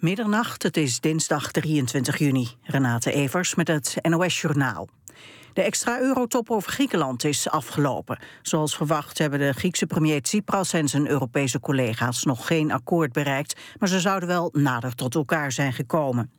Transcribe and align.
Middernacht, 0.00 0.62
het 0.62 0.76
is 0.76 1.00
dinsdag 1.00 1.50
23 1.50 2.18
juni. 2.18 2.48
Renate 2.62 3.12
Evers 3.12 3.54
met 3.54 3.68
het 3.68 3.96
NOS 4.02 4.40
Journaal. 4.40 4.88
De 5.52 5.62
extra 5.62 6.00
eurotop 6.00 6.50
over 6.50 6.72
Griekenland 6.72 7.24
is 7.24 7.48
afgelopen. 7.48 8.18
Zoals 8.42 8.76
verwacht 8.76 9.18
hebben 9.18 9.38
de 9.38 9.52
Griekse 9.52 9.86
premier 9.86 10.22
Tsipras 10.22 10.72
en 10.72 10.88
zijn 10.88 11.08
Europese 11.08 11.60
collega's 11.60 12.24
nog 12.24 12.46
geen 12.46 12.72
akkoord 12.72 13.12
bereikt, 13.12 13.60
maar 13.78 13.88
ze 13.88 14.00
zouden 14.00 14.28
wel 14.28 14.48
nader 14.52 14.94
tot 14.94 15.14
elkaar 15.14 15.52
zijn 15.52 15.72
gekomen. 15.72 16.30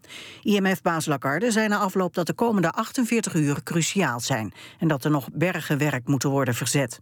IMF-baas 0.42 1.06
Lagarde 1.06 1.52
zei 1.52 1.68
na 1.68 1.78
afloop 1.78 2.14
dat 2.14 2.28
de 2.28 2.34
komende 2.34 2.72
48 2.72 3.34
uur 3.34 3.64
cruciaal 3.64 4.20
zijn 4.20 4.54
en 4.80 4.88
dat 4.88 5.04
er 5.04 5.12
nog 5.12 5.30
bergen 5.34 5.78
werk 5.78 6.08
moeten 6.08 6.30
worden 6.30 6.54
verzet. 6.54 7.00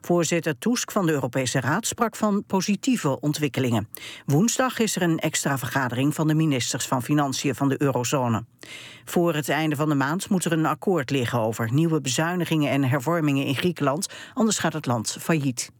Voorzitter 0.00 0.58
Tusk 0.58 0.90
van 0.90 1.06
de 1.06 1.12
Europese 1.12 1.60
Raad 1.60 1.86
sprak 1.86 2.16
van 2.16 2.44
positieve 2.46 3.20
ontwikkelingen. 3.20 3.88
Woensdag 4.26 4.78
is 4.78 4.96
er 4.96 5.02
een 5.02 5.18
extra 5.18 5.58
vergadering 5.58 6.14
van 6.14 6.26
de 6.26 6.34
ministers 6.34 6.86
van 6.86 7.02
Financiën 7.02 7.54
van 7.54 7.68
de 7.68 7.82
eurozone. 7.82 8.44
Voor 9.04 9.34
het 9.34 9.48
einde 9.48 9.76
van 9.76 9.88
de 9.88 9.94
maand 9.94 10.28
moet 10.28 10.44
er 10.44 10.52
een 10.52 10.66
akkoord 10.66 11.10
liggen 11.10 11.38
over 11.38 11.51
nieuwe 11.70 12.00
bezuinigingen 12.00 12.70
en 12.70 12.84
hervormingen 12.84 13.46
in 13.46 13.56
Griekenland, 13.56 14.08
anders 14.34 14.58
gaat 14.58 14.72
het 14.72 14.86
land 14.86 15.16
failliet. 15.20 15.70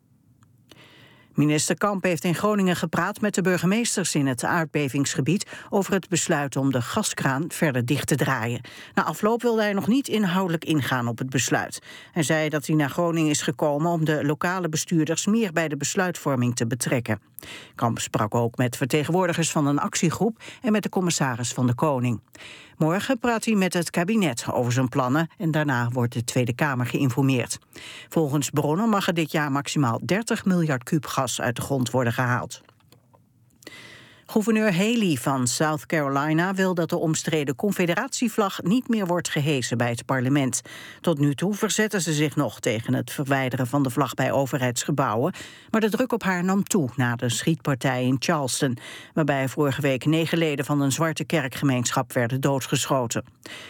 Minister 1.35 1.77
Kamp 1.77 2.03
heeft 2.03 2.25
in 2.25 2.35
Groningen 2.35 2.77
gepraat 2.77 3.21
met 3.21 3.35
de 3.35 3.43
burgemeesters 3.43 4.15
in 4.15 4.27
het 4.27 4.45
aardbevingsgebied 4.45 5.47
over 5.71 5.93
het 5.93 6.09
besluit 6.09 6.57
om 6.57 6.73
de 6.73 6.83
gaskraan 6.83 7.45
verder 7.49 7.85
dicht 7.85 8.07
te 8.07 8.17
draaien. 8.17 8.61
Na 8.95 9.05
afloop 9.05 9.43
wilde 9.43 9.63
hij 9.63 9.73
nog 9.73 9.87
niet 9.87 10.09
inhoudelijk 10.09 10.65
ingaan 10.65 11.09
op 11.09 11.19
het 11.19 11.31
besluit. 11.31 11.79
Hij 12.13 12.23
zei 12.23 12.49
dat 12.49 12.67
hij 12.67 12.77
naar 12.77 12.91
Groningen 12.91 13.31
is 13.31 13.43
gekomen 13.43 13.91
om 13.91 14.05
de 14.05 14.25
lokale 14.25 14.69
bestuurders 14.69 15.27
meer 15.27 15.53
bij 15.53 15.69
de 15.69 15.77
besluitvorming 15.77 16.57
te 16.57 16.67
betrekken. 16.67 17.32
Kamp 17.75 17.99
sprak 17.99 18.35
ook 18.35 18.57
met 18.57 18.77
vertegenwoordigers 18.77 19.51
van 19.51 19.67
een 19.67 19.79
actiegroep 19.79 20.43
en 20.63 20.73
met 20.73 20.83
de 20.83 20.89
commissaris 20.89 21.53
van 21.53 21.67
de 21.67 21.75
Koning. 21.75 22.21
Morgen 22.77 23.19
praat 23.19 23.45
hij 23.45 23.55
met 23.55 23.73
het 23.73 23.91
kabinet 23.91 24.45
over 24.53 24.73
zijn 24.73 24.89
plannen 24.89 25.29
en 25.39 25.51
daarna 25.51 25.89
wordt 25.89 26.13
de 26.13 26.25
Tweede 26.25 26.55
Kamer 26.55 26.87
geïnformeerd. 26.87 27.59
Volgens 28.09 28.51
bronnen 28.51 28.89
mag 28.89 29.07
er 29.07 29.15
dit 29.15 29.33
jaar 29.33 29.53
maximaal 29.53 30.01
30 30.05 30.45
miljard 30.45 30.83
kuub 30.83 31.07
gas 31.07 31.41
uit 31.41 31.57
de 31.57 31.63
grond 31.63 31.91
worden 31.91 32.13
gehaald. 32.13 32.61
Gouverneur 34.33 34.77
Haley 34.77 35.17
van 35.17 35.47
South 35.47 35.87
Carolina 35.87 36.55
wil 36.55 36.75
dat 36.75 36.91
de 36.91 36.97
omstreden 36.97 37.55
confederatievlag 37.55 38.63
niet 38.63 38.89
meer 38.89 39.07
wordt 39.07 39.29
gehesen 39.29 39.79
bij 39.79 39.91
het 39.91 40.05
parlement. 40.05 40.63
Tot 41.01 41.19
nu 41.19 41.35
toe 41.35 41.55
verzetten 41.55 42.01
ze 42.01 42.13
zich 42.13 42.37
nog 42.37 42.61
tegen 42.61 42.95
het 42.95 43.11
verwijderen 43.11 43.67
van 43.67 43.83
de 43.83 43.91
vlag 43.91 44.15
bij 44.15 44.33
overheidsgebouwen, 44.33 45.33
maar 45.71 45.81
de 45.81 45.91
druk 45.91 46.13
op 46.13 46.23
haar 46.23 46.45
nam 46.45 46.65
toe 46.65 46.91
na 46.97 47.17
de 47.17 47.29
schietpartij 47.29 48.05
in 48.05 48.17
Charleston, 48.19 48.79
waarbij 49.15 49.49
vorige 49.49 49.81
week 49.81 50.05
negen 50.05 50.39
leden 50.39 50.65
van 50.65 50.81
een 50.81 50.93
zwarte 50.93 51.25
kerkgemeenschap 51.25 52.13
werden 52.13 52.41
doodgeschoten. 52.41 53.25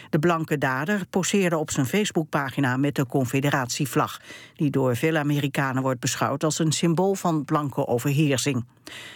De 0.09 0.19
blanke 0.19 0.57
dader 0.57 1.05
poseerde 1.09 1.57
op 1.57 1.71
zijn 1.71 1.85
Facebookpagina 1.85 2.77
met 2.77 2.95
de 2.95 3.05
confederatievlag, 3.05 4.21
die 4.55 4.69
door 4.69 4.95
veel 4.95 5.15
Amerikanen 5.15 5.81
wordt 5.81 5.99
beschouwd 5.99 6.43
als 6.43 6.59
een 6.59 6.71
symbool 6.71 7.15
van 7.15 7.45
blanke 7.45 7.87
overheersing. 7.87 8.65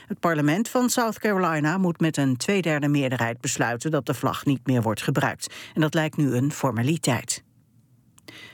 Het 0.08 0.20
parlement 0.20 0.70
van 0.70 0.90
South 0.90 1.20
Carolina 1.20 1.36
moet 1.80 2.00
met 2.00 2.18
een 2.18 2.38
tweederde 2.38 2.88
meerderheid 2.88 3.42
besluiten 3.42 3.92
dat 3.92 4.06
de 4.06 4.14
vlag 4.14 4.46
niet 4.46 4.68
meer 4.68 4.82
wordt 4.82 5.02
gebruikt. 5.02 5.54
En 5.74 5.82
dat 5.82 5.94
lijkt 5.94 6.18
nu 6.18 6.36
een 6.36 6.52
formaliteit. 6.52 7.44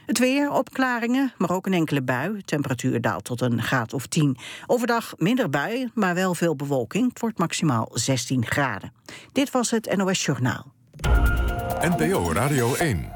Het 0.06 0.20
weer, 0.20 0.52
opklaringen, 0.52 1.34
maar 1.38 1.52
ook 1.52 1.66
een 1.66 1.74
enkele 1.74 2.02
bui. 2.02 2.42
Temperatuur 2.42 3.02
daalt 3.02 3.24
tot 3.24 3.42
een 3.42 3.62
graad 3.62 3.94
of 3.94 4.08
10. 4.08 4.38
Overdag 4.68 5.14
minder 5.18 5.50
buien, 5.50 5.92
maar 5.94 6.16
wel 6.16 6.36
veel 6.36 6.56
bewolking. 6.56 7.10
Het 7.10 7.20
wordt 7.20 7.38
maximaal 7.38 7.90
16 7.94 8.46
graden. 8.46 8.94
Dit 9.32 9.52
was 9.52 9.72
het 9.72 9.96
NOS 9.96 10.26
Journaal. 10.26 10.72
NPO 11.82 12.32
Radio 12.32 12.76
1. 12.76 13.12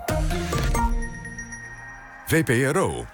VPRO. 2.25 3.05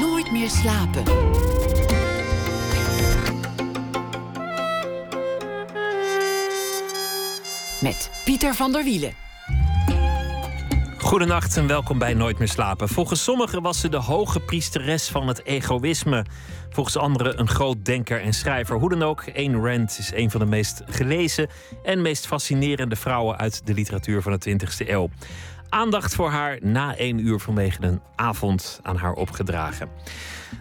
Nooit 0.00 0.32
meer 0.32 0.50
slapen. 0.50 1.53
Met 7.84 8.10
Pieter 8.24 8.54
van 8.54 8.72
der 8.72 8.84
Wielen. 8.84 9.12
Goedenacht 10.98 11.56
en 11.56 11.66
welkom 11.66 11.98
bij 11.98 12.14
Nooit 12.14 12.38
meer 12.38 12.48
slapen. 12.48 12.88
Volgens 12.88 13.22
sommigen 13.22 13.62
was 13.62 13.80
ze 13.80 13.88
de 13.88 13.96
hoge 13.96 14.40
priesteres 14.40 15.08
van 15.08 15.28
het 15.28 15.44
egoïsme. 15.44 16.24
Volgens 16.70 16.96
anderen 16.96 17.40
een 17.40 17.48
groot 17.48 17.84
denker 17.84 18.20
en 18.20 18.32
schrijver. 18.32 18.76
Hoe 18.76 18.88
dan 18.88 19.02
ook, 19.02 19.24
Ayn 19.34 19.64
Rand 19.64 19.98
is 19.98 20.12
een 20.14 20.30
van 20.30 20.40
de 20.40 20.46
meest 20.46 20.82
gelezen 20.86 21.48
en 21.82 22.02
meest 22.02 22.26
fascinerende 22.26 22.96
vrouwen 22.96 23.38
uit 23.38 23.66
de 23.66 23.74
literatuur 23.74 24.22
van 24.22 24.38
de 24.38 24.50
20e 24.50 24.88
eeuw. 24.88 25.10
Aandacht 25.68 26.14
voor 26.14 26.30
haar 26.30 26.58
na 26.60 26.96
één 26.96 27.18
uur 27.18 27.38
vanwege 27.38 27.82
een 27.82 28.00
avond 28.16 28.80
aan 28.82 28.96
haar 28.96 29.12
opgedragen. 29.12 29.88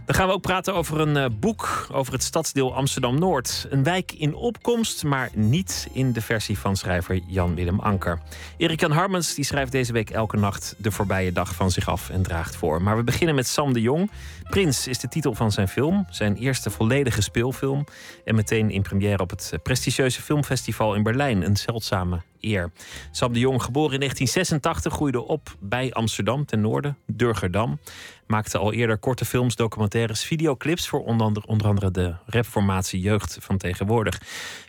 Dan 0.06 0.16
gaan 0.16 0.28
we 0.28 0.34
ook 0.34 0.42
praten 0.42 0.74
over 0.74 1.00
een 1.00 1.18
uh, 1.18 1.26
boek 1.40 1.88
over 1.92 2.14
het 2.14 2.24
stadsdeel 2.24 2.76
Amsterdam-Noord. 2.76 3.68
Een 3.70 3.84
wijk 3.84 4.12
in 4.12 4.36
opkomst, 4.36 5.04
maar 5.04 5.30
niet 5.34 5.88
in 5.92 6.12
de 6.12 6.22
versie 6.22 6.60
van 6.60 6.76
schrijver 6.76 7.20
Jan-Willem 7.28 7.80
Anker. 7.80 8.20
Erik-Jan 8.58 8.92
Harmens 8.92 9.34
die 9.34 9.46
schrijft 9.46 9.72
deze 9.72 9.94
week 9.94 10.10
elke 10.10 10.38
nacht 10.38 10.76
de 10.78 10.92
voorbije 10.92 11.32
dag 11.32 11.56
van 11.56 11.72
zich 11.72 11.90
af 11.90 12.10
en 12.10 12.22
draagt 12.24 12.56
voor. 12.56 12.82
Maar 12.82 12.98
we 12.98 13.04
beginnen 13.04 13.36
met 13.36 13.48
Sam 13.48 13.74
de 13.74 13.82
Jong. 13.82 14.12
Prins 14.50 14.88
is 14.88 15.00
de 15.00 15.08
titel 15.08 15.34
van 15.34 15.52
zijn 15.52 15.68
film, 15.68 16.06
zijn 16.10 16.36
eerste 16.36 16.70
volledige 16.70 17.22
speelfilm. 17.22 17.86
En 18.26 18.36
meteen 18.36 18.70
in 18.70 18.82
première 18.82 19.24
op 19.24 19.30
het 19.30 19.54
prestigieuze 19.64 20.22
filmfestival 20.22 20.96
in 20.96 21.04
Berlijn. 21.04 21.46
Een 21.46 21.58
zeldzame 21.58 22.22
eer. 22.44 22.72
Sam 23.12 23.34
de 23.34 23.40
Jong, 23.40 23.64
geboren 23.64 23.94
in 23.94 24.00
1986, 24.00 24.94
groeide 24.94 25.28
op 25.28 25.56
bij 25.60 25.94
Amsterdam 25.94 26.46
ten 26.46 26.62
noorden, 26.62 26.98
Durgerdam. 27.06 27.80
Maakte 28.28 28.58
al 28.58 28.74
eerder 28.74 28.98
korte 28.98 29.26
films, 29.26 29.56
documentaires, 29.56 30.24
videoclips 30.24 30.88
voor 30.88 31.04
onder 31.04 31.28
andere, 31.28 31.48
onder 31.48 31.68
andere 31.68 31.92
de 31.92 32.16
rapformatie 32.26 33.00
Jeugd 33.00 33.38
van 33.42 33.58
Tegenwoordig. 33.58 34.22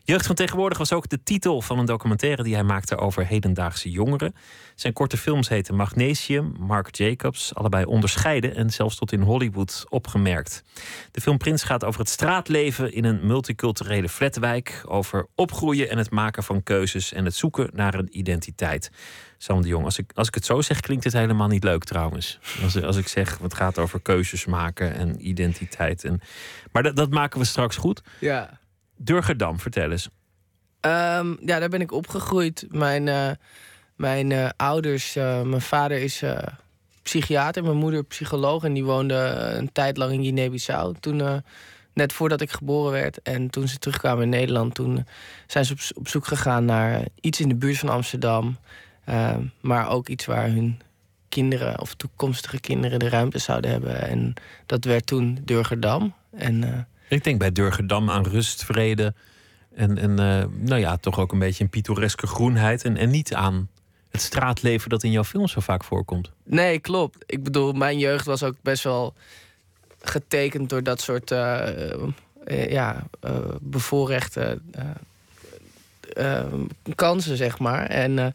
Jeugd 0.04 0.26
van 0.26 0.34
Tegenwoordig 0.34 0.78
was 0.78 0.92
ook 0.92 1.08
de 1.08 1.22
titel 1.22 1.62
van 1.62 1.78
een 1.78 1.84
documentaire 1.84 2.42
die 2.42 2.54
hij 2.54 2.62
maakte 2.62 2.96
over 2.96 3.26
hedendaagse 3.26 3.90
jongeren. 3.90 4.34
Zijn 4.74 4.92
korte 4.92 5.16
films 5.16 5.48
heten 5.48 5.74
Magnesium, 5.74 6.54
Mark 6.58 6.96
Jacobs, 6.96 7.54
allebei 7.54 7.84
onderscheiden 7.84 8.54
en 8.54 8.70
zelfs 8.70 8.96
tot 8.96 9.12
in 9.12 9.20
Hollywood 9.20 9.84
opgemerkt. 9.88 10.62
De 11.10 11.20
film 11.20 11.38
Prins 11.38 11.62
gaat 11.62 11.84
over 11.84 12.00
het 12.00 12.08
straatleven 12.08 12.92
in 12.92 13.04
een 13.04 13.26
multiculturele 13.26 14.08
flatwijk, 14.08 14.82
over 14.86 15.26
opgroeien 15.34 15.90
en 15.90 15.98
het 15.98 16.10
maken 16.10 16.42
van 16.42 16.62
keuzes 16.62 17.12
en 17.12 17.24
het 17.24 17.34
zoeken 17.34 17.70
naar 17.72 17.94
een 17.94 18.18
identiteit. 18.18 18.90
Sam 19.44 19.62
de 19.62 19.68
Jong, 19.68 19.84
als 19.84 19.98
ik, 19.98 20.10
als 20.14 20.28
ik 20.28 20.34
het 20.34 20.44
zo 20.44 20.60
zeg, 20.60 20.80
klinkt 20.80 21.04
het 21.04 21.12
helemaal 21.12 21.48
niet 21.48 21.64
leuk 21.64 21.84
trouwens. 21.84 22.38
Als, 22.62 22.82
als 22.82 22.96
ik 22.96 23.08
zeg, 23.08 23.38
het 23.38 23.54
gaat 23.54 23.78
over 23.78 24.00
keuzes 24.00 24.46
maken 24.46 24.94
en 24.94 25.28
identiteit. 25.28 26.04
En, 26.04 26.20
maar 26.72 26.82
dat, 26.82 26.96
dat 26.96 27.10
maken 27.10 27.38
we 27.38 27.44
straks 27.44 27.76
goed. 27.76 28.02
Ja. 28.20 28.58
Durgerdam, 28.96 29.60
vertel 29.60 29.90
eens. 29.90 30.08
Ehm, 30.80 31.34
ja, 31.40 31.58
daar 31.58 31.68
ben 31.68 31.80
ik 31.80 31.92
opgegroeid. 31.92 32.66
Mijn, 32.68 33.06
uh, 33.06 33.30
mijn 33.96 34.30
uh, 34.30 34.48
ouders, 34.56 35.16
uh, 35.16 35.42
mijn 35.42 35.60
vader 35.60 35.98
is 35.98 36.22
psychiater, 37.02 37.62
mijn 37.62 37.76
moeder 37.76 38.04
psycholoog. 38.04 38.64
En 38.64 38.72
die 38.72 38.84
woonde 38.84 39.14
een 39.58 39.72
tijd 39.72 39.96
lang 39.96 40.12
in 40.12 40.22
Guinea-Bissau. 40.22 40.94
Toen, 41.00 41.42
net 41.94 42.12
voordat 42.12 42.40
ik 42.40 42.50
geboren 42.50 42.92
werd. 42.92 43.22
En 43.22 43.50
toen 43.50 43.68
ze 43.68 43.78
terugkwamen 43.78 44.22
in 44.22 44.28
Nederland, 44.28 44.74
toen 44.74 45.06
zijn 45.46 45.64
ze 45.64 45.72
op, 45.72 45.80
op 45.96 46.08
zoek 46.08 46.26
gegaan 46.26 46.64
naar 46.64 47.02
iets 47.20 47.40
in 47.40 47.48
de 47.48 47.54
buurt 47.54 47.78
van 47.78 47.88
Amsterdam. 47.88 48.56
Ehm, 49.04 49.42
maar 49.60 49.90
ook 49.90 50.08
iets 50.08 50.24
waar 50.24 50.48
hun 50.48 50.80
kinderen 51.28 51.80
of 51.80 51.94
toekomstige 51.94 52.60
kinderen 52.60 52.98
de 52.98 53.08
ruimte 53.08 53.38
zouden 53.38 53.70
hebben. 53.70 54.08
En 54.08 54.34
dat 54.66 54.84
werd 54.84 55.06
toen 55.06 55.38
Durgerdam. 55.44 56.14
En, 56.36 56.86
ik 57.08 57.24
denk 57.24 57.38
bij 57.38 57.52
Durgerdam 57.52 58.10
aan 58.10 58.26
rust, 58.26 58.64
vrede 58.64 59.14
en, 59.74 59.98
en 59.98 60.10
uh, 60.10 60.44
nou 60.68 60.80
ja, 60.80 60.96
toch 60.96 61.18
ook 61.18 61.32
een 61.32 61.38
beetje 61.38 61.64
een 61.64 61.70
pittoreske 61.70 62.26
groenheid. 62.26 62.84
En, 62.84 62.96
en 62.96 63.10
niet 63.10 63.34
aan 63.34 63.68
het 64.10 64.20
straatleven 64.20 64.90
dat 64.90 65.02
in 65.02 65.10
jouw 65.10 65.24
film 65.24 65.48
zo 65.48 65.60
vaak 65.60 65.84
voorkomt. 65.84 66.30
Nee, 66.44 66.78
klopt. 66.78 67.24
Ik 67.26 67.42
bedoel, 67.42 67.72
mijn 67.72 67.98
jeugd 67.98 68.26
was 68.26 68.42
ook 68.42 68.56
best 68.62 68.84
wel 68.84 69.14
getekend 70.00 70.68
door 70.68 70.82
dat 70.82 71.00
soort 71.00 71.30
uh, 71.30 72.00
ja, 72.70 73.06
bevoorrechte 73.60 74.60
kansen, 76.94 77.36
zeg 77.36 77.58
maar. 77.58 77.86
En, 77.86 78.34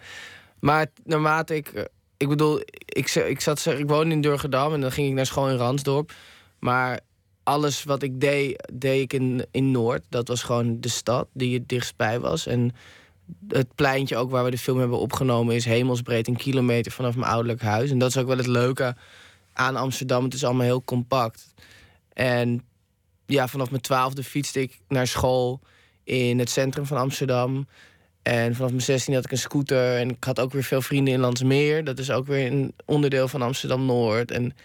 maar 0.59 0.87
naarmate 1.03 1.55
ik. 1.55 1.89
Ik 2.17 2.29
bedoel, 2.29 2.59
ik, 2.85 3.15
ik, 3.15 3.41
zat, 3.41 3.65
ik 3.65 3.87
woonde 3.87 4.15
in 4.15 4.21
Durgedam 4.21 4.73
en 4.73 4.81
dan 4.81 4.91
ging 4.91 5.07
ik 5.07 5.13
naar 5.13 5.25
school 5.25 5.49
in 5.49 5.55
Ransdorp. 5.55 6.13
Maar 6.59 6.99
alles 7.43 7.83
wat 7.83 8.03
ik 8.03 8.21
deed, 8.21 8.69
deed 8.73 9.01
ik 9.01 9.13
in, 9.13 9.45
in 9.51 9.71
Noord. 9.71 10.03
Dat 10.09 10.27
was 10.27 10.43
gewoon 10.43 10.79
de 10.79 10.89
stad 10.89 11.27
die 11.33 11.53
het 11.53 11.69
dichtstbij 11.69 12.19
was. 12.19 12.47
En 12.47 12.75
het 13.47 13.75
pleintje 13.75 14.17
ook 14.17 14.31
waar 14.31 14.43
we 14.43 14.51
de 14.51 14.57
film 14.57 14.79
hebben 14.79 14.99
opgenomen... 14.99 15.55
is 15.55 15.65
hemelsbreed 15.65 16.27
een 16.27 16.35
kilometer 16.35 16.91
vanaf 16.91 17.15
mijn 17.15 17.31
ouderlijk 17.31 17.61
huis. 17.61 17.91
En 17.91 17.97
dat 17.97 18.09
is 18.09 18.17
ook 18.17 18.27
wel 18.27 18.37
het 18.37 18.47
leuke 18.47 18.95
aan 19.53 19.75
Amsterdam. 19.75 20.23
Het 20.23 20.33
is 20.33 20.43
allemaal 20.43 20.65
heel 20.65 20.83
compact. 20.83 21.53
En 22.13 22.63
ja, 23.25 23.47
vanaf 23.47 23.69
mijn 23.69 23.81
twaalfde 23.81 24.23
fietste 24.23 24.61
ik 24.61 24.79
naar 24.87 25.07
school 25.07 25.59
in 26.03 26.39
het 26.39 26.49
centrum 26.49 26.85
van 26.85 26.97
Amsterdam. 26.97 27.67
En 28.21 28.55
vanaf 28.55 28.69
mijn 28.69 28.81
16 28.81 29.13
had 29.13 29.25
ik 29.25 29.31
een 29.31 29.37
scooter. 29.37 29.97
En 29.97 30.09
ik 30.09 30.23
had 30.23 30.39
ook 30.39 30.51
weer 30.51 30.63
veel 30.63 30.81
vrienden 30.81 31.13
in 31.13 31.19
Landsmeer. 31.19 31.83
Dat 31.83 31.99
is 31.99 32.11
ook 32.11 32.27
weer 32.27 32.51
een 32.51 32.73
onderdeel 32.85 33.27
van 33.27 33.41
Amsterdam 33.41 33.85
Noord. 33.85 34.31
En 34.31 34.55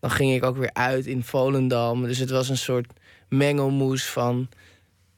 dan 0.00 0.10
ging 0.10 0.34
ik 0.34 0.44
ook 0.44 0.56
weer 0.56 0.72
uit 0.72 1.06
in 1.06 1.24
Volendam. 1.24 2.02
Dus 2.02 2.18
het 2.18 2.30
was 2.30 2.48
een 2.48 2.56
soort 2.56 2.92
mengelmoes 3.28 4.04
van 4.06 4.48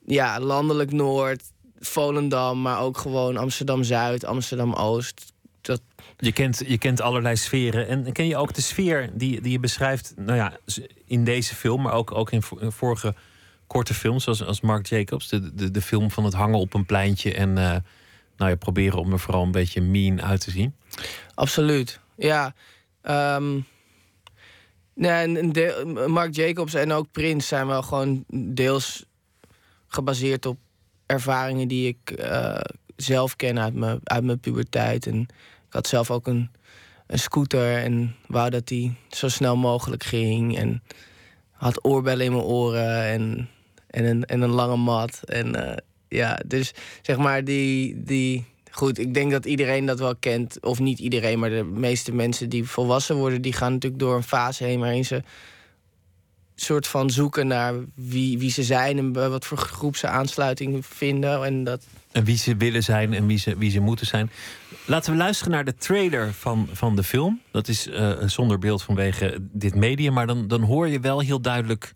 ja, 0.07 0.41
landelijk 0.41 0.93
Noord, 0.93 1.43
Volendam, 1.81 2.63
maar 2.63 2.81
ook 2.81 2.99
gewoon 2.99 3.37
Amsterdam 3.37 3.83
Zuid, 3.83 4.25
Amsterdam 4.25 4.73
Oost. 4.73 5.33
Dat... 5.61 5.81
Je, 6.17 6.33
kent, 6.33 6.63
je 6.67 6.79
kent 6.79 7.01
allerlei 7.01 7.37
sferen. 7.37 7.89
En 7.89 8.13
ken 8.13 8.27
je 8.27 8.37
ook 8.37 8.55
de 8.55 8.61
sfeer 8.61 9.11
die, 9.13 9.41
die 9.41 9.53
je 9.53 9.61
beschrijft 9.61 10.13
nou 10.17 10.37
ja, 10.37 10.59
in 11.05 11.25
deze 11.25 11.55
film, 11.55 11.83
maar 11.83 11.93
ook, 11.93 12.15
ook 12.15 12.31
in 12.33 12.43
vorige 12.73 13.15
korte 13.71 13.95
films, 13.95 14.25
zoals 14.25 14.45
als 14.45 14.61
Mark 14.61 14.87
Jacobs, 14.87 15.29
de, 15.29 15.55
de, 15.55 15.71
de 15.71 15.83
film 15.83 16.11
van 16.11 16.25
het 16.25 16.35
hangen 16.35 16.59
op 16.59 16.75
een 16.75 16.87
pleintje 16.87 17.35
en 17.35 17.49
uh, 17.49 17.77
nou 18.37 18.51
ja, 18.51 18.55
proberen 18.55 18.99
om 18.99 19.13
er 19.13 19.19
vooral 19.19 19.43
een 19.43 19.51
beetje 19.51 19.81
mean 19.81 20.23
uit 20.23 20.41
te 20.41 20.51
zien? 20.51 20.75
Absoluut. 21.35 22.01
Ja. 22.17 22.55
Um, 23.37 23.67
nee, 24.95 25.43
Mark 26.07 26.35
Jacobs 26.35 26.75
en 26.75 26.93
ook 26.93 27.07
Prince 27.13 27.47
zijn 27.47 27.67
wel 27.67 27.83
gewoon 27.83 28.25
deels 28.29 29.05
gebaseerd 29.87 30.47
op 30.47 30.59
ervaringen 31.07 31.69
die 31.69 31.89
ik 31.89 32.19
uh, 32.21 32.61
zelf 32.97 33.37
ken 33.37 33.61
uit 33.61 33.75
mijn, 33.75 34.01
uit 34.05 34.25
mijn 34.25 34.41
puberteit. 34.41 35.07
En 35.07 35.21
ik 35.67 35.73
had 35.73 35.87
zelf 35.87 36.11
ook 36.11 36.27
een, 36.27 36.51
een 37.07 37.19
scooter 37.19 37.77
en 37.77 38.17
wou 38.27 38.51
dat 38.51 38.67
die 38.67 38.97
zo 39.09 39.29
snel 39.29 39.57
mogelijk 39.57 40.05
ging. 40.05 40.59
En 40.59 40.83
had 41.51 41.85
oorbellen 41.85 42.25
in 42.25 42.33
mijn 42.33 42.45
oren 42.45 43.05
en, 43.05 43.49
en, 43.91 44.05
een, 44.05 44.25
en 44.25 44.41
een 44.41 44.51
lange 44.51 44.77
mat. 44.77 45.21
En 45.25 45.57
uh, 45.57 45.73
ja, 46.09 46.41
dus 46.47 46.73
zeg 47.03 47.17
maar 47.17 47.45
die, 47.45 48.03
die. 48.05 48.45
Goed, 48.71 48.99
ik 48.99 49.15
denk 49.15 49.31
dat 49.31 49.45
iedereen 49.45 49.87
dat 49.87 49.99
wel 49.99 50.17
kent. 50.17 50.61
Of 50.61 50.79
niet 50.79 50.99
iedereen, 50.99 51.39
maar 51.39 51.51
de 51.51 51.65
meeste 51.65 52.13
mensen 52.13 52.49
die 52.49 52.65
volwassen 52.65 53.17
worden, 53.17 53.43
die 53.43 53.53
gaan 53.53 53.73
natuurlijk 53.73 54.03
door 54.03 54.15
een 54.15 54.23
fase 54.23 54.65
heen 54.65 54.81
waarin 54.81 55.05
ze 55.05 55.23
soort 56.63 56.87
van 56.87 57.11
zoeken 57.11 57.47
naar 57.47 57.75
wie, 57.95 58.39
wie 58.39 58.51
ze 58.51 58.63
zijn 58.63 58.99
en 58.99 59.13
wat 59.13 59.47
voor 59.47 59.59
groep 59.59 59.97
ze 59.97 60.07
aansluiting 60.07 60.87
vinden. 60.87 61.45
En, 61.45 61.65
dat... 61.65 61.87
en 62.13 62.25
wie 62.25 62.37
ze 62.37 62.57
willen 62.57 62.83
zijn 62.83 63.15
en 63.15 63.27
wie 63.27 63.39
ze, 63.39 63.59
wie 63.59 63.71
ze 63.71 63.81
moeten 63.81 64.07
zijn. 64.07 64.31
Laten 64.85 65.13
we 65.13 65.19
luisteren 65.19 65.53
naar 65.53 65.65
de 65.65 65.75
trailer 65.75 66.33
van, 66.33 66.69
van 66.73 66.97
de 66.97 67.03
film. 67.03 67.41
Dat 67.51 67.69
is 67.69 67.87
uh, 67.87 68.13
zonder 68.27 68.59
beeld 68.59 68.83
vanwege 68.83 69.39
dit 69.41 69.75
medium, 69.75 70.13
maar 70.13 70.27
dan, 70.27 70.49
dan 70.49 70.63
hoor 70.63 70.89
je 70.89 71.01
wel 71.01 71.21
heel 71.21 71.41
duidelijk 71.41 71.95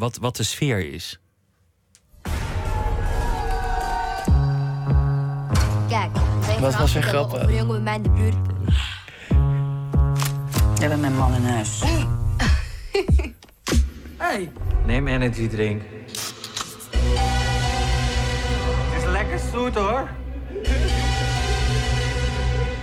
wat, 0.00 0.16
wat 0.16 0.36
de 0.36 0.42
sfeer 0.42 0.92
is. 0.92 1.20
Kijk, 5.88 6.10
wat 6.60 6.76
was 6.76 6.94
een 6.94 7.02
grap? 7.02 7.32
Een 7.32 7.54
jongen 7.54 7.66
bij 7.66 7.80
mij 7.80 7.94
in 7.94 8.02
de 8.02 8.10
buurt. 8.10 8.34
Jij 10.78 10.88
bent 10.88 11.00
mijn 11.00 11.16
man 11.16 11.34
in 11.34 11.44
huis. 11.44 11.82
Hey. 14.16 14.52
Neem 14.86 15.08
energy 15.08 15.48
drink. 15.48 15.82
Het 18.90 19.02
is 19.02 19.08
lekker 19.10 19.38
zoet 19.52 19.74
hoor. 19.74 20.08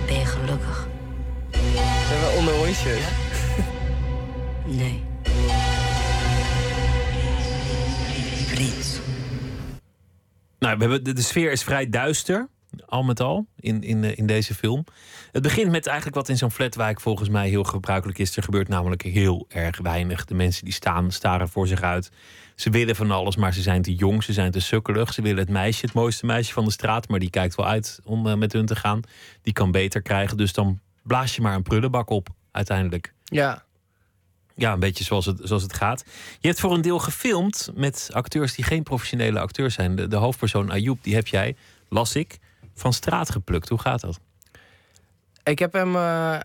Ben 0.06 0.20
je 0.20 0.26
gelukkig? 0.26 0.88
Zijn 2.08 2.20
we 2.20 2.36
onder 2.38 2.54
onsjes? 2.54 3.00
Ja? 3.00 3.10
Nee. 4.82 5.07
Nou, 10.60 10.78
we 10.78 10.86
hebben, 10.86 11.16
de, 11.16 11.22
sfeer 11.22 11.52
is 11.52 11.64
vrij 11.64 11.90
duister 11.90 12.48
al 12.86 13.04
met 13.04 13.20
al 13.20 13.48
in, 13.60 13.84
in, 13.84 14.04
eh, 14.04 14.18
in 14.18 14.26
deze 14.26 14.54
film. 14.54 14.84
Het 15.32 15.42
begint 15.42 15.72
met 15.72 15.88
eigenlijk 15.88 16.18
wat 16.18 16.30
in 16.30 16.38
zo'n 16.38 16.52
flatwijk 16.52 17.02
volgens 17.02 17.30
mij 17.30 17.50
heel 17.50 17.64
gebruikelijk 17.64 18.20
is. 18.20 18.38
Er 18.38 18.44
gebeurt 18.44 18.68
namelijk 18.68 19.02
heel 19.02 19.46
erg 19.50 19.78
weinig. 19.78 20.26
De 20.26 20.36
mensen 20.36 20.66
die 20.66 20.74
staan, 20.74 21.12
staren 21.12 21.50
voor 21.50 21.68
zich 21.68 21.82
uit. 21.82 22.12
Ze 22.56 22.70
willen 22.70 22.96
van 22.96 23.12
alles, 23.12 23.36
maar 23.36 23.54
ze 23.54 23.62
zijn 23.62 23.82
te 23.82 23.96
jong, 23.96 24.24
ze 24.24 24.34
zijn 24.34 24.52
te 24.52 24.60
sukkelig. 24.60 25.14
Ze 25.14 25.22
willen 25.22 25.40
het 25.40 25.50
meisje, 25.50 25.86
het 25.86 25.96
mooiste 25.96 26.26
meisje 26.26 26.54
van 26.54 26.66
de 26.66 26.72
straat, 26.72 27.08
maar 27.08 27.20
die 27.20 27.30
kijkt 27.30 27.56
wel 27.56 27.68
uit 27.68 28.00
om 28.04 28.28
uh, 28.28 28.34
met 28.34 28.54
hun 28.54 28.66
te 28.66 28.76
gaan. 28.76 29.02
Die 29.42 29.54
kan 29.54 29.72
beter 29.72 30.02
krijgen, 30.02 30.38
dus 30.38 30.54
dan 30.54 30.80
blaas 31.04 31.36
je 31.36 31.42
maar 31.42 31.56
een 31.56 31.64
prullenbak 31.64 32.10
op 32.10 32.30
uiteindelijk. 32.52 33.14
Ja. 33.24 33.66
Ja, 34.58 34.74
een 34.74 34.80
beetje 34.80 35.04
zoals 35.04 35.26
het, 35.26 35.40
zoals 35.44 35.64
het 35.64 35.74
gaat. 35.74 36.04
Je 36.40 36.48
hebt 36.48 36.60
voor 36.60 36.74
een 36.74 36.82
deel 36.82 37.00
gefilmd 37.00 37.72
met 37.76 38.10
acteurs 38.12 38.56
die 38.56 38.66
geen 38.66 38.84
professionele 38.84 39.40
acteurs 39.40 39.74
zijn. 39.74 39.96
De, 39.96 40.08
de 40.08 40.16
hoofdpersoon 40.16 40.72
Ayoub, 40.72 41.04
die 41.04 41.16
heb 41.16 41.28
jij, 41.28 41.56
las 41.90 42.16
ik, 42.16 42.38
van 42.74 42.94
straat 42.94 43.30
geplukt. 43.30 43.70
Hoe 43.70 43.80
gaat 43.80 44.02
dat? 44.02 44.20
Ik 45.44 45.60
heb 45.60 45.74
hem 45.74 45.88
uh, 45.88 46.02
ja, 46.02 46.42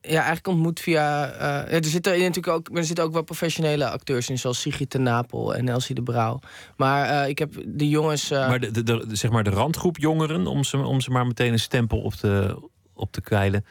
eigenlijk 0.00 0.46
ontmoet 0.46 0.80
via. 0.80 1.34
Uh, 1.34 1.72
er, 1.72 1.84
zitten 1.84 2.12
natuurlijk 2.12 2.48
ook, 2.48 2.76
er 2.76 2.84
zitten 2.84 3.04
ook 3.04 3.12
wel 3.12 3.22
professionele 3.22 3.88
acteurs 3.90 4.30
in, 4.30 4.38
zoals 4.38 4.60
Sigrid 4.60 4.92
de 4.92 4.98
Napel 4.98 5.54
en 5.54 5.68
Elsie 5.68 5.94
de 5.94 6.02
Brouw. 6.02 6.40
Maar 6.76 7.10
uh, 7.10 7.28
ik 7.28 7.38
heb 7.38 7.54
die 7.66 7.88
jongens. 7.88 8.30
maar 8.30 8.60
de, 8.60 8.70
de, 8.70 8.82
de, 8.82 9.06
zeg 9.12 9.30
maar 9.30 9.44
de 9.44 9.50
randgroep 9.50 9.98
jongeren, 9.98 10.46
om 10.46 10.64
ze, 10.64 10.76
om 10.76 11.00
ze 11.00 11.10
maar 11.10 11.26
meteen 11.26 11.52
een 11.52 11.58
stempel 11.58 12.00
op 12.00 12.14
te, 12.14 12.62
op 12.94 13.12
te 13.12 13.20
kwijlen. 13.20 13.64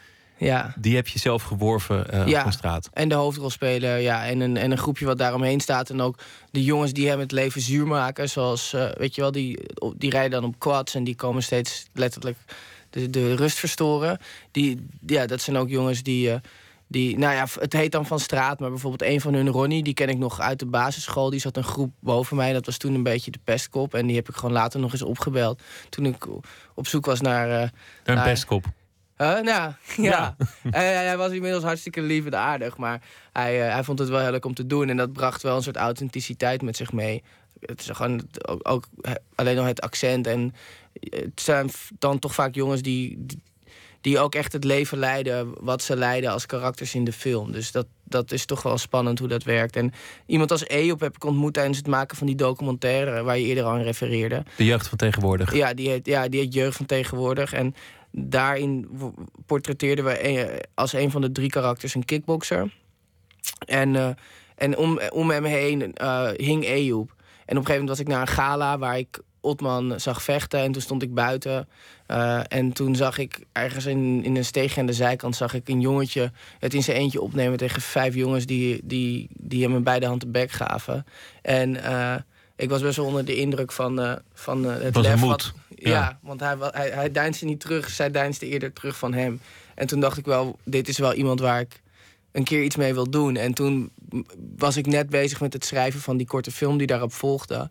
Ja. 0.43 0.73
Die 0.77 0.95
heb 0.95 1.07
je 1.07 1.19
zelf 1.19 1.43
geworven 1.43 2.05
uh, 2.13 2.27
ja. 2.27 2.45
op 2.45 2.51
straat. 2.51 2.89
En 2.93 3.09
de 3.09 3.15
hoofdrolspeler, 3.15 3.99
ja. 3.99 4.25
En 4.25 4.39
een, 4.39 4.57
en 4.57 4.71
een 4.71 4.77
groepje 4.77 5.05
wat 5.05 5.17
daaromheen 5.17 5.59
staat. 5.59 5.89
En 5.89 6.01
ook 6.01 6.19
de 6.51 6.63
jongens 6.63 6.93
die 6.93 7.07
hem 7.07 7.19
het 7.19 7.31
leven 7.31 7.61
zuur 7.61 7.87
maken. 7.87 8.29
Zoals, 8.29 8.73
uh, 8.73 8.89
weet 8.97 9.15
je 9.15 9.21
wel, 9.21 9.31
die, 9.31 9.59
die 9.95 10.09
rijden 10.09 10.41
dan 10.41 10.49
op 10.49 10.59
quads. 10.59 10.95
En 10.95 11.03
die 11.03 11.15
komen 11.15 11.43
steeds 11.43 11.85
letterlijk 11.93 12.37
de, 12.89 13.09
de 13.09 13.35
rust 13.35 13.57
verstoren. 13.57 14.17
Die, 14.51 14.85
ja, 15.05 15.25
dat 15.25 15.41
zijn 15.41 15.57
ook 15.57 15.69
jongens 15.69 16.03
die... 16.03 16.29
Uh, 16.29 16.35
die, 16.87 17.17
nou 17.17 17.33
ja, 17.33 17.45
het 17.59 17.73
heet 17.73 17.91
dan 17.91 18.05
van 18.05 18.19
straat, 18.19 18.59
maar 18.59 18.69
bijvoorbeeld 18.69 19.11
een 19.11 19.21
van 19.21 19.33
hun, 19.33 19.49
Ronnie, 19.49 19.83
die 19.83 19.93
ken 19.93 20.09
ik 20.09 20.17
nog 20.17 20.39
uit 20.39 20.59
de 20.59 20.65
basisschool. 20.65 21.29
Die 21.29 21.39
zat 21.39 21.57
een 21.57 21.63
groep 21.63 21.91
boven 21.99 22.37
mij. 22.37 22.53
Dat 22.53 22.65
was 22.65 22.77
toen 22.77 22.93
een 22.93 23.03
beetje 23.03 23.31
de 23.31 23.39
pestkop. 23.43 23.93
En 23.93 24.07
die 24.07 24.15
heb 24.15 24.29
ik 24.29 24.35
gewoon 24.35 24.51
later 24.51 24.79
nog 24.79 24.91
eens 24.91 25.01
opgebeld. 25.01 25.61
Toen 25.89 26.05
ik 26.05 26.27
op 26.73 26.87
zoek 26.87 27.05
was 27.05 27.21
naar. 27.21 27.47
Uh, 27.47 27.69
naar 28.03 28.17
een 28.17 28.23
pestkop. 28.23 28.65
Uh, 29.23 29.39
nou, 29.39 29.71
ja. 29.97 30.35
hij, 30.69 30.93
hij, 30.93 31.17
was 31.17 31.31
inmiddels 31.31 31.63
hartstikke 31.63 32.01
lief 32.01 32.25
en 32.25 32.37
aardig. 32.37 32.77
Maar 32.77 33.01
hij, 33.31 33.67
uh, 33.67 33.73
hij 33.73 33.83
vond 33.83 33.99
het 33.99 34.09
wel 34.09 34.19
heel 34.19 34.31
leuk 34.31 34.45
om 34.45 34.53
te 34.53 34.67
doen. 34.67 34.89
En 34.89 34.97
dat 34.97 35.13
bracht 35.13 35.41
wel 35.41 35.55
een 35.55 35.63
soort 35.63 35.75
authenticiteit 35.75 36.61
met 36.61 36.77
zich 36.77 36.91
mee. 36.91 37.23
Het 37.59 37.79
is 37.79 37.89
gewoon 37.89 38.27
ook, 38.47 38.59
ook 38.67 38.85
alleen 39.35 39.57
al 39.57 39.65
het 39.65 39.81
accent. 39.81 40.27
En 40.27 40.53
het 41.09 41.41
zijn 41.41 41.69
dan 41.99 42.19
toch 42.19 42.33
vaak 42.33 42.55
jongens 42.55 42.81
die, 42.81 43.25
die, 44.01 44.19
ook 44.19 44.35
echt 44.35 44.53
het 44.53 44.63
leven 44.63 44.97
leiden... 44.97 45.53
wat 45.59 45.81
ze 45.81 45.95
leiden 45.95 46.31
als 46.31 46.45
karakters 46.45 46.95
in 46.95 47.03
de 47.03 47.13
film. 47.13 47.51
Dus 47.51 47.71
dat, 47.71 47.85
dat 48.03 48.31
is 48.31 48.45
toch 48.45 48.61
wel 48.61 48.77
spannend 48.77 49.19
hoe 49.19 49.27
dat 49.27 49.43
werkt. 49.43 49.75
En 49.75 49.93
iemand 50.25 50.51
als 50.51 50.67
Eop 50.67 50.99
heb 50.99 51.15
ik 51.15 51.23
ontmoet 51.23 51.53
tijdens 51.53 51.77
het 51.77 51.87
maken 51.87 52.17
van 52.17 52.27
die 52.27 52.35
documentaire... 52.35 53.23
waar 53.23 53.37
je 53.37 53.45
eerder 53.45 53.65
aan 53.65 53.81
refereerde. 53.81 54.43
De 54.57 54.65
jeugd 54.65 54.87
van 54.87 54.97
tegenwoordig. 54.97 55.53
Ja, 55.55 55.73
die 55.73 55.89
heet, 55.89 56.05
ja, 56.05 56.27
die 56.27 56.39
heet 56.39 56.53
Jeugd 56.53 56.77
van 56.77 56.85
Tegenwoordig. 56.85 57.53
En 57.53 57.75
daarin 58.15 58.89
portretteerden 59.45 60.05
we 60.05 60.61
als 60.73 60.93
een 60.93 61.11
van 61.11 61.21
de 61.21 61.31
drie 61.31 61.49
karakters 61.49 61.95
een 61.95 62.05
kickboxer. 62.05 62.71
En, 63.65 63.93
uh, 63.93 64.09
en 64.55 64.77
om, 64.77 64.99
om 65.09 65.29
hem 65.29 65.43
heen 65.43 65.95
uh, 66.01 66.29
hing 66.35 66.65
Ejoep. 66.65 67.09
En 67.09 67.57
op 67.57 67.61
een 67.61 67.65
gegeven 67.65 67.71
moment 67.71 67.89
was 67.89 67.99
ik 67.99 68.07
naar 68.07 68.21
een 68.21 68.27
gala 68.27 68.77
waar 68.77 68.97
ik 68.97 69.19
Otman 69.41 69.99
zag 69.99 70.23
vechten. 70.23 70.59
En 70.59 70.71
toen 70.71 70.81
stond 70.81 71.01
ik 71.01 71.13
buiten. 71.13 71.67
Uh, 72.07 72.39
en 72.47 72.73
toen 72.73 72.95
zag 72.95 73.17
ik 73.17 73.39
ergens 73.51 73.85
in, 73.85 74.23
in 74.23 74.35
een 74.35 74.45
steegje 74.45 74.79
aan 74.79 74.85
de 74.85 74.93
zijkant... 74.93 75.35
zag 75.35 75.53
ik 75.53 75.69
een 75.69 75.81
jongetje 75.81 76.31
het 76.59 76.73
in 76.73 76.83
zijn 76.83 76.97
eentje 76.97 77.21
opnemen 77.21 77.57
tegen 77.57 77.81
vijf 77.81 78.15
jongens... 78.15 78.45
die, 78.45 78.81
die, 78.83 79.29
die 79.39 79.63
hem 79.63 79.75
in 79.75 79.83
beide 79.83 80.05
handen 80.05 80.31
bek 80.31 80.51
gaven. 80.51 81.05
En 81.41 81.77
ik 82.55 82.69
was 82.69 82.81
best 82.81 82.97
wel 82.97 83.05
onder 83.05 83.25
de 83.25 83.35
indruk 83.35 83.71
van, 83.71 84.19
van 84.33 84.63
het 84.63 84.95
lef. 84.95 85.19
Wat, 85.19 85.53
ja. 85.89 86.19
want 86.21 86.39
hij, 86.39 86.55
hij, 86.59 86.89
hij 86.89 87.11
deinsde 87.11 87.45
niet 87.45 87.59
terug. 87.59 87.89
Zij 87.89 88.11
deinsde 88.11 88.47
eerder 88.47 88.73
terug 88.73 88.97
van 88.97 89.13
hem. 89.13 89.41
En 89.75 89.87
toen 89.87 89.99
dacht 89.99 90.17
ik 90.17 90.25
wel, 90.25 90.59
dit 90.63 90.87
is 90.87 90.97
wel 90.97 91.13
iemand 91.13 91.39
waar 91.39 91.59
ik 91.59 91.81
een 92.31 92.43
keer 92.43 92.63
iets 92.63 92.75
mee 92.75 92.93
wil 92.93 93.09
doen. 93.09 93.35
En 93.35 93.53
toen 93.53 93.91
was 94.57 94.77
ik 94.77 94.85
net 94.85 95.09
bezig 95.09 95.41
met 95.41 95.53
het 95.53 95.65
schrijven 95.65 95.99
van 95.99 96.17
die 96.17 96.27
korte 96.27 96.51
film 96.51 96.77
die 96.77 96.87
daarop 96.87 97.13
volgde. 97.13 97.69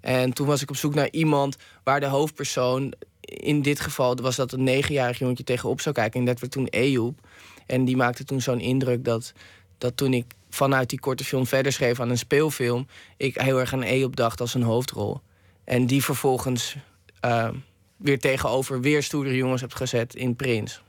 En 0.00 0.32
toen 0.32 0.46
was 0.46 0.62
ik 0.62 0.70
op 0.70 0.76
zoek 0.76 0.94
naar 0.94 1.10
iemand 1.10 1.56
waar 1.84 2.00
de 2.00 2.06
hoofdpersoon... 2.06 2.92
in 3.20 3.62
dit 3.62 3.80
geval 3.80 4.16
was 4.16 4.36
dat 4.36 4.52
een 4.52 4.64
negenjarig 4.64 5.18
jongetje 5.18 5.44
tegenop 5.44 5.80
zou 5.80 5.94
kijken. 5.94 6.20
En 6.20 6.26
dat 6.26 6.40
werd 6.40 6.52
toen 6.52 6.66
Ejoep. 6.66 7.18
En 7.66 7.84
die 7.84 7.96
maakte 7.96 8.24
toen 8.24 8.40
zo'n 8.40 8.60
indruk 8.60 9.04
dat, 9.04 9.32
dat 9.78 9.96
toen 9.96 10.14
ik 10.14 10.24
vanuit 10.50 10.90
die 10.90 11.00
korte 11.00 11.24
film 11.24 11.46
verder 11.46 11.72
schreef 11.72 12.00
aan 12.00 12.10
een 12.10 12.18
speelfilm... 12.18 12.86
ik 13.16 13.40
heel 13.40 13.58
erg 13.58 13.72
aan 13.72 13.82
E 13.82 14.08
dacht 14.10 14.40
als 14.40 14.54
een 14.54 14.62
hoofdrol. 14.62 15.20
En 15.64 15.86
die 15.86 16.04
vervolgens 16.04 16.76
uh, 17.24 17.48
weer 17.96 18.18
tegenover 18.18 18.80
weer 18.80 19.02
stoere 19.02 19.36
jongens 19.36 19.60
heb 19.60 19.72
gezet 19.72 20.14
in 20.14 20.36
Prins. 20.36 20.82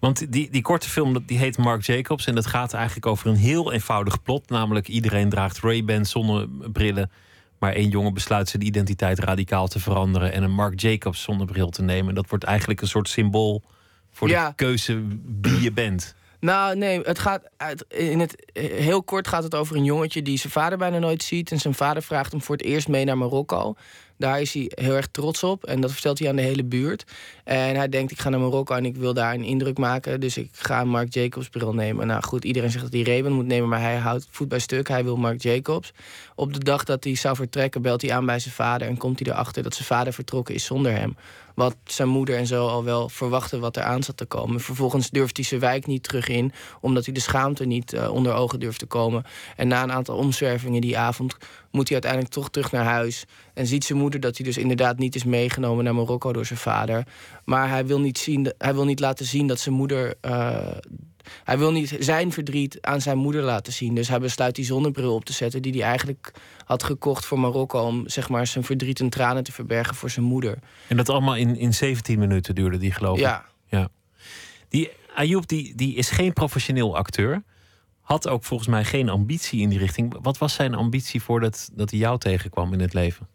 Want 0.00 0.32
die, 0.32 0.50
die 0.50 0.62
korte 0.62 0.88
film 0.88 1.26
die 1.26 1.38
heet 1.38 1.58
Mark 1.58 1.82
Jacobs... 1.82 2.26
en 2.26 2.34
dat 2.34 2.46
gaat 2.46 2.72
eigenlijk 2.72 3.06
over 3.06 3.26
een 3.26 3.36
heel 3.36 3.72
eenvoudig 3.72 4.22
plot. 4.22 4.48
Namelijk 4.48 4.88
iedereen 4.88 5.28
draagt 5.28 5.58
Ray-Ban 5.58 6.04
zonnebrillen... 6.04 7.10
Maar 7.58 7.72
één 7.72 7.88
jongen 7.88 8.14
besluit 8.14 8.48
zijn 8.48 8.66
identiteit 8.66 9.18
radicaal 9.18 9.68
te 9.68 9.80
veranderen 9.80 10.32
en 10.32 10.42
een 10.42 10.52
Marc 10.52 10.80
Jacobs 10.80 11.22
zonnebril 11.22 11.70
te 11.70 11.82
nemen. 11.82 12.14
Dat 12.14 12.28
wordt 12.28 12.44
eigenlijk 12.44 12.80
een 12.80 12.88
soort 12.88 13.08
symbool 13.08 13.62
voor 14.10 14.28
Ja. 14.28 14.48
de 14.48 14.54
keuze 14.54 15.02
wie 15.40 15.60
je 15.60 15.72
bent. 15.72 16.14
Nou, 16.40 16.76
nee, 16.76 17.00
het 17.00 17.18
gaat 17.18 17.50
uit, 17.56 17.84
in 17.88 18.20
het 18.20 18.36
heel 18.52 19.02
kort 19.02 19.28
gaat 19.28 19.42
het 19.42 19.54
over 19.54 19.76
een 19.76 19.84
jongetje 19.84 20.22
die 20.22 20.38
zijn 20.38 20.52
vader 20.52 20.78
bijna 20.78 20.98
nooit 20.98 21.22
ziet. 21.22 21.50
En 21.50 21.58
zijn 21.58 21.74
vader 21.74 22.02
vraagt 22.02 22.32
hem 22.32 22.42
voor 22.42 22.56
het 22.56 22.64
eerst 22.64 22.88
mee 22.88 23.04
naar 23.04 23.18
Marokko. 23.18 23.74
Daar 24.18 24.40
is 24.40 24.52
hij 24.52 24.70
heel 24.74 24.94
erg 24.94 25.06
trots 25.10 25.42
op 25.42 25.64
en 25.64 25.80
dat 25.80 25.92
vertelt 25.92 26.18
hij 26.18 26.28
aan 26.28 26.36
de 26.36 26.42
hele 26.42 26.64
buurt. 26.64 27.04
En 27.44 27.76
hij 27.76 27.88
denkt, 27.88 28.12
ik 28.12 28.18
ga 28.18 28.28
naar 28.28 28.40
Marokko 28.40 28.74
en 28.74 28.84
ik 28.84 28.96
wil 28.96 29.14
daar 29.14 29.34
een 29.34 29.42
indruk 29.42 29.78
maken. 29.78 30.20
Dus 30.20 30.36
ik 30.36 30.48
ga 30.52 30.80
een 30.80 30.88
Marc 30.88 31.14
Jacobs 31.14 31.48
bril 31.48 31.74
nemen. 31.74 32.06
Nou 32.06 32.22
goed, 32.22 32.44
iedereen 32.44 32.70
zegt 32.70 32.84
dat 32.84 32.92
hij 32.92 33.02
Ray-Ban 33.02 33.32
moet 33.32 33.46
nemen, 33.46 33.68
maar 33.68 33.80
hij 33.80 33.96
houdt 33.96 34.26
voet 34.30 34.48
bij 34.48 34.58
stuk. 34.58 34.88
Hij 34.88 35.04
wil 35.04 35.16
Marc 35.16 35.42
Jacobs. 35.42 35.92
Op 36.34 36.52
de 36.52 36.58
dag 36.58 36.84
dat 36.84 37.04
hij 37.04 37.14
zou 37.14 37.36
vertrekken, 37.36 37.82
belt 37.82 38.02
hij 38.02 38.12
aan 38.12 38.26
bij 38.26 38.38
zijn 38.38 38.54
vader 38.54 38.88
en 38.88 38.96
komt 38.96 39.18
hij 39.18 39.32
erachter 39.32 39.62
dat 39.62 39.74
zijn 39.74 39.86
vader 39.86 40.12
vertrokken 40.12 40.54
is 40.54 40.64
zonder 40.64 40.92
hem. 40.92 41.16
Wat 41.56 41.76
zijn 41.84 42.08
moeder 42.08 42.36
en 42.36 42.46
zo 42.46 42.66
al 42.66 42.84
wel 42.84 43.08
verwachten 43.08 43.60
wat 43.60 43.76
er 43.76 43.82
aan 43.82 44.02
zat 44.02 44.16
te 44.16 44.24
komen. 44.24 44.60
Vervolgens 44.60 45.10
durft 45.10 45.36
hij 45.36 45.46
zijn 45.46 45.60
wijk 45.60 45.86
niet 45.86 46.02
terug 46.02 46.28
in, 46.28 46.52
omdat 46.80 47.04
hij 47.04 47.14
de 47.14 47.20
schaamte 47.20 47.64
niet 47.64 47.92
eh, 47.92 48.12
onder 48.12 48.32
ogen 48.34 48.60
durft 48.60 48.78
te 48.78 48.86
komen. 48.86 49.24
En 49.56 49.68
na 49.68 49.82
een 49.82 49.92
aantal 49.92 50.16
omzwervingen 50.16 50.80
die 50.80 50.98
avond 50.98 51.36
moet 51.70 51.84
hij 51.88 51.92
uiteindelijk 51.92 52.32
toch 52.32 52.50
terug 52.50 52.72
naar 52.72 52.84
huis. 52.84 53.24
En 53.54 53.66
ziet 53.66 53.84
zijn 53.84 53.98
moeder 53.98 54.20
dat 54.20 54.36
hij 54.36 54.46
dus 54.46 54.56
inderdaad 54.56 54.98
niet 54.98 55.14
is 55.14 55.24
meegenomen 55.24 55.84
naar 55.84 55.94
Marokko 55.94 56.32
door 56.32 56.46
zijn 56.46 56.58
vader. 56.58 57.06
Maar 57.44 57.68
hij 57.68 57.86
wil 57.86 58.00
niet, 58.00 58.18
zien, 58.18 58.52
hij 58.58 58.74
wil 58.74 58.84
niet 58.84 59.00
laten 59.00 59.26
zien 59.26 59.46
dat 59.46 59.60
zijn 59.60 59.74
moeder. 59.74 60.14
eh, 60.20 60.66
hij 61.44 61.58
wil 61.58 61.72
niet 61.72 61.96
zijn 61.98 62.32
verdriet 62.32 62.78
aan 62.80 63.00
zijn 63.00 63.18
moeder 63.18 63.42
laten 63.42 63.72
zien. 63.72 63.94
Dus 63.94 64.08
hij 64.08 64.18
besluit 64.18 64.54
die 64.54 64.64
zonnebril 64.64 65.14
op 65.14 65.24
te 65.24 65.32
zetten 65.32 65.62
die 65.62 65.72
hij 65.72 65.82
eigenlijk 65.82 66.32
had 66.64 66.82
gekocht 66.82 67.24
voor 67.24 67.38
Marokko 67.40 67.80
om 67.80 68.08
zeg 68.08 68.28
maar 68.28 68.46
zijn 68.46 68.64
verdriet 68.64 69.00
en 69.00 69.08
tranen 69.08 69.44
te 69.44 69.52
verbergen 69.52 69.94
voor 69.94 70.10
zijn 70.10 70.26
moeder. 70.26 70.58
En 70.86 70.96
dat 70.96 71.08
allemaal 71.08 71.36
in, 71.36 71.56
in 71.56 71.74
17 71.74 72.18
minuten 72.18 72.54
duurde 72.54 72.78
die, 72.78 72.92
geloof 72.92 73.16
ik. 73.16 73.22
Ja, 73.22 73.44
Ja. 73.68 73.88
Die 74.68 74.90
Ayoub 75.14 75.46
die, 75.48 75.74
die 75.74 75.94
is 75.94 76.10
geen 76.10 76.32
professioneel 76.32 76.96
acteur. 76.96 77.42
Had 78.00 78.28
ook 78.28 78.44
volgens 78.44 78.68
mij 78.68 78.84
geen 78.84 79.08
ambitie 79.08 79.60
in 79.60 79.68
die 79.68 79.78
richting. 79.78 80.16
Wat 80.22 80.38
was 80.38 80.54
zijn 80.54 80.74
ambitie 80.74 81.22
voordat 81.22 81.70
dat 81.72 81.90
hij 81.90 81.98
jou 81.98 82.18
tegenkwam 82.18 82.72
in 82.72 82.80
het 82.80 82.94
leven? 82.94 83.28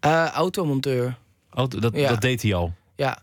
Eh, 0.00 0.26
automonteur. 0.26 1.18
Oh, 1.52 1.68
dat, 1.68 1.94
Ja. 1.96 2.08
dat 2.08 2.20
deed 2.20 2.42
hij 2.42 2.54
al. 2.54 2.72
Ja, 2.96 3.18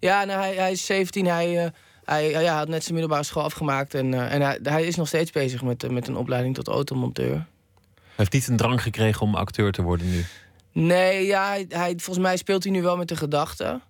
ja 0.00 0.24
nou, 0.24 0.40
hij, 0.40 0.54
hij 0.54 0.72
is 0.72 0.86
17. 0.86 1.26
Hij, 1.26 1.64
eh, 1.64 1.70
hij 2.16 2.46
had 2.46 2.68
net 2.68 2.82
zijn 2.82 2.94
middelbare 2.94 3.24
school 3.24 3.42
afgemaakt. 3.42 3.94
En, 3.94 4.14
eh, 4.14 4.34
en 4.34 4.40
hij, 4.40 4.58
hij 4.62 4.84
is 4.84 4.96
nog 4.96 5.06
steeds 5.06 5.30
bezig 5.30 5.62
met, 5.62 5.84
eh, 5.84 5.90
met 5.90 6.08
een 6.08 6.16
opleiding 6.16 6.54
tot 6.54 6.68
automonteur. 6.68 7.34
Hij 7.34 8.26
heeft 8.26 8.32
niet 8.32 8.48
een 8.48 8.56
drang 8.56 8.82
gekregen 8.82 9.22
om 9.22 9.34
acteur 9.34 9.72
te 9.72 9.82
worden 9.82 10.10
nu. 10.10 10.24
Nee, 10.72 11.26
ja, 11.26 11.56
hij, 11.68 11.94
volgens 11.96 12.26
mij 12.26 12.36
speelt 12.36 12.62
hij 12.64 12.72
nu 12.72 12.82
wel 12.82 12.96
met 12.96 13.08
de 13.08 13.16
gedachte. 13.16 13.80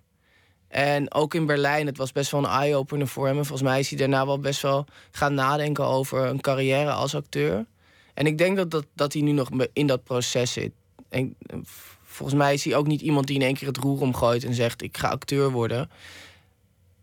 En 0.67 1.13
ook 1.13 1.33
in 1.33 1.45
Berlijn, 1.45 1.85
het 1.85 1.97
was 1.97 2.11
best 2.11 2.31
wel 2.31 2.43
een 2.43 2.49
eye-opener 2.49 3.07
voor 3.07 3.27
hem. 3.27 3.37
En 3.37 3.45
volgens 3.45 3.69
mij 3.69 3.79
is 3.79 3.89
hij 3.89 3.97
daarna 3.97 4.25
wel 4.25 4.39
best 4.39 4.61
wel 4.61 4.85
gaan 5.11 5.33
nadenken 5.33 5.85
over 5.85 6.25
een 6.25 6.41
carrière 6.41 6.91
als 6.91 7.15
acteur. 7.15 7.65
En 8.13 8.25
ik 8.25 8.37
denk 8.37 8.57
dat, 8.57 8.71
dat, 8.71 8.85
dat 8.93 9.13
hij 9.13 9.21
nu 9.21 9.31
nog 9.31 9.49
in 9.73 9.87
dat 9.87 10.03
proces 10.03 10.51
zit. 10.51 10.71
En 11.09 11.35
eh, 11.39 11.57
volgens 12.03 12.39
mij 12.39 12.53
is 12.53 12.63
hij 12.63 12.75
ook 12.75 12.87
niet 12.87 13.01
iemand 13.01 13.27
die 13.27 13.35
in 13.35 13.41
één 13.41 13.53
keer 13.53 13.67
het 13.67 13.77
roer 13.77 14.01
omgooit 14.01 14.43
en 14.43 14.53
zegt: 14.53 14.81
Ik 14.81 14.97
ga 14.97 15.07
acteur 15.07 15.51
worden. 15.51 15.89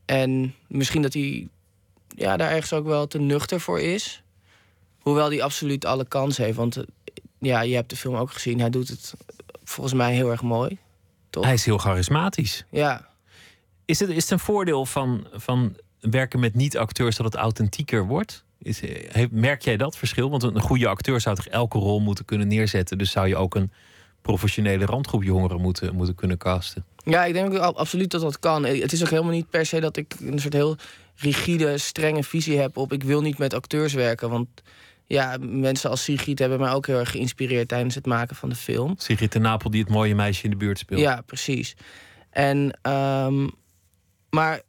En 0.07 0.55
misschien 0.67 1.03
dat 1.03 1.13
hij 1.13 1.49
ja, 2.09 2.37
daar 2.37 2.51
ergens 2.51 2.73
ook 2.73 2.87
wel 2.87 3.07
te 3.07 3.19
nuchter 3.19 3.61
voor 3.61 3.81
is. 3.81 4.23
Hoewel 4.99 5.29
hij 5.29 5.43
absoluut 5.43 5.85
alle 5.85 6.05
kans 6.05 6.37
heeft. 6.37 6.57
Want 6.57 6.77
eh, 6.77 6.85
ja, 7.39 7.61
je 7.61 7.75
hebt 7.75 7.91
de 7.91 7.97
film 7.97 8.15
ook 8.15 8.33
gezien. 8.33 8.61
Hij 8.61 8.71
doet 8.71 8.89
het 8.89 9.15
volgens 9.65 9.95
mij 9.95 10.15
heel 10.15 10.31
erg 10.31 10.43
mooi. 10.43 10.79
Toch? 11.31 11.45
Hij 11.45 11.55
is 11.55 11.65
heel 11.65 11.79
charismatisch. 11.79 12.65
Ja. 12.71 13.09
Is 13.85 14.01
het, 14.01 14.09
is 14.09 14.23
het 14.23 14.31
een 14.31 14.39
voordeel 14.39 14.87
van, 14.87 15.27
van 15.33 15.77
werken 16.01 16.41
met 16.41 16.55
niet-acteurs 16.55 17.17
dat 17.17 17.27
het 17.27 17.35
authentieker 17.35 18.07
wordt? 18.07 18.45
Is, 18.59 18.81
eh, 18.81 19.27
merk 19.31 19.63
jij 19.63 19.77
dat 19.77 19.97
verschil? 19.97 20.31
Want 20.31 20.43
een 20.43 20.61
goede 20.61 20.89
acteur 20.89 21.21
zou 21.21 21.37
toch 21.37 21.47
elke 21.47 21.79
rol 21.79 22.01
moeten 22.01 22.25
kunnen 22.25 22.49
neerzetten. 22.49 22.99
Dus 22.99 23.11
zou 23.11 23.29
je 23.29 23.37
ook 23.37 23.55
een 23.55 23.73
professionele 24.27 24.85
randgroep 24.85 25.23
jongeren 25.23 25.61
moeten, 25.61 25.95
moeten 25.95 26.15
kunnen 26.15 26.39
casten. 26.39 26.85
Ja, 27.05 27.25
ik 27.25 27.33
denk 27.33 27.53
ook 27.53 27.59
ab- 27.59 27.77
absoluut 27.77 28.11
dat 28.11 28.21
dat 28.21 28.39
kan. 28.39 28.65
Het 28.65 28.93
is 28.93 29.03
ook 29.03 29.11
helemaal 29.11 29.33
niet 29.33 29.51
per 29.51 29.67
se 29.67 29.81
dat 29.81 29.97
ik 29.97 30.15
een 30.21 30.39
soort 30.39 30.53
heel 30.53 30.77
rigide, 31.15 31.79
strenge 31.79 32.23
visie 32.23 32.59
heb 32.59 32.77
op... 32.77 32.93
ik 32.93 33.03
wil 33.03 33.21
niet 33.21 33.39
met 33.39 33.55
acteurs 33.55 33.93
werken, 33.93 34.31
want... 34.31 34.49
Ja, 35.09 35.37
mensen 35.41 35.91
als 35.91 36.05
Sigrid 36.05 36.39
hebben 36.39 36.61
mij 36.61 36.73
ook 36.73 36.87
heel 36.87 36.99
erg 36.99 37.11
geïnspireerd 37.11 37.69
tijdens 37.69 37.95
het 37.95 38.07
maken 38.07 38.37
van 38.37 38.49
de 38.49 38.55
film. 38.55 38.95
Sigrid 38.99 39.33
de 39.33 39.39
Napel 39.39 39.71
die 39.71 39.81
het 39.81 39.91
mooie 39.91 40.15
meisje 40.15 40.45
in 40.45 40.51
de 40.51 40.57
buurt 40.57 40.79
speelt. 40.79 41.01
Ja, 41.01 41.21
precies. 41.21 41.77
En, 42.31 42.79
ehm, 42.83 43.49
maar 44.31 44.61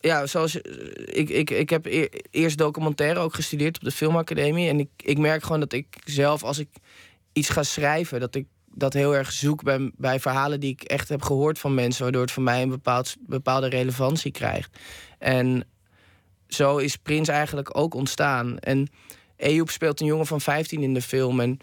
ja, 0.00 0.26
zoals 0.26 0.56
ik, 1.04 1.28
ik, 1.28 1.50
ik 1.50 1.70
heb 1.70 1.86
e- 1.86 2.08
eerst 2.30 2.58
documentaire 2.58 3.20
ook 3.20 3.34
gestudeerd 3.34 3.76
op 3.76 3.84
de 3.84 3.90
Filmacademie. 3.90 4.68
En 4.68 4.80
ik, 4.80 4.88
ik 4.96 5.18
merk 5.18 5.42
gewoon 5.42 5.60
dat 5.60 5.72
ik 5.72 5.86
zelf, 6.04 6.42
als 6.42 6.58
ik 6.58 6.68
iets 7.32 7.48
ga 7.48 7.62
schrijven, 7.62 8.20
dat 8.20 8.34
ik 8.34 8.46
dat 8.74 8.92
heel 8.92 9.14
erg 9.14 9.32
zoek 9.32 9.62
bij, 9.62 9.90
bij 9.96 10.20
verhalen 10.20 10.60
die 10.60 10.70
ik 10.70 10.82
echt 10.82 11.08
heb 11.08 11.22
gehoord 11.22 11.58
van 11.58 11.74
mensen, 11.74 12.02
waardoor 12.02 12.22
het 12.22 12.30
voor 12.30 12.42
mij 12.42 12.62
een 12.62 12.68
bepaald, 12.68 13.16
bepaalde 13.20 13.68
relevantie 13.68 14.30
krijgt. 14.30 14.78
En 15.18 15.64
zo 16.48 16.76
is 16.76 16.96
Prins 16.96 17.28
eigenlijk 17.28 17.76
ook 17.76 17.94
ontstaan. 17.94 18.58
En 18.58 18.88
Ejoep 19.36 19.70
speelt 19.70 20.00
een 20.00 20.06
jongen 20.06 20.26
van 20.26 20.40
15 20.40 20.82
in 20.82 20.94
de 20.94 21.02
film. 21.02 21.40
En 21.40 21.58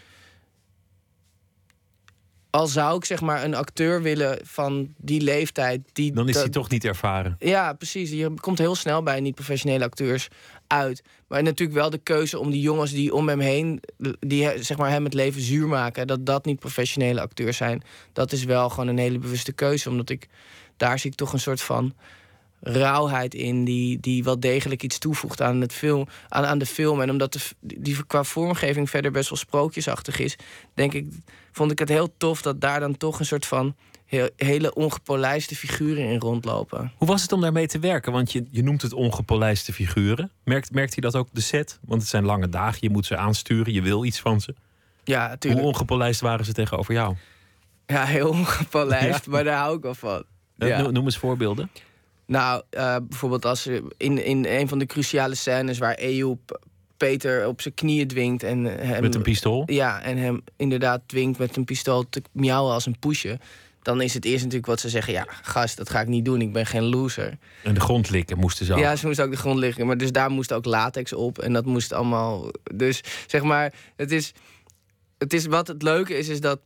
al 2.57 2.67
zou 2.67 2.97
ik 2.97 3.05
zeg 3.05 3.21
maar 3.21 3.43
een 3.43 3.55
acteur 3.55 4.01
willen 4.01 4.39
van 4.43 4.93
die 4.97 5.21
leeftijd. 5.21 5.81
Die, 5.93 6.13
Dan 6.13 6.29
is 6.29 6.35
hij 6.35 6.49
toch 6.49 6.69
niet 6.69 6.85
ervaren. 6.85 7.35
Ja, 7.39 7.73
precies. 7.73 8.09
Je 8.09 8.33
komt 8.39 8.57
heel 8.57 8.75
snel 8.75 9.03
bij 9.03 9.19
niet-professionele 9.19 9.83
acteurs 9.83 10.27
uit. 10.67 11.03
Maar 11.27 11.43
natuurlijk 11.43 11.77
wel 11.77 11.89
de 11.89 11.97
keuze 11.97 12.39
om 12.39 12.51
die 12.51 12.61
jongens 12.61 12.91
die 12.91 13.13
om 13.13 13.27
hem 13.27 13.39
heen... 13.39 13.81
die 14.19 14.63
zeg 14.63 14.77
maar, 14.77 14.89
hem 14.89 15.03
het 15.03 15.13
leven 15.13 15.41
zuur 15.41 15.67
maken... 15.67 16.07
dat 16.07 16.25
dat 16.25 16.45
niet 16.45 16.59
professionele 16.59 17.21
acteurs 17.21 17.57
zijn. 17.57 17.83
Dat 18.13 18.31
is 18.31 18.43
wel 18.43 18.69
gewoon 18.69 18.87
een 18.87 18.97
hele 18.97 19.19
bewuste 19.19 19.51
keuze. 19.51 19.89
Omdat 19.89 20.09
ik... 20.09 20.27
daar 20.77 20.99
zie 20.99 21.11
ik 21.11 21.17
toch 21.17 21.33
een 21.33 21.39
soort 21.39 21.61
van 21.61 21.93
rauwheid 22.61 23.33
in... 23.33 23.63
die, 23.65 23.99
die 23.99 24.23
wel 24.23 24.39
degelijk 24.39 24.83
iets 24.83 24.97
toevoegt 24.97 25.41
aan, 25.41 25.61
het 25.61 25.73
film, 25.73 26.07
aan, 26.29 26.45
aan 26.45 26.57
de 26.57 26.65
film. 26.65 27.01
En 27.01 27.09
omdat 27.09 27.33
de, 27.33 27.39
die 27.59 28.05
qua 28.05 28.23
vormgeving 28.23 28.89
verder 28.89 29.11
best 29.11 29.29
wel 29.29 29.37
sprookjesachtig 29.37 30.19
is... 30.19 30.35
denk 30.73 30.93
ik, 30.93 31.05
vond 31.51 31.71
ik 31.71 31.79
het 31.79 31.89
heel 31.89 32.13
tof 32.17 32.41
dat 32.41 32.61
daar 32.61 32.79
dan 32.79 32.97
toch 32.97 33.19
een 33.19 33.25
soort 33.25 33.45
van... 33.45 33.75
Heel, 34.05 34.29
hele 34.35 34.73
ongepolijste 34.73 35.55
figuren 35.55 36.03
in 36.09 36.19
rondlopen. 36.19 36.91
Hoe 36.97 37.07
was 37.07 37.21
het 37.21 37.31
om 37.31 37.41
daarmee 37.41 37.67
te 37.67 37.79
werken? 37.79 38.11
Want 38.11 38.31
je, 38.31 38.45
je 38.51 38.63
noemt 38.63 38.81
het 38.81 38.93
ongepolijste 38.93 39.73
figuren. 39.73 40.31
Merkt, 40.43 40.71
merkt 40.71 40.93
hij 40.93 41.01
dat 41.01 41.15
ook 41.15 41.27
de 41.31 41.41
set? 41.41 41.79
Want 41.85 42.01
het 42.01 42.09
zijn 42.09 42.25
lange 42.25 42.49
dagen, 42.49 42.77
je 42.81 42.89
moet 42.89 43.05
ze 43.05 43.17
aansturen, 43.17 43.73
je 43.73 43.81
wil 43.81 44.05
iets 44.05 44.19
van 44.19 44.41
ze. 44.41 44.55
Ja, 45.03 45.27
natuurlijk. 45.27 45.61
Hoe 45.63 45.71
ongepolijst 45.71 46.21
waren 46.21 46.45
ze 46.45 46.53
tegenover 46.53 46.93
jou? 46.93 47.15
Ja, 47.85 48.03
heel 48.05 48.29
ongepolijst, 48.29 49.27
maar 49.31 49.43
daar 49.43 49.57
hou 49.57 49.77
ik 49.77 49.83
wel 49.83 49.95
van. 49.95 50.23
Eh, 50.57 50.67
Ja. 50.67 50.81
no- 50.81 50.91
Noem 50.91 51.05
eens 51.05 51.17
voorbeelden. 51.17 51.69
Nou, 52.27 52.63
eh, 52.69 52.95
bijvoorbeeld 53.09 53.45
als 53.45 53.67
in, 53.97 54.23
in 54.23 54.45
een 54.45 54.67
van 54.67 54.79
de 54.79 54.85
cruciale 54.85 55.35
scènes 55.35 55.77
waar 55.77 55.93
Ejoep 55.93 56.59
Peter 56.97 57.47
op 57.47 57.61
zijn 57.61 57.73
knieën 57.73 58.07
dwingt 58.07 58.43
en 58.43 58.63
hem, 58.63 59.01
Met 59.01 59.15
een 59.15 59.21
pistool. 59.21 59.63
Ja, 59.65 60.01
en 60.01 60.17
hem 60.17 60.43
inderdaad 60.55 61.01
dwingt 61.05 61.39
met 61.39 61.55
een 61.55 61.65
pistool 61.65 62.09
te 62.09 62.21
miauwen 62.31 62.73
als 62.73 62.85
een 62.85 62.99
poesje. 62.99 63.39
Dan 63.81 64.01
is 64.01 64.13
het 64.13 64.25
eerst 64.25 64.39
natuurlijk 64.39 64.65
wat 64.65 64.79
ze 64.79 64.89
zeggen: 64.89 65.13
ja, 65.13 65.25
gast, 65.41 65.77
dat 65.77 65.89
ga 65.89 66.01
ik 66.01 66.07
niet 66.07 66.25
doen, 66.25 66.41
ik 66.41 66.53
ben 66.53 66.65
geen 66.65 66.83
loser. 66.83 67.37
En 67.63 67.73
de 67.73 67.79
grond 67.79 68.09
likken 68.09 68.37
moesten 68.37 68.65
ze 68.65 68.73
ook. 68.73 68.79
Ja, 68.79 68.95
ze 68.95 69.05
moest 69.05 69.21
ook 69.21 69.31
de 69.31 69.37
grond 69.37 69.59
liggen. 69.59 69.85
Maar 69.85 69.97
dus 69.97 70.11
daar 70.11 70.29
moest 70.29 70.53
ook 70.53 70.65
latex 70.65 71.13
op. 71.13 71.39
En 71.39 71.53
dat 71.53 71.65
moest 71.65 71.93
allemaal. 71.93 72.51
Dus 72.73 73.01
zeg 73.27 73.43
maar, 73.43 73.73
het 73.95 74.11
is. 74.11 74.33
Het 75.17 75.33
is 75.33 75.45
wat 75.45 75.67
het 75.67 75.81
leuke 75.81 76.17
is, 76.17 76.27
is 76.27 76.41
dat 76.41 76.59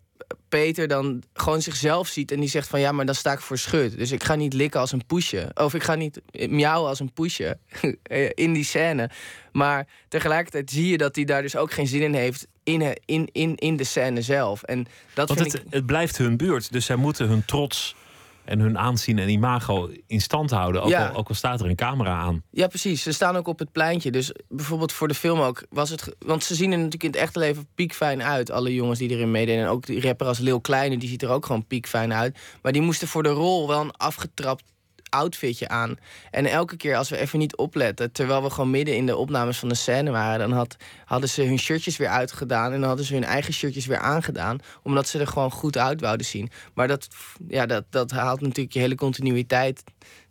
Peter 0.50 0.88
dan 0.88 1.24
gewoon 1.34 1.62
zichzelf 1.62 2.08
ziet. 2.08 2.32
En 2.32 2.40
die 2.40 2.50
zegt 2.50 2.68
van 2.68 2.80
ja, 2.80 2.92
maar 2.92 3.06
dan 3.06 3.16
sta 3.16 3.32
ik 3.32 3.40
voor 3.40 3.58
schut. 3.58 3.98
Dus 3.98 4.12
ik 4.12 4.24
ga 4.24 4.36
niet 4.36 4.54
likken 4.54 4.80
als 4.80 4.92
een 4.92 5.06
poesje. 5.06 5.52
Of 5.54 5.74
ik 5.74 5.84
ga 5.84 5.96
niet 5.96 6.22
miauwen 6.50 6.90
als 6.90 7.00
een 7.00 7.14
poesje. 7.14 7.58
in 8.34 8.54
die 8.54 8.64
scène. 8.64 9.10
Maar 9.52 9.88
tegelijkertijd 10.08 10.72
zie 10.72 10.88
je 10.88 10.98
dat 10.98 11.16
hij 11.16 11.26
daar 11.26 11.42
dus 11.42 11.56
ook 11.56 11.72
geen 11.72 11.88
zin 11.88 12.02
in 12.02 12.14
heeft. 12.14 12.48
In, 12.64 12.82
he- 12.82 12.94
in, 13.06 13.30
in, 13.32 13.56
in 13.56 13.76
de 13.78 13.84
scène 13.84 14.22
zelf. 14.22 14.64
En 14.64 14.88
dat 15.14 15.28
Want 15.28 15.40
vind 15.42 15.52
het, 15.54 15.62
ik. 15.62 15.74
het 15.74 15.86
blijft 15.86 16.18
hun 16.18 16.38
buurt. 16.38 16.72
Dus 16.72 16.86
zij 16.86 16.96
moeten 16.96 17.28
hun 17.28 17.46
trots 17.46 17.96
en 18.46 18.60
hun 18.60 18.78
aanzien 18.78 19.20
en 19.20 19.30
imago 19.30 19.90
in 20.08 20.22
stand 20.22 20.50
houden. 20.52 20.82
Ook, 20.84 20.90
Ja. 20.90 21.08
al, 21.08 21.16
ook 21.16 21.28
al 21.30 21.36
staat 21.36 21.60
er 21.60 21.66
een 21.70 21.76
camera 21.76 22.20
aan. 22.20 22.44
Ja, 22.52 22.68
precies. 22.68 23.04
Ze 23.04 23.12
staan 23.12 23.36
ook 23.36 23.48
op 23.48 23.60
het 23.60 23.72
pleintje. 23.72 24.12
Dus 24.12 24.32
bijvoorbeeld 24.50 24.92
voor 24.92 25.08
de 25.08 25.14
film 25.14 25.40
ook 25.40 25.66
was 25.70 25.90
het. 25.90 26.16
Want 26.20 26.44
ze 26.44 26.56
zien 26.56 26.72
er 26.72 26.78
natuurlijk 26.78 27.04
in 27.04 27.10
het 27.12 27.20
echte 27.20 27.40
leven 27.40 27.68
piekfijn 27.76 28.24
uit. 28.24 28.52
Alle 28.52 28.74
jongens 28.74 29.00
die 29.00 29.10
erin 29.10 29.32
meededen. 29.32 29.64
En 29.64 29.70
ook 29.70 29.86
die 29.86 30.02
rapper 30.02 30.28
als 30.28 30.40
Lil 30.40 30.62
Kleine, 30.62 30.98
die 30.98 31.10
ziet 31.10 31.22
er 31.22 31.30
ook 31.30 31.46
gewoon 31.46 31.66
piekfijn 31.68 32.14
uit. 32.14 32.38
Maar 32.62 32.72
die 32.72 32.82
moesten 32.82 33.08
voor 33.08 33.24
de 33.24 33.30
rol 33.30 33.68
wel 33.68 33.82
een 33.82 33.92
afgetrapt 33.98 34.64
outfitje 35.12 35.68
aan. 35.68 35.98
En 36.32 36.46
elke 36.46 36.78
keer 36.78 36.96
als 36.96 37.10
we 37.10 37.18
even 37.18 37.40
niet 37.40 37.56
opletten, 37.56 38.12
terwijl 38.12 38.44
we 38.44 38.50
gewoon 38.50 38.70
midden 38.70 38.96
in 38.96 39.06
de 39.06 39.16
opnames 39.16 39.58
van 39.58 39.70
de 39.70 39.76
scène 39.76 40.12
waren, 40.12 40.40
dan 40.40 40.52
had, 40.58 40.76
hadden 41.06 41.30
ze 41.30 41.44
hun 41.44 41.60
shirtjes 41.60 41.98
weer 41.98 42.08
uitgedaan 42.08 42.72
en 42.72 42.80
dan 42.80 42.88
hadden 42.88 43.06
ze 43.06 43.14
hun 43.14 43.24
eigen 43.24 43.54
shirtjes 43.54 43.86
weer 43.86 43.98
aangedaan, 44.00 44.60
omdat 44.84 45.08
ze 45.08 45.20
er 45.20 45.28
gewoon 45.28 45.52
goed 45.52 45.78
uit 45.78 46.02
wouden 46.02 46.26
zien. 46.26 46.50
Maar 46.74 46.88
dat, 46.88 47.08
ja, 47.48 47.66
dat, 47.66 47.84
dat 47.90 48.12
haalt 48.12 48.42
natuurlijk 48.42 48.74
je 48.74 48.80
hele 48.80 48.96
continuïteit 48.96 49.84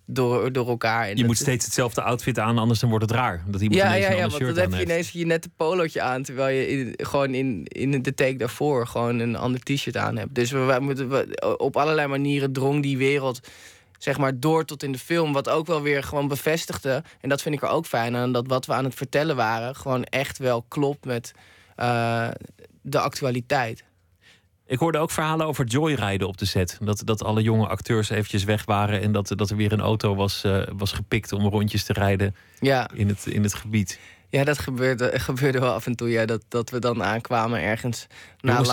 door, 0.07 0.53
door 0.53 0.69
elkaar. 0.69 1.09
En 1.09 1.17
Je 1.17 1.25
moet 1.25 1.37
steeds 1.39 1.65
hetzelfde 1.65 2.03
outfit 2.03 2.39
aan, 2.39 2.59
anders 2.59 2.81
dan 2.81 2.89
wordt 2.89 3.05
het 3.05 3.15
raar. 3.15 3.43
Dat 3.47 3.61
iemand 3.61 3.81
ja, 3.81 3.87
ineens 3.87 4.05
ja, 4.05 4.11
een 4.11 4.17
ja, 4.17 4.29
want 4.29 4.39
dan 4.39 4.57
heb 4.57 4.73
je 4.73 4.85
ineens 4.85 5.11
je 5.11 5.27
nette 5.27 5.49
polootje 5.57 6.01
aan... 6.01 6.23
terwijl 6.23 6.57
je 6.57 6.69
in, 6.69 6.95
gewoon 7.07 7.35
in, 7.35 7.65
in 7.65 8.03
de 8.03 8.15
take 8.15 8.37
daarvoor 8.37 8.87
gewoon 8.87 9.19
een 9.19 9.37
ander 9.37 9.61
t-shirt 9.61 9.97
aan 9.97 10.17
hebt. 10.17 10.35
Dus 10.35 10.51
we, 10.51 10.77
moeten, 10.81 11.09
we- 11.09 11.57
op 11.59 11.77
allerlei 11.77 12.07
manieren 12.09 12.53
drong 12.53 12.83
die 12.83 12.97
wereld 12.99 13.41
zeg 14.02 14.19
maar 14.19 14.40
door 14.40 14.64
tot 14.64 14.83
in 14.83 14.92
de 14.92 14.99
film. 14.99 15.33
Wat 15.33 15.49
ook 15.49 15.66
wel 15.66 15.83
weer 15.83 16.02
gewoon 16.02 16.28
bevestigde. 16.28 17.02
En 17.21 17.28
dat 17.28 17.42
vind 17.42 17.54
ik 17.54 17.62
er 17.62 17.69
ook 17.69 17.87
fijn 17.87 18.16
aan. 18.16 18.33
Dat 18.33 18.47
wat 18.47 18.66
we 18.66 18.73
aan 18.73 18.85
het 18.85 18.95
vertellen 18.95 19.37
waren... 19.37 19.76
gewoon 19.76 20.04
echt 20.04 20.38
wel 20.38 20.64
klopt 20.69 21.04
met 21.04 21.33
eh, 21.76 22.28
de 22.83 23.00
actualiteit. 23.00 23.85
Ik 24.66 24.78
hoorde 24.78 24.99
ook 24.99 25.11
verhalen 25.11 25.47
over 25.47 25.64
joyriden 25.64 26.28
op 26.28 26.38
de 26.38 26.45
set. 26.45 26.78
Dat, 26.80 27.02
dat 27.04 27.25
alle 27.25 27.42
jonge 27.42 27.66
acteurs 27.66 28.11
eventjes 28.11 28.45
weg 28.45 28.64
waren 28.64 29.00
en 29.00 29.12
dat, 29.12 29.33
dat 29.37 29.50
er 29.50 29.57
weer 29.57 29.73
een 29.73 29.80
auto 29.80 30.14
was, 30.14 30.45
eh, 30.45 30.62
was 30.76 30.92
gepikt 30.92 31.33
om 31.33 31.47
rondjes 31.47 31.85
te 31.85 31.92
rijden 31.92 32.37
Ja, 32.61 32.90
in 32.95 33.09
het, 33.09 33.26
in 33.26 33.42
het 33.42 33.54
gebied. 33.54 34.00
ja 34.28 34.45
dat 34.45 34.59
gebeurde, 34.59 35.19
gebeurde 35.21 35.61
wel 35.61 35.73
af 35.73 35.87
en 35.87 35.97
toe. 35.97 36.09
Ja, 36.11 36.25
dat, 36.25 36.45
dat 36.49 36.71
we 36.71 36.78
dan 36.78 37.02
aankwamen 37.02 37.61
ergens. 37.61 38.07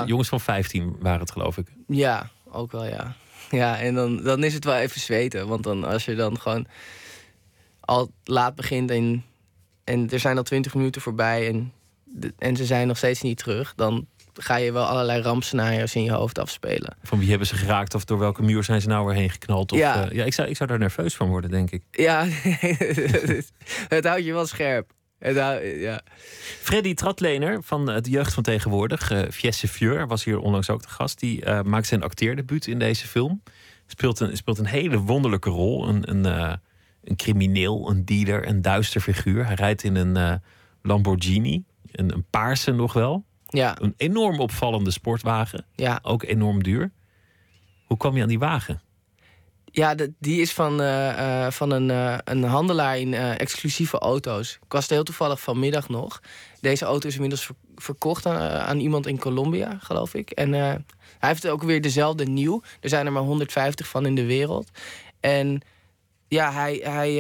jongens 0.06 0.30
van 0.30 0.42
15 0.42 0.96
waren 1.00 1.20
het, 1.20 1.32
geloof 1.32 1.58
ik. 1.58 1.68
Ja, 1.88 2.30
ook 2.52 2.72
wel 2.72 2.86
ja. 2.86 3.16
Ja, 3.62 3.80
en 3.80 3.96
dan, 3.96 4.24
dan 4.24 4.44
is 4.44 4.54
het 4.54 4.64
wel 4.64 4.76
even 4.76 5.02
zweten. 5.02 5.48
Want 5.48 5.64
dan 5.64 5.84
als 5.84 6.06
je 6.06 6.16
dan 6.16 6.40
gewoon 6.40 6.68
al 7.80 8.12
laat 8.24 8.56
begint 8.56 8.92
en, 8.92 9.24
en 9.84 10.10
er 10.10 10.20
zijn 10.20 10.38
al 10.38 10.44
twintig 10.44 10.74
minuten 10.76 11.02
voorbij 11.02 11.48
en, 11.48 11.74
en 12.38 12.56
ze 12.56 12.66
zijn 12.66 12.88
nog 12.88 12.98
steeds 12.98 13.22
niet 13.22 13.38
terug, 13.38 13.74
dan 13.76 14.08
ga 14.34 14.56
je 14.56 14.72
wel 14.72 14.86
allerlei 14.86 15.22
rampscenario's 15.22 15.96
in 15.96 16.04
je 16.04 16.12
hoofd 16.12 16.40
afspelen. 16.40 16.98
Van 17.04 17.20
wie 17.20 17.30
hebben 17.30 17.48
ze 17.48 17.56
geraakt 17.56 17.94
of 17.94 18.06
door 18.06 18.20
welke 18.20 18.44
muur 18.44 18.64
zijn 18.64 18.82
ze 18.82 18.88
nou 18.88 19.06
weer 19.06 19.16
heen 19.16 19.30
geknald? 19.30 19.72
Of, 19.72 19.78
Ja. 19.78 19.96
ja. 19.96 20.08
ja, 20.12 20.26
ik, 20.26 20.34
zou, 20.34 20.50
ik 20.50 20.58
zou 20.58 20.70
daar 20.70 20.80
nerveus 20.80 21.16
van 21.16 21.28
worden, 21.28 21.50
denk 21.50 21.72
ik. 21.72 21.84
Ja, 21.92 22.26
het 23.96 24.06
houdt 24.06 24.26
je 24.26 24.34
wel 24.34 24.46
scherp. 24.46 24.92
Het 25.20 25.38
hou- 25.38 25.66
ja. 25.66 26.02
Freddy 26.62 26.94
Tratlener 26.94 27.64
van 27.64 27.86
de 27.86 28.02
jeugd 28.10 28.34
van 28.34 28.44
tegenwoordig, 28.44 29.12
eh 29.12 29.30
Fiesse 29.32 29.68
Fjeur, 29.68 30.08
was 30.08 30.24
hier 30.24 30.40
onlangs 30.40 30.70
ook 30.70 30.82
de 30.82 30.90
gast. 30.90 31.20
Die 31.20 31.44
eh, 31.44 31.62
maakt 31.62 31.88
zijn 31.88 32.04
acteerdebuut 32.04 32.68
in 32.68 32.80
deze 32.80 33.08
film. 33.08 33.42
Speelt 33.86 34.20
een, 34.20 34.38
speelt 34.38 34.58
een 34.58 34.66
hele 34.66 34.98
wonderlijke 35.00 35.50
rol. 35.50 35.88
Een, 35.88 36.10
een, 36.10 36.26
eh, 36.26 36.54
een 37.04 37.16
crimineel, 37.16 37.90
een 37.90 38.06
dealer, 38.06 38.48
een 38.48 38.62
duister 38.62 39.02
figuur. 39.02 39.46
Hij 39.46 39.56
rijdt 39.56 39.84
in 39.84 39.96
een 39.96 40.18
eh, 40.18 40.34
Lamborghini, 40.82 41.64
een, 41.92 42.14
een 42.14 42.26
paarse 42.30 42.72
nog 42.72 42.94
wel. 42.94 43.26
Ja, 43.50 43.78
Een 43.82 43.94
enorm 43.98 44.40
opvallende 44.40 44.92
sportwagen, 44.92 45.66
ja. 45.76 46.00
ook 46.02 46.24
enorm 46.24 46.64
duur. 46.64 46.92
Hoe 47.86 47.98
kwam 47.98 48.16
je 48.16 48.22
aan 48.22 48.28
die 48.28 48.40
wagen? 48.40 48.82
Ja, 49.78 49.96
die 50.20 50.42
is 50.42 50.54
van, 50.54 50.82
eh, 50.82 51.46
eh, 51.46 51.52
van 51.52 51.72
een, 51.72 51.92
eh, 51.92 52.18
een 52.24 52.44
handelaar 52.44 53.00
in 53.00 53.14
exclusieve 53.14 54.00
auto's. 54.00 54.60
Ik 54.66 54.72
was 54.72 54.90
heel 54.90 55.04
toevallig 55.04 55.40
vanmiddag 55.42 55.90
nog. 55.90 56.22
Deze 56.62 56.86
auto 56.86 57.08
is 57.08 57.14
inmiddels 57.14 57.46
ver- 57.46 57.56
verkocht 57.76 58.26
aan, 58.26 58.40
aan 58.42 58.80
iemand 58.80 59.08
in 59.08 59.20
Colombia, 59.20 59.78
geloof 59.80 60.14
ik. 60.14 60.30
En 60.32 60.52
hij 60.54 60.80
heeft 61.20 61.48
ook 61.48 61.64
weer 61.64 61.82
dezelfde 61.82 62.26
nieuw. 62.26 62.62
Er 62.80 62.90
zijn 62.90 63.06
er 63.06 63.12
maar 63.12 63.24
150 63.24 63.88
van 63.88 64.06
in 64.06 64.16
de 64.16 64.26
wereld. 64.26 64.70
En 65.20 65.62
ja, 66.28 66.52
hij, 66.52 66.80
hij, 66.84 67.12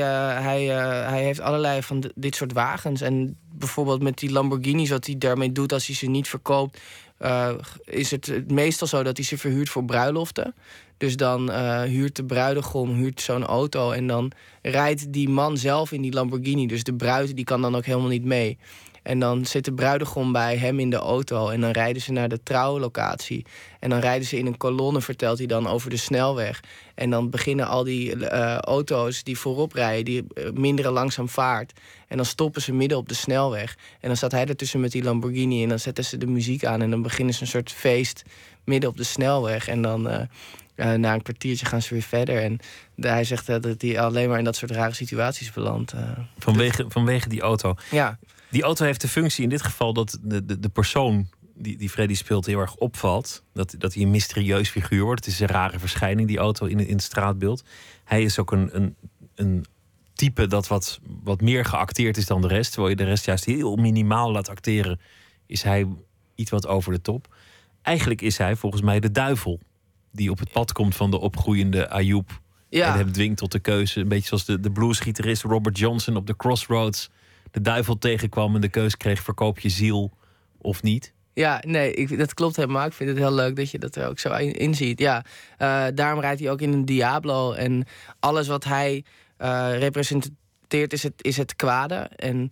hij, 0.42 0.64
hij 1.10 1.24
heeft 1.24 1.40
allerlei 1.40 1.84
van 1.84 2.00
di- 2.00 2.12
dit 2.16 2.36
soort 2.36 2.54
wagens. 2.54 3.02
En 3.02 3.38
bijvoorbeeld 3.54 4.02
met 4.02 4.18
die 4.18 4.32
Lamborghinis, 4.32 4.90
wat 4.90 5.06
hij 5.06 5.18
daarmee 5.18 5.52
doet 5.52 5.74
als 5.74 5.88
hij 5.88 5.96
ze 5.96 6.06
niet 6.06 6.28
verkoopt... 6.28 6.80
is 7.84 8.12
het 8.12 8.52
meestal 8.52 8.88
zo 8.88 9.04
dat 9.04 9.18
hij 9.18 9.26
ze 9.26 9.38
verhuurt 9.38 9.70
voor 9.70 9.86
bruiloften. 9.86 10.56
Dus 10.98 11.16
dan 11.16 11.52
eh, 11.52 11.82
huurt 11.82 12.16
de 12.16 12.26
bruidegom 12.26 12.94
huurt 12.94 13.22
zo'n 13.22 13.46
auto 13.46 13.92
en 13.92 14.08
dan 14.08 14.32
rijdt 14.62 15.14
die 15.14 15.30
man 15.30 15.58
zelf 15.58 15.92
in 15.92 16.02
die 16.02 16.14
Lamborghini. 16.14 16.68
Dus 16.68 16.84
de 16.84 16.94
bruid 16.94 17.36
die 17.36 17.46
kan 17.46 17.62
dan 17.62 17.76
ook 17.76 17.86
helemaal 17.86 18.10
niet 18.10 18.26
mee. 18.26 18.58
En 19.08 19.20
dan 19.20 19.46
zit 19.46 19.66
de 19.66 19.74
bruidegom 19.74 20.32
bij 20.32 20.58
hem 20.58 20.80
in 20.80 20.90
de 20.90 20.96
auto 20.96 21.50
en 21.50 21.62
dan 21.62 21.72
rijden 21.72 22.02
ze 22.02 22.12
naar 22.12 22.30
de 22.30 22.44
trouwlocatie. 22.44 23.46
En 23.80 23.90
dan 23.90 24.00
rijden 24.00 24.28
ze 24.28 24.38
in 24.38 24.46
een 24.46 24.58
kolonne, 24.58 25.02
vertelt 25.02 25.38
hij 25.38 25.48
dan, 25.48 25.68
over 25.68 25.90
de 25.90 25.98
snelweg. 25.98 26.64
En 26.96 27.10
dan 27.10 27.30
beginnen 27.30 27.68
al 27.68 27.84
die 27.84 28.28
eh, 28.28 28.58
auto's 28.58 29.24
die 29.24 29.38
voorop 29.38 29.74
rijden, 29.74 30.06
die 30.06 30.26
eh, 30.34 30.52
minderen 30.54 30.92
langzaam 30.92 31.30
vaart. 31.30 31.74
En 32.08 32.18
dan 32.18 32.26
stoppen 32.26 32.62
ze 32.62 32.74
midden 32.74 32.98
op 32.98 33.10
de 33.10 33.16
snelweg. 33.16 33.78
En 34.00 34.08
dan 34.08 34.18
staat 34.18 34.32
hij 34.32 34.46
ertussen 34.46 34.80
met 34.80 34.92
die 34.92 35.04
Lamborghini 35.04 35.64
en 35.64 35.70
dan 35.70 35.80
zetten 35.80 36.04
ze 36.04 36.18
de 36.18 36.28
muziek 36.28 36.66
aan. 36.66 36.82
En 36.82 36.90
dan 36.90 37.02
beginnen 37.02 37.34
ze 37.34 37.42
een 37.42 37.48
soort 37.48 37.72
feest 37.72 38.24
midden 38.64 38.90
op 38.90 38.98
de 38.98 39.04
snelweg. 39.04 39.68
En 39.68 39.82
dan 39.82 40.28
eh, 40.78 40.94
na 40.94 41.14
een 41.14 41.22
kwartiertje 41.22 41.66
gaan 41.66 41.82
ze 41.82 41.94
weer 41.94 42.04
verder. 42.04 42.44
En 42.44 42.60
de- 42.96 43.08
hij 43.08 43.24
zegt 43.24 43.50
eh, 43.50 43.60
dat 43.62 43.82
hij 43.82 44.00
alleen 44.00 44.30
maar 44.30 44.38
in 44.38 44.44
dat 44.44 44.56
soort 44.56 44.72
rare 44.72 44.94
situaties 44.94 45.52
belandt. 45.52 45.92
eh. 45.94 46.10
Vanwege, 46.38 46.86
vanwege 46.88 47.30
die 47.30 47.42
auto. 47.42 47.76
ja, 47.92 48.20
Die 48.50 48.64
auto 48.64 48.86
heeft 48.86 49.02
de 49.02 49.08
functie 49.08 49.44
in 49.44 49.50
dit 49.50 49.62
geval 49.62 49.94
dat 49.94 50.18
de, 50.22 50.46
de, 50.46 50.60
de 50.60 50.70
persoon 50.70 51.28
die, 51.60 51.78
die 51.78 51.90
Freddy 51.90 52.14
speelt 52.16 52.46
heel 52.46 52.60
erg 52.60 52.76
opvalt. 52.76 53.44
Dat, 53.54 53.76
dat 53.78 53.94
hij 53.94 54.04
een 54.04 54.12
mysterieus 54.12 54.70
figuur 54.70 55.04
wordt. 55.04 55.26
Het 55.26 55.34
is 55.34 55.40
een 55.40 55.48
rare 55.48 55.80
verschijning, 55.80 56.28
die 56.28 56.38
auto 56.38 56.66
in, 56.66 56.80
in 56.80 56.94
het 56.96 57.04
straatbeeld. 57.04 57.64
Hij 58.04 58.22
is 58.24 58.40
ook 58.40 58.52
een, 58.52 58.70
een, 58.76 58.96
een 59.36 59.66
type 60.14 60.48
dat 60.48 60.68
wat, 60.68 61.00
wat 61.24 61.42
meer 61.42 61.66
geacteerd 61.66 62.18
is 62.18 62.26
dan 62.26 62.42
de 62.42 62.48
rest. 62.48 62.72
Terwijl 62.72 62.90
je 62.92 63.04
de 63.04 63.10
rest 63.10 63.26
juist 63.26 63.46
heel 63.46 63.76
minimaal 63.76 64.32
laat 64.32 64.50
acteren, 64.50 65.00
is 65.46 65.64
hij 65.64 65.88
iets 66.36 66.52
wat 66.52 66.68
over 66.68 66.92
de 66.92 67.02
top. 67.02 67.36
Eigenlijk 67.82 68.22
is 68.22 68.38
hij 68.38 68.56
volgens 68.56 68.82
mij 68.82 69.00
de 69.00 69.12
duivel. 69.12 69.60
Die 70.12 70.32
op 70.32 70.40
het 70.40 70.52
pad 70.52 70.72
komt 70.72 70.96
van 70.96 71.12
de 71.12 71.20
opgroeiende 71.20 71.90
Ayoub. 71.90 72.42
En 72.70 72.94
hem 72.94 73.12
dwingt 73.12 73.38
tot 73.38 73.52
de 73.52 73.60
keuze. 73.60 74.00
Een 74.00 74.08
beetje 74.08 74.28
zoals 74.28 74.46
de, 74.46 74.60
de 74.60 74.72
bluesgitarist 74.72 75.44
Robert 75.44 75.78
Johnson 75.78 76.16
op 76.16 76.28
de 76.28 76.36
Crossroads. 76.36 77.10
De 77.52 77.62
duivel 77.62 77.98
tegenkwam 77.98 78.56
en 78.56 78.62
de 78.62 78.70
keuze 78.70 78.98
kreeg: 78.98 79.22
verkoop 79.22 79.60
je 79.60 79.70
ziel 79.70 80.12
of 80.58 80.84
niet. 80.84 81.14
Ja, 81.34 81.64
nee, 81.66 81.94
ik, 81.94 82.18
dat 82.18 82.34
klopt 82.34 82.56
helemaal. 82.56 82.86
Ik 82.86 82.94
vind 82.94 83.10
het 83.10 83.18
heel 83.18 83.34
leuk 83.34 83.56
dat 83.56 83.72
je 83.72 83.80
dat 83.80 83.96
er 83.96 84.08
ook 84.08 84.20
zo 84.20 84.34
in, 84.34 84.54
in 84.54 84.76
ziet. 84.76 85.00
Ja, 85.00 85.26
eh, 85.58 85.86
daarom 85.94 86.20
rijdt 86.20 86.40
hij 86.40 86.52
ook 86.52 86.62
in 86.62 86.74
een 86.74 86.86
Diablo. 86.86 87.52
En 87.52 87.86
alles 88.20 88.48
wat 88.48 88.64
hij 88.64 89.04
eh, 89.38 89.78
representeert 89.78 90.94
is 90.94 91.04
het, 91.04 91.14
is 91.18 91.38
het 91.38 91.56
kwade. 91.56 91.96
En 91.96 92.50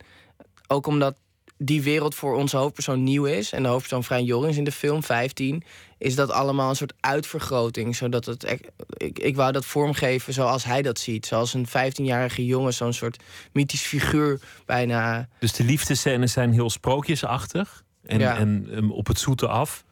ook 0.68 0.88
omdat 0.88 1.18
die 1.58 1.82
wereld 1.82 2.16
voor 2.16 2.36
onze 2.36 2.58
hoofdpersoon 2.58 3.04
nieuw 3.04 3.26
is... 3.26 3.52
en 3.52 3.64
de 3.64 3.70
hoofdpersoon 3.70 4.04
vrij 4.04 4.24
jong 4.24 4.48
is 4.48 4.58
in 4.58 4.64
de 4.64 4.72
film, 4.72 5.04
15... 5.04 5.64
is 5.98 6.16
dat 6.16 6.32
allemaal 6.32 6.70
een 6.70 6.76
soort 6.76 6.94
uitvergroting. 7.00 7.96
Zodat 7.96 8.26
het, 8.26 8.44
ek, 8.44 8.70
ik, 8.98 9.20
ik 9.20 9.36
wou 9.36 9.52
dat 9.52 9.66
vormgeven 9.66 10.34
zoals 10.34 10.64
hij 10.64 10.82
dat 10.82 11.00
ziet. 11.00 11.26
Zoals 11.26 11.54
een 11.54 11.68
15-jarige 11.68 12.46
jongen, 12.46 12.74
zo'n 12.74 12.94
soort 12.94 13.24
mythisch 13.54 13.82
figuur 13.82 14.40
bijna... 14.66 15.28
Dus 15.40 15.54
de 15.54 15.64
liefdescènes 15.64 16.32
zijn 16.32 16.52
heel 16.52 16.70
sprookjesachtig. 16.70 17.84
En, 18.04 18.20
Ja. 18.20 18.38
en 18.38 18.68
um, 18.72 18.92
op 18.92 19.08
het 19.08 19.20
zoete 19.20 19.48
af. 19.48 19.84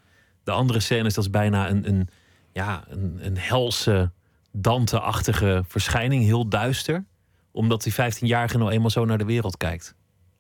De 0.44 0.52
andere 0.52 0.80
scènes, 0.80 1.14
dat 1.14 1.24
is 1.24 1.30
bijna 1.30 1.70
een, 1.70 1.88
een, 1.88 2.10
ja, 2.52 2.84
een, 2.90 3.20
een 3.22 3.38
helse, 3.38 4.12
Dante-achtige 4.52 5.64
verschijning. 5.68 6.24
Heel 6.24 6.48
duister. 6.48 7.06
Omdat 7.52 7.84
die 7.84 7.94
15-jarige 7.94 8.58
nou 8.58 8.72
eenmaal 8.72 8.90
zo 8.90 9.06
naar 9.06 9.18
de 9.18 9.26
wereld 9.26 9.58
kijkt. 9.58 9.96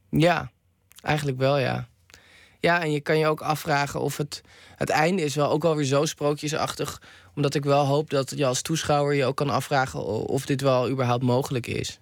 Ja, 0.09 0.51
eigenlijk 1.03 1.37
wel, 1.37 1.57
ja. 1.57 1.87
Ja, 2.59 2.81
en 2.81 2.91
je 2.91 2.99
kan 2.99 3.17
je 3.17 3.27
ook 3.27 3.41
afvragen 3.41 4.01
of 4.01 4.17
het, 4.17 4.41
het 4.75 4.89
einde 4.89 5.21
is 5.21 5.35
wel 5.35 5.49
ook 5.49 5.63
wel 5.63 5.75
weer 5.75 5.85
zo 5.85 6.05
sprookjesachtig. 6.05 7.01
Omdat 7.35 7.55
ik 7.55 7.63
wel 7.63 7.85
hoop 7.85 8.09
dat 8.09 8.33
je 8.35 8.45
als 8.45 8.61
toeschouwer 8.61 9.15
je 9.15 9.25
ook 9.25 9.35
kan 9.35 9.49
afvragen 9.49 9.99
of 10.05 10.45
dit 10.45 10.61
wel 10.61 10.89
überhaupt 10.89 11.23
mogelijk 11.23 11.67
is. 11.67 11.97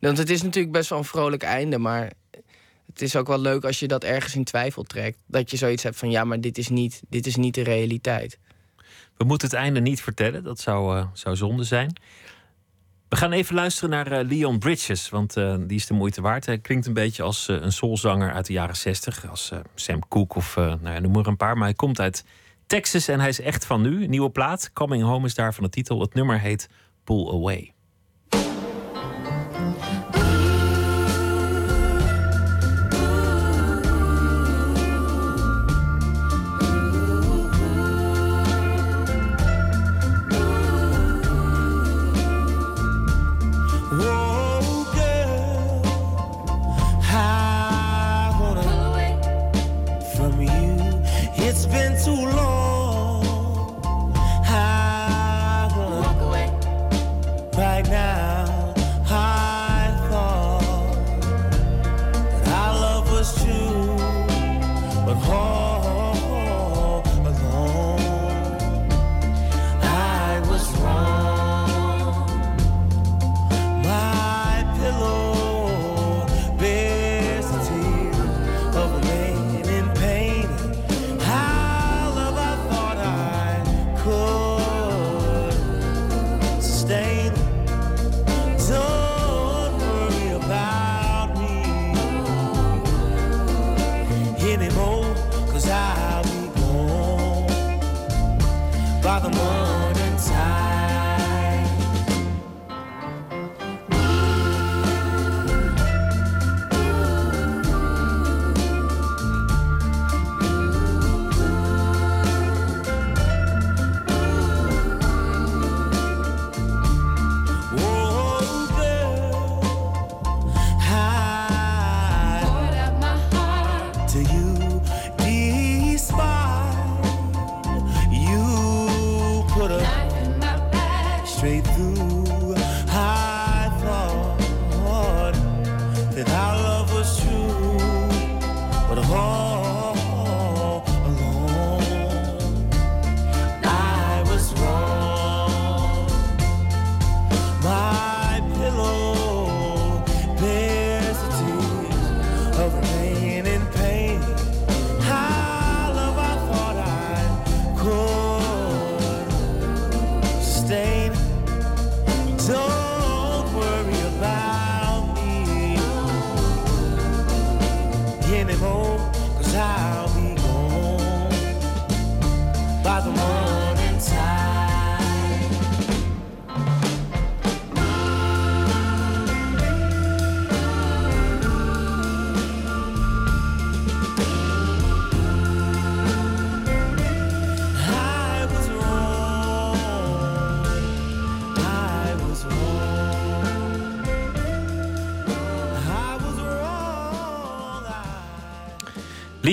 Want 0.00 0.18
het 0.18 0.30
is 0.30 0.42
natuurlijk 0.42 0.72
best 0.72 0.88
wel 0.88 0.98
een 0.98 1.04
vrolijk 1.04 1.42
einde, 1.42 1.78
maar 1.78 2.12
het 2.86 3.02
is 3.02 3.16
ook 3.16 3.26
wel 3.26 3.40
leuk 3.40 3.64
als 3.64 3.80
je 3.80 3.88
dat 3.88 4.04
ergens 4.04 4.34
in 4.34 4.44
twijfel 4.44 4.82
trekt. 4.82 5.18
Dat 5.26 5.50
je 5.50 5.56
zoiets 5.56 5.82
hebt 5.82 5.96
van 5.96 6.10
ja, 6.10 6.24
maar 6.24 6.40
dit 6.40 6.58
is 6.58 6.68
niet, 6.68 7.02
dit 7.08 7.26
is 7.26 7.36
niet 7.36 7.54
de 7.54 7.62
realiteit. 7.62 8.38
We 9.16 9.24
moeten 9.24 9.48
het 9.48 9.56
einde 9.56 9.80
niet 9.80 10.02
vertellen. 10.02 10.44
Dat 10.44 10.60
zou, 10.60 10.96
uh, 10.96 11.06
zou 11.12 11.36
zonde 11.36 11.64
zijn. 11.64 11.92
We 13.12 13.18
gaan 13.18 13.32
even 13.32 13.54
luisteren 13.54 13.90
naar 13.90 14.12
uh, 14.12 14.28
Leon 14.28 14.58
Bridges, 14.58 15.08
want 15.08 15.36
uh, 15.36 15.54
die 15.58 15.76
is 15.76 15.86
de 15.86 15.94
moeite 15.94 16.20
waard. 16.20 16.46
Hij 16.46 16.58
klinkt 16.58 16.86
een 16.86 16.92
beetje 16.92 17.22
als 17.22 17.48
uh, 17.48 17.60
een 17.60 17.72
soulzanger 17.72 18.32
uit 18.32 18.46
de 18.46 18.52
jaren 18.52 18.76
60, 18.76 19.30
als 19.30 19.52
Sam 19.74 20.08
Cooke 20.08 20.36
of 20.36 20.56
nou 20.56 20.88
ja, 20.88 20.98
noem 20.98 21.12
maar 21.12 21.26
een 21.26 21.36
paar. 21.36 21.56
Maar 21.56 21.64
hij 21.64 21.74
komt 21.74 22.00
uit 22.00 22.24
Texas 22.66 23.08
en 23.08 23.20
hij 23.20 23.28
is 23.28 23.40
echt 23.40 23.66
van 23.66 23.80
nu. 23.80 24.06
Nieuwe 24.06 24.30
plaat, 24.30 24.72
Coming 24.72 25.02
Home 25.02 25.26
is 25.26 25.34
daarvan 25.34 25.64
de 25.64 25.70
titel. 25.70 26.00
Het 26.00 26.14
nummer 26.14 26.40
heet 26.40 26.68
Pull 27.04 27.28
Away. 27.28 27.74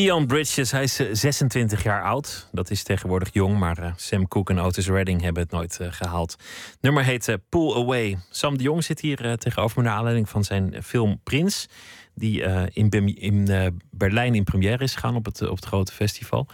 Leon 0.09 0.27
Bridges, 0.27 0.71
hij 0.71 0.83
is 0.83 0.99
eh, 0.99 1.07
26 1.11 1.83
jaar 1.83 2.03
oud. 2.03 2.47
Dat 2.51 2.71
is 2.71 2.83
tegenwoordig 2.83 3.33
jong, 3.33 3.59
maar 3.59 3.77
eh, 3.77 3.93
Sam 3.95 4.27
Cooke 4.27 4.53
en 4.53 4.59
Otis 4.59 4.87
Redding 4.87 5.21
hebben 5.21 5.43
het 5.43 5.51
nooit 5.51 5.79
eh, 5.79 5.87
gehaald. 5.91 6.35
Nummer 6.81 7.03
heet 7.03 7.27
eh, 7.27 7.35
Pull 7.49 7.73
Away. 7.75 8.17
Sam 8.29 8.57
de 8.57 8.63
Jong 8.63 8.83
zit 8.83 8.99
hier 8.99 9.25
eh, 9.25 9.33
tegenover 9.33 9.77
me 9.77 9.83
naar 9.87 9.97
aanleiding 9.97 10.29
van 10.29 10.43
zijn 10.43 10.83
film 10.83 11.19
Prins. 11.23 11.67
Die 12.15 12.43
eh, 12.43 12.63
in, 12.73 13.47
eh, 13.47 13.67
Berlijn 13.91 14.35
in 14.35 14.43
première 14.43 14.83
is 14.83 14.93
gegaan 14.93 15.15
op 15.15 15.25
het, 15.25 15.41
eh, 15.41 15.49
op 15.49 15.55
het 15.55 15.65
grote 15.65 15.91
festival. 15.91 16.47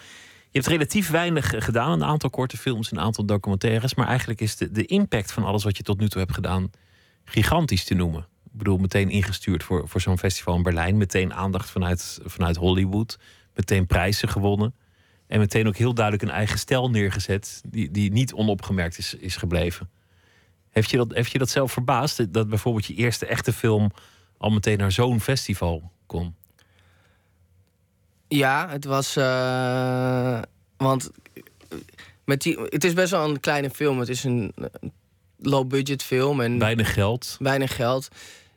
Je 0.50 0.60
hebt 0.60 0.68
relatief 0.68 1.10
weinig 1.10 1.54
eh, 1.54 1.62
gedaan. 1.62 1.92
Een 1.92 2.04
aantal 2.04 2.30
korte 2.30 2.58
films, 2.58 2.92
een 2.92 3.00
aantal 3.00 3.26
documentaires. 3.26 3.96
Maar 3.96 4.08
eigenlijk 4.08 4.42
is 4.42 4.56
de, 4.56 4.72
de 4.72 4.86
impact 4.86 5.32
van 5.32 5.44
alles 5.44 5.64
wat 5.64 5.78
je 5.78 5.84
tot 5.84 6.00
nu 6.00 6.10
toe 6.10 6.22
hebt 6.22 6.34
gedaan 6.34 6.72
gigantisch 7.26 7.84
te 7.84 7.94
noemen. 7.94 8.28
Ik 8.46 8.58
bedoel, 8.58 8.78
meteen 8.78 9.10
ingestuurd 9.10 9.64
voor, 9.64 9.88
voor 9.88 10.02
zo'n 10.02 10.18
festival 10.18 10.56
in 10.56 10.64
Berlijn. 10.64 10.98
Meteen 10.98 11.34
aandacht 11.34 11.70
vanuit, 11.70 12.20
vanuit 12.26 12.56
Hollywood. 12.56 13.18
Meteen 13.56 13.86
prijzen 13.86 14.30
gewonnen. 14.30 14.76
En 15.28 15.40
meteen 15.40 15.68
ook 15.68 15.76
heel 15.78 15.94
duidelijk 15.94 16.24
een 16.24 16.36
eigen 16.36 16.60
stijl 16.60 16.90
neergezet. 16.90 17.62
Die, 17.68 17.92
die 17.92 18.12
niet 18.12 18.34
onopgemerkt 18.34 18.98
is, 18.98 19.14
is 19.14 19.36
gebleven. 19.36 19.90
Heeft 20.70 20.90
je, 20.90 20.98
dat, 20.98 21.14
heeft 21.14 21.32
je 21.32 21.38
dat 21.38 21.50
zelf 21.50 21.72
verbaasd? 21.72 22.34
Dat- 22.34 22.50
bijvoorbeeld 22.50 22.86
je 22.86 22.94
eerste 22.94 23.26
echte 23.26 23.54
film 23.54 23.92
al 24.38 24.50
meteen 24.50 24.78
naar 24.78 24.92
zo'n 24.92 25.20
festival 25.22 25.92
kon? 26.06 26.36
Ja, 28.28 28.70
het 28.70 28.86
was. 28.86 29.16
eh, 29.16 30.42
want 30.78 31.12
met 32.26 32.42
die, 32.42 32.60
het 32.60 32.84
is 32.84 32.94
best 32.94 33.12
wel 33.12 33.30
een 33.30 33.40
kleine 33.40 33.70
film. 33.70 34.00
Het 34.00 34.10
is 34.10 34.24
een 34.24 34.54
low-budget 35.38 36.04
film 36.04 36.42
en 36.42 36.60
Weinig 36.60 36.94
geld. 36.94 37.36
weinig 37.40 37.76
geld. 37.76 38.08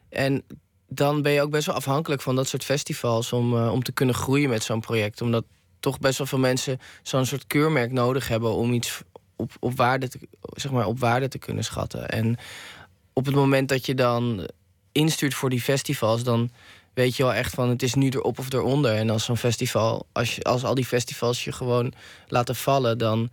En 0.09 0.43
dan 0.88 1.22
ben 1.22 1.33
je 1.33 1.42
ook 1.42 1.51
best 1.51 1.66
wel 1.66 1.74
afhankelijk 1.74 2.22
van 2.22 2.37
dat 2.37 2.48
soort 2.48 2.64
festivals 2.64 3.33
om, 3.33 3.57
eh, 3.57 3.72
om 3.72 3.83
te 3.83 3.92
kunnen 3.92 4.14
groeien 4.14 4.48
met 4.48 4.62
zo'n 4.62 4.81
project. 4.81 5.20
Omdat 5.20 5.44
toch 5.81 5.98
best 5.98 6.18
wel 6.18 6.27
veel 6.27 6.38
mensen 6.38 6.81
zo'n 7.03 7.27
soort 7.27 7.46
keurmerk 7.46 7.92
nodig 7.92 8.29
hebben 8.29 8.53
om 8.53 8.72
iets 8.72 9.03
op, 9.37 9.53
op, 9.61 9.77
waarde 9.77 10.09
te, 10.09 10.18
zeg 10.55 10.72
maar, 10.72 10.87
op 10.87 10.98
waarde 10.98 11.29
te 11.29 11.38
kunnen 11.38 11.64
schatten. 11.64 12.09
En 12.09 12.37
op 13.12 13.27
het 13.27 13.35
moment 13.35 13.68
dat 13.68 13.87
je 13.87 13.94
dan 13.94 14.48
instuurt 14.92 15.35
voor 15.35 15.51
die 15.51 15.61
festivals, 15.61 16.22
dan 16.22 16.51
weet 16.94 17.16
je 17.16 17.22
wel 17.22 17.35
echt 17.35 17.55
van 17.55 17.68
het 17.68 17.83
is 17.83 17.94
nu 17.94 18.09
erop 18.09 18.38
of 18.38 18.53
eronder. 18.53 18.94
En 18.94 19.11
als 19.11 19.24
zo'n 19.24 19.37
festival, 19.37 20.07
als, 20.12 20.42
als 20.42 20.64
al 20.64 20.74
die 20.74 20.85
festivals 20.85 21.44
je 21.44 21.53
gewoon 21.53 21.92
laten 22.29 22.57
vallen, 22.57 22.98
dan 22.98 23.31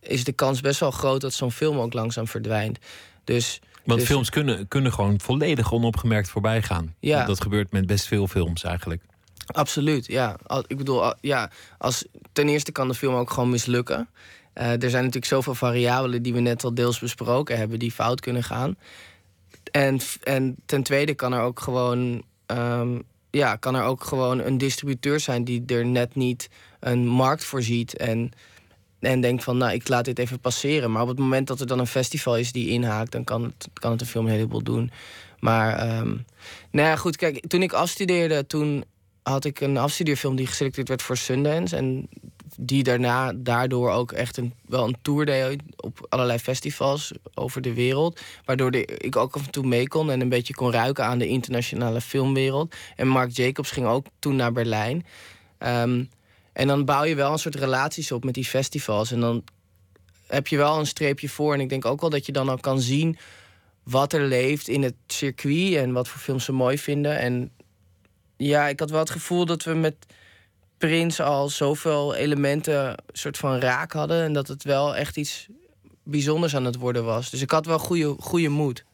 is 0.00 0.24
de 0.24 0.32
kans 0.32 0.60
best 0.60 0.80
wel 0.80 0.90
groot 0.90 1.20
dat 1.20 1.32
zo'n 1.32 1.52
film 1.52 1.78
ook 1.78 1.92
langzaam 1.92 2.28
verdwijnt. 2.28 2.78
Dus, 3.24 3.60
Want 3.88 4.00
dus- 4.00 4.08
films 4.08 4.30
kunnen, 4.30 4.68
kunnen 4.68 4.92
gewoon 4.92 5.20
volledig 5.20 5.72
onopgemerkt 5.72 6.28
voorbij 6.28 6.62
gaan. 6.62 6.94
Ja. 7.00 7.24
Dat 7.24 7.40
gebeurt 7.40 7.72
met 7.72 7.86
best 7.86 8.06
veel 8.06 8.26
films 8.26 8.64
eigenlijk. 8.64 9.02
Absoluut, 9.46 10.06
ja. 10.06 10.36
Ik 10.66 10.76
bedoel, 10.76 11.14
ja, 11.20 11.50
als, 11.78 12.04
ten 12.32 12.48
eerste 12.48 12.72
kan 12.72 12.88
de 12.88 12.94
film 12.94 13.14
ook 13.14 13.30
gewoon 13.30 13.50
mislukken. 13.50 14.08
Eh, 14.52 14.82
er 14.82 14.90
zijn 14.90 15.04
natuurlijk 15.04 15.24
zoveel 15.24 15.54
variabelen 15.54 16.22
die 16.22 16.32
we 16.32 16.40
net 16.40 16.64
al 16.64 16.74
deels 16.74 16.98
besproken 16.98 17.56
hebben, 17.56 17.78
die 17.78 17.92
fout 17.92 18.20
kunnen 18.20 18.44
gaan. 18.44 18.76
En, 19.70 20.00
en 20.22 20.56
ten 20.66 20.82
tweede 20.82 21.14
kan 21.14 21.32
er 21.32 21.40
ook 21.40 21.60
gewoon, 21.60 22.22
ehm, 22.46 22.98
ja, 23.30 23.56
kan 23.56 23.74
er 23.74 23.82
ook 23.82 24.04
gewoon 24.04 24.38
een 24.40 24.58
distributeur 24.58 25.20
zijn 25.20 25.44
die 25.44 25.62
er 25.66 25.86
net 25.86 26.14
niet 26.14 26.48
een 26.80 27.06
markt 27.06 27.44
voor 27.44 27.62
ziet. 27.62 27.96
En, 27.96 28.32
en 29.00 29.20
denkt 29.20 29.44
van, 29.44 29.56
nou, 29.56 29.72
ik 29.72 29.88
laat 29.88 30.04
dit 30.04 30.18
even 30.18 30.40
passeren. 30.40 30.92
Maar 30.92 31.02
op 31.02 31.08
het 31.08 31.18
moment 31.18 31.46
dat 31.46 31.60
er 31.60 31.66
dan 31.66 31.78
een 31.78 31.86
festival 31.86 32.36
is 32.36 32.52
die 32.52 32.68
inhaakt, 32.68 33.12
dan 33.12 33.24
kan 33.24 33.42
het, 33.42 33.68
kan 33.72 33.90
het 33.90 34.00
de 34.00 34.06
film 34.06 34.26
een 34.26 34.32
heleboel 34.32 34.62
doen. 34.62 34.90
Maar, 35.38 35.76
ehm, 35.76 36.16
nou 36.70 36.88
ja, 36.88 36.96
goed, 36.96 37.16
kijk, 37.16 37.46
toen 37.46 37.62
ik 37.62 37.72
afstudeerde, 37.72 38.46
toen 38.46 38.84
had 39.22 39.44
ik 39.44 39.60
een 39.60 39.76
afstudeerfilm 39.76 40.36
die 40.36 40.46
geselecteerd 40.46 40.88
werd 40.88 41.02
voor 41.02 41.16
Sundance. 41.16 41.76
En 41.76 42.08
die 42.60 42.82
daarna 42.82 43.32
daardoor 43.36 43.90
ook 43.90 44.12
echt 44.12 44.36
een, 44.36 44.54
wel 44.66 44.84
een 44.84 44.96
tour 45.02 45.26
deed 45.26 45.62
op 45.76 46.06
allerlei 46.08 46.38
festivals 46.38 47.12
over 47.34 47.60
de 47.62 47.74
wereld. 47.74 48.20
Waardoor 48.44 48.70
de, 48.70 48.84
ik 48.84 49.16
ook 49.16 49.34
af 49.34 49.44
en 49.44 49.50
toe 49.50 49.66
mee 49.66 49.88
kon 49.88 50.10
en 50.10 50.20
een 50.20 50.28
beetje 50.28 50.54
kon 50.54 50.72
ruiken 50.72 51.04
aan 51.04 51.18
de 51.18 51.26
internationale 51.26 52.00
filmwereld. 52.00 52.74
En 52.96 53.08
Mark 53.08 53.30
Jacobs 53.30 53.70
ging 53.70 53.86
ook 53.86 54.06
toen 54.18 54.36
naar 54.36 54.52
Berlijn. 54.52 55.06
Ehm, 55.58 56.04
en 56.58 56.66
dan 56.66 56.84
bouw 56.84 57.04
je 57.04 57.14
wel 57.14 57.32
een 57.32 57.38
soort 57.38 57.54
relaties 57.54 58.12
op 58.12 58.24
met 58.24 58.34
die 58.34 58.44
festivals. 58.44 59.12
En 59.12 59.20
dan 59.20 59.44
heb 60.26 60.46
je 60.46 60.56
wel 60.56 60.78
een 60.78 60.86
streepje 60.86 61.28
voor. 61.28 61.54
En 61.54 61.60
ik 61.60 61.68
denk 61.68 61.84
ook 61.84 62.00
wel 62.00 62.10
dat 62.10 62.26
je 62.26 62.32
dan 62.32 62.48
al 62.48 62.58
kan 62.58 62.80
zien 62.80 63.18
wat 63.82 64.12
er 64.12 64.24
leeft 64.24 64.68
in 64.68 64.82
het 64.82 64.94
circuit 65.06 65.74
en 65.74 65.92
wat 65.92 66.08
voor 66.08 66.20
films 66.20 66.44
ze 66.44 66.52
mooi 66.52 66.78
vinden. 66.78 67.18
En 67.18 67.50
ja, 68.36 68.68
ik 68.68 68.80
had 68.80 68.90
wel 68.90 68.98
het 68.98 69.10
gevoel 69.10 69.44
dat 69.46 69.62
we 69.62 69.74
met 69.74 69.94
Prins 70.78 71.20
al 71.20 71.48
zoveel 71.48 72.14
elementen 72.14 73.02
soort 73.12 73.36
van 73.36 73.58
raak 73.58 73.92
hadden. 73.92 74.22
En 74.22 74.32
dat 74.32 74.48
het 74.48 74.64
wel 74.64 74.96
echt 74.96 75.16
iets 75.16 75.46
bijzonders 76.02 76.56
aan 76.56 76.64
het 76.64 76.76
worden 76.76 77.04
was. 77.04 77.30
Dus 77.30 77.42
ik 77.42 77.50
had 77.50 77.66
wel 77.66 77.78
goede, 77.78 78.16
goede 78.18 78.48
moed. 78.48 78.84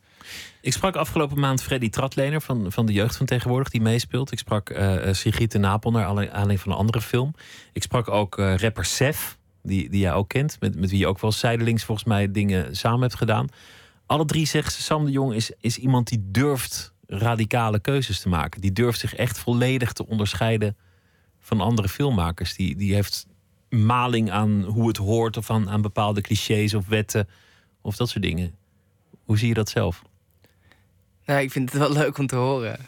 Ik 0.65 0.73
sprak 0.73 0.97
afgelopen 0.97 1.41
maand 1.41 1.63
Freddy 1.63 1.89
Tratlener 1.91 2.41
van, 2.41 2.73
van 2.73 2.87
de 2.87 2.93
jeugd 2.93 3.17
van 3.17 3.27
tegenwoordig, 3.27 3.69
die 3.69 3.81
meespeelt. 3.81 4.33
Ik 4.33 4.39
sprak 4.39 4.71
eh 4.71 5.09
eh, 5.09 5.15
Sigrid 5.15 5.53
de 5.53 5.59
Napel 5.59 5.91
naar 5.91 6.05
aanleiding 6.05 6.61
van 6.61 6.73
een 6.73 6.79
andere 6.79 7.01
film. 7.01 7.35
Ik 7.73 7.83
sprak 7.83 8.09
ook 8.09 8.39
eh, 8.39 8.55
rapper 8.57 8.85
Sef, 8.85 9.39
die, 9.63 9.91
die 9.91 10.01
jij 10.01 10.13
ook 10.13 10.29
kent, 10.29 10.57
met, 10.61 10.81
met 10.81 10.91
wie 10.91 10.99
je 10.99 11.07
ook 11.07 11.21
wel 11.21 11.33
zijdelings 11.33 11.85
volgens 11.85 12.07
mij 12.07 12.31
dingen 12.31 12.77
samen 12.77 13.01
hebt 13.01 13.15
gedaan. 13.15 13.47
Alle 14.07 14.25
drie 14.25 14.47
zeggen 14.47 14.73
ze, 14.73 14.83
Sam 14.83 15.05
de 15.05 15.11
Jong 15.11 15.35
is, 15.35 15.53
is 15.61 15.79
iemand 15.79 16.09
die 16.09 16.25
durft 16.31 16.95
radicale 17.07 17.81
keuzes 17.81 18.21
te 18.21 18.29
maken. 18.29 18.61
Die 18.61 18.73
durft 18.73 18.99
zich 18.99 19.15
echt 19.15 19.39
volledig 19.39 19.93
te 19.93 20.07
onderscheiden 20.07 20.77
van 21.41 21.61
andere 21.61 21.89
filmmakers. 21.89 22.57
Die, 22.57 22.77
die 22.77 22.95
heeft 22.95 23.27
maling 23.69 24.31
aan 24.31 24.63
hoe 24.63 24.89
het 24.89 24.97
hoort 24.97 25.37
of 25.37 25.51
aan, 25.51 25.71
aan 25.71 25.83
bepaalde 25.83 26.21
clichés 26.21 26.75
of 26.75 26.87
wetten 26.87 27.29
of 27.83 27.97
dat 27.97 28.09
soort 28.09 28.25
dingen. 28.25 28.55
Hoe 29.25 29.39
zie 29.39 29.49
je 29.49 29.55
dat 29.55 29.69
zelf? 29.69 30.03
Nou, 31.25 31.41
ik 31.41 31.51
vind 31.51 31.73
het 31.73 31.79
wel 31.79 31.93
leuk 31.93 32.19
om 32.19 32.27
te 32.27 32.37
horen. 32.37 32.79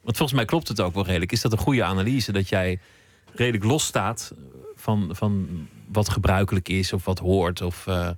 Want 0.00 0.16
volgens 0.16 0.32
mij 0.32 0.44
klopt 0.44 0.68
het 0.68 0.80
ook 0.80 0.94
wel 0.94 1.04
redelijk. 1.04 1.32
Is 1.32 1.40
dat 1.40 1.52
een 1.52 1.58
goede 1.58 1.84
analyse 1.84 2.32
dat 2.32 2.48
jij 2.48 2.78
redelijk 3.34 3.64
los 3.64 3.84
staat 3.84 4.32
van, 4.74 5.10
van 5.12 5.48
wat 5.88 6.08
gebruikelijk 6.08 6.68
is 6.68 6.92
of 6.92 7.04
wat 7.04 7.18
hoort? 7.18 7.60
Of, 7.60 7.86
eh, 7.86 8.10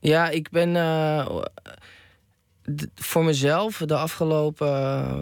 Ja, 0.00 0.28
ik 0.28 0.50
ben 0.50 0.76
eh, 0.76 1.36
voor 2.94 3.24
mezelf 3.24 3.82
de 3.86 3.96
afgelopen 3.96 4.68
eh, 4.68 5.20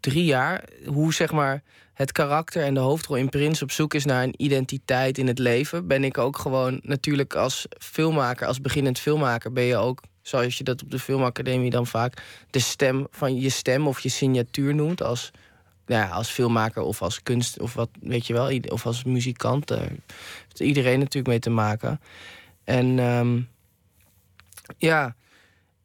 drie 0.00 0.24
jaar, 0.24 0.64
hoe 0.86 1.14
zeg 1.14 1.32
maar 1.32 1.62
het 1.92 2.12
karakter 2.12 2.62
en 2.62 2.74
de 2.74 2.80
hoofdrol 2.80 3.16
in 3.16 3.28
Prins 3.28 3.62
op 3.62 3.70
zoek 3.70 3.94
is 3.94 4.04
naar 4.04 4.22
een 4.22 4.34
identiteit 4.36 5.18
in 5.18 5.26
het 5.26 5.38
leven, 5.38 5.86
ben 5.86 6.04
ik 6.04 6.18
ook 6.18 6.38
gewoon 6.38 6.80
natuurlijk 6.82 7.34
als 7.34 7.66
filmmaker, 7.78 8.46
als 8.46 8.60
beginnend 8.60 8.98
filmmaker, 8.98 9.52
ben 9.52 9.64
je 9.64 9.76
ook, 9.76 10.00
zoals 10.22 10.58
je 10.58 10.64
dat 10.64 10.82
op 10.82 10.90
de 10.90 10.98
filmacademie 10.98 11.70
dan 11.70 11.86
vaak, 11.86 12.22
de 12.50 12.58
stem 12.58 13.06
van 13.10 13.40
je 13.40 13.48
stem 13.48 13.86
of 13.86 14.00
je 14.00 14.08
signatuur 14.08 14.74
noemt 14.74 15.02
als, 15.02 15.30
nou 15.86 16.02
ja, 16.02 16.08
als 16.08 16.28
filmmaker 16.28 16.82
of 16.82 17.02
als 17.02 17.22
kunst 17.22 17.60
of 17.60 17.74
wat, 17.74 17.88
weet 18.00 18.26
je 18.26 18.32
wel, 18.32 18.60
of 18.68 18.86
als 18.86 19.04
muzikant. 19.04 19.66
Daar 19.66 19.88
heeft 20.44 20.60
iedereen 20.60 20.98
natuurlijk 20.98 21.26
mee 21.26 21.38
te 21.38 21.50
maken. 21.50 22.00
En 22.64 22.98
ehm, 22.98 23.40
ja, 24.78 25.14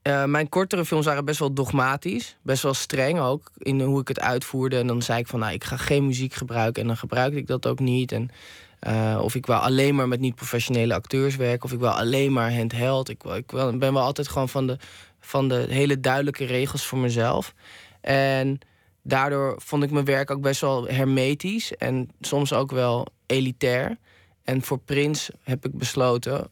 eh, 0.01 0.25
mijn 0.25 0.49
kortere 0.49 0.85
films 0.85 1.05
waren 1.05 1.25
best 1.25 1.39
wel 1.39 1.53
dogmatisch. 1.53 2.37
Best 2.41 2.63
wel 2.63 2.73
streng 2.73 3.19
ook 3.19 3.51
in 3.57 3.81
hoe 3.81 4.01
ik 4.01 4.07
het 4.07 4.19
uitvoerde. 4.19 4.77
En 4.77 4.87
dan 4.87 5.01
zei 5.01 5.19
ik 5.19 5.27
van, 5.27 5.39
nou, 5.39 5.53
ik 5.53 5.63
ga 5.63 5.77
geen 5.77 6.05
muziek 6.05 6.33
gebruiken. 6.33 6.81
En 6.81 6.87
dan 6.87 6.97
gebruikte 6.97 7.37
ik 7.37 7.47
dat 7.47 7.67
ook 7.67 7.79
niet. 7.79 8.11
En, 8.11 8.31
eh, 8.85 9.19
of 9.21 9.35
ik 9.35 9.45
wil 9.45 9.55
alleen 9.55 9.95
maar 9.95 10.07
met 10.07 10.19
niet-professionele 10.19 10.93
acteurs 10.93 11.35
werken. 11.35 11.63
Of 11.63 11.71
ik 11.71 11.79
wil 11.79 11.89
alleen 11.89 12.33
maar 12.33 12.55
handheld. 12.55 13.09
Ik, 13.09 13.23
ik 13.23 13.47
ben 13.51 13.93
wel 13.93 13.99
altijd 13.99 14.27
gewoon 14.27 14.49
van 14.49 14.67
de, 14.67 14.77
van 15.19 15.47
de 15.47 15.65
hele 15.69 15.99
duidelijke 15.99 16.45
regels 16.45 16.85
voor 16.85 16.97
mezelf. 16.97 17.53
En 18.01 18.59
daardoor 19.01 19.55
vond 19.57 19.83
ik 19.83 19.91
mijn 19.91 20.05
werk 20.05 20.31
ook 20.31 20.41
best 20.41 20.61
wel 20.61 20.87
hermetisch. 20.87 21.75
En 21.75 22.09
soms 22.21 22.53
ook 22.53 22.71
wel 22.71 23.07
elitair. 23.25 23.97
En 24.43 24.61
voor 24.61 24.79
Prins 24.79 25.29
heb 25.43 25.65
ik 25.65 25.77
besloten, 25.77 26.47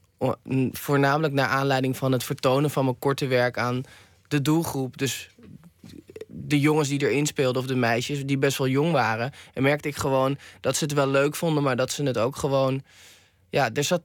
voornamelijk 0.72 1.34
naar 1.34 1.48
aanleiding 1.48 1.98
van 1.98 2.12
het 2.12 2.24
vertonen 2.24 2.69
van 2.69 2.84
mijn 2.86 3.00
korte 3.00 3.28
werk 3.28 3.58
aan 3.58 3.84
de 4.28 4.41
doelgroep. 4.41 4.98
Dus 4.98 5.30
de 6.36 6.60
jongens 6.60 6.88
die 6.89 7.02
erin 7.02 7.26
speelden 7.26 7.62
of 7.62 7.67
de 7.67 7.76
meisjes 7.76 8.26
die 8.26 8.38
best 8.38 8.58
wel 8.58 8.67
jong 8.67 8.91
waren. 8.91 9.32
En 9.54 9.63
merkte 9.63 9.88
ik 9.88 9.96
gewoon 9.96 10.38
dat 10.62 10.76
ze 10.76 10.84
het 10.84 10.93
wel 10.93 11.08
leuk 11.08 11.36
vonden, 11.36 11.63
maar 11.63 11.76
dat 11.76 11.91
ze 11.91 12.04
het 12.04 12.17
ook 12.17 12.36
gewoon. 12.36 12.84
Ja, 13.50 13.69
er 13.74 13.84
zat. 13.84 14.02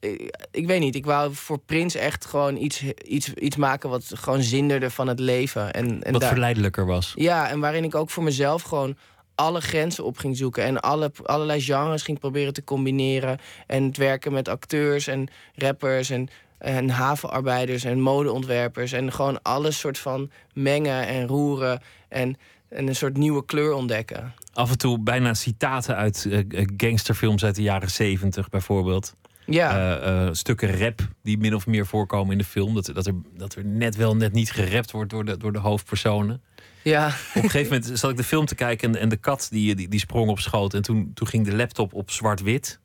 Ik, 0.00 0.36
ik 0.50 0.66
weet 0.66 0.80
niet, 0.80 0.94
ik 0.94 1.04
wou 1.04 1.34
voor 1.34 1.58
Prins 1.58 1.94
echt 1.94 2.24
gewoon 2.24 2.56
iets, 2.56 2.82
iets, 3.04 3.32
iets 3.34 3.56
maken 3.56 3.90
wat 3.90 4.04
gewoon 4.14 4.42
zinderde 4.42 4.90
van 4.90 5.08
het 5.08 5.18
leven. 5.20 5.72
En, 5.72 6.02
en 6.02 6.12
wat 6.12 6.20
daar- 6.20 6.30
verleidelijker 6.30 6.86
was. 6.86 7.12
ja, 7.14 7.48
en 7.48 7.60
waarin 7.60 7.84
ik 7.84 7.94
ook 7.94 8.10
voor 8.10 8.22
mezelf 8.22 8.62
gewoon 8.62 8.96
alle 9.34 9.60
grenzen 9.60 10.04
op 10.04 10.18
ging 10.18 10.36
zoeken. 10.36 10.64
En 10.64 10.80
alle, 10.80 11.12
allerlei 11.22 11.60
genres 11.60 12.02
ging 12.02 12.18
proberen 12.18 12.52
te 12.52 12.64
combineren. 12.64 13.38
En 13.66 13.82
het 13.84 13.96
werken 13.96 14.32
met 14.32 14.48
acteurs 14.48 15.06
en 15.06 15.28
rappers 15.54 16.10
en, 16.10 16.28
en 16.58 16.90
havenarbeiders 16.90 17.84
en 17.84 18.00
modeontwerpers. 18.00 18.92
En 18.92 19.12
gewoon 19.12 19.42
alles 19.42 19.78
soort 19.78 19.98
van 19.98 20.30
mengen 20.52 21.06
en 21.06 21.26
roeren. 21.26 21.80
En, 22.08 22.36
en 22.68 22.86
een 22.88 22.96
soort 22.96 23.16
nieuwe 23.16 23.44
kleur 23.44 23.72
ontdekken. 23.72 24.34
Af 24.52 24.70
en 24.70 24.78
toe 24.78 24.98
bijna 25.00 25.34
citaten 25.34 25.96
uit 25.96 26.26
eh, 26.30 26.38
eh, 26.38 26.68
gangsterfilms 26.76 27.44
uit 27.44 27.54
de 27.54 27.62
jaren 27.62 27.90
zeventig 27.90 28.48
bijvoorbeeld. 28.48 29.14
Ja, 29.46 29.98
Eh, 30.00 30.28
stukken 30.32 30.78
rap 30.78 31.00
die 31.22 31.38
min 31.38 31.54
of 31.54 31.66
meer 31.66 31.86
voorkomen 31.86 32.32
in 32.32 32.38
de 32.38 32.44
film. 32.44 32.74
Dat, 32.74 32.90
dat, 32.94 33.06
er, 33.06 33.14
dat 33.36 33.54
er 33.54 33.64
net 33.64 33.96
wel 33.96 34.16
net 34.16 34.32
niet 34.32 34.50
gerapt 34.52 34.90
wordt 34.90 35.10
door 35.10 35.24
de, 35.24 35.36
door 35.36 35.52
de 35.52 35.58
hoofdpersonen. 35.58 36.42
ja, 36.82 37.06
Op 37.06 37.42
een 37.42 37.50
gegeven 37.50 37.80
moment 37.80 37.98
zat 37.98 38.10
ik 38.10 38.16
de 38.16 38.24
film 38.24 38.46
te 38.46 38.54
kijken 38.54 38.94
en, 38.94 39.00
en 39.00 39.08
de 39.08 39.16
kat 39.16 39.48
die, 39.50 39.74
die, 39.74 39.88
die 39.88 40.00
sprong 40.00 40.28
op 40.30 40.38
schoot. 40.38 40.74
En 40.74 40.82
toen, 40.82 41.10
toen 41.14 41.26
ging 41.26 41.44
de 41.44 41.56
laptop 41.56 41.94
op 41.94 42.10
zwart-wit. 42.10 42.80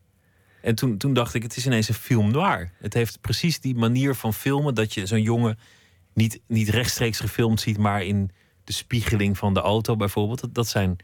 En 0.61 0.75
toen, 0.75 0.97
toen 0.97 1.13
dacht 1.13 1.33
ik, 1.33 1.43
het 1.43 1.57
is 1.57 1.65
ineens 1.65 1.87
een 1.87 1.93
film 1.93 2.31
noir. 2.31 2.71
Het 2.79 2.93
heeft 2.93 3.21
precies 3.21 3.59
die 3.59 3.75
manier 3.75 4.15
van 4.15 4.33
filmen 4.33 4.75
dat 4.75 4.93
je 4.93 5.05
zo'n 5.05 5.21
jongen 5.21 5.59
niet, 6.13 6.39
niet 6.47 6.69
rechtstreeks 6.69 7.19
gefilmd 7.19 7.59
ziet, 7.59 7.77
maar 7.77 8.03
in 8.03 8.31
de 8.63 8.73
spiegeling 8.73 9.37
van 9.37 9.53
de 9.53 9.59
auto 9.59 9.95
bijvoorbeeld. 9.95 10.41
Dat, 10.41 10.53
dat 10.53 10.67
zijn 10.67 10.97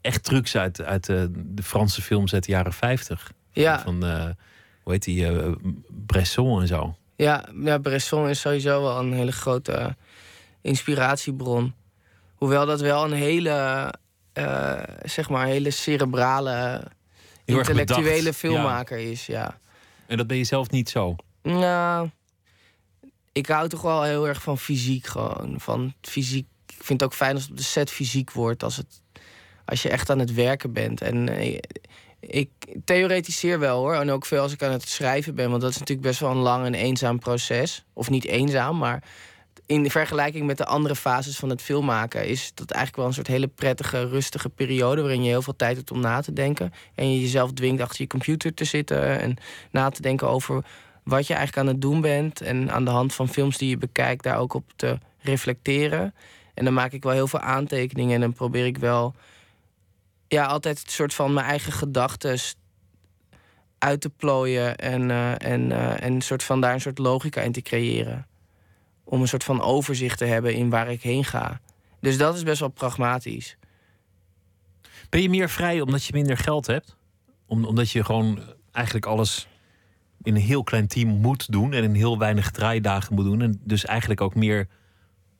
echt 0.00 0.24
trucs 0.24 0.56
uit, 0.56 0.82
uit 0.82 1.08
eh, 1.08 1.22
de 1.34 1.62
Franse 1.62 2.02
films 2.02 2.34
uit 2.34 2.44
de 2.44 2.52
jaren 2.52 2.72
50. 2.72 3.32
ja. 3.52 3.80
Van, 3.82 4.04
eh, 4.04 4.28
hoe 4.82 4.92
heet 4.92 5.04
die, 5.04 5.26
eh, 5.26 5.52
Bresson 5.88 6.60
en 6.60 6.66
zo. 6.66 6.96
Ja, 7.16 7.48
ja, 7.62 7.78
Bresson 7.78 8.28
is 8.28 8.40
sowieso 8.40 8.82
wel 8.82 8.98
een 8.98 9.12
hele 9.12 9.32
grote 9.32 9.96
inspiratiebron. 10.60 11.74
Hoewel 12.34 12.66
dat 12.66 12.80
wel 12.80 13.04
een 13.04 13.12
hele, 13.12 13.94
zeg 15.02 15.28
maar, 15.28 15.46
hele 15.46 15.70
cerebrale, 15.70 16.82
intellectuele 17.58 18.32
filmmaker 18.32 18.98
is. 18.98 19.26
Ja. 19.26 19.58
En 20.06 20.16
dat 20.16 20.26
ben 20.26 20.36
je 20.36 20.44
zelf 20.44 20.70
niet 20.70 20.88
zo. 20.88 21.16
Nou, 21.42 22.10
ik 23.32 23.46
hou 23.46 23.68
toch 23.68 23.82
wel 23.82 24.02
heel 24.02 24.28
erg 24.28 24.42
van 24.42 24.58
fysiek 24.58 25.06
gewoon. 25.06 25.54
Van 25.60 25.94
fysiek. 26.00 26.46
Ik 26.66 26.86
vind 26.86 27.00
het 27.00 27.10
ook 27.10 27.16
fijn 27.16 27.34
als 27.34 27.42
het 27.42 27.50
op 27.50 27.56
de 27.56 27.62
set 27.62 27.90
fysiek 27.90 28.30
wordt. 28.30 28.62
Als, 28.62 28.76
het, 28.76 29.02
als 29.64 29.82
je 29.82 29.88
echt 29.88 30.10
aan 30.10 30.18
het 30.18 30.34
werken 30.34 30.72
bent. 30.72 31.00
En 31.00 31.28
eh, 31.28 31.58
ik 32.20 32.50
theoretiseer 32.84 33.58
wel 33.58 33.78
hoor. 33.78 33.94
En 33.94 34.10
ook 34.10 34.26
veel 34.26 34.42
als 34.42 34.52
ik 34.52 34.62
aan 34.62 34.72
het 34.72 34.88
schrijven 34.88 35.34
ben. 35.34 35.50
Want 35.50 35.62
dat 35.62 35.70
is 35.70 35.78
natuurlijk 35.78 36.06
best 36.06 36.20
wel 36.20 36.30
een 36.30 36.36
lang 36.36 36.66
en 36.66 36.74
eenzaam 36.74 37.18
proces. 37.18 37.84
Of 37.92 38.10
niet 38.10 38.24
eenzaam, 38.24 38.78
maar 38.78 39.02
in 39.70 39.90
vergelijking 39.90 40.46
met 40.46 40.58
de 40.58 40.64
andere 40.64 40.96
fases 40.96 41.36
van 41.36 41.48
het 41.48 41.62
filmmaken 41.62 42.26
is 42.26 42.52
dat 42.54 42.70
eigenlijk 42.70 42.96
wel 42.96 43.06
een 43.06 43.14
soort 43.14 43.26
hele 43.26 43.46
prettige, 43.46 44.08
rustige 44.08 44.48
periode 44.48 45.00
waarin 45.00 45.22
je 45.22 45.28
heel 45.28 45.42
veel 45.42 45.56
tijd 45.56 45.76
hebt 45.76 45.90
om 45.90 46.00
na 46.00 46.20
te 46.20 46.32
denken. 46.32 46.72
En 46.94 47.12
je 47.12 47.20
jezelf 47.20 47.52
dwingt 47.52 47.82
achter 47.82 48.00
je 48.00 48.06
computer 48.06 48.54
te 48.54 48.64
zitten 48.64 49.20
en 49.20 49.36
na 49.70 49.90
te 49.90 50.02
denken 50.02 50.28
over 50.28 50.64
wat 51.04 51.26
je 51.26 51.34
eigenlijk 51.34 51.66
aan 51.66 51.72
het 51.74 51.82
doen 51.82 52.00
bent. 52.00 52.40
En 52.40 52.70
aan 52.70 52.84
de 52.84 52.90
hand 52.90 53.14
van 53.14 53.28
films 53.28 53.58
die 53.58 53.68
je 53.68 53.76
bekijkt, 53.76 54.22
daar 54.22 54.38
ook 54.38 54.54
op 54.54 54.64
te 54.76 54.98
reflecteren. 55.18 56.14
En 56.54 56.64
dan 56.64 56.74
maak 56.74 56.92
ik 56.92 57.02
wel 57.02 57.12
heel 57.12 57.28
veel 57.28 57.40
aantekeningen 57.40 58.14
en 58.14 58.20
dan 58.20 58.32
probeer 58.32 58.66
ik 58.66 58.78
wel 58.78 59.14
ja, 60.28 60.44
altijd 60.44 60.78
het 60.78 60.90
soort 60.90 61.14
van 61.14 61.32
mijn 61.32 61.46
eigen 61.46 61.72
gedachten 61.72 62.38
uit 63.78 64.00
te 64.00 64.10
plooien 64.10 64.76
en, 64.76 65.10
eh, 65.10 65.30
en, 65.30 65.72
en 66.00 66.12
een 66.12 66.20
soort 66.20 66.42
van 66.42 66.60
daar 66.60 66.74
een 66.74 66.80
soort 66.80 66.98
logica 66.98 67.40
in 67.40 67.52
te 67.52 67.62
creëren. 67.62 68.28
Om 69.10 69.20
een 69.20 69.28
soort 69.28 69.44
van 69.44 69.60
overzicht 69.60 70.18
te 70.18 70.24
hebben 70.24 70.54
in 70.54 70.70
waar 70.70 70.90
ik 70.90 71.02
heen 71.02 71.24
ga. 71.24 71.60
Dus 72.00 72.16
dat 72.18 72.34
is 72.36 72.42
best 72.42 72.60
wel 72.60 72.68
pragmatisch. 72.68 73.56
Ben 75.08 75.22
je 75.22 75.28
meer 75.28 75.48
vrij 75.50 75.80
omdat 75.80 76.04
je 76.04 76.12
minder 76.12 76.36
geld 76.36 76.66
hebt? 76.66 76.96
Om, 77.46 77.64
omdat 77.64 77.90
je 77.90 78.04
gewoon 78.04 78.40
eigenlijk 78.72 79.06
alles 79.06 79.48
in 80.22 80.34
een 80.34 80.40
heel 80.40 80.62
klein 80.62 80.86
team 80.86 81.08
moet 81.08 81.52
doen 81.52 81.72
en 81.72 81.82
in 81.82 81.94
heel 81.94 82.18
weinig 82.18 82.50
draaidagen 82.50 83.14
moet 83.14 83.24
doen. 83.24 83.40
En 83.42 83.60
dus 83.64 83.84
eigenlijk 83.84 84.20
ook 84.20 84.34
meer 84.34 84.68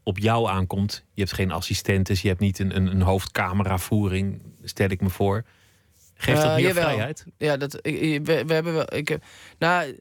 op 0.03 0.19
jou 0.19 0.49
aankomt. 0.49 1.05
Je 1.15 1.21
hebt 1.23 1.35
geen 1.35 1.51
assistenten, 1.51 2.17
je 2.23 2.29
hebt 2.29 2.41
niet 2.41 2.59
een, 2.59 2.77
een, 2.77 2.87
een 2.87 3.03
hoofdcameravoering, 3.03 4.43
stel 4.63 4.89
ik 4.91 5.01
me 5.01 5.09
voor. 5.11 5.45
Geeft 6.15 6.41
dat 6.41 6.47
Eh, 6.51 6.55
meer 6.55 6.67
jawel. 6.67 6.83
vrijheid? 6.85 7.25
Ja, 7.37 7.57
dat, 7.57 7.73
we, 7.73 8.21
we 8.47 8.53
hebben 8.55 8.73
wel. 8.73 8.95
Ik 8.95 9.09
heb, 9.09 9.25
nou, 9.59 9.99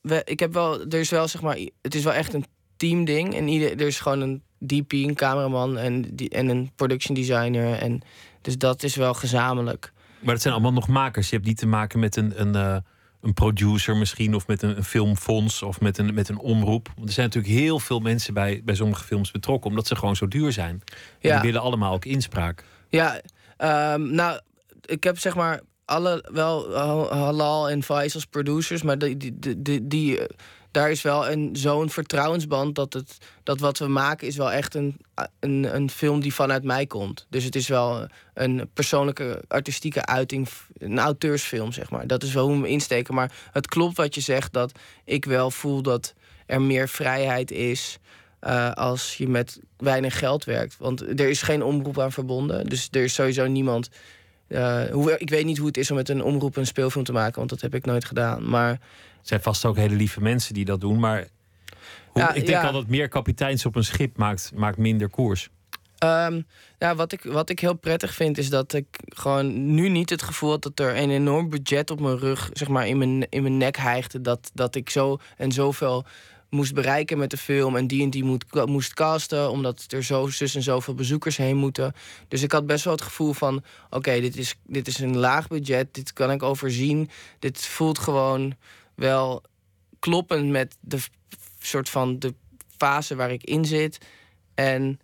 we, 0.00 0.22
ik 0.24 0.40
heb 0.40 0.52
wel. 0.52 0.80
Er 0.80 0.94
is 0.98 1.10
wel 1.10 1.28
zeg 1.28 1.42
maar. 1.42 1.58
Het 1.82 1.94
is 1.94 2.04
wel 2.04 2.12
echt 2.12 2.32
een 2.34 2.44
teamding. 2.88 3.34
En 3.34 3.48
ieder, 3.48 3.70
er 3.70 3.86
is 3.86 4.00
gewoon 4.00 4.20
een 4.20 4.42
DP, 4.66 4.92
een 4.92 5.14
cameraman 5.14 5.78
en, 5.78 6.14
die, 6.14 6.28
en 6.28 6.48
een 6.48 6.70
production 6.74 7.14
designer. 7.14 7.78
En, 7.78 8.00
dus 8.40 8.58
dat 8.58 8.82
is 8.82 8.96
wel 8.96 9.14
gezamenlijk. 9.14 9.92
Maar 10.20 10.32
het 10.32 10.42
zijn 10.42 10.54
allemaal 10.54 10.72
nog 10.72 10.88
makers. 10.88 11.28
Je 11.28 11.34
hebt 11.34 11.46
niet 11.46 11.56
te 11.56 11.66
maken 11.66 11.98
met 12.00 12.16
een, 12.16 12.40
een, 12.40 12.54
eh, 12.54 12.76
een 13.20 13.34
producer 13.34 13.96
misschien, 13.96 14.34
of 14.34 14.46
met 14.46 14.62
een, 14.62 14.76
een 14.76 14.84
filmfonds 14.84 15.62
of 15.62 15.80
met 15.80 15.98
een, 15.98 16.14
met 16.14 16.28
een 16.28 16.38
omroep. 16.38 16.88
Want 16.96 17.08
er 17.08 17.14
zijn 17.14 17.26
natuurlijk 17.26 17.54
heel 17.54 17.78
veel 17.78 18.00
mensen 18.00 18.34
bij, 18.34 18.60
bij 18.64 18.74
sommige 18.74 19.04
films 19.04 19.30
betrokken, 19.30 19.70
omdat 19.70 19.86
ze 19.86 19.96
gewoon 19.96 20.16
zo 20.16 20.28
duur 20.28 20.52
zijn. 20.52 20.82
En 21.20 21.28
Ja. 21.28 21.34
die 21.34 21.42
willen 21.50 21.60
allemaal 21.66 21.94
ook 21.94 22.04
inspraak. 22.04 22.64
Ja, 22.88 23.20
ehm, 23.56 24.14
nou, 24.14 24.40
ik 24.80 25.04
heb 25.04 25.18
zeg 25.18 25.34
maar 25.34 25.60
alle 25.92 26.28
wel 26.32 26.74
ha- 26.76 27.16
Halal 27.18 27.70
en 27.70 27.82
Vice 27.82 28.14
als 28.14 28.26
producers, 28.26 28.82
maar 28.82 28.98
die, 28.98 29.16
die, 29.16 29.62
die, 29.62 29.86
die, 29.86 30.18
eh, 30.18 30.36
daar 30.70 30.90
is 30.90 31.02
wel 31.02 31.24
zo'n 31.52 31.90
vertrouwensband 31.90 32.74
dat, 32.74 32.92
het, 32.92 33.18
dat 33.42 33.60
wat 33.60 33.78
we 33.78 33.86
maken 33.88 34.26
is 34.26 34.36
wel 34.36 34.52
echt 34.52 34.74
een, 34.74 34.96
een, 35.40 35.74
een 35.74 35.90
film 35.90 36.20
die 36.20 36.34
vanuit 36.34 36.64
mij 36.64 36.86
komt. 36.86 37.26
Dus 37.30 37.44
het 37.44 37.54
is 37.56 37.68
wel 37.68 38.06
een 38.34 38.70
persoonlijke 38.74 39.42
artistieke 39.48 40.06
uiting, 40.06 40.48
een 40.78 40.98
auteursfilm 40.98 41.72
zeg 41.72 41.90
maar. 41.90 42.06
Dat 42.06 42.22
is 42.22 42.32
wel 42.32 42.46
hoe 42.48 42.60
we 42.62 42.68
insteken. 42.68 43.14
Maar 43.14 43.32
het 43.52 43.66
klopt 43.66 43.96
wat 43.96 44.14
je 44.14 44.20
zegt 44.20 44.52
dat 44.52 44.72
ik 45.04 45.24
wel 45.24 45.50
voel 45.50 45.82
dat 45.82 46.14
er 46.46 46.62
meer 46.62 46.88
vrijheid 46.88 47.50
is. 47.50 47.98
eh, 48.40 48.72
als 48.72 49.16
je 49.16 49.28
met 49.28 49.60
weinig 49.76 50.18
geld 50.18 50.44
werkt. 50.44 50.76
Want 50.78 51.00
er 51.20 51.28
is 51.28 51.42
geen 51.42 51.62
omroep 51.62 51.98
aan 51.98 52.12
verbonden. 52.12 52.66
Dus 52.66 52.88
er 52.90 53.02
is 53.04 53.14
sowieso 53.14 53.46
niemand. 53.46 53.88
Eh, 54.52 55.14
ik 55.18 55.30
weet 55.30 55.44
niet 55.44 55.58
hoe 55.58 55.66
het 55.66 55.76
is 55.76 55.90
om 55.90 55.96
met 55.96 56.08
een 56.08 56.22
omroep 56.22 56.56
een 56.56 56.66
speelfilm 56.66 57.04
te 57.04 57.12
maken, 57.12 57.38
want 57.38 57.50
dat 57.50 57.60
heb 57.60 57.74
ik 57.74 57.84
nooit 57.84 58.04
gedaan. 58.04 58.48
Maar 58.48 58.70
Er 58.70 58.78
zijn 59.22 59.42
vast 59.42 59.64
ook 59.64 59.76
hele 59.76 59.94
lieve 59.94 60.20
mensen 60.20 60.54
die 60.54 60.64
dat 60.64 60.80
doen. 60.80 60.98
Maar 60.98 61.26
hoe, 62.08 62.22
Ja, 62.22 62.28
ik 62.28 62.46
denk 62.46 62.62
ja. 62.62 62.66
al 62.66 62.72
dat 62.72 62.86
meer 62.86 63.08
kapiteins 63.08 63.66
op 63.66 63.76
een 63.76 63.84
schip 63.84 64.16
maakt, 64.16 64.52
maakt 64.54 64.76
minder 64.76 65.08
koers. 65.08 65.48
Ehm, 65.98 66.40
nou, 66.78 66.96
wat, 66.96 67.12
ik, 67.12 67.22
wat 67.22 67.50
ik 67.50 67.60
heel 67.60 67.74
prettig 67.74 68.14
vind 68.14 68.38
is 68.38 68.50
dat 68.50 68.72
ik 68.72 68.86
gewoon 69.06 69.74
nu 69.74 69.88
niet 69.88 70.10
het 70.10 70.22
gevoel 70.22 70.50
had 70.50 70.62
dat 70.62 70.80
er 70.80 70.96
een 70.96 71.10
enorm 71.10 71.48
budget 71.48 71.90
op 71.90 72.00
mijn 72.00 72.18
rug, 72.18 72.50
zeg 72.52 72.68
maar, 72.68 72.86
in 72.86 72.98
mijn, 72.98 73.26
in 73.28 73.42
mijn 73.42 73.56
nek 73.56 73.76
hijgde. 73.76 74.20
Dat, 74.20 74.50
dat 74.54 74.74
ik 74.74 74.90
zo 74.90 75.18
en 75.36 75.52
zoveel 75.52 76.04
moest 76.54 76.74
bereiken 76.74 77.18
met 77.18 77.30
de 77.30 77.36
film 77.36 77.76
en 77.76 77.86
die 77.86 78.02
en 78.02 78.10
die 78.10 78.24
moet, 78.24 78.66
moest 78.66 78.94
casten, 78.94 79.50
omdat 79.50 79.84
er 79.88 80.04
zo 80.04 80.26
zus 80.26 80.54
en 80.54 80.62
zoveel 80.62 80.94
bezoekers 80.94 81.36
heen 81.36 81.56
moeten. 81.56 81.92
Dus 82.28 82.42
ik 82.42 82.52
had 82.52 82.66
best 82.66 82.84
wel 82.84 82.92
het 82.92 83.02
gevoel 83.02 83.32
van: 83.32 83.62
oké, 83.90 84.20
dit, 84.20 84.36
is, 84.36 84.54
dit 84.66 84.86
is 84.86 84.98
een 84.98 85.16
laag 85.16 85.48
budget, 85.48 85.94
dit 85.94 86.12
kan 86.12 86.30
ik 86.30 86.42
overzien. 86.42 87.10
Dit 87.38 87.66
voelt 87.66 87.98
gewoon 87.98 88.54
wel 88.94 89.42
kloppend 89.98 90.50
met 90.50 90.76
de 90.80 90.98
soort 91.58 91.88
van 91.88 92.18
de 92.18 92.34
fase 92.76 93.14
waar 93.14 93.32
ik 93.32 93.44
in 93.44 93.64
zit. 93.64 93.98
En, 94.54 95.00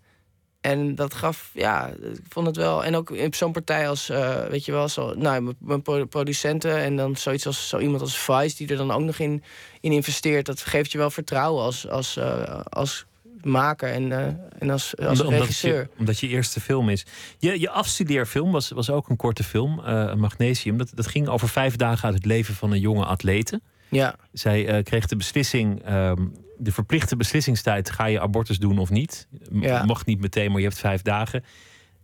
en 0.60 0.94
dat 0.94 1.14
gaf, 1.14 1.50
ja, 1.54 1.86
ik 2.02 2.20
vond 2.28 2.46
het 2.46 2.56
wel. 2.56 2.84
En 2.84 2.96
ook 2.96 3.10
in 3.10 3.34
zo'n 3.34 3.52
partij 3.52 3.88
als, 3.88 4.08
eh, 4.08 4.44
weet 4.46 4.64
je 4.64 4.72
wel, 4.72 4.88
zo, 4.88 5.14
nou, 5.14 5.40
mijn- 5.42 5.56
mijn 5.58 5.82
pro- 5.82 6.04
producenten 6.06 6.76
en 6.76 6.96
dan 6.96 7.16
zoiets 7.16 7.46
als 7.46 7.68
zo 7.68 7.78
iemand 7.78 8.00
als 8.00 8.18
Vice 8.18 8.56
die 8.56 8.68
er 8.68 8.76
dan 8.76 8.90
ook 8.90 9.00
nog 9.02 9.18
in, 9.18 9.42
in 9.80 9.92
investeert. 9.92 10.46
Dat 10.46 10.60
geeft 10.60 10.92
je 10.92 10.98
wel 10.98 11.10
vertrouwen 11.10 11.62
als, 11.64 11.88
als, 11.88 12.16
eh, 12.16 12.60
als 12.68 13.06
maker 13.42 13.92
en, 13.92 14.12
eh, 14.12 14.26
en 14.58 14.70
als, 14.70 14.96
als 14.96 15.20
Omdat- 15.20 15.38
regisseur. 15.40 15.80
je, 15.80 15.88
omdat 15.98 16.18
je 16.20 16.28
eerste 16.28 16.60
film 16.60 16.88
is. 16.88 17.06
Je, 17.38 17.60
je 17.60 17.70
afstudeerfilm 17.70 18.52
was, 18.52 18.70
was 18.70 18.90
ook 18.90 19.08
een 19.08 19.16
korte 19.16 19.44
film, 19.44 19.74
Magnesium. 20.20 20.78
Dat, 20.78 20.90
dat 20.94 21.06
ging 21.06 21.28
over 21.28 21.48
vijf 21.48 21.76
dagen 21.76 22.04
uit 22.04 22.14
het 22.14 22.24
leven 22.26 22.54
van 22.54 22.72
een 22.72 22.80
jonge 22.80 23.04
atlete. 23.04 23.60
Ja, 23.90 24.16
Zij 24.32 24.82
kreeg 24.82 25.06
de 25.06 25.16
beslissing, 25.16 25.82
ehm, 25.84 26.26
de 26.58 26.72
verplichte 26.72 27.16
beslissingstijd: 27.16 27.90
ga 27.90 28.04
je 28.04 28.20
abortus 28.20 28.58
doen 28.58 28.78
of 28.78 28.90
niet? 28.90 29.28
Ja. 29.52 29.84
Mag 29.84 30.04
niet 30.06 30.20
meteen, 30.20 30.50
maar 30.50 30.60
je 30.60 30.66
hebt 30.66 30.78
vijf 30.78 31.02
dagen. 31.02 31.44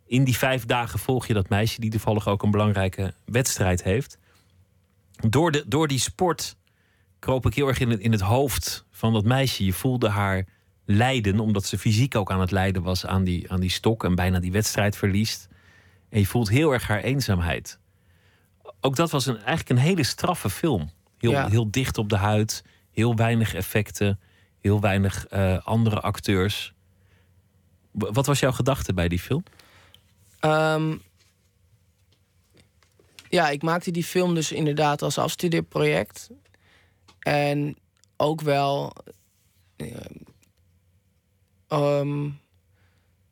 In 0.06 0.24
die 0.24 0.36
vijf 0.36 0.66
dagen 0.66 0.98
volg 0.98 1.26
je 1.26 1.34
dat 1.34 1.48
meisje, 1.48 1.80
die 1.80 1.90
toevallig 1.90 2.28
ook 2.28 2.42
een 2.42 2.50
belangrijke 2.50 3.14
wedstrijd 3.24 3.82
heeft. 3.82 4.18
Door, 5.28 5.52
de, 5.52 5.64
door 5.66 5.88
die 5.88 5.98
sport 5.98 6.56
kroop 7.18 7.46
ik 7.46 7.54
heel 7.54 7.68
erg 7.68 7.78
in 7.78 7.90
het, 7.90 8.00
in 8.00 8.12
het 8.12 8.20
hoofd 8.20 8.84
van 8.90 9.12
dat 9.12 9.24
meisje. 9.24 9.64
Je 9.64 9.72
voelde 9.72 10.08
haar 10.08 10.46
lijden, 10.84 11.40
omdat 11.40 11.64
ze 11.64 11.78
fysiek 11.78 12.14
ook 12.14 12.30
aan 12.30 12.40
het 12.40 12.50
lijden 12.50 12.82
was 12.82 13.06
aan 13.06 13.24
die, 13.24 13.50
aan 13.52 13.60
die 13.60 13.70
stok 13.70 14.04
en 14.04 14.14
bijna 14.14 14.40
die 14.40 14.52
wedstrijd 14.52 14.96
verliest. 14.96 15.48
En 16.08 16.20
je 16.20 16.26
voelt 16.26 16.48
heel 16.48 16.72
erg 16.72 16.86
haar 16.86 17.00
eenzaamheid. 17.00 17.78
Ook 18.80 18.96
dat 18.96 19.10
was 19.10 19.26
een, 19.26 19.36
eigenlijk 19.36 19.68
een 19.68 19.76
hele 19.76 20.04
straffe 20.04 20.50
film. 20.50 20.90
Heel, 21.18 21.30
Ja. 21.30 21.48
heel 21.48 21.70
dicht 21.70 21.98
op 21.98 22.08
de 22.08 22.16
huid, 22.16 22.64
heel 22.90 23.16
weinig 23.16 23.54
effecten, 23.54 24.20
heel 24.64 24.81
weinig 24.81 25.27
eh, 25.27 25.59
andere 25.64 26.00
acteurs. 26.00 26.74
Wat 27.90 28.27
was 28.27 28.40
jouw 28.40 28.53
gedachte 28.53 28.94
bij 28.94 29.09
die 29.09 29.18
film? 29.18 29.42
Ehm, 30.40 30.96
ja, 33.29 33.48
ik 33.48 33.62
maakte 33.62 33.90
die 33.90 34.05
film 34.05 34.35
dus 34.35 34.53
inderdaad 34.53 35.03
als 35.03 35.18
afstudeerproject. 35.18 36.31
En 37.18 37.77
ook 38.16 38.40
wel 38.40 38.92
eh, 39.77 39.96
ehm, 41.68 42.29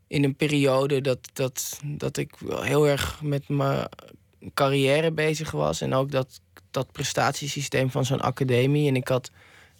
in 0.06 0.24
een 0.24 0.36
periode 0.36 1.00
dat, 1.00 1.30
dat, 1.32 1.80
dat 1.84 2.16
ik 2.16 2.34
heel 2.46 2.88
erg 2.88 3.22
met 3.22 3.48
mijn 3.48 3.88
carrière 4.54 5.12
bezig 5.12 5.50
was. 5.50 5.80
En 5.80 5.94
ook 5.94 6.10
dat, 6.10 6.40
dat 6.70 6.92
prestatiesysteem 6.92 7.90
van 7.90 8.04
zo'n 8.04 8.20
academie. 8.20 8.88
En 8.88 8.96
ik 8.96 9.08
had 9.08 9.30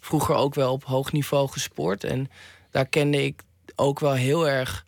vroeger 0.03 0.35
ook 0.35 0.55
wel 0.55 0.71
op 0.71 0.83
hoog 0.83 1.11
niveau 1.11 1.49
gesport. 1.49 2.03
En 2.03 2.29
daar 2.71 2.85
kende 2.85 3.23
ik 3.23 3.41
ook 3.75 3.99
wel 3.99 4.13
heel 4.13 4.47
erg 4.47 4.85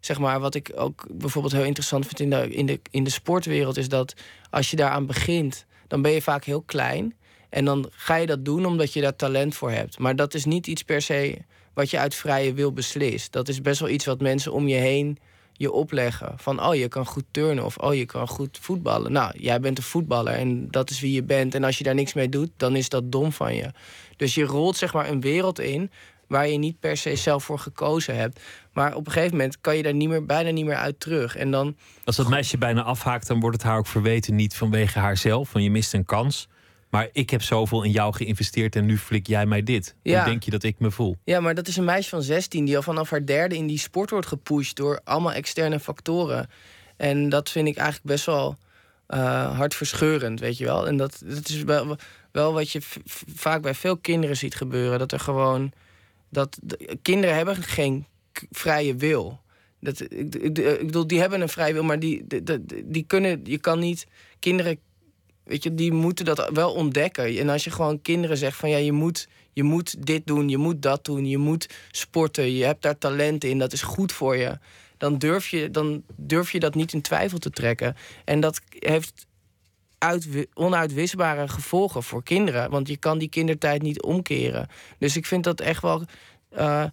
zeg 0.00 0.18
maar, 0.18 0.40
wat 0.40 0.54
ik 0.54 0.72
ook 0.74 1.06
bijvoorbeeld 1.10 1.54
heel 1.54 1.64
interessant 1.64 2.06
vind 2.06 2.20
in 2.20 2.30
de, 2.30 2.54
in, 2.54 2.66
de, 2.66 2.80
in 2.90 3.04
de 3.04 3.10
sportwereld, 3.10 3.76
is 3.76 3.88
dat 3.88 4.14
als 4.50 4.70
je 4.70 4.76
daaraan 4.76 5.06
begint, 5.06 5.66
dan 5.86 6.02
ben 6.02 6.10
je 6.10 6.22
vaak 6.22 6.44
heel 6.44 6.62
klein. 6.62 7.14
En 7.48 7.64
dan 7.64 7.88
ga 7.90 8.14
je 8.14 8.26
dat 8.26 8.44
doen 8.44 8.66
omdat 8.66 8.92
je 8.92 9.00
daar 9.00 9.16
talent 9.16 9.54
voor 9.54 9.70
hebt. 9.70 9.98
Maar 9.98 10.16
dat 10.16 10.34
is 10.34 10.44
niet 10.44 10.66
iets 10.66 10.82
per 10.82 11.02
se 11.02 11.38
wat 11.74 11.90
je 11.90 11.98
uit 11.98 12.14
vrije 12.14 12.52
wil 12.52 12.72
beslist. 12.72 13.32
Dat 13.32 13.48
is 13.48 13.60
best 13.60 13.80
wel 13.80 13.88
iets 13.88 14.04
wat 14.04 14.20
mensen 14.20 14.52
om 14.52 14.68
je 14.68 14.76
heen 14.76 15.18
je 15.52 15.72
opleggen. 15.72 16.34
Van, 16.36 16.62
oh, 16.66 16.74
je 16.74 16.88
kan 16.88 17.06
goed 17.06 17.24
turnen 17.30 17.64
of 17.64 17.76
oh, 17.76 17.94
je 17.94 18.06
kan 18.06 18.28
goed 18.28 18.58
voetballen. 18.60 19.12
Nou, 19.12 19.32
jij 19.38 19.60
bent 19.60 19.78
een 19.78 19.84
voetballer 19.84 20.32
en 20.32 20.70
dat 20.70 20.90
is 20.90 21.00
wie 21.00 21.12
je 21.12 21.22
bent. 21.22 21.54
En 21.54 21.64
als 21.64 21.78
je 21.78 21.84
daar 21.84 21.94
niks 21.94 22.12
mee 22.12 22.28
doet, 22.28 22.50
dan 22.56 22.76
is 22.76 22.88
dat 22.88 23.12
dom 23.12 23.32
van 23.32 23.54
je. 23.54 23.70
Dus 24.18 24.34
je 24.34 24.44
rolt 24.44 24.76
zeg 24.76 24.92
maar 24.92 25.08
een 25.08 25.20
wereld 25.20 25.60
in 25.60 25.90
waar 26.28 26.48
je 26.48 26.58
niet 26.58 26.80
per 26.80 26.96
se 26.96 27.16
zelf 27.16 27.44
voor 27.44 27.58
gekozen 27.58 28.16
hebt. 28.16 28.40
Maar 28.72 28.94
op 28.94 29.06
een 29.06 29.12
gegeven 29.12 29.36
moment 29.36 29.60
kan 29.60 29.76
je 29.76 29.82
daar 29.82 29.94
niet 29.94 30.08
meer, 30.08 30.26
bijna 30.26 30.50
niet 30.50 30.64
meer 30.64 30.76
uit 30.76 31.00
terug. 31.00 31.36
En 31.36 31.50
dan, 31.50 31.76
Als 32.04 32.16
dat 32.16 32.28
meisje 32.28 32.58
bijna 32.58 32.82
afhaakt, 32.82 33.26
dan 33.26 33.40
wordt 33.40 33.56
het 33.56 33.64
haar 33.66 33.78
ook 33.78 33.86
verweten. 33.86 34.34
Niet 34.34 34.56
vanwege 34.56 34.98
haarzelf, 34.98 35.48
van 35.48 35.62
je 35.62 35.70
mist 35.70 35.94
een 35.94 36.04
kans. 36.04 36.48
Maar 36.90 37.08
ik 37.12 37.30
heb 37.30 37.42
zoveel 37.42 37.82
in 37.82 37.90
jou 37.90 38.14
geïnvesteerd 38.14 38.76
en 38.76 38.86
nu 38.86 38.98
flik 38.98 39.26
jij 39.26 39.46
mij 39.46 39.62
dit. 39.62 39.94
Ja. 40.02 40.16
Hoe 40.16 40.30
denk 40.30 40.42
je 40.42 40.50
dat 40.50 40.62
ik 40.62 40.78
me 40.78 40.90
voel? 40.90 41.16
ja, 41.24 41.40
maar 41.40 41.54
dat 41.54 41.68
is 41.68 41.76
een 41.76 41.84
meisje 41.84 42.08
van 42.08 42.22
16 42.22 42.64
die 42.64 42.76
al 42.76 42.82
vanaf 42.82 43.10
haar 43.10 43.26
derde 43.26 43.56
in 43.56 43.66
die 43.66 43.78
sport 43.78 44.10
wordt 44.10 44.26
gepusht 44.26 44.76
door 44.76 45.00
allemaal 45.04 45.32
externe 45.32 45.80
factoren. 45.80 46.50
En 46.96 47.28
dat 47.28 47.50
vind 47.50 47.68
ik 47.68 47.76
eigenlijk 47.76 48.06
best 48.06 48.26
wel 48.26 48.56
eh, 49.06 49.56
hartverscheurend, 49.56 50.40
weet 50.40 50.58
je 50.58 50.64
wel. 50.64 50.86
En 50.86 50.96
dat, 50.96 51.22
dat 51.24 51.48
is 51.48 51.62
wel, 51.62 51.96
wel 52.38 52.52
wat 52.52 52.70
je 52.70 52.80
vaak 53.34 53.62
bij 53.62 53.74
veel 53.74 53.96
kinderen 53.96 54.36
ziet 54.36 54.54
gebeuren. 54.54 54.98
Dat 54.98 55.12
er 55.12 55.20
gewoon. 55.20 55.72
Dat, 56.28 56.58
de- 56.62 56.98
kinderen 57.02 57.36
hebben 57.36 57.56
geen 57.56 58.06
vrije 58.50 58.94
wil. 58.94 59.40
Dat, 59.80 60.00
ik, 60.00 60.34
ik, 60.34 60.58
ik 60.58 60.86
bedoel, 60.86 61.06
die 61.06 61.20
hebben 61.20 61.40
een 61.40 61.48
vrije 61.48 61.72
wil, 61.72 61.82
maar 61.82 61.98
die, 61.98 62.24
die, 62.26 62.42
die, 62.84 63.04
kunnen. 63.06 63.40
Je 63.44 63.58
kan 63.58 63.78
niet. 63.78 64.06
Kinderen. 64.38 64.78
Weet 65.44 65.62
je, 65.62 65.74
die 65.74 65.92
moeten 65.92 66.24
dat 66.24 66.50
wel 66.52 66.72
ontdekken. 66.72 67.38
En 67.38 67.48
als 67.48 67.64
je 67.64 67.70
gewoon 67.70 68.02
kinderen 68.02 68.36
zegt 68.36 68.56
van 68.56 68.70
ja, 68.70 68.76
je 68.76 68.92
moet, 68.92 69.28
je 69.52 69.62
moet 69.62 70.06
dit 70.06 70.26
doen, 70.26 70.48
je 70.48 70.58
moet 70.58 70.82
dat 70.82 71.04
doen, 71.04 71.26
je 71.26 71.38
moet 71.38 71.68
sporten, 71.90 72.52
je 72.52 72.64
hebt 72.64 72.82
daar 72.82 72.98
talent 72.98 73.44
in, 73.44 73.58
dat 73.58 73.72
is 73.72 73.82
goed 73.82 74.12
voor 74.12 74.36
je. 74.36 74.58
Dan 74.96 75.18
durf 75.18 75.48
je, 75.48 75.70
dan 75.70 76.02
durf 76.16 76.52
je 76.52 76.60
dat 76.60 76.74
niet 76.74 76.92
in 76.92 77.00
twijfel 77.00 77.38
te 77.38 77.50
trekken. 77.50 77.96
En 78.24 78.40
dat 78.40 78.60
heeft 78.78 79.26
onuitwisbare 80.54 81.48
gevolgen 81.48 82.02
voor 82.02 82.22
kinderen. 82.22 82.70
Want 82.70 82.88
je 82.88 82.96
kan 82.96 83.18
die 83.18 83.28
kindertijd 83.28 83.82
niet 83.82 84.02
omkeren. 84.02 84.68
Dus 84.98 85.16
ik 85.16 85.26
vind 85.26 85.44
dat 85.44 85.60
echt 85.60 85.82
wel. 85.82 86.02
eh, 86.50 86.84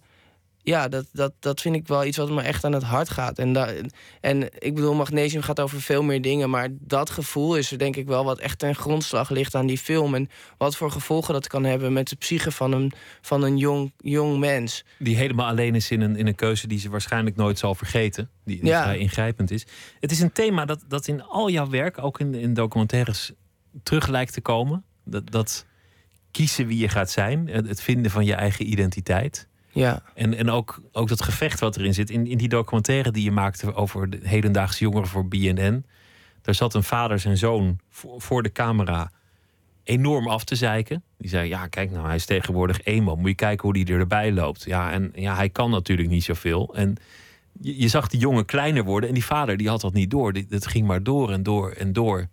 ja, 0.66 0.88
dat, 0.88 1.06
dat, 1.12 1.32
dat 1.38 1.60
vind 1.60 1.74
ik 1.76 1.86
wel 1.88 2.04
iets 2.04 2.16
wat 2.16 2.30
me 2.30 2.42
echt 2.42 2.64
aan 2.64 2.72
het 2.72 2.82
hart 2.82 3.08
gaat. 3.10 3.38
En, 3.38 3.52
da- 3.52 3.72
en 4.20 4.42
ik 4.58 4.74
bedoel, 4.74 4.94
magnesium 4.94 5.42
gaat 5.42 5.60
over 5.60 5.80
veel 5.80 6.02
meer 6.02 6.22
dingen. 6.22 6.50
Maar 6.50 6.68
dat 6.80 7.10
gevoel 7.10 7.56
is 7.56 7.72
er 7.72 7.78
denk 7.78 7.96
ik 7.96 8.06
wel 8.06 8.24
wat 8.24 8.38
echt 8.38 8.58
ten 8.58 8.74
grondslag 8.74 9.30
ligt 9.30 9.54
aan 9.54 9.66
die 9.66 9.78
film. 9.78 10.14
En 10.14 10.28
wat 10.58 10.76
voor 10.76 10.90
gevolgen 10.90 11.34
dat 11.34 11.46
kan 11.46 11.64
hebben 11.64 11.92
met 11.92 12.08
de 12.08 12.16
psyche 12.16 12.50
van 12.50 12.72
een, 12.72 12.92
van 13.20 13.42
een 13.42 13.56
jong, 13.56 13.92
jong 13.98 14.38
mens. 14.38 14.84
Die 14.98 15.16
helemaal 15.16 15.46
alleen 15.48 15.74
is 15.74 15.90
in 15.90 16.00
een, 16.00 16.16
in 16.16 16.26
een 16.26 16.34
keuze 16.34 16.66
die 16.66 16.78
ze 16.78 16.88
waarschijnlijk 16.88 17.36
nooit 17.36 17.58
zal 17.58 17.74
vergeten. 17.74 18.30
Die, 18.44 18.56
die 18.60 18.66
Ja. 18.68 18.82
vrij 18.82 18.98
ingrijpend 18.98 19.50
is. 19.50 19.66
Het 20.00 20.10
is 20.10 20.20
een 20.20 20.32
thema 20.32 20.64
dat, 20.64 20.84
dat 20.88 21.06
in 21.08 21.22
al 21.22 21.50
jouw 21.50 21.68
werk, 21.68 21.98
ook 22.02 22.20
in, 22.20 22.34
in 22.34 22.54
documentaires, 22.54 23.32
terug 23.82 24.06
lijkt 24.06 24.32
te 24.32 24.40
komen. 24.40 24.84
Dat, 25.04 25.30
dat 25.30 25.66
kiezen 26.30 26.66
wie 26.66 26.78
je 26.78 26.88
gaat 26.88 27.10
zijn. 27.10 27.48
Het 27.48 27.68
het 27.68 27.80
vinden 27.80 28.10
van 28.10 28.24
je 28.24 28.34
eigen 28.34 28.70
identiteit. 28.70 29.48
Ja, 29.76 30.02
En, 30.14 30.34
en 30.34 30.50
ook, 30.50 30.82
ook 30.92 31.08
dat 31.08 31.22
gevecht 31.22 31.60
wat 31.60 31.76
erin 31.76 31.94
zit. 31.94 32.10
In, 32.10 32.26
in 32.26 32.38
die 32.38 32.48
documentaire 32.48 33.10
die 33.10 33.24
je 33.24 33.30
maakte 33.30 33.74
over 33.74 34.10
de 34.10 34.18
hedendaagse 34.22 34.84
jongeren 34.84 35.08
voor 35.08 35.28
BNN. 35.28 35.86
Daar 36.42 36.54
zat 36.54 36.74
een 36.74 36.82
vader 36.82 37.18
zijn 37.18 37.36
zoon 37.36 37.78
voor, 37.90 38.20
voor 38.20 38.42
de 38.42 38.52
camera 38.52 39.10
enorm 39.82 40.28
af 40.28 40.44
te 40.44 40.54
zeiken. 40.54 41.02
Die 41.18 41.28
zei, 41.28 41.48
ja 41.48 41.66
kijk 41.66 41.90
nou, 41.90 42.06
hij 42.06 42.14
is 42.14 42.24
tegenwoordig 42.24 42.84
eenmaal. 42.84 43.16
Moet 43.16 43.28
je 43.28 43.34
kijken 43.34 43.68
hoe 43.68 43.78
hij 43.78 43.98
erbij 43.98 44.32
loopt. 44.32 44.64
Ja, 44.64 44.92
en 44.92 45.12
ja, 45.14 45.34
hij 45.34 45.48
kan 45.48 45.70
natuurlijk 45.70 46.08
niet 46.08 46.24
zoveel. 46.24 46.74
En 46.74 46.96
je, 47.60 47.80
je 47.80 47.88
zag 47.88 48.08
die 48.08 48.20
jongen 48.20 48.44
kleiner 48.44 48.84
worden. 48.84 49.08
En 49.08 49.14
die 49.14 49.24
vader 49.24 49.56
die 49.56 49.68
had 49.68 49.80
dat 49.80 49.92
niet 49.92 50.10
door. 50.10 50.32
Het 50.48 50.66
ging 50.66 50.86
maar 50.86 51.02
door 51.02 51.32
en 51.32 51.42
door 51.42 51.70
en 51.70 51.92
door. 51.92 52.28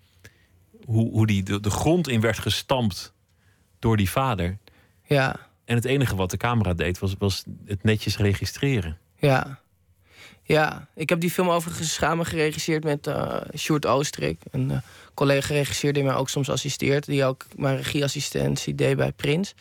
Hoe, 0.86 1.12
hoe 1.12 1.28
die 1.28 1.44
de, 1.44 1.60
de 1.60 1.70
grond 1.70 2.08
in 2.08 2.22
werd 2.22 2.40
gestampt 2.40 3.14
door 3.80 3.98
die 3.98 4.10
vader. 4.10 4.58
ja, 5.06 5.52
En 5.66 5.76
het 5.76 5.86
enige 5.86 6.16
wat 6.16 6.32
de 6.32 6.38
camera 6.38 6.74
deed 6.74 7.00
was, 7.00 7.16
was 7.18 7.44
het 7.66 7.84
netjes 7.84 8.18
registreren. 8.18 8.98
ja. 9.16 9.62
Ja, 10.46 10.88
ik 10.96 11.10
heb 11.10 11.20
die 11.20 11.32
film 11.32 11.50
overigens 11.50 11.94
samen 11.94 12.26
geregisseerd 12.26 12.84
met 12.84 13.08
eh 13.08 13.42
Sjoerd 13.58 13.86
Oostrik. 13.86 14.42
Een 14.52 14.72
eh, 14.72 14.78
collega-regisseur 15.14 15.94
die 15.94 16.04
mij 16.04 16.14
ook 16.14 16.30
soms 16.30 16.50
assisteert. 16.50 17.06
Die 17.06 17.26
ook 17.26 17.46
mijn 17.56 17.78
regieassistentie 17.78 18.76
deed 18.76 18.98
bij 18.98 19.12
Prins. 19.12 19.54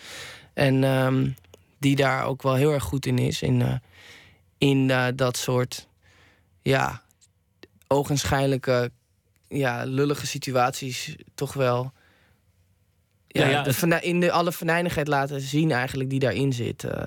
En 0.54 0.84
ehm, 0.84 1.30
die 1.78 1.96
daar 1.96 2.24
ook 2.24 2.42
wel 2.42 2.54
heel 2.54 2.72
erg 2.72 2.82
goed 2.82 3.06
in 3.06 3.18
is. 3.18 3.42
In, 3.42 3.62
eh, 3.62 3.74
in 4.58 4.92
dat 5.16 5.36
soort, 5.36 5.88
ja, 6.62 7.02
ogenschijnlijke, 7.88 8.90
ja, 9.48 9.84
lullige 9.84 10.26
situaties 10.26 11.16
toch 11.34 11.52
wel... 11.52 11.92
Ja, 13.32 13.62
de 13.62 13.98
in 14.00 14.20
de 14.20 14.30
alle 14.32 14.52
venijnigheid 14.52 15.08
laten 15.08 15.40
zien 15.40 15.70
eigenlijk 15.70 16.10
die 16.10 16.18
daarin 16.18 16.52
zit. 16.52 16.84
eh. 16.84 17.06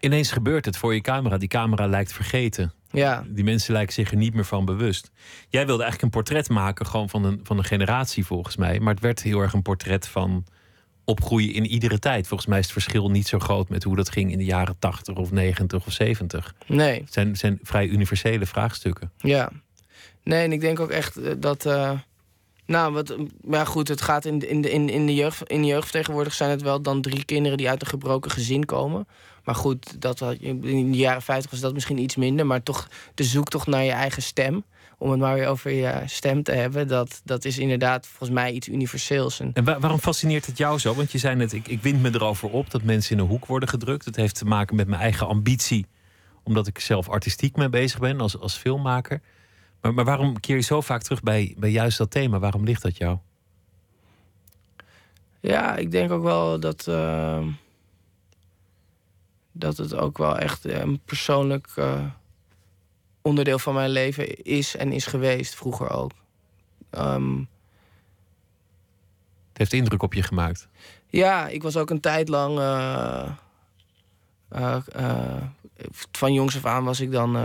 Ineens 0.00 0.30
gebeurt 0.32 0.64
het 0.64 0.76
voor 0.76 0.94
je 0.94 1.00
camera. 1.00 1.38
Die 1.38 1.48
camera 1.48 1.86
lijkt 1.86 2.12
vergeten 2.12 2.72
Ja, 2.90 3.24
Die 3.28 3.44
mensen 3.44 3.72
lijken 3.72 3.94
zich 3.94 4.10
er 4.10 4.16
niet 4.16 4.34
meer 4.34 4.44
van 4.44 4.64
bewust. 4.64 5.10
Jij 5.48 5.66
wilde 5.66 5.82
eigenlijk 5.82 6.02
een 6.14 6.22
portret 6.22 6.48
maken 6.48 6.86
gewoon 6.86 7.08
van 7.08 7.24
een, 7.24 7.40
van 7.42 7.58
een 7.58 7.64
generatie 7.64 8.26
volgens 8.26 8.56
mij. 8.56 8.80
Maar 8.80 8.94
het 8.94 9.02
werd 9.02 9.22
heel 9.22 9.40
erg 9.40 9.52
een 9.52 9.62
portret 9.62 10.08
van 10.08 10.44
opgroeien 11.04 11.52
in 11.52 11.66
iedere 11.66 11.98
tijd. 11.98 12.26
Volgens 12.26 12.48
mij 12.48 12.58
is 12.58 12.64
het 12.64 12.72
verschil 12.72 13.10
niet 13.10 13.28
zo 13.28 13.38
groot 13.38 13.68
met 13.68 13.82
hoe 13.82 13.96
dat 13.96 14.10
ging 14.10 14.32
in 14.32 14.38
de 14.38 14.44
jaren 14.44 14.76
80 14.78 15.14
of 15.16 15.30
90 15.30 15.86
of 15.86 15.92
70. 15.92 16.54
nee. 16.66 17.00
Het 17.00 17.12
zijn, 17.12 17.36
zijn 17.36 17.58
vrij 17.62 17.86
universele 17.86 18.46
vraagstukken. 18.46 19.12
Ja. 19.18 19.50
Nee, 20.22 20.44
en 20.44 20.52
ik 20.52 20.60
denk 20.60 20.80
ook 20.80 20.90
echt 20.90 21.16
eh, 21.16 21.32
dat. 21.38 21.66
eh, 21.66 21.98
nou, 22.68 22.92
wat, 22.92 23.16
maar 23.44 23.66
goed, 23.66 23.88
het 23.88 24.00
gaat 24.00 24.24
in, 24.24 24.48
in, 24.48 24.60
de, 24.60 24.70
in, 24.70 24.88
in, 24.88 25.06
de 25.06 25.14
jeugd, 25.14 25.42
in 25.50 25.60
de 25.60 25.66
jeugdvertegenwoordig 25.66 26.34
zijn 26.34 26.50
het 26.50 26.62
wel 26.62 26.82
dan 26.82 27.02
drie 27.02 27.24
kinderen 27.24 27.58
die 27.58 27.68
uit 27.68 27.80
een 27.82 27.86
gebroken 27.88 28.30
gezin 28.30 28.64
komen. 28.64 29.08
Maar 29.44 29.54
goed, 29.54 30.00
dat, 30.00 30.18
had- 30.18 30.36
in 30.40 30.90
de 30.92 30.98
jaren 30.98 31.22
50 31.22 31.50
was 31.50 31.60
dat 31.60 31.74
misschien 31.74 31.98
iets 31.98 32.16
minder. 32.16 32.46
Maar 32.46 32.62
toch 32.62 32.88
de 33.14 33.24
zoektocht 33.24 33.66
naar 33.66 33.84
je 33.84 33.90
eigen 33.90 34.22
stem. 34.22 34.64
Om 34.98 35.10
het 35.10 35.20
maar 35.20 35.34
weer 35.34 35.46
over 35.46 35.70
je 35.70 36.02
stem 36.06 36.42
te 36.42 36.52
hebben. 36.52 36.88
Dat, 36.88 37.20
dat 37.24 37.44
is 37.44 37.58
inderdaad 37.58 38.06
volgens 38.06 38.30
mij 38.30 38.52
iets 38.52 38.68
universeels. 38.68 39.40
En 39.40 39.50
En 39.54 39.64
wa- 39.64 39.78
waarom 39.78 39.98
fascineert 39.98 40.46
het 40.46 40.58
jou 40.58 40.78
zo? 40.78 40.94
Want 40.94 41.12
je 41.12 41.18
zei 41.18 41.36
net, 41.36 41.52
ik, 41.52 41.68
ik 41.68 41.82
wind 41.82 42.02
me 42.02 42.10
erover 42.14 42.48
op 42.50 42.70
dat 42.70 42.82
mensen 42.82 43.16
in 43.16 43.22
een 43.22 43.28
hoek 43.28 43.46
worden 43.46 43.68
gedrukt. 43.68 44.04
Het 44.04 44.16
heeft 44.16 44.34
te 44.34 44.44
maken 44.44 44.76
met 44.76 44.86
mijn 44.88 45.00
eigen 45.00 45.26
ambitie. 45.26 45.86
Omdat 46.44 46.66
ik 46.66 46.78
zelf 46.78 47.08
artistiek 47.08 47.56
mee 47.56 47.68
bezig 47.68 47.98
ben 47.98 48.20
als, 48.20 48.38
als 48.38 48.54
filmmaker. 48.54 49.20
Maar, 49.80 49.94
maar 49.94 50.04
waarom 50.04 50.40
keer 50.40 50.56
je 50.56 50.62
zo 50.62 50.80
vaak 50.80 51.02
terug 51.02 51.22
bij, 51.22 51.54
bij 51.58 51.70
juist 51.70 51.98
dat 51.98 52.10
thema? 52.10 52.38
Waarom 52.38 52.64
ligt 52.64 52.82
dat 52.82 52.96
jou? 52.96 53.18
Ja, 55.40 55.76
ik 55.76 55.90
denk 55.90 56.10
ook 56.10 56.22
wel 56.22 56.60
dat. 56.60 56.86
eh, 56.86 57.46
dat 59.52 59.76
het 59.76 59.94
ook 59.94 60.18
wel 60.18 60.38
echt 60.38 60.64
een 60.64 61.00
persoonlijk 61.04 61.68
eh, 61.74 62.04
onderdeel 63.22 63.58
van 63.58 63.74
mijn 63.74 63.90
leven 63.90 64.42
is 64.42 64.76
en 64.76 64.92
is 64.92 65.06
geweest, 65.06 65.54
vroeger 65.54 65.90
ook. 65.90 66.12
Ehm, 66.90 67.38
Het 69.48 69.58
heeft 69.58 69.72
indruk 69.72 70.02
op 70.02 70.14
je 70.14 70.22
gemaakt. 70.22 70.68
ja, 71.06 71.48
ik 71.48 71.62
was 71.62 71.76
ook 71.76 71.90
een 71.90 72.00
tijd 72.00 72.28
lang. 72.28 72.58
eh, 72.58 73.30
eh, 74.48 75.42
van 76.12 76.32
jongs 76.32 76.56
af 76.56 76.64
aan 76.64 76.84
was 76.84 77.00
ik 77.00 77.12
dan. 77.12 77.36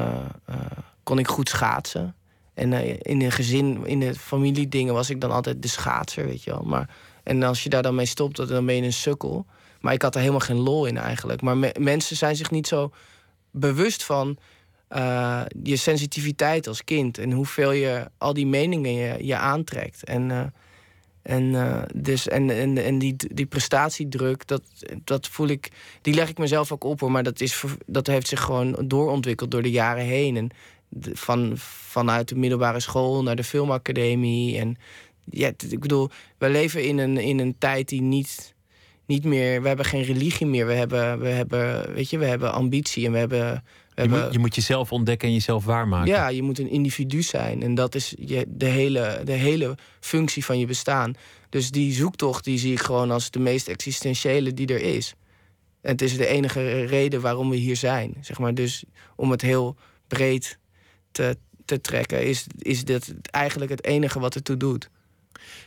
kon 1.04 1.20
ik 1.20 1.28
goed 1.28 1.50
schaatsen. 1.50 2.16
En 2.54 2.74
eh, 2.74 2.96
in 3.02 3.20
de 3.20 3.32
gezin, 3.32 3.86
in 3.86 4.00
de 4.00 4.16
familiedingen 4.16 4.94
was 4.94 5.10
ik 5.10 5.22
dan 5.22 5.32
altijd 5.32 5.62
de 5.62 5.68
schaatser, 5.68 6.26
weet 6.26 6.44
je 6.44 6.52
wel. 6.52 6.62
Maar, 6.64 6.90
en 7.24 7.44
als 7.44 7.64
je 7.64 7.70
daar 7.70 7.82
dan 7.82 7.96
mee 7.96 8.06
stopt, 8.06 8.48
dan 8.48 8.66
ben 8.66 8.76
je 8.76 8.82
een 8.82 8.94
sukkel. 8.94 9.46
Maar 9.82 9.94
ik 9.94 10.02
had 10.02 10.14
er 10.14 10.20
helemaal 10.20 10.40
geen 10.42 10.60
lol 10.60 10.86
in 10.86 10.98
eigenlijk. 10.98 11.42
Maar 11.42 11.58
me- 11.58 11.76
mensen 11.80 12.16
zijn 12.16 12.36
zich 12.36 12.52
niet 12.52 12.68
zo 12.68 12.92
bewust 13.52 14.04
van 14.04 14.38
eh, 14.88 15.42
je 15.64 15.76
sensitiviteit 15.76 16.68
als 16.68 16.84
kind. 16.84 17.18
En 17.18 17.32
hoeveel 17.32 17.72
je 17.72 18.10
al 18.18 18.34
die 18.34 18.48
meningen 18.48 19.26
je, 19.26 19.36
aantrekt. 19.36 20.04
En, 20.04 20.32
eh, 20.32 20.44
en, 21.22 21.86
dus, 21.96 22.28
en, 22.28 22.50
en, 22.50 22.78
en 22.78 23.00
die, 23.00 23.16
die 23.34 23.46
prestatiedruk, 23.46 24.48
dat, 24.48 24.62
dat 25.04 25.28
voel 25.28 25.48
ik, 25.48 25.72
die 26.02 26.14
leg 26.14 26.30
ik 26.30 26.38
mezelf 26.38 26.72
ook 26.72 26.84
op 26.84 27.00
hoor. 27.00 27.12
Maar 27.12 27.24
dat, 27.24 27.42
is, 27.42 27.64
dat 27.86 28.08
heeft 28.08 28.28
zich 28.28 28.42
gewoon 28.42 28.76
doorontwikkeld 28.86 29.52
door 29.52 29.62
de 29.62 29.72
jaren 29.72 30.04
heen. 30.06 30.38
En 30.38 30.50
de- 30.96 31.16
van, 31.16 31.52
vanuit 31.56 32.28
de 32.30 32.36
middelbare 32.36 32.80
school 32.80 33.24
naar 33.24 33.36
de 33.36 33.44
filmacademie. 33.44 34.58
En 34.60 34.76
ja, 35.30 35.52
ik 35.70 35.80
bedoel, 35.80 36.10
we 36.38 36.50
leven 36.50 36.84
in 36.88 36.98
een, 36.98 37.18
in 37.18 37.40
een 37.40 37.56
tijd 37.58 37.88
die 37.90 38.02
niet, 38.02 38.54
niet 39.06 39.24
meer. 39.24 39.62
We 39.62 39.68
hebben 39.68 39.86
geen 39.86 40.04
religie 40.04 40.46
meer. 40.48 40.66
We 40.68 40.74
hebben, 40.74 41.20
we 41.20 41.28
hebben, 41.28 41.94
weet 41.94 42.10
je, 42.10 42.18
we 42.18 42.26
hebben 42.26 42.54
ambitie 42.54 43.06
en 43.06 43.12
we 43.12 43.18
hebben. 43.18 43.40
We 43.40 44.02
Je 44.02 44.08
hebben 44.08 44.24
moet, 44.24 44.34
je 44.34 44.40
moet 44.40 44.56
jezelf 44.56 44.92
ontdekken 44.92 45.28
en 45.28 45.34
jezelf 45.34 45.66
waarmaken. 45.66 46.08
ja, 46.08 46.28
je 46.28 46.42
moet 46.44 46.60
een 46.60 46.70
individu 46.70 47.22
zijn. 47.22 47.62
En 47.64 47.76
dat 47.76 47.96
is 47.96 48.14
je, 48.20 48.46
de, 48.48 48.66
hele, 48.66 49.22
de 49.24 49.32
hele 49.32 49.78
functie 50.00 50.46
van 50.46 50.60
je 50.60 50.66
bestaan. 50.66 51.14
Dus 51.50 51.72
die 51.72 51.94
zoektocht 51.94 52.44
die 52.44 52.58
zie 52.58 52.72
ik 52.72 52.80
gewoon 52.82 53.12
als 53.12 53.32
de 53.32 53.40
meest 53.40 53.68
existentiële 53.68 54.54
die 54.54 54.68
er 54.68 54.82
is. 54.82 55.14
En 55.82 55.92
het 55.92 56.02
is 56.02 56.18
de 56.18 56.28
enige 56.28 56.86
reden 56.86 57.22
waarom 57.22 57.50
we 57.50 57.56
hier 57.56 57.76
zijn. 57.76 58.16
Zeg 58.22 58.40
maar. 58.40 58.54
Dus 58.54 58.84
om 59.16 59.32
het 59.32 59.42
heel 59.42 59.76
breed 60.08 60.58
te, 61.14 61.38
te 61.66 61.82
trekken, 61.82 62.28
is, 62.28 62.48
is 62.58 62.86
dit 62.86 63.14
eigenlijk 63.22 63.72
het 63.72 63.86
enige 63.86 64.20
wat 64.20 64.36
ertoe 64.36 64.58
doet. 64.58 64.90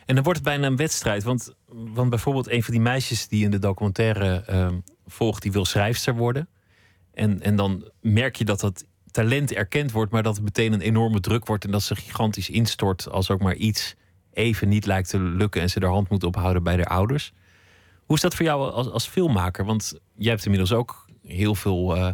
En 0.06 0.14
dan 0.14 0.24
wordt 0.24 0.38
het 0.38 0.48
bijna 0.48 0.66
een 0.66 0.76
wedstrijd. 0.76 1.22
Want, 1.22 1.54
want 1.66 2.10
bijvoorbeeld 2.10 2.50
een 2.50 2.62
van 2.62 2.72
die 2.74 2.82
meisjes 2.82 3.28
die 3.28 3.44
in 3.44 3.50
de 3.50 3.58
documentaire 3.58 4.42
ehm, 4.46 4.78
volgt, 5.06 5.42
die 5.42 5.52
wil 5.52 5.64
schrijfster 5.64 6.14
worden. 6.14 6.48
En, 7.14 7.42
en 7.42 7.56
dan 7.56 7.90
merk 8.00 8.36
je 8.36 8.44
dat 8.44 8.60
dat 8.60 8.84
talent 9.10 9.52
erkend 9.52 9.92
wordt, 9.92 10.12
maar 10.12 10.22
dat 10.22 10.34
het 10.34 10.44
meteen 10.44 10.72
een 10.72 10.80
enorme 10.80 11.20
druk 11.20 11.46
wordt 11.46 11.64
en 11.64 11.70
dat 11.70 11.82
ze 11.82 11.96
gigantisch 11.96 12.50
instort 12.50 13.10
als 13.10 13.30
ook 13.30 13.40
maar 13.40 13.54
iets 13.54 13.94
even 14.32 14.68
niet 14.68 14.86
lijkt 14.86 15.08
te 15.08 15.20
lukken 15.20 15.62
en 15.62 15.70
ze 15.70 15.80
er 15.80 15.88
hand 15.88 16.08
moet 16.08 16.24
ophouden 16.24 16.62
bij 16.62 16.76
de 16.76 16.86
ouders. 16.86 17.32
Hoe 18.04 18.16
is 18.16 18.22
dat 18.22 18.34
voor 18.34 18.44
jou 18.44 18.70
als, 18.70 18.90
als 18.90 19.08
filmmaker? 19.08 19.64
Want 19.64 19.98
jij 20.16 20.30
hebt 20.30 20.44
inmiddels 20.44 20.72
ook 20.72 21.06
heel 21.22 21.54
veel 21.54 21.96
eh, 21.96 22.12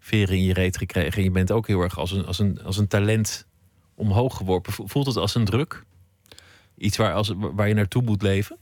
veren 0.00 0.36
in 0.36 0.44
je 0.44 0.52
reet 0.52 0.76
gekregen. 0.76 1.12
En 1.12 1.22
je 1.22 1.30
bent 1.30 1.50
ook 1.50 1.66
heel 1.66 1.80
erg 1.80 1.98
als 1.98 2.10
een, 2.10 2.26
als 2.26 2.38
een, 2.38 2.62
als 2.62 2.76
een 2.76 2.88
talent 2.88 3.46
omhoog 3.94 4.36
geworpen. 4.36 4.72
Voelt 4.72 5.06
het 5.06 5.16
als 5.16 5.34
een 5.34 5.44
druk? 5.44 5.84
Iets 6.76 6.96
waar, 6.96 7.14
als, 7.14 7.32
waar 7.36 7.68
je 7.68 7.74
naartoe 7.74 8.02
moet 8.02 8.22
leven? 8.22 8.56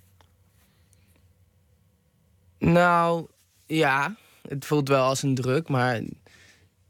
Nou, 2.59 3.27
ja, 3.67 4.17
het 4.49 4.65
voelt 4.65 4.89
wel 4.89 5.05
als 5.05 5.23
een 5.23 5.35
druk, 5.35 5.69
maar 5.69 6.01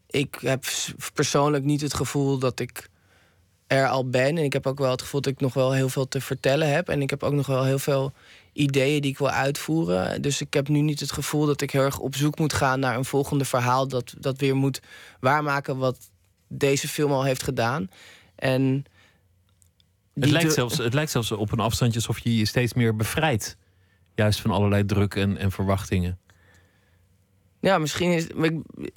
ik 0.07 0.38
heb 0.40 0.64
persoonlijk 1.14 1.64
niet 1.64 1.80
het 1.80 1.94
gevoel 1.94 2.38
dat 2.38 2.61
ik 2.61 2.88
er 3.66 3.88
al 3.88 4.09
ben. 4.09 4.36
En 4.36 4.44
ik 4.44 4.53
heb 4.53 4.66
ook 4.66 4.78
wel 4.78 4.90
het 4.90 5.03
gevoel 5.03 5.20
dat 5.20 5.32
ik 5.32 5.40
nog 5.40 5.55
wel 5.55 5.72
heel 5.72 5.88
veel 5.88 6.09
te 6.09 6.20
vertellen 6.20 6.72
heb. 6.72 6.88
En 6.88 7.03
ik 7.03 7.11
heb 7.11 7.22
ook 7.22 7.32
nog 7.32 7.46
wel 7.46 7.64
heel 7.64 7.78
veel 7.78 8.12
ideeën 8.59 9.01
die 9.01 9.11
ik 9.11 9.19
wil 9.19 9.31
uitvoeren. 9.31 10.23
Dus 10.23 10.41
ik 10.41 10.55
heb 10.55 10.69
nu 10.69 10.81
niet 10.81 11.01
het 11.01 11.13
gevoel 11.13 11.47
dat 11.47 11.61
ik 11.61 11.71
heel 11.71 11.83
erg 11.83 11.99
op 11.99 12.17
zoek 12.17 12.39
moet 12.39 12.53
gaan 12.53 12.81
naar 12.81 12.97
een 12.97 13.05
volgende 13.05 13.45
verhaal 13.45 13.89
dat, 13.89 14.15
dat 14.19 14.39
weer 14.39 14.57
moet 14.57 14.81
waarmaken 15.21 15.77
wat 15.77 16.11
deze 16.49 16.89
film 16.89 17.13
al 17.13 17.25
heeft 17.25 17.43
gedaan. 17.43 17.91
En 18.35 18.85
Het 20.15 20.31
lijkt, 20.31 20.53
zelfs, 20.53 20.79
het 20.79 20.95
lijkt 20.95 21.11
zelfs 21.11 21.33
op 21.33 21.53
een 21.53 21.61
afstandje 21.61 21.99
alsof 21.99 22.19
je 22.19 22.37
je 22.37 22.47
steeds 22.47 22.75
meer 22.75 22.97
bevrijdt. 22.97 23.57
Juist 24.15 24.41
van 24.41 24.51
allerlei 24.51 24.85
druk 24.85 25.15
en, 25.15 25.37
en 25.37 25.51
verwachtingen. 25.51 26.19
Ja, 27.61 27.79
misschien 27.79 28.13
is. 28.13 28.27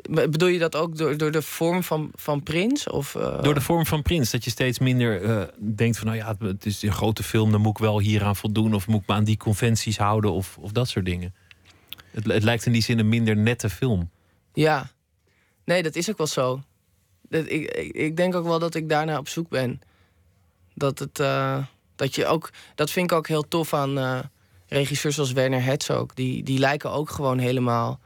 Bedoel 0.10 0.48
je 0.48 0.60
dat 0.60 0.76
ook 0.76 0.98
door, 0.98 1.18
door 1.18 1.32
de 1.32 1.42
vorm 1.42 1.84
van, 1.84 2.12
van 2.16 2.44
Prins? 2.44 2.90
Of, 2.90 3.16
eh, 3.16 3.44
Door 3.44 3.54
de 3.54 3.62
vorm 3.62 3.86
van 3.86 4.02
Prins. 4.02 4.32
Dat 4.32 4.44
je 4.44 4.50
steeds 4.50 4.80
minder 4.80 5.22
eh, 5.24 5.44
denkt 5.76 5.98
van... 5.98 6.08
nou 6.08 6.18
ja, 6.20 6.36
het- 6.40 6.66
is 6.66 6.82
een 6.82 6.92
grote 6.92 7.24
film, 7.24 7.52
dan 7.52 7.62
moet 7.62 7.72
ik 7.72 7.78
wel 7.84 8.00
hieraan 8.00 8.36
voldoen... 8.36 8.74
of 8.74 8.88
moet 8.88 9.02
ik 9.02 9.08
me 9.08 9.14
aan 9.14 9.24
die 9.24 9.38
conventies 9.38 9.98
houden 9.98 10.32
of, 10.32 10.58
of 10.58 10.72
dat 10.72 10.88
soort 10.88 11.06
dingen. 11.06 11.36
Het, 12.12 12.26
het 12.26 12.44
lijkt 12.44 12.66
in 12.66 12.72
die 12.72 12.82
zin 12.82 13.00
een 13.00 13.10
minder 13.10 13.38
nette 13.38 13.70
film. 13.70 14.10
Ja. 14.54 14.90
Nee, 15.66 15.84
dat 15.84 15.96
is 15.96 16.10
ook 16.10 16.18
wel 16.18 16.28
zo. 16.28 16.62
Dat, 17.30 17.46
ik, 17.50 17.72
ik, 17.72 17.96
ik 17.96 18.18
denk 18.18 18.36
ook 18.36 18.46
wel 18.46 18.60
dat 18.60 18.76
ik 18.76 18.90
daarna 18.90 19.18
op 19.18 19.28
zoek 19.28 19.50
ben. 19.50 19.82
Dat 20.74 21.00
het. 21.00 21.20
eh, 21.20 21.58
dat 21.96 22.16
je 22.16 22.26
ook. 22.26 22.50
Dat 22.76 22.92
vind 22.92 23.12
ik 23.12 23.18
ook 23.18 23.28
heel 23.28 23.48
tof 23.48 23.74
aan 23.74 24.30
regisseurs 24.68 25.16
zoals 25.16 25.32
Werner 25.32 25.64
Herzog. 25.64 26.14
Die, 26.14 26.44
die 26.44 26.60
lijken 26.60 26.92
ook 26.92 27.10
gewoon 27.10 27.38
helemaal. 27.38 28.00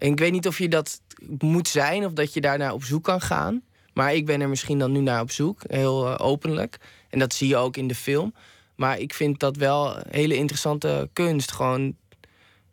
En 0.00 0.10
ik 0.10 0.18
weet 0.18 0.32
niet 0.32 0.46
of 0.46 0.58
je 0.58 0.68
dat 0.68 1.00
moet 1.38 1.68
zijn 1.68 2.04
of 2.04 2.12
dat 2.12 2.34
je 2.34 2.40
daarnaar 2.40 2.72
op 2.72 2.84
zoek 2.84 3.04
kan 3.04 3.20
gaan. 3.20 3.62
Maar 3.92 4.14
ik 4.14 4.26
ben 4.26 4.40
er 4.40 4.48
misschien 4.48 4.78
dan 4.78 4.92
nu 4.92 5.00
naar 5.00 5.20
op 5.20 5.30
zoek, 5.30 5.62
heel 5.66 6.06
eh, 6.06 6.26
openlijk. 6.26 6.78
En 7.08 7.18
dat 7.18 7.34
zie 7.34 7.48
je 7.48 7.56
ook 7.56 7.76
in 7.76 7.88
de 7.88 7.94
film. 7.94 8.34
Maar 8.74 8.98
ik 8.98 9.14
vind 9.14 9.40
dat 9.40 9.56
wel 9.56 9.96
hele 10.10 10.36
interessante 10.36 11.08
kunst. 11.12 11.52
Gewoon 11.52 11.96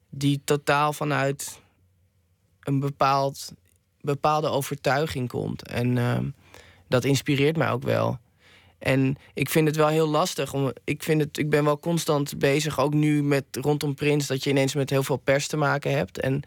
die 0.09 0.41
totaal 0.43 0.93
vanuit 0.93 1.59
een 2.63 2.79
bepaald, 2.79 3.51
bepaalde 4.01 4.47
overtuiging 4.47 5.29
komt. 5.29 5.67
En 5.67 5.97
ehm, 5.97 6.29
dat 6.87 7.03
inspireert 7.03 7.57
mij 7.57 7.71
ook 7.71 7.83
wel. 7.83 8.19
En 8.77 9.15
ik 9.33 9.49
vind 9.49 9.67
het 9.67 9.75
wel 9.75 9.87
heel 9.87 10.07
lastig. 10.07 10.53
Om, 10.53 10.71
ik, 10.83 11.03
vind 11.03 11.21
het, 11.21 11.37
ik 11.37 11.49
ben 11.49 11.63
wel 11.63 11.79
constant 11.79 12.39
bezig, 12.39 12.79
ook 12.79 12.93
nu 12.93 13.23
met 13.23 13.45
rondom 13.51 13.95
Prins, 13.95 14.27
dat 14.27 14.43
je 14.43 14.49
ineens 14.49 14.73
met 14.73 14.89
heel 14.89 15.03
veel 15.03 15.17
pers 15.17 15.47
te 15.47 15.57
maken 15.57 15.91
hebt. 15.91 16.19
En 16.19 16.43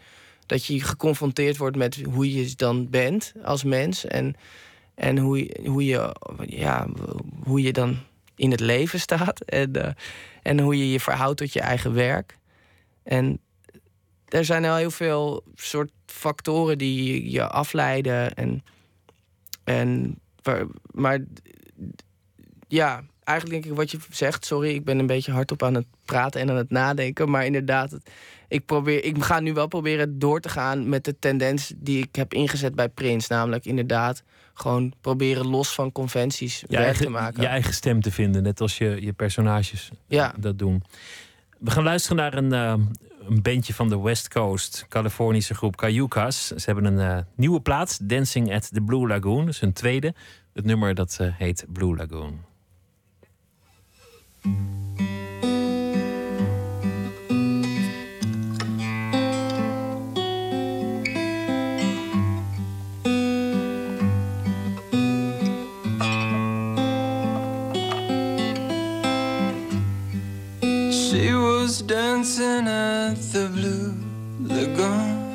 dat 0.50 0.64
je 0.64 0.82
geconfronteerd 0.82 1.56
wordt 1.56 1.76
met 1.76 2.02
hoe 2.02 2.32
je 2.32 2.52
dan 2.56 2.90
bent 2.90 3.32
als 3.44 3.64
mens. 3.64 4.04
En, 4.04 4.36
en 4.94 5.18
hoe, 5.18 5.56
hoe, 5.64 5.84
je, 5.84 6.16
ja, 6.46 6.86
hoe 7.42 7.62
je 7.62 7.72
dan 7.72 7.98
in 8.34 8.50
het 8.50 8.60
leven 8.60 9.00
staat. 9.00 9.40
En, 9.40 9.72
eh, 9.72 9.92
en 10.42 10.60
hoe 10.60 10.78
je 10.78 10.90
je 10.90 11.00
verhoudt 11.00 11.38
tot 11.38 11.52
je 11.52 11.60
eigen 11.60 11.94
werk. 11.94 12.38
En 13.02 13.40
er 14.28 14.44
zijn 14.44 14.64
al 14.64 14.76
heel 14.76 14.90
veel 14.90 15.42
soort 15.54 15.90
factoren 16.06 16.78
die 16.78 17.30
je 17.30 17.48
afleiden. 17.48 18.34
En, 18.34 18.64
en, 19.64 20.18
maar 20.92 21.18
ja, 22.68 23.04
eigenlijk 23.30 23.62
denk 23.62 23.72
ik 23.72 23.78
wat 23.80 23.90
je 23.90 23.98
zegt. 24.10 24.44
Sorry, 24.44 24.74
ik 24.74 24.84
ben 24.84 24.98
een 24.98 25.06
beetje 25.06 25.32
hardop 25.32 25.62
aan 25.62 25.74
het 25.74 25.86
praten 26.04 26.40
en 26.40 26.50
aan 26.50 26.56
het 26.56 26.70
nadenken. 26.70 27.30
Maar 27.30 27.44
inderdaad, 27.44 27.96
ik, 28.48 28.66
probeer, 28.66 29.04
ik 29.04 29.22
ga 29.24 29.40
nu 29.40 29.52
wel 29.52 29.66
proberen 29.66 30.18
door 30.18 30.40
te 30.40 30.48
gaan 30.48 30.88
met 30.88 31.04
de 31.04 31.18
tendens 31.18 31.72
die 31.76 32.02
ik 32.02 32.16
heb 32.16 32.34
ingezet 32.34 32.74
bij 32.74 32.88
Prins. 32.88 33.26
Namelijk 33.28 33.64
inderdaad 33.64 34.22
gewoon 34.54 34.92
proberen 35.00 35.46
los 35.46 35.74
van 35.74 35.92
conventies 35.92 36.64
Je 36.68 36.76
eigen, 36.76 37.04
te 37.04 37.10
maken. 37.10 37.42
je 37.42 37.48
eigen 37.48 37.74
stem 37.74 38.00
te 38.00 38.10
vinden, 38.10 38.42
net 38.42 38.60
als 38.60 38.78
je, 38.78 38.96
je 39.00 39.12
personages 39.12 39.90
Ja. 40.06 40.34
dat 40.38 40.58
doen. 40.58 40.82
We 41.58 41.70
gaan 41.70 41.84
luisteren 41.84 42.16
naar 42.16 42.34
een, 42.34 42.52
eh, 42.52 42.84
een 43.28 43.42
bandje 43.42 43.74
van 43.74 43.88
de 43.88 43.98
West 44.00 44.28
Coast, 44.28 44.86
Californische 44.88 45.54
groep 45.54 45.76
Cayucas. 45.76 46.46
Ze 46.46 46.62
hebben 46.64 46.84
een 46.84 46.98
eh, 47.16 47.22
nieuwe 47.34 47.60
plaat, 47.60 48.08
Dancing 48.08 48.54
at 48.54 48.70
the 48.72 48.80
Blue 48.80 49.06
Lagoon. 49.06 49.44
Dat 49.44 49.54
is 49.54 49.60
hun 49.60 49.72
tweede. 49.72 50.14
Het 50.52 50.64
nummer 50.64 50.94
dat 50.94 51.16
eh, 51.20 51.26
heet 51.36 51.64
Blue 51.68 51.96
Lagoon. 51.96 52.40
She 71.10 71.34
was 71.34 71.82
dancing 71.82 72.68
at 72.68 73.16
the 73.32 73.50
Blue 73.52 73.96
Lagoon. 74.48 75.29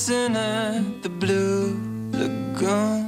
Dancing 0.00 0.34
at 0.34 1.02
the 1.02 1.10
Blue 1.10 1.78
Lagoon. 2.12 3.06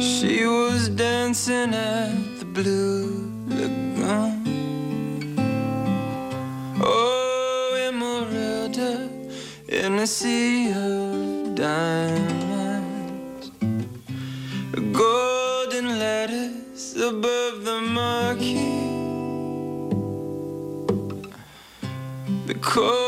She 0.00 0.46
was 0.46 0.88
dancing 0.88 1.74
at 1.74 2.38
the 2.38 2.44
Blue 2.44 3.28
Lagoon. 3.48 5.34
Oh, 6.80 7.74
Emeralda 7.88 9.10
in 9.66 9.98
a 9.98 10.06
sea 10.06 10.70
of 10.70 11.56
diamonds. 11.56 13.50
Golden 14.92 15.98
letters 15.98 16.94
above 16.94 17.64
the 17.64 17.80
marquee. 17.80 18.60
The 22.46 22.54
white 22.54 23.01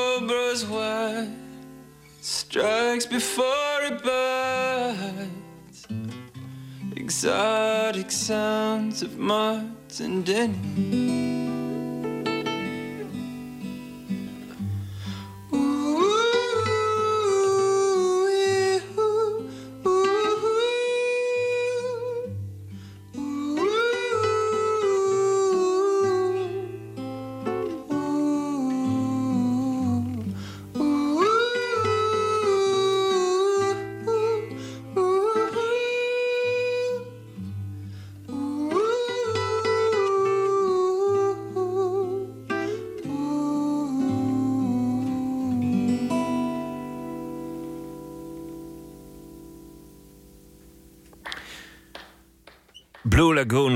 strikes 2.54 3.04
before 3.04 3.82
it 3.82 4.00
bites. 4.04 5.88
Exotic 6.94 8.12
sounds 8.12 9.02
of 9.02 9.18
Martin 9.18 10.22
Denny. 10.22 11.53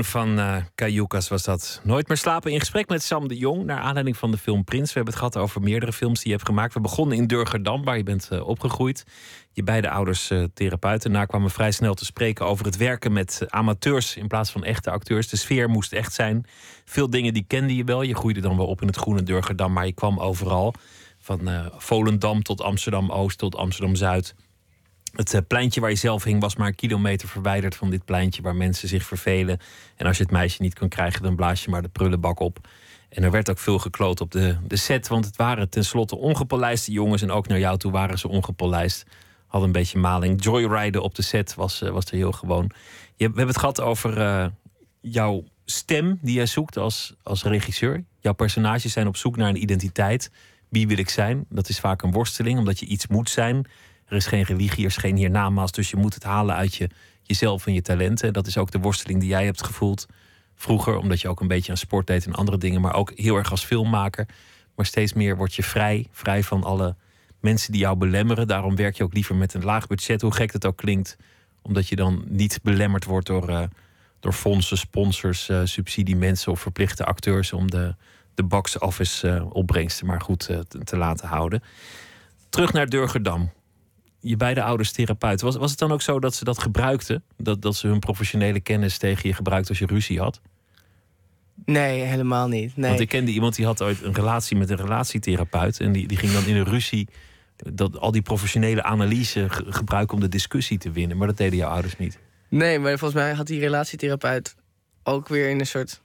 Van 0.09 0.39
Cayucas 0.75 1.27
was 1.27 1.43
dat. 1.43 1.81
Nooit 1.83 2.07
meer 2.07 2.17
slapen 2.17 2.51
in 2.51 2.59
gesprek 2.59 2.89
met 2.89 3.03
Sam 3.03 3.27
de 3.27 3.37
Jong. 3.37 3.63
Naar 3.63 3.79
aanleiding 3.79 4.17
van 4.17 4.31
de 4.31 4.37
film 4.37 4.63
Prins. 4.63 4.87
We 4.87 4.93
hebben 4.93 5.13
het 5.13 5.23
gehad 5.23 5.37
over 5.37 5.61
meerdere 5.61 5.93
films 5.93 6.19
die 6.19 6.27
je 6.27 6.33
hebt 6.33 6.45
gemaakt. 6.45 6.73
We 6.73 6.79
begonnen 6.79 7.17
in 7.17 7.27
Durgerdam, 7.27 7.83
waar 7.83 7.97
je 7.97 8.03
bent 8.03 8.27
eh, 8.29 8.47
opgegroeid. 8.47 9.05
Je 9.51 9.63
beide 9.63 9.89
ouders 9.89 10.29
eh, 10.29 10.43
therapeuten. 10.53 11.11
Daarna 11.11 11.25
kwamen 11.25 11.47
we 11.47 11.53
vrij 11.53 11.71
snel 11.71 11.93
te 11.93 12.05
spreken 12.05 12.45
over 12.45 12.65
het 12.65 12.77
werken 12.77 13.13
met 13.13 13.45
amateurs 13.47 14.15
in 14.15 14.27
plaats 14.27 14.51
van 14.51 14.63
echte 14.63 14.89
acteurs. 14.89 15.27
De 15.27 15.37
sfeer 15.37 15.69
moest 15.69 15.93
echt 15.93 16.13
zijn. 16.13 16.45
Veel 16.85 17.09
dingen 17.09 17.33
die 17.33 17.45
kende 17.47 17.75
je 17.75 17.83
wel. 17.83 18.01
Je 18.01 18.15
groeide 18.15 18.41
dan 18.41 18.57
wel 18.57 18.67
op 18.67 18.81
in 18.81 18.87
het 18.87 18.97
groene 18.97 19.23
Durgerdam, 19.23 19.73
maar 19.73 19.85
je 19.85 19.93
kwam 19.93 20.19
overal. 20.19 20.73
Van 21.19 21.69
Volendam 21.77 22.43
tot 22.43 22.61
Amsterdam 22.61 23.11
Oost 23.11 23.37
tot 23.37 23.55
Amsterdam 23.55 23.95
Zuid. 23.95 24.35
Het 25.11 25.33
eh, 25.33 25.41
pleintje 25.47 25.81
waar 25.81 25.89
je 25.89 25.95
zelf 25.95 26.23
hing 26.23 26.41
was 26.41 26.55
maar 26.55 26.67
een 26.67 26.75
kilometer 26.75 27.27
verwijderd 27.27 27.75
van 27.75 27.89
dit 27.89 28.05
pleintje 28.05 28.41
waar 28.41 28.55
mensen 28.55 28.87
zich 28.87 29.03
vervelen. 29.03 29.59
En 29.95 30.05
als 30.05 30.17
je 30.17 30.23
het 30.23 30.31
meisje 30.31 30.61
niet 30.61 30.79
kon 30.79 30.89
krijgen, 30.89 31.23
dan 31.23 31.35
blaas 31.35 31.63
je 31.63 31.69
maar 31.69 31.81
de 31.81 31.87
prullenbak 31.87 32.39
op. 32.39 32.67
En 33.09 33.23
er 33.23 33.31
werd 33.31 33.49
ook 33.49 33.59
veel 33.59 33.79
gekloot 33.79 34.21
op 34.21 34.31
de, 34.31 34.57
de 34.67 34.75
set, 34.75 35.07
want 35.07 35.25
het 35.25 35.35
waren 35.35 35.69
tenslotte 35.69 36.17
ongepolijste 36.17 36.91
jongens. 36.91 37.21
En 37.21 37.31
ook 37.31 37.47
naar 37.47 37.59
jou 37.59 37.77
toe 37.77 37.91
waren 37.91 38.19
ze 38.19 38.27
ongepolijst. 38.27 39.05
Hadden 39.47 39.69
een 39.69 39.75
beetje 39.75 39.99
maling. 39.99 40.43
Joyriden 40.43 41.01
op 41.01 41.15
de 41.15 41.21
set 41.21 41.55
was, 41.55 41.81
eh, 41.81 41.89
was 41.89 42.05
er 42.05 42.15
heel 42.15 42.31
gewoon. 42.31 42.71
Je, 43.15 43.15
we 43.15 43.23
hebben 43.23 43.47
het 43.47 43.57
gehad 43.57 43.81
over 43.81 44.17
eh, 44.17 44.45
jouw 45.01 45.43
stem 45.65 46.19
die 46.21 46.35
jij 46.35 46.45
zoekt 46.45 46.77
als, 46.77 47.15
als 47.23 47.43
regisseur. 47.43 48.03
Jouw 48.19 48.33
personages 48.33 48.91
zijn 48.91 49.07
op 49.07 49.17
zoek 49.17 49.37
naar 49.37 49.49
een 49.49 49.61
identiteit. 49.61 50.31
Wie 50.69 50.87
wil 50.87 50.97
ik 50.97 51.09
zijn? 51.09 51.45
Dat 51.49 51.69
is 51.69 51.79
vaak 51.79 52.01
een 52.01 52.11
worsteling, 52.11 52.59
omdat 52.59 52.79
je 52.79 52.85
iets 52.85 53.07
moet 53.07 53.29
zijn. 53.29 53.67
Er 54.09 54.15
is 54.15 54.25
geen 54.25 54.43
religie, 54.43 54.83
er 54.83 54.89
is 54.89 54.97
geen 54.97 55.15
hiernamaals. 55.15 55.71
Dus 55.71 55.89
je 55.89 55.95
moet 55.95 56.13
het 56.13 56.23
halen 56.23 56.55
uit 56.55 56.75
je, 56.75 56.89
jezelf 57.23 57.67
en 57.67 57.73
je 57.73 57.81
talenten. 57.81 58.33
Dat 58.33 58.47
is 58.47 58.57
ook 58.57 58.71
de 58.71 58.79
worsteling 58.79 59.19
die 59.19 59.29
jij 59.29 59.45
hebt 59.45 59.63
gevoeld 59.63 60.07
vroeger. 60.55 60.97
Omdat 60.97 61.21
je 61.21 61.27
ook 61.27 61.39
een 61.39 61.47
beetje 61.47 61.71
aan 61.71 61.77
sport 61.77 62.07
deed 62.07 62.25
en 62.25 62.33
andere 62.33 62.57
dingen. 62.57 62.81
Maar 62.81 62.93
ook 62.93 63.11
heel 63.15 63.35
erg 63.35 63.51
als 63.51 63.65
filmmaker. 63.65 64.27
Maar 64.75 64.85
steeds 64.85 65.13
meer 65.13 65.37
word 65.37 65.55
je 65.55 65.63
vrij. 65.63 66.07
Vrij 66.11 66.43
van 66.43 66.63
alle 66.63 66.95
mensen 67.39 67.71
die 67.71 67.81
jou 67.81 67.97
belemmeren. 67.97 68.47
Daarom 68.47 68.75
werk 68.75 68.95
je 68.95 69.03
ook 69.03 69.13
liever 69.13 69.35
met 69.35 69.53
een 69.53 69.63
laag 69.63 69.87
budget. 69.87 70.21
Hoe 70.21 70.33
gek 70.33 70.51
dat 70.51 70.65
ook 70.65 70.77
klinkt. 70.77 71.17
Omdat 71.61 71.87
je 71.87 71.95
dan 71.95 72.23
niet 72.27 72.59
belemmerd 72.63 73.05
wordt 73.05 73.27
door, 73.27 73.49
eh, 73.49 73.63
door 74.19 74.33
fondsen, 74.33 74.77
sponsors, 74.77 75.49
eh 75.49 75.61
subsidiemensen 75.63 76.51
of 76.51 76.59
verplichte 76.61 77.05
acteurs. 77.05 77.53
Om 77.53 77.71
de, 77.71 77.95
de 78.33 78.43
box 78.43 78.77
office 78.77 79.29
eh, 79.29 79.45
opbrengsten 79.49 80.05
maar 80.05 80.21
goed 80.21 80.39
te, 80.39 80.65
te 80.83 80.97
laten 80.97 81.27
houden. 81.27 81.63
Terug 82.49 82.73
naar 82.73 82.87
Durgerdam 82.87 83.51
je 84.19 84.37
beide 84.37 84.63
ouders 84.63 84.91
therapeut. 84.91 85.41
Was, 85.41 85.55
was 85.55 85.69
het 85.69 85.79
dan 85.79 85.91
ook 85.91 86.01
zo 86.01 86.19
dat 86.19 86.35
ze 86.35 86.43
dat 86.43 86.59
gebruikten? 86.59 87.23
Dat, 87.37 87.61
dat 87.61 87.75
ze 87.75 87.87
hun 87.87 87.99
professionele 87.99 88.59
kennis 88.59 88.97
tegen 88.97 89.29
je 89.29 89.35
gebruikten 89.35 89.69
als 89.69 89.79
je 89.79 89.85
ruzie 89.85 90.19
had? 90.19 90.41
Nee, 91.65 92.01
helemaal 92.01 92.47
niet. 92.47 92.77
Nee. 92.77 92.89
Want 92.89 93.01
ik 93.01 93.07
kende 93.09 93.31
iemand 93.31 93.55
die 93.55 93.65
had 93.65 93.81
ooit 93.81 94.01
een 94.03 94.13
relatie 94.13 94.57
met 94.57 94.69
een 94.69 94.77
relatietherapeut. 94.77 95.79
En 95.79 95.91
die, 95.91 96.07
die 96.07 96.17
ging 96.17 96.31
dan 96.31 96.45
in 96.45 96.55
een 96.55 96.65
ruzie 96.65 97.07
dat, 97.55 97.97
al 97.97 98.11
die 98.11 98.21
professionele 98.21 98.83
analyse 98.83 99.49
ge- 99.49 99.65
gebruiken 99.71 100.15
om 100.15 100.21
de 100.21 100.29
discussie 100.29 100.77
te 100.77 100.91
winnen. 100.91 101.17
Maar 101.17 101.27
dat 101.27 101.37
deden 101.37 101.57
jouw 101.57 101.69
ouders 101.69 101.97
niet. 101.97 102.19
Nee, 102.49 102.79
maar 102.79 102.97
volgens 102.97 103.21
mij 103.21 103.33
had 103.33 103.47
die 103.47 103.59
relatietherapeut 103.59 104.55
ook 105.03 105.27
weer 105.27 105.49
in 105.49 105.59
een 105.59 105.67
soort 105.67 106.01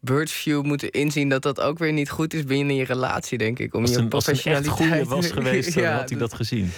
birdsview 0.00 0.62
moeten 0.62 0.90
inzien 0.90 1.28
dat 1.28 1.42
dat 1.42 1.60
ook 1.60 1.78
weer 1.78 1.92
niet 1.92 2.10
goed 2.10 2.34
is 2.34 2.44
binnen 2.44 2.76
je 2.76 2.84
relatie, 2.84 3.38
denk 3.38 3.58
ik. 3.58 3.74
Om 3.74 3.82
Als 3.82 3.90
je 3.90 3.96
een, 3.98 4.10
als 4.10 4.26
het 4.26 4.44
een 4.44 4.52
echt 4.52 4.62
professionaliteit 4.62 5.02
goede 5.02 5.14
was 5.44 5.44
geweest, 5.44 5.74
dan 5.74 5.82
Ja, 5.82 5.96
had 5.98 6.08
hij 6.10 6.18
dat 6.18 6.34
gezien. 6.34 6.70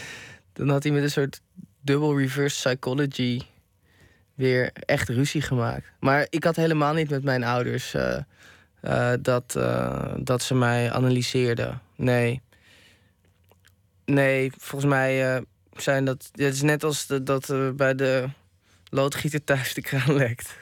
Dan 0.58 0.68
had 0.68 0.82
hij 0.82 0.92
met 0.92 1.02
een 1.02 1.10
soort 1.10 1.40
dubbel 1.80 2.18
reverse 2.18 2.68
psychology 2.68 3.40
weer 4.34 4.70
echt 4.72 5.08
ruzie 5.08 5.42
gemaakt. 5.42 5.92
Maar 6.00 6.26
ik 6.30 6.44
had 6.44 6.56
helemaal 6.56 6.94
niet 6.94 7.10
met 7.10 7.24
mijn 7.24 7.44
ouders 7.44 7.94
eh, 7.94 8.18
eh, 8.80 9.12
dat, 9.20 9.56
eh, 9.56 10.14
dat 10.16 10.42
ze 10.42 10.54
mij 10.54 10.92
analyseerden. 10.92 11.80
Nee. 11.96 12.40
Nee, 14.04 14.52
volgens 14.56 14.90
mij 14.90 15.44
zijn 15.72 16.04
dat. 16.04 16.30
Het 16.32 16.54
is 16.54 16.62
net 16.62 16.84
als 16.84 17.06
dat 17.06 17.54
bij 17.76 17.94
de 17.94 18.28
loodgieter 18.88 19.44
thuis 19.44 19.74
de 19.74 19.80
kraan 19.80 20.16
lekt. 20.16 20.56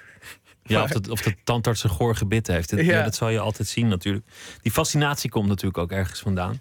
Ja, 0.67 0.83
of, 0.83 0.91
de, 0.91 1.11
of 1.11 1.23
de 1.23 1.35
tandarts 1.45 1.85
een 1.85 1.91
goor 1.91 2.17
gebit 2.17 2.47
heeft. 2.47 2.71
Dat, 2.71 2.79
ja. 2.79 2.93
Ja. 2.93 3.03
dat 3.03 3.14
zal 3.14 3.29
je 3.29 3.39
altijd 3.39 3.69
zien 3.69 3.89
natuurlijk. 3.89 4.27
Die 4.62 4.73
fascinatie 4.73 5.31
komt 5.31 5.49
natuurlijk 5.49 5.79
ook 5.79 5.93
ergens 5.93 6.21
vandaan. 6.21 6.61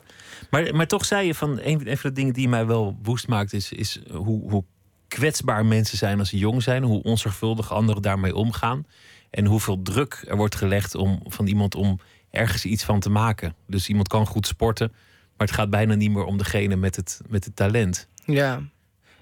Maar, 0.49 0.76
maar 0.76 0.88
toch 0.88 1.06
zei 1.06 1.28
je 1.28 1.36
van... 1.36 1.60
Een, 1.62 1.89
een 1.89 1.97
van 1.97 2.10
de 2.10 2.16
dingen 2.16 2.34
die 2.34 2.49
mij 2.49 2.66
wel 2.66 2.97
woest 3.03 3.28
maakt... 3.28 3.53
is, 3.53 3.72
is 3.72 3.99
hoe, 4.12 4.49
hoe 4.49 4.64
kwetsbaar 5.08 5.66
mensen 5.66 5.97
zijn 5.97 6.20
als 6.20 6.30
ze 6.30 6.38
jong 6.38 6.64
zijn. 6.64 6.84
Hoe 6.84 7.03
onzorgvuldig 7.03 7.74
anderen 7.74 8.01
daarmee 8.01 8.36
omgaan. 8.36 8.86
En 9.30 9.45
hoeveel 9.45 9.82
druk 9.82 10.24
er 10.28 10.38
wordt 10.38 10.56
gelegd 10.56 10.95
om, 10.95 11.20
van 11.26 11.47
iemand 11.47 11.76
om 11.76 11.99
ergens 12.32 12.66
iets 12.66 12.84
van 12.84 12.99
te 12.99 13.10
maken. 13.10 13.56
Dus 13.68 13.88
iemand 13.88 14.08
kan 14.08 14.26
goed 14.26 14.47
sporten, 14.47 14.91
maar 15.38 15.47
het 15.47 15.56
gaat 15.56 15.70
bijna 15.70 15.93
niet 15.93 16.12
meer 16.12 16.24
om 16.24 16.38
degene 16.38 16.76
met 16.76 16.95
het, 16.95 17.22
met 17.28 17.45
het 17.45 17.56
talent. 17.56 18.08
Ja. 18.26 18.62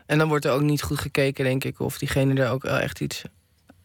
En 0.05 0.17
dan 0.17 0.27
wordt 0.27 0.45
er 0.45 0.51
ook 0.51 0.61
niet 0.61 0.81
goed 0.81 0.99
gekeken, 0.99 1.43
denk 1.43 1.63
ik, 1.63 1.79
of 1.79 1.97
diegene 1.97 2.41
er 2.41 2.49
ook 2.49 2.63
wel 2.63 2.77
echt 2.77 2.99
iets 2.99 3.23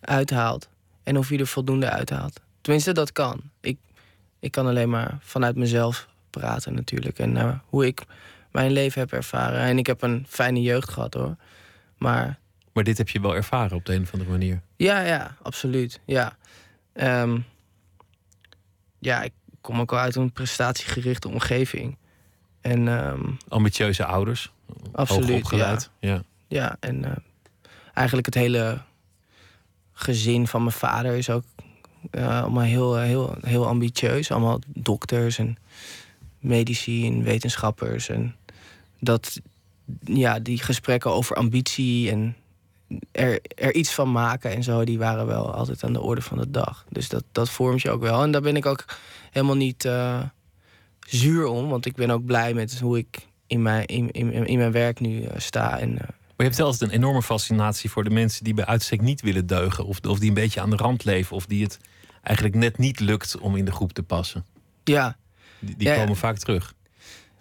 uithaalt. 0.00 0.68
En 1.08 1.18
of 1.18 1.28
hij 1.28 1.38
er 1.38 1.46
voldoende 1.46 1.90
uithaalt. 1.90 2.40
Tenminste, 2.60 2.92
dat 2.92 3.12
kan. 3.12 3.40
Ik, 3.60 3.78
ik 4.40 4.50
kan 4.50 4.66
alleen 4.66 4.90
maar 4.90 5.18
vanuit 5.20 5.56
mezelf 5.56 6.08
praten 6.30 6.74
natuurlijk. 6.74 7.18
En 7.18 7.36
eh, 7.36 7.58
hoe 7.66 7.86
ik 7.86 8.02
mijn 8.52 8.70
leven 8.70 9.00
heb 9.00 9.12
ervaren. 9.12 9.60
En 9.60 9.78
ik 9.78 9.86
heb 9.86 10.02
een 10.02 10.26
fijne 10.28 10.62
jeugd 10.62 10.88
gehad 10.90 11.14
hoor. 11.14 11.36
Maar 11.96 12.38
Maar 12.72 12.84
dit 12.84 12.98
heb 12.98 13.08
je 13.08 13.20
wel 13.20 13.34
ervaren 13.36 13.76
op 13.76 13.84
de 13.84 13.94
een 13.94 14.02
of 14.02 14.12
andere 14.12 14.30
manier. 14.30 14.60
ja, 14.76 15.00
ja, 15.00 15.36
absoluut. 15.42 16.00
Ja. 16.04 16.36
Ehm, 16.92 17.38
ja, 18.98 19.22
ik 19.22 19.32
kom 19.60 19.80
ook 19.80 19.90
wel 19.90 20.00
uit 20.00 20.16
een 20.16 20.32
prestatiegerichte 20.32 21.28
omgeving. 21.28 21.96
En 22.60 22.88
ehm, 22.88 23.30
Ambitieuze 23.48 24.04
ouders, 24.04 24.52
Absoluut, 24.92 25.36
opgeleid. 25.36 25.90
Ja. 26.00 26.22
ja, 26.48 26.76
en 26.80 27.04
eh, 27.04 27.16
eigenlijk 27.94 28.26
het 28.26 28.34
hele 28.34 28.78
gezin 30.00 30.46
van 30.46 30.62
mijn 30.62 30.74
vader 30.74 31.16
is 31.16 31.30
ook 31.30 31.44
eh, 32.10 32.42
allemaal 32.42 32.62
heel, 32.62 32.96
heel, 32.96 33.34
heel 33.40 33.66
ambitieus. 33.66 34.30
Allemaal 34.30 34.58
dokters 34.66 35.38
en 35.38 35.56
medici 36.38 37.06
en 37.06 37.22
wetenschappers. 37.22 38.08
En 38.08 38.34
dat, 39.00 39.40
ja, 40.04 40.38
die 40.38 40.62
gesprekken 40.62 41.12
over 41.12 41.36
ambitie 41.36 42.10
en 42.10 42.36
er, 43.12 43.40
er 43.54 43.74
iets 43.74 43.94
van 43.94 44.12
maken 44.12 44.50
en 44.50 44.62
zo, 44.62 44.84
die 44.84 44.98
waren 44.98 45.26
wel 45.26 45.54
altijd 45.54 45.84
aan 45.84 45.92
de 45.92 46.00
orde 46.00 46.22
van 46.22 46.38
de 46.38 46.50
dag. 46.50 46.84
Dus 46.88 47.08
dat, 47.08 47.24
dat 47.32 47.50
vormt 47.50 47.82
je 47.82 47.90
ook 47.90 48.00
wel. 48.00 48.22
En 48.22 48.30
daar 48.30 48.40
ben 48.40 48.56
ik 48.56 48.66
ook 48.66 48.84
helemaal 49.30 49.56
niet 49.56 49.84
eh, 49.84 50.22
zuur 51.06 51.46
om, 51.46 51.68
want 51.68 51.86
ik 51.86 51.96
ben 51.96 52.10
ook 52.10 52.24
blij 52.24 52.54
met 52.54 52.78
hoe 52.78 52.98
ik 52.98 53.26
in 53.46 53.62
mijn, 53.62 53.86
in, 53.86 54.10
in, 54.10 54.46
in 54.46 54.58
mijn 54.58 54.72
werk 54.72 55.00
nu 55.00 55.22
eh, 55.22 55.38
sta. 55.38 55.78
En, 55.78 55.98
eh, 55.98 56.08
je 56.46 56.52
hebt 56.52 56.60
altijd 56.60 56.90
een 56.90 56.96
enorme 56.96 57.22
fascinatie 57.22 57.90
voor 57.90 58.04
de 58.04 58.10
mensen 58.10 58.44
die 58.44 58.54
bij 58.54 58.66
uitstek 58.66 59.00
niet 59.00 59.20
willen 59.20 59.46
deugen. 59.46 59.84
Of, 59.84 60.00
of 60.00 60.18
die 60.18 60.28
een 60.28 60.34
beetje 60.34 60.60
aan 60.60 60.70
de 60.70 60.76
rand 60.76 61.04
leven. 61.04 61.36
Of 61.36 61.46
die 61.46 61.62
het 61.62 61.78
eigenlijk 62.22 62.56
net 62.56 62.78
niet 62.78 63.00
lukt 63.00 63.38
om 63.38 63.56
in 63.56 63.64
de 63.64 63.72
groep 63.72 63.92
te 63.92 64.02
passen. 64.02 64.44
ja, 64.84 65.16
Die, 65.58 65.76
die 65.76 65.88
Ja, 65.88 65.94
ja. 65.94 66.00
komen 66.00 66.16
vaak 66.16 66.38
terug. 66.38 66.74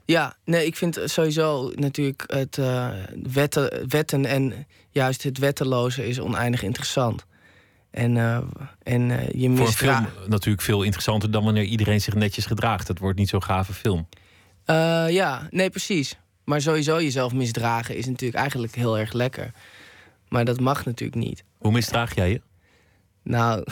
Ja, 0.07 0.35
nee, 0.45 0.65
ik 0.65 0.75
vind 0.75 0.99
sowieso 1.05 1.71
natuurlijk 1.75 2.23
het 2.27 2.57
eh, 2.57 2.89
wetten, 3.31 3.89
wetten 3.89 4.25
en 4.25 4.67
juist 4.89 5.23
het 5.23 5.37
wetteloze 5.37 6.07
is 6.07 6.19
oneindig 6.19 6.63
interessant. 6.63 7.25
En, 7.91 8.17
eh, 8.17 8.37
en 8.83 9.11
eh, 9.11 9.41
je 9.41 9.55
Voor 9.55 9.67
een 9.67 9.73
film 9.73 10.07
natuurlijk 10.27 10.63
veel 10.63 10.83
interessanter 10.83 11.31
dan 11.31 11.43
wanneer 11.43 11.63
iedereen 11.63 12.01
zich 12.01 12.13
netjes 12.13 12.45
gedraagt. 12.45 12.87
Dat 12.87 12.99
wordt 12.99 13.17
niet 13.19 13.29
zo'n 13.29 13.43
gave 13.43 13.73
film. 13.73 14.07
Ja, 15.09 15.47
nee, 15.49 15.69
precies. 15.69 16.17
Maar 16.47 16.61
sowieso 16.61 17.01
jezelf 17.01 17.33
misdragen 17.33 17.95
is 17.95 18.05
natuurlijk 18.05 18.39
eigenlijk 18.39 18.75
heel 18.75 18.97
erg 18.97 19.13
lekker. 19.13 19.51
Maar 20.29 20.45
dat 20.45 20.59
mag 20.59 20.85
natuurlijk 20.85 21.19
niet. 21.19 21.43
Hoe 21.57 21.71
misdraag 21.71 22.15
jij 22.15 22.29
je? 22.29 22.41
Nou, 23.23 23.63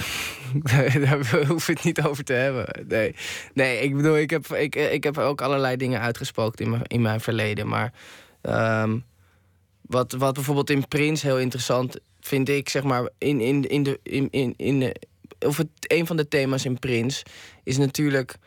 daar 1.05 1.45
hoef 1.47 1.69
ik 1.69 1.75
het 1.75 1.85
niet 1.85 2.01
over 2.01 2.23
te 2.23 2.33
hebben. 2.33 2.85
Nee, 2.87 3.15
nee 3.53 3.79
ik 3.79 3.95
bedoel, 3.95 4.17
ik 4.17 4.29
heb, 4.29 4.47
ik, 4.47 4.75
ik 4.75 5.03
heb 5.03 5.17
ook 5.17 5.41
allerlei 5.41 5.75
dingen 5.75 6.01
uitgesproken 6.01 6.65
in 6.65 6.71
mijn, 6.71 6.83
in 6.83 7.01
mijn 7.01 7.19
verleden. 7.21 7.67
Maar 7.67 7.93
ehm, 8.41 8.97
wat, 9.81 10.11
wat 10.11 10.33
bijvoorbeeld 10.33 10.69
in 10.69 10.87
Prins 10.87 11.21
heel 11.21 11.39
interessant 11.39 11.99
vind 12.19 12.49
ik, 12.49 12.69
zeg 12.69 12.83
maar, 12.83 13.09
in, 13.17 13.41
in, 13.41 13.69
in 13.69 13.83
de. 13.83 13.99
In, 14.03 14.27
in, 14.31 14.53
in 14.57 14.79
de 14.79 14.95
of 15.39 15.57
het, 15.57 15.69
een 15.79 16.05
van 16.05 16.17
de 16.17 16.27
thema's 16.27 16.65
in 16.65 16.79
Prins 16.79 17.23
is 17.63 17.77
natuurlijk. 17.77 18.37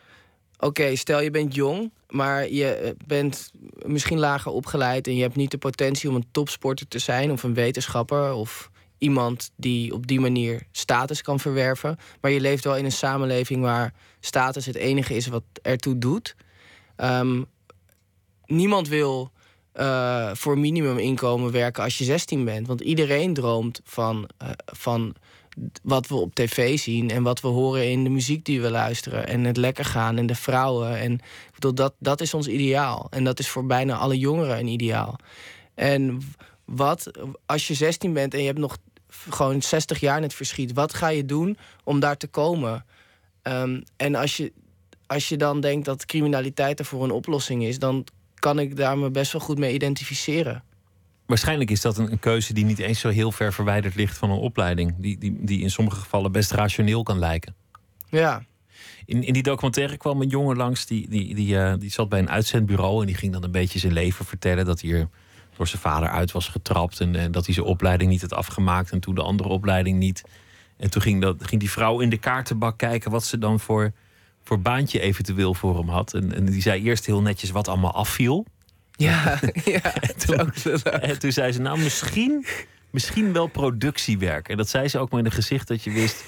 Oké, 0.59 0.95
stel 0.95 1.21
je 1.21 1.31
bent 1.31 1.55
jong, 1.55 1.91
maar 2.09 2.49
je 2.49 2.73
eh, 2.73 2.91
bent 3.05 3.51
misschien 3.85 4.19
lager 4.19 4.51
opgeleid 4.51 5.07
en 5.07 5.15
je 5.15 5.21
hebt 5.21 5.35
niet 5.35 5.51
de 5.51 5.57
potentie 5.57 6.09
om 6.09 6.15
een 6.15 6.27
topsporter 6.31 6.87
te 6.87 6.99
zijn 6.99 7.31
of 7.31 7.43
een 7.43 7.53
wetenschapper 7.53 8.33
of 8.33 8.69
iemand 8.97 9.51
die 9.55 9.93
op 9.93 10.07
die 10.07 10.19
manier 10.19 10.67
status 10.71 11.21
kan 11.21 11.39
verwerven. 11.39 11.97
Maar 12.21 12.31
je 12.31 12.39
leeft 12.39 12.63
wel 12.63 12.77
in 12.77 12.85
een 12.85 12.91
samenleving 12.91 13.61
waar 13.61 13.93
status 14.19 14.65
het 14.65 14.75
enige 14.75 15.15
is 15.15 15.27
wat 15.27 15.43
ertoe 15.61 15.97
doet. 15.97 16.35
Ehm, 16.95 17.43
niemand 18.45 18.87
wil 18.87 19.31
eh, 19.71 20.31
voor 20.33 20.57
minimuminkomen 20.57 21.51
werken 21.51 21.83
als 21.83 21.97
je 21.97 22.03
16 22.03 22.45
bent. 22.45 22.67
Want 22.67 22.81
iedereen 22.81 23.33
droomt 23.33 23.81
van, 23.83 24.29
eh, 24.37 24.49
van 24.65 25.15
wat 25.83 26.07
we 26.07 26.15
op 26.15 26.35
tv 26.35 26.79
zien 26.79 27.09
en 27.09 27.23
wat 27.23 27.41
we 27.41 27.47
horen 27.47 27.91
in 27.91 28.03
de 28.03 28.09
muziek 28.09 28.45
die 28.45 28.61
we 28.61 28.69
luisteren. 28.69 29.27
En 29.27 29.43
het 29.43 29.57
lekker 29.57 29.85
gaan 29.85 30.17
en 30.17 30.25
de 30.25 30.35
vrouwen. 30.35 30.97
En 30.97 31.13
ik 31.13 31.53
bedoel, 31.53 31.73
dat, 31.73 31.93
dat 31.99 32.21
is 32.21 32.33
ons 32.33 32.47
ideaal. 32.47 33.07
En 33.09 33.23
dat 33.23 33.39
is 33.39 33.49
voor 33.49 33.65
bijna 33.65 33.95
alle 33.95 34.17
jongeren 34.17 34.59
een 34.59 34.67
ideaal. 34.67 35.15
En 35.75 36.21
wat 36.65 37.11
als 37.45 37.67
je 37.67 37.73
16 37.73 38.13
bent 38.13 38.33
en 38.33 38.39
je 38.39 38.45
hebt 38.45 38.59
nog 38.59 38.77
gewoon 39.29 39.61
60 39.61 39.99
jaar 39.99 40.17
in 40.17 40.23
het 40.23 40.33
verschiet, 40.33 40.73
wat 40.73 40.93
ga 40.93 41.07
je 41.07 41.25
doen 41.25 41.57
om 41.83 41.99
daar 41.99 42.17
te 42.17 42.27
komen? 42.27 42.85
Ehm, 43.41 43.81
en 43.97 44.15
als 44.15 44.37
je, 44.37 44.53
als 45.07 45.29
je 45.29 45.37
dan 45.37 45.61
denkt 45.61 45.85
dat 45.85 46.05
criminaliteit 46.05 46.79
ervoor 46.79 47.03
een 47.03 47.11
oplossing 47.11 47.63
is, 47.63 47.79
dan 47.79 48.05
kan 48.35 48.59
ik 48.59 48.75
daar 48.75 48.97
me 48.97 49.09
best 49.09 49.31
wel 49.31 49.41
goed 49.41 49.57
mee 49.57 49.73
identificeren. 49.73 50.63
Waarschijnlijk 51.29 51.71
is 51.71 51.81
dat 51.81 51.97
een, 51.97 52.11
een 52.11 52.19
keuze 52.19 52.53
die 52.53 52.65
niet 52.65 52.79
eens 52.79 52.99
zo 52.99 53.09
heel 53.09 53.31
ver 53.31 53.53
verwijderd 53.53 53.95
ligt 53.95 54.17
van 54.17 54.29
een 54.29 54.37
opleiding. 54.37 54.95
Die, 54.97 55.17
die, 55.17 55.37
die 55.41 55.61
in 55.61 55.71
sommige 55.71 55.99
gevallen 55.99 56.31
best 56.31 56.51
rationeel 56.51 57.03
kan 57.03 57.19
lijken. 57.19 57.55
Ja, 58.09 58.43
In, 59.05 59.23
in 59.23 59.33
die 59.33 59.43
documentaire 59.43 59.97
kwam 59.97 60.21
een 60.21 60.27
jongen 60.27 60.57
langs 60.57 60.85
die, 60.85 61.09
die, 61.09 61.35
die, 61.35 61.59
eh, 61.59 61.73
die 61.79 61.91
zat 61.91 62.09
bij 62.09 62.19
een 62.19 62.29
uitzendbureau 62.29 63.01
en 63.01 63.05
die 63.05 63.15
ging 63.15 63.33
dan 63.33 63.43
een 63.43 63.51
beetje 63.51 63.79
zijn 63.79 63.93
leven 63.93 64.25
vertellen. 64.25 64.65
Dat 64.65 64.81
hij 64.81 64.91
er 64.91 65.09
door 65.57 65.67
zijn 65.67 65.81
vader 65.81 66.09
uit 66.09 66.31
was 66.31 66.47
getrapt 66.47 66.99
en, 66.99 67.15
en 67.15 67.31
dat 67.31 67.45
hij 67.45 67.53
zijn 67.53 67.65
opleiding 67.65 68.09
niet 68.11 68.21
had 68.21 68.33
afgemaakt 68.33 68.91
en 68.91 68.99
toen 68.99 69.15
de 69.15 69.21
andere 69.21 69.49
opleiding 69.49 69.99
niet. 69.99 70.23
En 70.77 70.89
toen 70.89 71.01
ging, 71.01 71.21
dat, 71.21 71.47
ging 71.47 71.59
die 71.59 71.71
vrouw 71.71 71.99
in 71.99 72.09
de 72.09 72.17
kaartenbak 72.17 72.77
kijken 72.77 73.11
wat 73.11 73.23
ze 73.25 73.37
dan 73.37 73.59
voor, 73.59 73.91
voor 74.43 74.59
baantje 74.59 74.99
eventueel 74.99 75.53
voor 75.53 75.77
hem 75.77 75.89
had. 75.89 76.13
En, 76.13 76.35
en 76.35 76.45
die 76.45 76.61
zei 76.61 76.83
eerst 76.83 77.05
heel 77.05 77.21
netjes 77.21 77.49
wat 77.49 77.67
allemaal 77.67 77.93
afviel. 77.93 78.45
Ja, 78.99 79.39
ja. 79.75 79.93
toen, 80.17 80.51
en 80.83 81.19
toen 81.19 81.31
zei 81.31 81.51
ze, 81.51 81.61
nou 81.61 81.79
misschien, 81.79 82.45
misschien 82.89 83.33
wel 83.33 83.47
productiewerk. 83.47 84.49
En 84.49 84.57
dat 84.57 84.69
zei 84.69 84.87
ze 84.87 84.99
ook 84.99 85.09
maar 85.09 85.19
in 85.19 85.25
een 85.25 85.31
gezicht 85.31 85.67
dat 85.67 85.83
je 85.83 85.91
wist... 85.91 86.23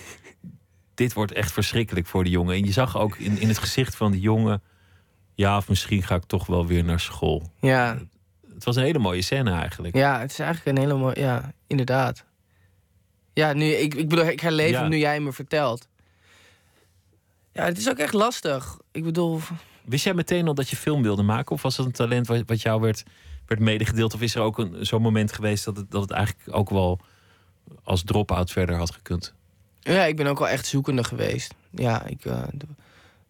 dit 0.93 1.13
wordt 1.13 1.31
echt 1.31 1.51
verschrikkelijk 1.51 2.07
voor 2.07 2.23
de 2.23 2.29
jongen. 2.29 2.55
En 2.55 2.65
je 2.65 2.71
zag 2.71 2.97
ook 2.97 3.17
in, 3.17 3.39
in 3.39 3.47
het 3.47 3.57
gezicht 3.57 3.95
van 3.95 4.11
de 4.11 4.19
jongen... 4.19 4.61
ja, 5.35 5.57
of 5.57 5.69
misschien 5.69 6.03
ga 6.03 6.15
ik 6.15 6.23
toch 6.23 6.45
wel 6.45 6.67
weer 6.67 6.83
naar 6.83 6.99
school. 6.99 7.51
ja. 7.59 7.97
Het 8.53 8.69
was 8.69 8.79
een 8.79 8.83
hele 8.83 8.99
mooie 8.99 9.21
scène 9.21 9.51
eigenlijk. 9.51 9.95
Ja, 9.95 10.19
het 10.19 10.31
is 10.31 10.39
eigenlijk 10.39 10.77
een 10.77 10.83
hele 10.83 10.99
mooie. 10.99 11.19
Ja, 11.19 11.51
inderdaad. 11.67 12.25
Ja, 13.33 13.53
nu, 13.53 13.65
ik, 13.65 13.93
ik 13.93 14.09
bedoel, 14.09 14.25
ik 14.25 14.39
herleef 14.39 14.69
Ja. 14.69 14.79
hem 14.79 14.89
nu 14.89 14.97
jij 14.97 15.19
me 15.19 15.31
vertelt. 15.31 15.87
Ja, 17.53 17.63
het 17.65 17.77
is 17.77 17.89
ook 17.89 17.97
echt 17.97 18.13
lastig. 18.13 18.77
Ik 18.91 19.03
bedoel, 19.03 19.39
Wist 19.83 20.03
jij 20.03 20.13
meteen 20.13 20.47
al 20.47 20.53
dat 20.53 20.69
je 20.69 20.75
film 20.75 21.03
wilde 21.03 21.23
maken? 21.23 21.51
Of 21.51 21.61
was 21.61 21.75
dat 21.75 21.85
een 21.85 21.91
talent 21.91 22.27
wat, 22.27 22.43
wat 22.45 22.61
jou 22.61 22.81
werd, 22.81 23.03
werd 23.45 23.61
medegedeeld? 23.61 24.13
Of 24.13 24.21
is 24.21 24.35
er 24.35 24.41
ook 24.41 24.67
zo'n 24.79 25.01
moment 25.01 25.33
geweest 25.33 25.65
dat 25.65 25.77
het, 25.77 25.91
dat 25.91 26.01
het 26.01 26.11
eigenlijk 26.11 26.55
ook 26.55 26.69
wel 26.69 26.99
als 27.83 28.03
drop-out 28.03 28.51
verder 28.51 28.75
had 28.75 28.91
gekund? 28.91 29.33
ja, 29.79 30.05
ik 30.05 30.15
ben 30.15 30.27
ook 30.27 30.39
wel 30.39 30.47
echt 30.47 30.65
zoekende 30.65 31.03
geweest. 31.03 31.53
Ja, 31.69 32.05
ik, 32.05 32.25
eh, 32.25 32.43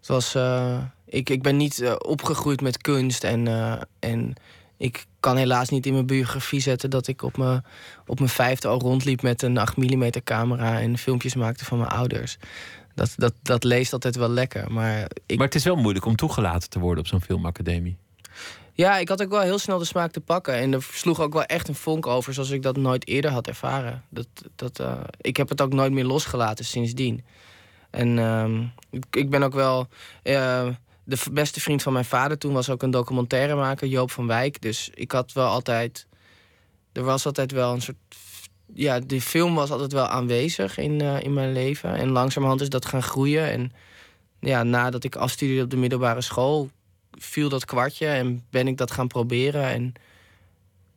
was, 0.06 0.36
eh, 0.36 0.78
ik, 1.06 1.30
ik 1.30 1.42
ben 1.42 1.58
niet 1.58 1.82
eh, 1.82 1.96
opgegroeid 1.98 2.62
met 2.62 2.78
kunst. 2.78 3.24
En, 3.24 3.48
en 4.00 4.34
ik 4.78 5.06
kan 5.20 5.38
helaas 5.38 5.70
niet 5.70 5.86
in 5.86 5.94
mijn 5.94 6.06
biografie 6.06 6.60
zetten 6.60 6.90
dat 6.90 7.08
ik 7.08 7.22
op 7.22 7.38
mijn, 7.38 7.66
op 8.06 8.20
mijn 8.20 8.32
vijfde 8.32 8.68
al 8.68 8.80
rondliep 8.80 9.22
met 9.22 9.42
een 9.42 9.58
8 9.58 9.78
mm 9.78 10.10
camera 10.24 10.80
en 10.80 10.98
filmpjes 10.98 11.36
maakte 11.36 11.66
van 11.66 11.78
mijn 11.78 11.90
ouders. 11.90 12.38
Dat, 12.96 13.14
dat, 13.18 13.34
dat 13.42 13.64
leest 13.64 13.94
altijd 13.94 14.16
wel 14.16 14.30
lekker. 14.30 14.72
Maar 14.72 15.08
ik, 15.26 15.38
Maar 15.38 15.46
het 15.46 15.56
is 15.56 15.64
wel 15.64 15.76
moeilijk 15.76 16.06
om 16.06 16.16
toegelaten 16.16 16.70
te 16.70 16.80
worden 16.80 17.00
op 17.04 17.08
zo'n 17.10 17.22
filmacademie. 17.22 17.98
Ja, 18.74 18.98
ik 18.98 19.10
had 19.10 19.22
ook 19.22 19.30
wel 19.30 19.42
heel 19.42 19.60
snel 19.60 19.78
de 19.78 19.86
smaak 19.86 20.12
te 20.12 20.22
pakken. 20.22 20.54
En 20.54 20.74
er 20.74 20.88
sloeg 20.92 21.20
ook 21.20 21.34
wel 21.34 21.44
echt 21.44 21.68
een 21.68 21.76
vonk 21.76 22.08
over, 22.08 22.34
zoals 22.34 22.50
ik 22.50 22.62
dat 22.62 22.78
nooit 22.78 23.08
eerder 23.08 23.32
had 23.32 23.48
ervaren. 23.48 24.04
Dat, 24.10 24.28
dat, 24.56 24.80
eh, 24.80 25.00
ik 25.22 25.38
heb 25.38 25.50
het 25.50 25.62
ook 25.62 25.74
nooit 25.74 25.92
meer 25.92 26.06
losgelaten 26.06 26.66
sindsdien. 26.66 27.24
En 27.90 28.20
ehm, 28.20 28.64
ik, 29.12 29.30
ben 29.30 29.44
ook 29.44 29.54
wel. 29.54 29.88
eh, 30.24 30.68
de 31.04 31.18
beste 31.32 31.60
vriend 31.60 31.82
van 31.82 31.94
mijn 31.94 32.06
vader 32.06 32.38
toen 32.38 32.54
was 32.54 32.70
ook 32.70 32.82
een 32.84 32.92
documentairemaker, 32.92 33.88
Joop 33.88 34.12
van 34.12 34.28
Wijk. 34.28 34.62
Dus 34.62 34.90
ik 34.94 35.12
had 35.12 35.34
wel 35.34 35.48
altijd. 35.48 36.08
Er 36.92 37.04
was 37.04 37.26
altijd 37.26 37.52
wel 37.52 37.74
een 37.74 37.82
soort. 37.82 37.98
Ja, 38.74 39.00
de 39.00 39.22
film 39.22 39.56
was 39.56 39.72
altijd 39.72 39.92
wel 39.92 40.08
aanwezig 40.08 40.78
in, 40.78 41.02
eh, 41.02 41.22
in 41.22 41.34
mijn 41.34 41.52
leven. 41.52 41.96
En 41.96 42.10
langzamerhand 42.10 42.62
is 42.62 42.70
dat 42.70 42.86
gaan 42.86 43.04
groeien. 43.04 43.52
En 43.52 43.72
ja, 44.40 44.64
nadat 44.64 45.04
ik 45.04 45.16
afstudeerde 45.16 45.64
op 45.64 45.70
de 45.70 45.78
middelbare 45.78 46.22
school, 46.22 46.70
viel 47.12 47.50
dat 47.50 47.66
kwartje 47.66 48.08
en 48.08 48.46
ben 48.50 48.68
ik 48.68 48.78
dat 48.78 48.92
gaan 48.92 49.08
proberen. 49.08 49.64
En 49.64 49.94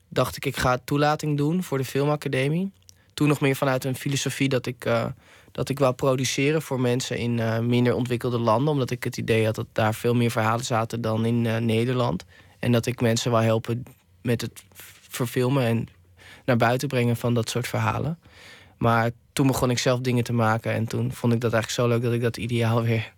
dacht 0.09 0.37
ik, 0.37 0.45
ik 0.45 0.57
ga 0.57 0.79
toelating 0.85 1.37
doen 1.37 1.63
voor 1.63 1.79
de 1.79 1.85
filmacademie. 1.85 2.73
Toen 3.15 3.29
nog 3.29 3.41
meer 3.41 3.57
vanuit 3.57 3.85
een 3.85 3.97
filosofie 3.97 4.49
dat 4.49 4.67
ik, 4.67 4.85
eh, 4.85 5.07
dat 5.53 5.69
ik 5.69 5.79
wou 5.79 5.95
produceren 5.95 6.63
voor 6.63 6.81
mensen 6.81 7.19
in 7.19 7.39
eh, 7.39 7.59
minder 7.59 7.95
ontwikkelde 7.95 8.39
landen. 8.39 8.73
Omdat 8.73 8.91
ik 8.91 9.05
het 9.05 9.17
idee 9.17 9.45
had 9.45 9.55
dat 9.55 9.69
daar 9.73 9.95
veel 9.95 10.15
meer 10.15 10.31
verhalen 10.31 10.65
zaten 10.65 11.01
dan 11.01 11.25
in 11.25 11.65
Nederland. 11.65 12.25
En 12.59 12.73
dat 12.73 12.87
ik 12.87 13.01
mensen 13.01 13.31
wou 13.31 13.45
helpen 13.45 13.83
met 14.23 14.41
het 14.41 14.63
verfilmen 15.09 15.65
en 15.65 15.89
naar 16.45 16.57
buiten 16.57 16.89
brengen 16.89 17.17
van 17.17 17.35
dat 17.35 17.51
soort 17.51 17.69
verhalen. 17.69 18.19
Maar 18.79 19.11
toen 19.33 19.47
begon 19.47 19.71
ik 19.71 19.79
zelf 19.79 20.01
dingen 20.01 20.25
te 20.25 20.33
maken. 20.33 20.73
En 20.73 20.87
toen 20.87 21.13
vond 21.13 21.33
ik 21.33 21.41
dat 21.41 21.53
eigenlijk 21.53 21.83
zo 21.83 21.89
leuk 21.89 22.03
dat 22.03 22.13
ik 22.13 22.23
dat 22.23 22.37
ideaal 22.37 22.83
weer 22.83 23.13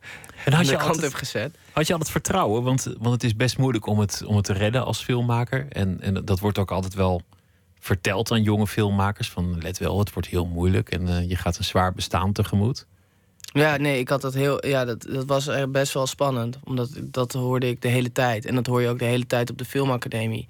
En 0.44 0.52
aan 0.52 0.58
had 0.58 0.64
de 0.64 0.70
je, 0.70 0.76
kant 0.76 0.88
altijd, 0.88 1.06
heb 1.06 1.14
gezet. 1.14 1.56
had 1.72 1.86
je 1.86 1.92
altijd 1.92 2.10
vertrouwen? 2.10 2.62
Want, 2.62 2.94
want 2.98 3.12
het 3.12 3.24
is 3.24 3.36
best 3.36 3.58
moeilijk 3.58 3.86
om 3.86 3.98
het, 3.98 4.22
om 4.26 4.36
het 4.36 4.44
te 4.44 4.52
redden 4.52 4.84
als 4.84 5.02
filmmaker. 5.02 5.66
En, 5.68 6.00
en 6.00 6.24
dat 6.24 6.40
wordt 6.40 6.58
ook 6.58 6.70
altijd 6.70 6.94
wel 6.94 7.22
verteld 7.80 8.30
aan 8.30 8.42
jonge 8.42 8.66
filmmakers. 8.66 9.30
Van 9.30 9.58
let 9.58 9.78
wel, 9.78 9.98
het 9.98 10.12
wordt 10.12 10.28
heel 10.28 10.46
moeilijk 10.46 10.90
en 10.90 11.08
eh, 11.08 11.28
je 11.28 11.36
gaat 11.36 11.58
een 11.58 11.64
zwaar 11.64 11.92
bestaan 11.92 12.32
tegemoet. 12.32 12.86
Ja, 13.40 13.76
nee, 13.76 13.98
ik 13.98 14.08
had 14.08 14.20
dat 14.20 14.34
heel. 14.34 14.66
Ja, 14.66 14.84
dat, 14.84 15.02
dat 15.02 15.24
was 15.24 15.46
echt 15.46 15.70
best 15.70 15.92
wel 15.92 16.06
spannend. 16.06 16.58
Omdat 16.64 16.90
dat 17.02 17.32
hoorde 17.32 17.68
ik 17.68 17.82
de 17.82 17.88
hele 17.88 18.12
tijd. 18.12 18.44
En 18.44 18.54
dat 18.54 18.66
hoor 18.66 18.82
je 18.82 18.88
ook 18.88 18.98
de 18.98 19.04
hele 19.04 19.26
tijd 19.26 19.50
op 19.50 19.58
de 19.58 19.64
filmacademie. 19.64 20.48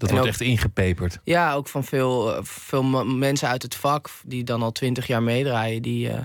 Dat 0.00 0.08
En 0.08 0.14
wordt 0.14 0.30
ook- 0.34 0.40
echt 0.40 0.50
ingepeperd. 0.50 1.18
Ja, 1.24 1.52
ook 1.54 1.68
van 1.68 1.84
veel, 1.84 2.34
eh, 2.36 2.42
veel 2.42 2.82
mensen 3.04 3.48
uit 3.48 3.62
het 3.62 3.74
vak 3.74 4.10
die 4.26 4.44
dan 4.44 4.62
al 4.62 4.72
twintig 4.72 5.06
jaar 5.06 5.22
meedraaien. 5.22 5.82
Die, 5.82 6.08
eh, 6.10 6.22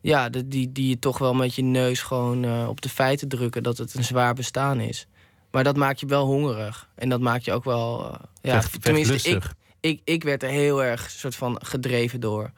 ja, 0.00 0.28
de- 0.28 0.48
die, 0.48 0.72
die 0.72 0.88
je 0.88 0.98
toch 0.98 1.18
wel 1.18 1.34
met 1.34 1.54
je 1.54 1.62
neus 1.62 2.02
gewoon 2.02 2.44
eh, 2.44 2.66
op 2.68 2.80
de 2.80 2.88
feiten 2.88 3.28
drukken 3.28 3.62
dat 3.62 3.78
het 3.78 3.94
een 3.94 4.04
zwaar 4.04 4.34
bestaan 4.34 4.80
is. 4.80 5.06
Maar 5.50 5.64
dat 5.64 5.76
maakt 5.76 6.00
je 6.00 6.06
wel 6.06 6.26
hongerig. 6.26 6.88
En 6.94 7.08
dat 7.08 7.20
maakt 7.20 7.44
je 7.44 7.52
ook 7.52 7.64
wel. 7.64 8.16
ja, 8.40 8.60
Vecht- 8.62 8.82
tenminste, 8.82 9.28
ik, 9.30 9.44
ik, 9.80 10.00
ik 10.04 10.22
werd 10.24 10.42
er 10.42 10.48
heel 10.48 10.84
erg 10.84 11.10
soort 11.10 11.34
van 11.36 11.58
gedreven 11.64 12.20
door. 12.20 12.52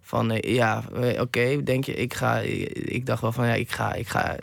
Van 0.00 0.38
ja, 0.40 0.84
oké, 1.18 1.62
denk 1.62 1.84
je, 1.84 1.94
ik 1.94 2.14
ga. 2.14 2.38
Ik 2.38 3.06
dacht 3.06 3.20
wel 3.22 3.32
van 3.32 3.46
ja, 3.46 3.54
ik 3.54 3.70
ga. 3.70 3.94
Ik 3.94 4.08
ga 4.08 4.36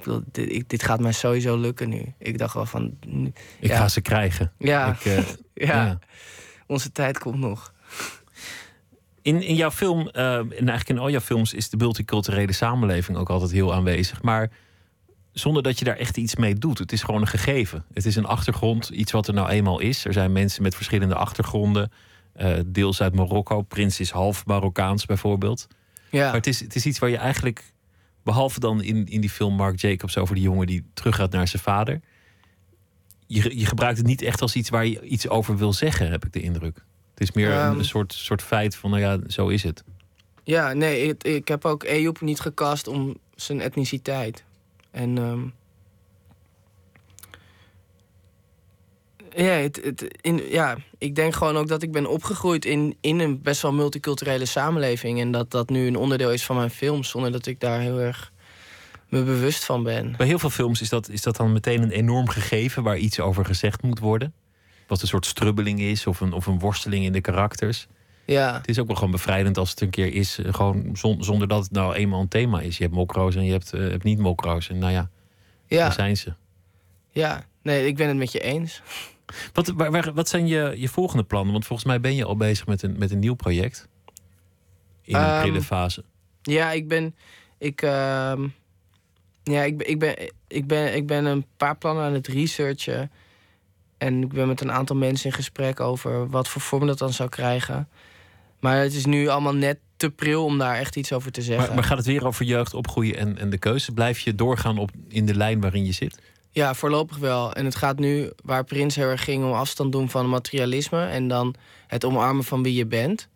ik 0.00 0.06
wil, 0.06 0.22
dit, 0.32 0.52
ik- 0.52 0.68
dit 0.68 0.82
gaat 0.82 1.00
mij 1.00 1.12
sowieso 1.12 1.56
lukken 1.56 1.88
nu. 1.88 2.14
Ik 2.18 2.38
dacht 2.38 2.54
wel 2.54 2.66
van. 2.66 2.96
nu- 3.06 3.32
Ik 3.60 3.70
ja. 3.70 3.76
ga 3.76 3.88
ze 3.88 4.00
krijgen. 4.00 4.52
Ja. 4.58 4.92
Ik, 4.92 5.04
eh, 5.04 5.18
Ja. 5.68 5.84
ja. 5.84 5.98
Onze 6.66 6.92
tijd 6.92 7.18
komt 7.18 7.38
nog. 7.38 7.72
In, 9.22 9.42
in 9.42 9.54
jouw 9.54 9.70
film, 9.70 10.08
eh, 10.08 10.34
en 10.36 10.48
eigenlijk 10.50 10.88
in 10.88 10.98
al 10.98 11.10
jouw 11.10 11.20
films, 11.20 11.54
is 11.54 11.70
de 11.70 11.76
multiculturele 11.76 12.52
samenleving 12.52 13.18
ook 13.18 13.30
altijd 13.30 13.50
heel 13.50 13.74
aanwezig. 13.74 14.22
Maar 14.22 14.50
zonder 15.32 15.62
dat 15.62 15.78
je 15.78 15.84
daar 15.84 15.96
echt 15.96 16.16
iets 16.16 16.36
mee 16.36 16.54
doet. 16.54 16.78
Het 16.78 16.92
is 16.92 17.02
gewoon 17.02 17.20
een 17.20 17.26
gegeven. 17.26 17.84
Het 17.92 18.06
is 18.06 18.16
een 18.16 18.24
achtergrond, 18.26 18.88
iets 18.88 19.12
wat 19.12 19.28
er 19.28 19.34
nou 19.34 19.48
eenmaal 19.48 19.78
is. 19.80 20.04
Er 20.04 20.12
zijn 20.12 20.32
mensen 20.32 20.62
met 20.62 20.74
verschillende 20.74 21.14
achtergronden. 21.14 21.92
eh, 22.32 22.58
deels 22.66 23.02
uit 23.02 23.14
Marokko. 23.14 23.62
Prins 23.62 24.00
is 24.00 24.10
half 24.10 24.46
Marokkaans 24.46 25.06
bijvoorbeeld. 25.06 25.66
Ja. 26.10 26.24
Maar 26.24 26.34
het 26.34 26.46
is, 26.46 26.60
het 26.60 26.74
is 26.74 26.86
iets 26.86 26.98
waar 26.98 27.10
je 27.10 27.16
eigenlijk, 27.16 27.72
behalve 28.22 28.60
dan 28.60 28.82
in, 28.82 29.06
in 29.06 29.20
die 29.20 29.30
film 29.30 29.54
Mark 29.54 29.80
Jacobs 29.80 30.16
over 30.18 30.34
die 30.34 30.44
jongen 30.44 30.66
die 30.66 30.84
teruggaat 30.94 31.32
naar 31.32 31.48
zijn 31.48 31.62
vader. 31.62 32.00
Je, 33.26 33.58
je 33.58 33.66
gebruikt 33.66 33.98
het 33.98 34.06
niet 34.06 34.22
echt 34.22 34.42
als 34.42 34.54
iets 34.54 34.68
waar 34.68 34.86
je 34.86 35.00
iets 35.02 35.28
over 35.28 35.56
wil 35.56 35.72
zeggen, 35.72 36.10
heb 36.10 36.24
ik 36.24 36.32
de 36.32 36.40
indruk. 36.40 36.84
Het 37.10 37.20
is 37.28 37.32
meer 37.32 37.50
een, 37.50 37.56
Ehm. 37.70 37.78
een 37.78 37.84
soort, 37.84 38.12
soort 38.12 38.42
feit 38.42 38.76
van, 38.76 38.90
nou 38.90 39.02
ja, 39.02 39.18
zo 39.26 39.48
is 39.48 39.62
het. 39.62 39.84
Ja, 40.44 40.72
nee, 40.72 41.02
ik, 41.02 41.24
ik 41.24 41.48
heb 41.48 41.64
ook 41.64 41.84
Ejoep 41.84 42.20
niet 42.20 42.40
gecast 42.40 42.86
om 42.88 43.16
zijn 43.34 43.60
etniciteit. 43.60 44.44
En 44.90 45.18
ehm, 45.18 45.40
ja, 49.36 49.44
het, 49.52 49.80
het, 49.84 50.18
in, 50.20 50.42
ja, 50.50 50.76
ik 50.98 51.14
denk 51.14 51.34
gewoon 51.34 51.56
ook 51.56 51.68
dat 51.68 51.82
ik 51.82 51.92
ben 51.92 52.06
opgegroeid 52.06 52.64
in, 52.64 52.96
in 53.00 53.18
een 53.20 53.42
best 53.42 53.62
wel 53.62 53.72
multiculturele 53.72 54.44
samenleving. 54.46 55.20
En 55.20 55.30
dat 55.30 55.50
dat 55.50 55.68
nu 55.70 55.86
een 55.86 55.96
onderdeel 55.96 56.32
is 56.32 56.44
van 56.44 56.56
mijn 56.56 56.70
films, 56.70 57.08
zonder 57.08 57.32
dat 57.32 57.46
ik 57.46 57.60
daar 57.60 57.80
heel 57.80 57.98
erg 58.00 58.32
me 59.08 59.22
bewust 59.22 59.64
van 59.64 59.82
ben. 59.82 60.14
Bij 60.16 60.26
heel 60.26 60.38
veel 60.38 60.50
films 60.50 60.80
is 60.80 60.88
dat, 60.88 61.08
is 61.08 61.22
dat 61.22 61.36
dan 61.36 61.52
meteen 61.52 61.82
een 61.82 61.90
enorm 61.90 62.28
gegeven 62.28 62.82
waar 62.82 62.96
iets 62.98 63.20
over 63.20 63.44
gezegd 63.44 63.82
moet 63.82 63.98
worden. 63.98 64.32
Wat 64.86 65.02
een 65.02 65.08
soort 65.08 65.26
strubbeling 65.26 65.80
is 65.80 66.06
of 66.06 66.20
een, 66.20 66.32
of 66.32 66.46
een 66.46 66.58
worsteling 66.58 67.04
in 67.04 67.12
de 67.12 67.20
karakters. 67.20 67.86
Ja, 68.24 68.54
Het 68.54 68.68
is 68.68 68.78
ook 68.78 68.86
wel 68.86 68.96
gewoon 68.96 69.10
bevrijdend 69.10 69.58
als 69.58 69.70
het 69.70 69.80
een 69.80 69.90
keer 69.90 70.14
is, 70.14 70.38
eh, 70.38 70.54
gewoon 70.54 70.90
zon- 70.92 71.24
zonder 71.24 71.48
dat 71.48 71.62
het 71.62 71.72
nou 71.72 71.94
eenmaal 71.94 72.20
een 72.20 72.28
thema 72.28 72.60
is. 72.60 72.76
Je 72.76 72.82
hebt 72.82 72.94
mokro's 72.94 73.36
en 73.36 73.44
je 73.44 73.52
hebt, 73.52 73.72
eh, 73.72 73.80
hebt 73.80 74.04
niet 74.04 74.18
mokro's. 74.18 74.68
En 74.68 74.78
nou 74.78 74.92
ja, 74.92 75.10
daar 75.68 75.78
ja, 75.78 75.90
zijn 75.90 76.16
ze. 76.16 76.32
ja. 77.10 77.48
Nee, 77.62 77.86
ik 77.86 77.96
ben 77.96 78.08
het 78.08 78.16
met 78.16 78.32
je 78.32 78.40
eens. 78.40 78.82
Wat, 79.52 79.68
waar, 79.68 79.90
waar- 79.90 80.12
wat 80.14 80.28
zijn 80.28 80.46
je, 80.46 80.74
je 80.76 80.88
volgende 80.88 81.24
plannen? 81.24 81.52
Want 81.52 81.66
volgens 81.66 81.88
mij 81.88 82.00
ben 82.00 82.14
je 82.14 82.24
al 82.24 82.36
bezig 82.36 82.66
met 82.66 82.82
een, 82.82 82.98
met 82.98 83.10
een 83.10 83.18
nieuw 83.18 83.34
project. 83.34 83.88
In 85.02 85.14
een 85.14 85.20
Ehm, 85.22 85.40
prille 85.40 85.62
fase. 85.62 86.04
Ja, 86.42 86.70
ik 86.72 86.88
ben. 86.88 87.14
Ik, 87.58 87.82
ehm, 87.82 88.48
ja, 89.42 89.62
ik, 89.62 89.76
ben- 89.78 89.88
ik, 89.88 89.98
ben, 89.98 90.14
ik, 90.48 90.66
ben, 90.66 90.94
ik 90.96 91.06
ben 91.06 91.24
een 91.24 91.44
paar 91.56 91.76
plannen 91.76 92.04
aan 92.04 92.12
het 92.12 92.26
researchen. 92.26 93.10
En 93.98 94.22
ik 94.22 94.28
ben 94.28 94.46
met 94.48 94.60
een 94.60 94.72
aantal 94.72 94.96
mensen 94.96 95.30
in 95.30 95.36
gesprek 95.36 95.80
over 95.80 96.28
wat 96.28 96.48
voor 96.48 96.60
vorm 96.62 96.86
dat 96.86 96.98
dan 96.98 97.12
zou 97.12 97.28
krijgen. 97.28 97.88
Maar 98.60 98.76
het 98.76 98.94
is 98.94 99.04
nu 99.06 99.28
allemaal 99.28 99.54
net 99.54 99.78
te 99.96 100.10
pril 100.10 100.44
om 100.44 100.58
daar 100.58 100.76
echt 100.76 100.96
iets 100.96 101.12
over 101.12 101.32
te 101.32 101.42
zeggen. 101.42 101.66
Maar, 101.66 101.74
maar 101.74 101.84
gaat 101.84 101.96
het 101.96 102.06
weer 102.06 102.26
over 102.26 102.44
jeugd 102.44 102.74
opgroeien 102.74 103.16
en, 103.16 103.38
en 103.38 103.50
de 103.50 103.58
keuze? 103.58 103.92
Blijf 103.92 104.18
je 104.18 104.34
doorgaan 104.34 104.78
op, 104.78 104.90
in 105.08 105.26
de 105.26 105.34
lijn 105.34 105.60
waarin 105.60 105.84
je 105.86 105.92
zit? 105.92 106.18
Ja, 106.52 106.74
voorlopig 106.74 107.16
wel. 107.16 107.52
En 107.52 107.64
het 107.64 107.74
gaat 107.74 107.98
nu 107.98 108.30
waar 108.44 108.64
Prins 108.64 108.96
heel 108.96 109.08
erg 109.08 109.24
ging 109.24 109.44
om 109.44 109.52
afstand 109.52 109.92
doen 109.92 110.10
van 110.10 110.28
materialisme. 110.28 111.04
En 111.06 111.28
dan 111.28 111.54
het 111.86 112.04
omarmen 112.04 112.44
van 112.44 112.62
wie 112.62 112.74
je 112.74 112.86
bent. 112.86 113.28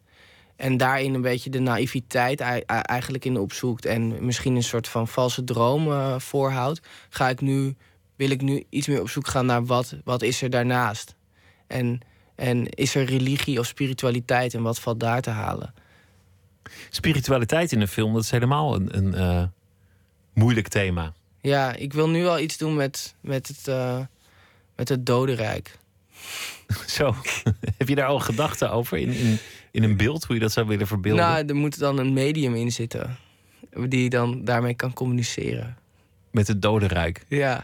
En 0.57 0.77
daarin 0.77 1.15
een 1.15 1.21
beetje 1.23 1.51
de 1.51 1.59
naïviteit 1.59 2.41
ei- 2.41 2.63
ei- 2.67 2.81
eigenlijk 2.83 3.25
in 3.25 3.39
opzoekt. 3.39 3.85
En 3.85 4.25
misschien 4.25 4.57
een 4.57 4.63
soort 4.63 4.89
van 4.89 5.09
valse 5.09 5.45
droom 5.45 5.91
eh, 5.93 6.19
voorhoudt. 6.19 6.81
Ga 7.09 7.29
ik 7.29 7.41
nu, 7.41 7.75
wil 8.17 8.31
ik 8.31 8.41
nu 8.43 8.65
iets 8.69 8.87
meer 8.87 9.01
op 9.01 9.09
zoek 9.09 9.27
gaan 9.27 9.47
naar 9.47 9.65
wat, 9.65 9.97
wat 10.05 10.23
is 10.23 10.43
er 10.43 10.51
daarnaast. 10.51 11.15
En, 11.67 12.01
en 12.35 12.69
is 12.69 12.95
er 12.95 13.05
religie 13.05 13.59
of 13.59 13.67
spiritualiteit 13.67 14.55
en 14.55 14.63
wat 14.63 14.81
valt 14.81 15.01
daar 15.01 15.23
te 15.23 15.31
halen? 15.31 15.75
Spiritualiteit 16.91 17.73
in 17.73 17.81
een 17.81 17.89
film, 17.89 18.13
dat 18.13 18.23
is 18.23 18.31
helemaal 18.31 18.75
een, 18.75 18.97
een 18.97 19.15
eh, 19.15 19.43
moeilijk 20.33 20.69
thema. 20.69 21.13
Ja, 21.45 21.75
ik 21.75 21.93
wil 21.93 22.09
nu 22.09 22.23
wel 22.23 22.39
iets 22.39 22.57
doen 22.57 22.75
met, 22.75 23.15
met, 23.21 23.49
het, 23.49 23.69
eh, 23.69 23.99
met 24.77 24.89
het 24.89 25.07
dodenrijk. 25.07 25.79
Zo, 26.87 27.15
heb 27.79 27.89
je 27.89 27.95
daar 27.95 28.07
al 28.07 28.21
gedachten 28.21 28.71
over 28.71 28.99
in, 28.99 29.13
in, 29.13 29.39
in 29.71 29.83
een 29.83 29.97
beeld, 29.97 30.25
hoe 30.25 30.35
je 30.35 30.41
dat 30.41 30.53
zou 30.53 30.67
willen 30.67 30.87
verbeelden? 30.87 31.25
Nou, 31.25 31.47
er 31.47 31.55
moet 31.55 31.79
dan 31.79 31.99
een 31.99 32.13
medium 32.13 32.55
in 32.55 32.73
zitten. 32.73 33.17
Die 33.89 34.11
dan 34.11 34.45
daarmee 34.45 34.75
kan 34.75 34.93
communiceren. 34.93 35.77
Met 36.31 36.49
het 36.49 36.63
dodenrijk. 36.63 37.25
Ja. 37.29 37.55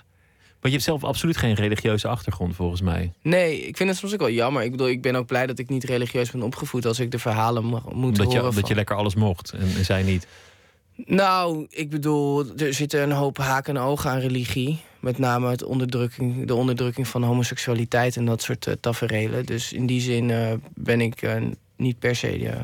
Maar 0.61 0.70
je 0.70 0.70
hebt 0.70 0.83
zelf 0.83 1.05
absoluut 1.05 1.37
geen 1.37 1.55
religieuze 1.55 2.09
achtergrond, 2.09 2.55
volgens 2.57 2.81
mij. 2.81 3.12
Nee, 3.22 3.66
ik 3.66 3.76
vind 3.76 3.89
het 3.89 3.99
soms 3.99 4.12
ook 4.12 4.18
wel 4.20 4.31
jammer. 4.31 4.62
Ik 4.62 4.70
bedoel, 4.70 4.89
ik 4.89 5.03
ben 5.03 5.16
ook 5.16 5.26
blij 5.26 5.47
dat 5.47 5.59
ik 5.59 5.68
niet 5.68 5.85
religieus 5.85 6.31
ben 6.31 6.43
opgevoed 6.43 6.87
als 6.87 6.99
ik 6.99 7.11
de 7.11 7.18
verhalen 7.18 7.64
mag, 7.64 7.93
moet 7.93 8.16
je, 8.16 8.22
horen. 8.22 8.41
omdat 8.41 8.55
van- 8.55 8.68
je 8.68 8.74
lekker 8.74 8.97
alles 8.97 9.14
mocht 9.14 9.53
en, 9.53 9.61
en 9.76 9.85
zij 9.85 10.03
niet. 10.03 10.26
Nou, 11.07 11.66
ik 11.70 11.90
bedoel, 11.90 12.44
er 12.57 12.74
zitten 12.74 13.03
een 13.03 13.12
hoop 13.12 13.38
haken 13.38 13.76
en 13.76 13.82
ogen 13.82 14.11
aan 14.11 14.18
religie. 14.18 14.80
Met 15.01 15.18
name 15.18 15.51
het 15.51 15.62
onderdrukking, 15.62 16.46
de 16.46 16.55
onderdrukking 16.55 17.09
van 17.09 17.22
homoseksualiteit 17.22 18.16
en 18.16 18.24
dat 18.24 18.42
soort 18.42 18.66
uh, 18.66 18.74
taferelen. 18.80 19.46
Dus 19.46 19.72
in 19.72 19.86
die 19.86 20.01
zin 20.01 20.28
uh, 20.28 20.53
ben 20.74 21.01
ik 21.01 21.22
uh, 21.22 21.36
niet 21.76 21.98
per 21.98 22.16
se. 22.16 22.61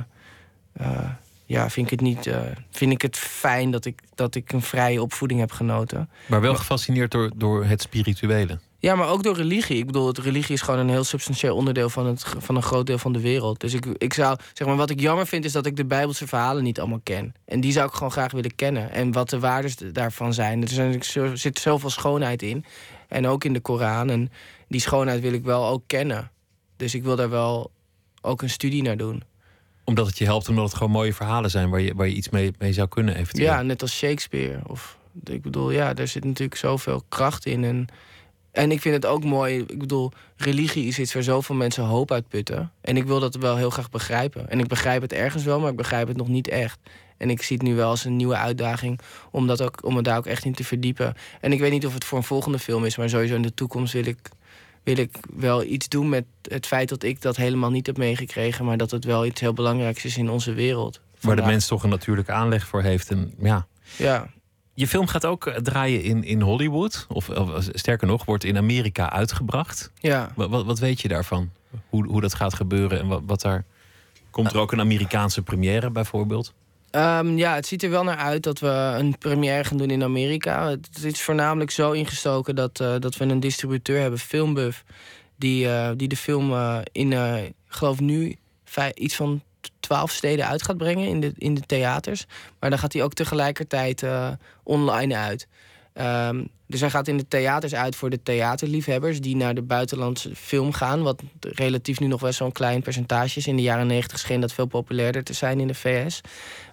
Ja, 1.47 1.71
vind 1.71 1.87
ik 1.87 1.91
het 1.91 2.01
niet. 2.01 2.31
vind 2.71 2.93
ik 2.93 3.03
het 3.03 3.17
fijn 3.17 3.71
dat 3.71 3.85
ik, 3.85 4.01
dat 4.15 4.35
ik 4.35 4.53
een 4.53 4.63
vrije 4.63 5.03
opvoeding 5.03 5.41
heb 5.41 5.53
genoten. 5.53 6.09
Maar 6.27 6.41
wel 6.41 6.55
gefascineerd 6.55 7.11
door, 7.11 7.31
door 7.37 7.65
het 7.65 7.83
spirituele. 7.83 8.59
Ja, 8.87 8.95
maar 8.95 9.09
ook 9.09 9.23
door 9.23 9.37
religie. 9.37 9.79
Ik 9.79 9.87
bedoel, 9.87 10.07
het 10.07 10.19
religie 10.19 10.55
is 10.55 10.61
gewoon 10.61 10.81
een 10.81 10.89
heel 10.89 11.05
substantieel 11.05 11.57
onderdeel 11.57 11.91
van, 11.91 12.07
het, 12.07 12.25
van 12.39 12.57
een 12.57 12.63
groot 12.63 12.87
deel 12.87 12.99
van 12.99 13.13
de 13.13 13.21
wereld. 13.21 13.61
Dus 13.61 13.75
ik, 13.75 13.87
ik 13.99 14.13
zou, 14.13 14.39
zeg 14.53 14.67
maar, 14.67 14.77
wat 14.77 14.91
ik 14.91 15.01
jammer 15.01 15.27
vind, 15.27 15.45
is 15.45 15.53
dat 15.53 15.67
ik 15.67 15.77
de 15.77 15.85
Bijbelse 15.85 16.27
verhalen 16.27 16.63
niet 16.63 16.81
allemaal 16.81 17.01
ken. 17.03 17.35
En 17.45 17.61
die 17.61 17.73
zou 17.73 17.89
ik 17.89 17.95
gewoon 17.95 18.11
graag 18.11 18.33
willen 18.33 18.55
kennen. 18.55 18.91
En 18.91 19.13
wat 19.13 19.31
de 19.31 19.39
waarden 19.39 19.93
daarvan 19.93 20.35
zijn. 20.35 20.63
Er, 20.63 20.69
zijn, 20.69 21.03
er 21.15 21.39
zit 21.39 21.59
zoveel 21.59 21.91
schoonheid 21.91 22.43
in. 22.43 22.65
En 23.09 23.27
ook 23.27 23.45
in 23.45 23.53
de 23.53 23.61
Koran. 23.61 24.11
En 24.11 24.31
die 24.69 24.81
schoonheid 24.81 25.21
wil 25.21 25.33
ik 25.33 25.45
wel 25.45 25.67
ook 25.67 25.83
kennen. 25.87 26.31
Dus 26.77 26.95
ik 26.95 27.03
wil 27.03 27.17
daar 27.17 27.31
wel 27.31 27.71
ook 28.21 28.43
een 28.43 28.51
studie 28.51 28.83
naar 28.83 28.97
doen. 28.97 29.23
Omdat 29.85 30.07
het 30.07 30.19
je 30.19 30.25
helpt, 30.25 30.49
omdat 30.49 30.65
het 30.65 30.75
gewoon 30.75 30.93
mooie 30.93 31.15
verhalen 31.15 31.51
zijn 31.51 31.71
waar 31.71 31.81
je, 31.81 31.95
waar 31.95 32.09
je 32.09 32.15
iets 32.15 32.29
mee, 32.29 32.53
mee 32.59 32.73
zou 32.73 32.89
kunnen 32.89 33.17
eventueel. 33.17 33.47
Ja, 33.47 33.63
net 33.63 33.83
als 33.83 33.97
Shakespeare. 33.97 34.61
Of, 34.67 34.99
ik 35.25 35.43
bedoel, 35.43 35.71
ja, 35.71 35.95
daar 35.95 36.09
zit 36.09 36.25
natuurlijk 36.25 36.59
zoveel 36.59 37.03
kracht 37.09 37.47
in. 37.47 37.65
En 37.65 37.89
en 38.57 38.71
ik 38.71 38.81
vind 38.81 38.95
het 38.95 39.07
ook 39.07 39.25
mooi, 39.25 39.65
ik 39.67 39.79
bedoel, 39.79 40.13
religie 40.37 40.87
is 40.87 40.99
iets 40.99 41.15
waar 41.15 41.23
zoveel 41.23 41.55
mensen 41.55 41.85
hoop 41.85 42.13
uit 42.13 42.29
putten. 42.29 42.73
En 42.81 42.97
ik 42.97 43.05
wil 43.05 43.21
dat 43.21 43.35
wel 43.35 43.57
heel 43.57 43.71
graag 43.71 43.91
begrijpen. 43.91 44.51
En 44.51 44.59
ik 44.59 44.67
begrijp 44.67 45.03
het 45.03 45.13
ergens 45.13 45.45
wel, 45.45 45.61
maar 45.61 45.71
ik 45.71 45.77
begrijp 45.77 46.09
het 46.09 46.17
nog 46.17 46.29
niet 46.29 46.49
echt. 46.49 46.79
En 47.17 47.31
ik 47.31 47.43
zie 47.43 47.57
het 47.57 47.67
nu 47.67 47.75
wel 47.75 47.89
als 47.89 48.05
een 48.05 48.17
nieuwe 48.17 48.37
uitdaging 48.37 49.01
om, 49.31 49.47
dat 49.47 49.63
ook, 49.63 49.85
om 49.85 49.95
me 49.95 50.03
daar 50.03 50.19
ook 50.19 50.27
echt 50.27 50.45
in 50.45 50.55
te 50.55 50.65
verdiepen. 50.65 51.15
En 51.41 51.53
ik 51.53 51.61
weet 51.61 51.71
niet 51.71 51.87
of 51.87 51.95
het 51.95 52.05
voor 52.05 52.19
een 52.19 52.25
volgende 52.25 52.59
film 52.59 52.85
is, 52.85 52.97
maar 52.97 53.09
sowieso 53.09 53.35
in 53.35 53.43
de 53.43 53.55
toekomst 53.55 53.93
wil 53.93 54.07
ik, 54.07 54.19
wil 54.85 54.97
ik 54.97 55.17
wel 55.35 55.65
iets 55.65 55.89
doen 55.89 56.09
met 56.09 56.25
het 56.43 56.67
feit 56.67 56.89
dat 56.89 57.03
ik 57.03 57.23
dat 57.23 57.37
helemaal 57.37 57.71
niet 57.71 57.87
heb 57.87 57.97
meegekregen, 57.97 58.65
maar 58.65 58.77
dat 58.77 58.91
het 58.91 59.05
wel 59.05 59.27
iets 59.27 59.41
heel 59.41 59.55
belangrijks 59.55 60.05
is 60.05 60.17
in 60.17 60.31
onze 60.31 60.53
wereld. 60.53 60.95
Waar 60.95 61.21
de 61.21 61.27
vandaag. 61.27 61.47
mens 61.47 61.67
toch 61.67 61.83
een 61.83 61.91
natuurlijke 61.91 62.33
aanleg 62.33 62.67
voor 62.67 62.83
heeft. 62.83 63.11
En 63.11 63.35
ja, 63.39 63.67
Ja, 63.97 64.31
Je 64.77 64.87
film 64.87 65.07
gaat 65.07 65.25
ook 65.25 65.47
eh, 65.47 65.55
draaien 65.55 66.03
in, 66.03 66.25
in 66.25 66.41
Hollywood. 66.41 67.07
Of, 67.09 67.29
of 67.29 67.69
sterker 67.73 68.07
nog, 68.07 68.25
wordt 68.25 68.45
in 68.45 68.57
Amerika 68.57 69.11
uitgebracht. 69.11 69.91
ja. 70.01 70.31
Wat, 70.35 70.65
wat, 70.65 70.79
weet 70.79 71.01
je 71.01 71.09
daarvan? 71.09 71.51
Hoe, 71.89 72.07
hoe 72.07 72.21
dat 72.21 72.35
gaat 72.35 72.55
gebeuren 72.55 73.01
en 73.01 73.07
wat, 73.07 73.23
wat 73.27 73.41
daar. 73.41 73.65
Komt 74.31 74.53
er 74.53 74.59
ook 74.59 74.73
een 74.73 74.81
Amerikaanse 74.81 75.43
première 75.43 75.91
bijvoorbeeld? 75.91 76.53
Ehm, 76.91 77.37
ja, 77.37 77.55
het 77.55 77.67
ziet 77.67 77.83
er 77.83 77.91
wel 77.91 78.05
naar 78.05 78.17
uit 78.17 78.43
dat 78.43 78.59
we 78.59 78.95
een 78.99 79.19
première 79.19 79.65
gaan 79.65 79.77
doen 79.77 79.91
in 79.91 80.03
Amerika. 80.03 80.69
Het 80.69 81.05
is 81.05 81.21
voornamelijk 81.23 81.71
zo 81.71 81.93
ingestoken 81.93 82.55
dat, 82.55 82.81
eh, 82.81 82.95
dat 82.99 83.17
we 83.17 83.25
een 83.25 83.41
distributeur 83.41 84.01
hebben, 84.01 84.19
Filmbuff, 84.19 84.85
die, 85.37 85.69
eh, 85.69 85.91
die 85.97 86.09
de 86.09 86.17
film 86.17 86.53
eh, 86.53 86.79
in, 86.93 87.13
eh, 87.13 87.45
ik 87.45 87.55
geloof 87.67 88.01
nu, 88.01 88.37
iets 88.95 89.15
van 89.17 89.43
twaalf 89.87 90.11
steden 90.11 90.47
uit 90.47 90.63
gaat 90.63 90.77
brengen 90.77 91.09
in 91.09 91.21
de, 91.21 91.33
in 91.37 91.55
de 91.55 91.61
theaters. 91.61 92.27
Maar 92.61 92.71
dan 92.71 92.79
gaat 92.79 92.93
hij 92.93 93.03
ook 93.03 93.15
tegelijkertijd 93.15 94.03
eh, 94.03 94.29
online 94.63 95.17
uit. 95.17 95.49
Ehm, 95.93 96.45
dus 96.67 96.81
hij 96.81 96.91
gaat 96.91 97.09
in 97.09 97.17
de 97.17 97.29
theaters 97.29 97.75
uit 97.75 97.97
voor 97.97 98.11
de 98.11 98.23
theaterliefhebbers 98.23 99.21
die 99.21 99.37
naar 99.37 99.55
de 99.55 99.63
buitenlandse 99.63 100.35
film 100.35 100.73
gaan. 100.73 101.03
Wat 101.03 101.23
relatief 101.41 102.01
nu 102.01 102.07
nog 102.07 102.21
wel 102.21 102.33
zo'n 102.33 102.53
klein 102.53 102.83
percentage 102.83 103.39
is. 103.39 103.47
In 103.47 103.57
de 103.57 103.63
jaren 103.63 103.87
negentig 103.87 104.19
scheen 104.19 104.41
dat 104.41 104.53
veel 104.53 104.67
populairder 104.67 105.25
te 105.25 105.33
zijn 105.33 105.61
in 105.61 105.67
de 105.67 105.75
VS. 105.75 106.21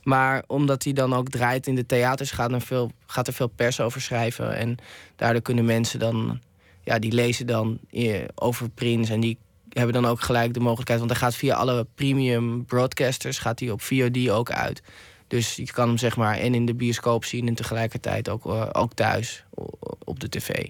Maar 0.03 0.43
omdat 0.47 0.83
hij 0.83 0.93
dan 0.93 1.13
ook 1.13 1.29
draait 1.29 1.67
in 1.67 1.75
de 1.75 1.85
theaters, 1.85 2.31
gaat 2.31 2.51
er 2.51 2.61
veel, 2.61 2.91
gaat 3.05 3.27
er 3.27 3.33
veel 3.33 3.47
pers 3.47 3.79
over 3.79 4.01
schrijven. 4.01 4.55
En 4.55 4.77
daardoor 5.15 5.41
kunnen 5.41 5.65
mensen 5.65 5.99
dan, 5.99 6.39
ja, 6.83 6.99
die 6.99 7.11
lezen 7.11 7.47
dan 7.47 7.79
eh, 7.91 8.21
over 8.35 8.69
Prince. 8.69 9.13
En 9.13 9.19
die 9.19 9.37
hebben 9.73 9.93
dan 10.01 10.05
ook 10.05 10.21
gelijk 10.21 10.53
de 10.53 10.59
mogelijkheid. 10.59 10.99
Want 10.99 11.11
hij 11.11 11.19
gaat 11.19 11.35
via 11.35 11.55
alle 11.55 11.87
premium 11.95 12.65
broadcasters, 12.65 13.37
gaat 13.37 13.59
hij 13.59 13.69
op 13.69 13.81
VOD 13.81 14.29
ook 14.29 14.51
uit. 14.51 14.81
Dus 15.27 15.55
je 15.55 15.65
kan 15.71 15.87
hem 15.87 15.97
zeg 15.97 16.17
maar 16.17 16.37
en 16.37 16.53
in 16.55 16.65
de 16.65 16.73
bioscoop 16.75 17.25
zien 17.25 17.47
en 17.47 17.53
tegelijkertijd 17.55 18.29
ook, 18.29 18.45
eh, 18.45 18.69
ook 18.71 18.93
thuis 18.93 19.43
op 20.03 20.19
de 20.19 20.29
tv. 20.29 20.67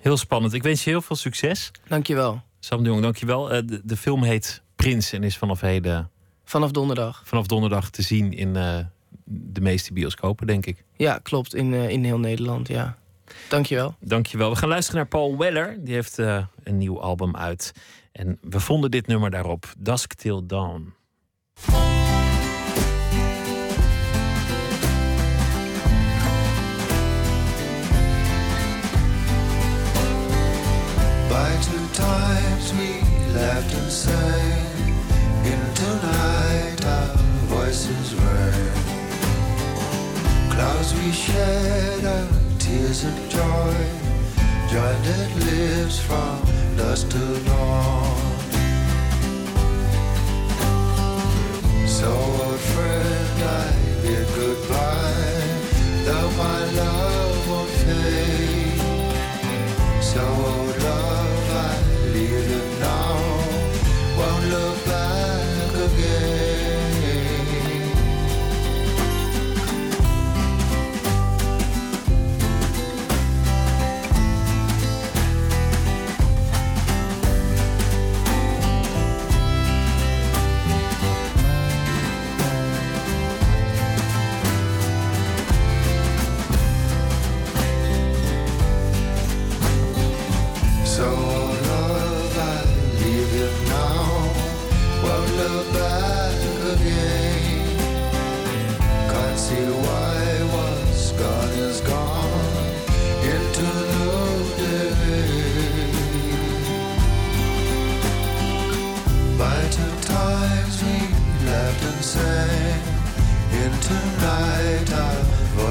Heel 0.00 0.16
spannend. 0.16 0.52
Ik 0.52 0.62
wens 0.62 0.84
je 0.84 0.90
heel 0.90 1.02
veel 1.02 1.16
succes. 1.16 1.70
Dankjewel. 1.88 2.42
Sam 2.60 2.82
de 2.82 2.88
Jong, 2.88 3.02
dankjewel. 3.02 3.50
Eh 3.50 3.62
de, 3.66 3.80
de 3.84 3.96
film 3.96 4.22
heet 4.22 4.62
Prins 4.76 5.12
en 5.12 5.22
is 5.22 5.36
vanaf 5.36 5.60
heden, 5.60 6.10
Vanaf 6.44 6.70
donderdag. 6.70 7.22
vanaf 7.24 7.46
donderdag 7.46 7.90
te 7.90 8.02
zien 8.02 8.32
in 8.32 8.56
eh, 8.56 8.78
de 9.24 9.60
meeste 9.60 9.92
bioscopen, 9.92 10.46
denk 10.46 10.66
ik. 10.66 10.84
Ja, 10.96 11.18
klopt. 11.22 11.54
In, 11.54 11.72
in 11.74 12.04
heel 12.04 12.18
Nederland, 12.18 12.68
ja. 12.68 12.96
Dankjewel. 13.48 13.94
Dankjewel. 14.00 14.50
We 14.50 14.56
gaan 14.56 14.68
luisteren 14.68 15.00
naar 15.00 15.08
Paul 15.08 15.36
Weller. 15.38 15.76
Die 15.80 15.94
heeft 15.94 16.18
een 16.18 16.78
nieuw 16.78 17.00
album 17.00 17.36
uit. 17.36 17.72
En 18.18 18.38
we 18.40 18.60
vonden 18.60 18.90
dit 18.90 19.06
nummer 19.06 19.30
daarop. 19.30 19.72
Dusk 19.78 20.14
Till 20.14 20.46
Dawn. 20.46 20.94
By 31.28 31.50
two 31.60 31.86
times 31.92 32.72
we 32.72 33.00
laughed 33.32 33.74
and 33.82 33.92
sang. 33.92 34.66
Into 35.44 36.06
night 36.06 36.84
our 36.84 37.16
voices 37.46 38.14
rang. 38.14 38.72
Clouds 40.48 40.92
we 40.94 41.12
shed 41.12 42.04
our 42.04 42.26
tears 42.56 43.04
of 43.04 43.28
joy. 43.28 44.07
Joy 44.70 44.76
that 44.76 45.30
lives 45.46 45.98
from 45.98 46.42
dusk 46.76 47.08
till 47.08 47.38
dawn. 47.44 48.20
So, 51.86 52.10
old 52.12 52.60
friend, 52.60 53.42
I 53.42 53.72
bid 54.02 54.28
goodbye. 54.34 55.38
Though 56.04 56.30
my 56.36 56.64
love 56.72 56.97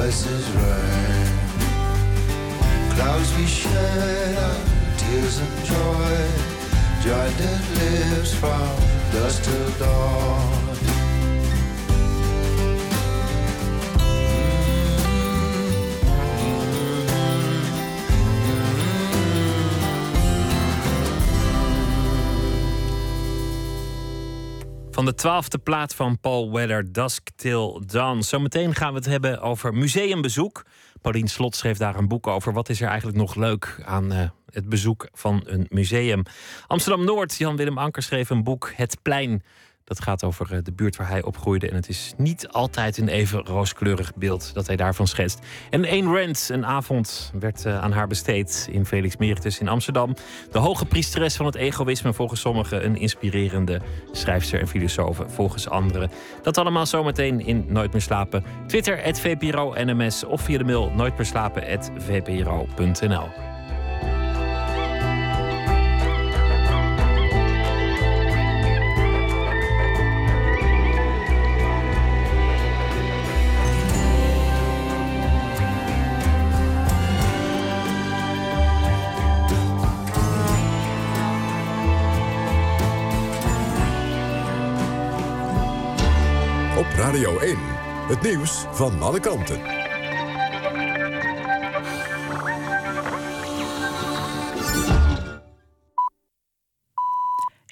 voices 0.07 0.49
rang. 0.51 1.27
Clouds 2.95 3.37
we 3.37 3.45
shed 3.45 4.37
our 4.37 4.55
tears 4.97 5.37
and 5.39 5.65
joy, 5.65 6.17
joy 7.03 7.27
that 7.39 7.61
lives 7.75 8.33
from 8.33 8.69
dusk 9.11 9.43
till 9.43 9.69
dawn. 9.79 10.56
De 25.07 25.15
twaalfde 25.15 25.57
plaat 25.57 25.95
van 25.95 26.19
Paul 26.19 26.51
Weller, 26.51 26.91
Dusk 26.91 27.27
Till 27.35 27.81
Dawn. 27.85 28.21
Zometeen 28.21 28.75
gaan 28.75 28.91
we 28.91 28.97
het 28.97 29.05
hebben 29.05 29.41
over 29.41 29.73
museumbezoek. 29.73 30.65
Paulien 31.01 31.27
Slot 31.27 31.55
schreef 31.55 31.77
daar 31.77 31.95
een 31.95 32.07
boek 32.07 32.27
over. 32.27 32.53
Wat 32.53 32.69
is 32.69 32.81
er 32.81 32.87
eigenlijk 32.87 33.17
nog 33.17 33.35
leuk 33.35 33.81
aan 33.85 34.11
eh, 34.11 34.29
het 34.49 34.69
bezoek 34.69 35.07
van 35.13 35.41
een 35.45 35.65
museum? 35.69 36.23
Amsterdam-Noord, 36.67 37.35
Jan-Willem 37.35 37.77
Anker 37.77 38.03
schreef 38.03 38.29
een 38.29 38.43
boek, 38.43 38.71
Het 38.75 38.97
Plein. 39.01 39.43
Dat 39.87 40.01
gaat 40.01 40.23
over 40.23 40.53
eh, 40.53 40.59
de 40.63 40.71
buurt 40.71 40.95
waar 40.95 41.09
hij 41.09 41.23
opgroeide. 41.23 41.69
En 41.69 41.75
het 41.75 41.89
is 41.89 42.13
niet 42.17 42.47
altijd 42.47 42.97
een 42.97 43.07
even 43.07 43.45
rooskleurig 43.45 44.15
beeld 44.15 44.53
dat 44.53 44.67
hij 44.67 44.75
daarvan 44.75 45.07
schetst. 45.07 45.39
En 45.69 45.85
Ayn 45.85 46.13
Rand, 46.13 46.49
een 46.51 46.65
avond 46.65 47.31
werd 47.39 47.65
eh, 47.65 47.79
aan 47.79 47.91
haar 47.91 48.07
besteed 48.07 48.67
in 48.71 48.85
Felix 48.85 49.17
Meritus 49.17 49.59
in 49.59 49.67
Amsterdam. 49.67 50.15
De 50.51 50.57
hoge 50.57 50.85
priesteres 50.85 51.35
van 51.35 51.45
het 51.45 51.55
egoïsme, 51.55 52.13
volgens 52.13 52.41
sommigen 52.41 52.85
een 52.85 52.97
inspirerende 52.97 53.81
schrijfster 54.11 54.59
en 54.59 54.67
filosoof, 54.67 55.23
volgens 55.27 55.69
anderen. 55.69 56.11
Dat 56.41 56.57
allemaal 56.57 56.85
zometeen 56.85 57.45
in 57.45 57.65
Nooit 57.67 57.91
meer 57.91 58.01
slapen. 58.01 58.43
Twitter, 58.67 59.03
het 59.03 59.19
VPRO 59.19 59.73
NMS 59.75 60.23
of 60.23 60.41
via 60.41 60.57
de 60.57 60.63
mail 60.63 60.91
nooitmeerslapen.vpro.nl. 60.95 63.56
Radio 87.17 87.39
1. 87.39 87.57
Het 88.07 88.21
nieuws 88.21 88.65
van 88.71 89.01
alle 89.01 89.19
kanten. 89.19 89.61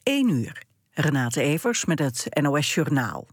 1 0.03 0.29
uur. 0.29 0.63
Renate 0.91 1.41
Evers 1.41 1.85
met 1.85 1.99
het 1.99 2.27
NOS 2.41 2.73
Journaal. 2.73 3.27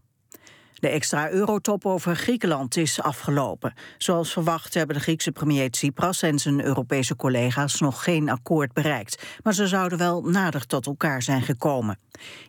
De 0.83 0.89
extra 0.89 1.29
eurotop 1.29 1.85
over 1.85 2.15
Griekenland 2.15 2.77
is 2.77 3.01
afgelopen. 3.01 3.73
Zoals 3.97 4.31
verwacht 4.31 4.73
hebben 4.73 4.95
de 4.95 5.01
Griekse 5.01 5.31
premier 5.31 5.71
Tsipras 5.71 6.21
en 6.21 6.39
zijn 6.39 6.63
Europese 6.63 7.15
collega's 7.15 7.79
nog 7.79 8.03
geen 8.03 8.29
akkoord 8.29 8.73
bereikt. 8.73 9.23
Maar 9.43 9.53
ze 9.53 9.67
zouden 9.67 9.97
wel 9.97 10.21
nader 10.21 10.65
tot 10.65 10.85
elkaar 10.85 11.21
zijn 11.21 11.41
gekomen. 11.41 11.99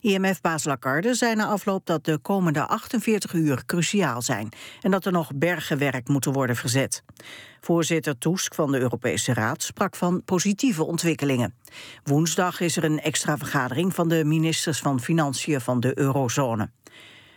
IMF-baas 0.01 0.65
Lagarde 0.65 1.15
zei 1.15 1.35
na 1.35 1.47
afloop 1.47 1.87
dat 1.87 2.05
de 2.05 2.19
komende 2.19 2.67
48 2.67 3.33
uur 3.33 3.63
cruciaal 3.67 4.23
zijn 4.23 4.49
en 4.81 4.91
dat 4.91 5.05
er 5.05 5.13
nog 5.13 5.31
bergen 5.35 5.79
werk 5.79 6.09
moeten 6.09 6.33
worden 6.33 6.57
verzet. 6.57 7.03
Voorzitter 7.61 8.19
Tusk 8.19 8.55
van 8.55 8.73
de 8.73 8.79
Europese 8.79 9.35
Raad 9.35 9.63
sprak 9.63 9.97
van 9.97 10.23
positieve 10.25 10.85
ontwikkelingen. 10.85 11.55
Woensdag 12.03 12.61
is 12.61 12.77
er 12.77 12.85
een 12.85 13.01
extra 13.01 13.39
vergadering 13.39 13.95
van 13.95 14.09
de 14.09 14.25
ministers 14.25 14.79
van 14.79 15.01
Financiën 15.01 15.61
van 15.61 15.81
de 15.81 15.99
eurozone. 15.99 16.71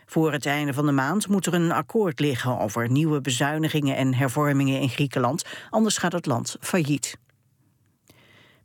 Voor 0.10 0.32
het 0.32 0.46
einde 0.46 0.74
van 0.74 0.86
de 0.86 0.92
maand 0.92 1.28
moet 1.28 1.46
er 1.46 1.54
een 1.54 1.72
akkoord 1.72 2.20
liggen 2.20 2.60
over 2.60 2.92
nieuwe 2.92 3.22
bezuinigingen 3.22 3.96
en 3.96 4.14
hervormingen 4.14 4.80
in 4.80 4.90
Griekenland, 4.90 5.46
anders 5.70 5.98
gaat 5.98 6.12
het 6.12 6.26
land 6.26 6.58
failliet. 6.60 7.18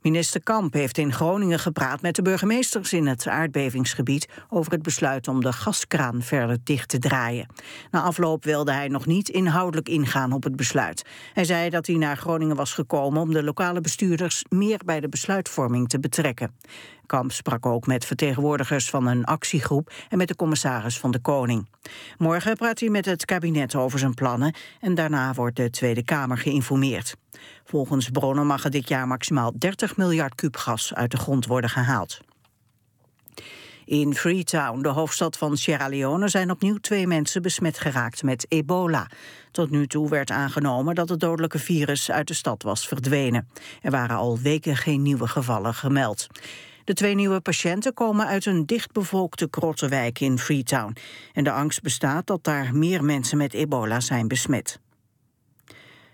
Minister 0.02 0.42
Kamp 0.42 0.72
heeft 0.72 0.98
in 0.98 1.12
Groningen 1.12 1.58
gepraat 1.58 2.02
met 2.02 2.14
de 2.14 2.22
burgemeesters 2.22 2.92
in 2.92 3.06
het 3.06 3.26
aardbevingsgebied 3.26 4.28
over 4.48 4.72
het 4.72 4.82
besluit 4.82 5.28
om 5.28 5.40
de 5.40 5.52
gaskraan 5.52 6.22
verder 6.22 6.58
dicht 6.64 6.88
te 6.88 6.98
draaien. 6.98 7.46
Na 7.90 8.02
afloop 8.02 8.44
wilde 8.44 8.72
hij 8.72 8.88
nog 8.88 9.06
niet 9.06 9.28
inhoudelijk 9.28 9.88
ingaan 9.88 10.32
op 10.32 10.42
het 10.42 10.56
besluit. 10.56 11.06
Hij 11.32 11.44
zei 11.44 11.70
dat 11.70 11.86
hij 11.86 11.96
naar 11.96 12.16
Groningen 12.16 12.56
was 12.56 12.72
gekomen 12.72 13.22
om 13.22 13.32
de 13.32 13.42
lokale 13.42 13.80
bestuurders 13.80 14.44
meer 14.48 14.80
bij 14.84 15.00
de 15.00 15.08
besluitvorming 15.08 15.88
te 15.88 16.00
betrekken. 16.00 16.54
Kamp 17.06 17.32
sprak 17.32 17.66
ook 17.66 17.86
met 17.86 18.04
vertegenwoordigers 18.04 18.90
van 18.90 19.06
een 19.06 19.24
actiegroep 19.24 19.92
en 20.08 20.18
met 20.18 20.28
de 20.28 20.36
commissaris 20.36 20.98
van 20.98 21.10
de 21.10 21.18
Koning. 21.18 21.68
Morgen 22.18 22.56
praat 22.56 22.80
hij 22.80 22.88
met 22.88 23.04
het 23.04 23.24
kabinet 23.24 23.74
over 23.74 23.98
zijn 23.98 24.14
plannen 24.14 24.54
en 24.80 24.94
daarna 24.94 25.34
wordt 25.34 25.56
de 25.56 25.70
Tweede 25.70 26.04
Kamer 26.04 26.38
geïnformeerd. 26.38 27.16
Volgens 27.72 28.08
bronnen 28.08 28.46
mag 28.46 28.64
er 28.64 28.70
dit 28.70 28.88
jaar 28.88 29.06
maximaal 29.06 29.52
30 29.58 29.96
miljard 29.96 30.34
kuub 30.34 30.56
gas 30.56 30.94
uit 30.94 31.10
de 31.10 31.16
grond 31.16 31.46
worden 31.46 31.70
gehaald. 31.70 32.20
In 33.84 34.14
Freetown, 34.14 34.82
de 34.82 34.88
hoofdstad 34.88 35.38
van 35.38 35.56
Sierra 35.56 35.88
Leone, 35.88 36.28
zijn 36.28 36.50
opnieuw 36.50 36.76
twee 36.76 37.06
mensen 37.06 37.42
besmet 37.42 37.78
geraakt 37.78 38.22
met 38.22 38.46
ebola. 38.48 39.10
Tot 39.50 39.70
nu 39.70 39.86
toe 39.86 40.08
werd 40.08 40.30
aangenomen 40.30 40.94
dat 40.94 41.08
het 41.08 41.20
dodelijke 41.20 41.58
virus 41.58 42.10
uit 42.10 42.28
de 42.28 42.34
stad 42.34 42.62
was 42.62 42.88
verdwenen. 42.88 43.48
Er 43.82 43.90
waren 43.90 44.16
al 44.16 44.38
weken 44.38 44.76
geen 44.76 45.02
nieuwe 45.02 45.28
gevallen 45.28 45.74
gemeld. 45.74 46.26
De 46.84 46.94
twee 46.94 47.14
nieuwe 47.14 47.40
patiënten 47.40 47.94
komen 47.94 48.26
uit 48.26 48.46
een 48.46 48.66
dichtbevolkte 48.66 49.50
krottenwijk 49.50 50.20
in 50.20 50.38
Freetown. 50.38 50.96
En 51.32 51.44
de 51.44 51.52
angst 51.52 51.82
bestaat 51.82 52.26
dat 52.26 52.44
daar 52.44 52.74
meer 52.74 53.04
mensen 53.04 53.38
met 53.38 53.52
ebola 53.52 54.00
zijn 54.00 54.28
besmet. 54.28 54.80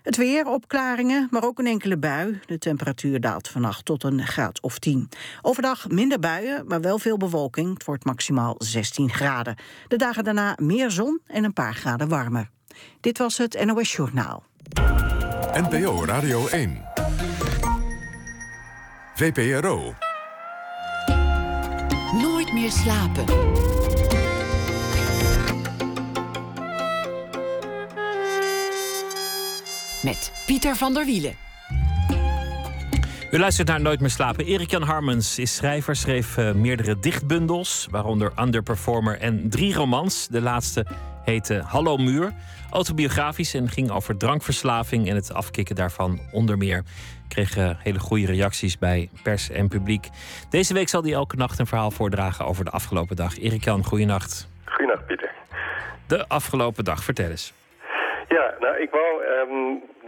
Het 0.09 0.17
weer, 0.17 0.47
opklaringen, 0.47 1.27
maar 1.31 1.43
ook 1.43 1.59
een 1.59 1.67
enkele 1.67 1.97
bui. 1.97 2.39
De 2.45 2.57
temperatuur 2.57 3.19
daalt 3.19 3.47
vannacht 3.47 3.85
tot 3.85 4.03
een 4.03 4.27
graad 4.27 4.61
of 4.61 4.79
10. 4.79 5.09
Overdag 5.41 5.89
minder 5.89 6.19
buien, 6.19 6.67
maar 6.67 6.81
wel 6.81 6.99
veel 6.99 7.17
bewolking. 7.17 7.73
Het 7.73 7.85
wordt 7.85 8.05
maximaal 8.05 8.55
16 8.57 9.09
graden. 9.09 9.55
De 9.87 9.95
dagen 9.95 10.23
daarna 10.23 10.57
meer 10.61 10.91
zon 10.91 11.21
en 11.27 11.43
een 11.43 11.53
paar 11.53 11.73
graden 11.73 12.07
warmer. 12.07 12.49
Dit 13.01 13.17
was 13.17 13.37
het 13.37 13.65
NOS 13.65 13.95
Journaal. 13.95 14.43
NPO 15.53 16.05
Radio 16.05 16.47
1. 16.47 16.81
VPRO. 19.15 19.93
Nooit 22.21 22.53
meer 22.53 22.71
slapen. 22.71 23.25
Met 30.03 30.43
Pieter 30.45 30.75
van 30.75 30.93
der 30.93 31.05
Wielen. 31.05 31.33
U 33.31 33.39
luistert 33.39 33.67
naar 33.67 33.81
Nooit 33.81 33.99
meer 33.99 34.09
slapen. 34.09 34.45
Erik-Jan 34.45 34.81
Harmens 34.81 35.39
is 35.39 35.55
schrijver, 35.55 35.95
schreef 35.95 36.37
uh, 36.37 36.51
meerdere 36.51 36.99
dichtbundels, 36.99 37.87
waaronder 37.91 38.31
Underperformer 38.39 39.19
en 39.19 39.49
drie 39.49 39.73
romans. 39.73 40.27
De 40.27 40.41
laatste 40.41 40.85
heette 41.23 41.61
Hallo 41.65 41.97
Muur. 41.97 42.33
Autobiografisch 42.71 43.53
en 43.53 43.69
ging 43.69 43.91
over 43.91 44.17
drankverslaving 44.17 45.09
en 45.09 45.15
het 45.15 45.33
afkicken 45.33 45.75
daarvan 45.75 46.19
onder 46.31 46.57
meer. 46.57 46.83
Kreeg 47.27 47.57
uh, 47.57 47.69
hele 47.77 47.99
goede 47.99 48.25
reacties 48.25 48.77
bij 48.77 49.09
pers 49.23 49.49
en 49.49 49.67
publiek. 49.67 50.07
Deze 50.49 50.73
week 50.73 50.89
zal 50.89 51.03
hij 51.03 51.13
elke 51.13 51.35
nacht 51.35 51.59
een 51.59 51.67
verhaal 51.67 51.91
voordragen 51.91 52.45
over 52.45 52.65
de 52.65 52.71
afgelopen 52.71 53.15
dag. 53.15 53.37
Erik-Jan, 53.37 53.83
goeienacht. 53.83 54.49
Goeienacht, 54.65 55.05
Pieter. 55.05 55.31
De 56.07 56.27
afgelopen 56.27 56.83
dag, 56.83 57.03
vertel 57.03 57.29
eens. 57.29 57.53
Ja, 58.27 58.53
nou, 58.59 58.81
ik 58.81 58.89
wou 58.91 59.23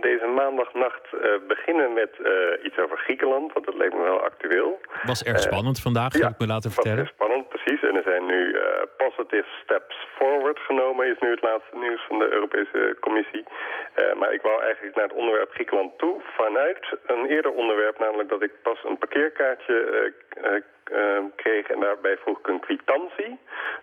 deze 0.02 0.26
maandagnacht 0.36 1.06
uh, 1.14 1.20
beginnen 1.48 1.94
met 1.94 2.12
uh, 2.20 2.66
iets 2.66 2.78
over 2.78 2.98
Griekenland, 2.98 3.54
want 3.54 3.66
dat 3.66 3.76
leek 3.76 3.94
me 3.94 4.04
wel 4.04 4.22
actueel. 4.22 4.80
Was 5.04 5.24
erg 5.24 5.40
spannend 5.40 5.82
vandaag, 5.82 6.14
heb 6.14 6.22
ja, 6.22 6.30
ik 6.30 6.40
me 6.40 6.48
laten 6.48 6.72
vertellen. 6.72 6.98
Was 6.98 7.08
erg 7.08 7.16
spannend, 7.16 7.50
precies. 7.50 7.81
Er 7.96 8.04
zijn 8.12 8.26
nu 8.26 8.42
uh, 8.48 8.62
positive 8.98 9.48
steps 9.64 9.96
forward 10.16 10.60
genomen, 10.60 11.08
is 11.08 11.20
nu 11.20 11.30
het 11.30 11.42
laatste 11.42 11.78
nieuws 11.78 12.04
van 12.08 12.20
de 12.20 12.32
Europese 12.32 12.98
Commissie. 13.00 13.44
maar 14.20 14.34
ik 14.34 14.42
wou 14.42 14.62
eigenlijk 14.62 14.96
naar 14.96 15.08
het 15.08 15.18
onderwerp 15.22 15.52
Griekenland 15.52 15.98
toe 15.98 16.22
vanuit 16.38 16.86
een 17.06 17.26
eerder 17.26 17.52
onderwerp, 17.52 18.00
namelijk 18.00 18.30
dat 18.30 18.42
ik 18.42 18.52
pas 18.62 18.80
een 18.84 18.98
parkeerkaartje 18.98 19.76
uh, 20.44 21.18
kreeg 21.36 21.68
en 21.68 21.80
daarbij 21.80 22.18
vroeg 22.18 22.40
ik 22.40 22.48
een 22.48 22.60
kwitantie, 22.60 23.32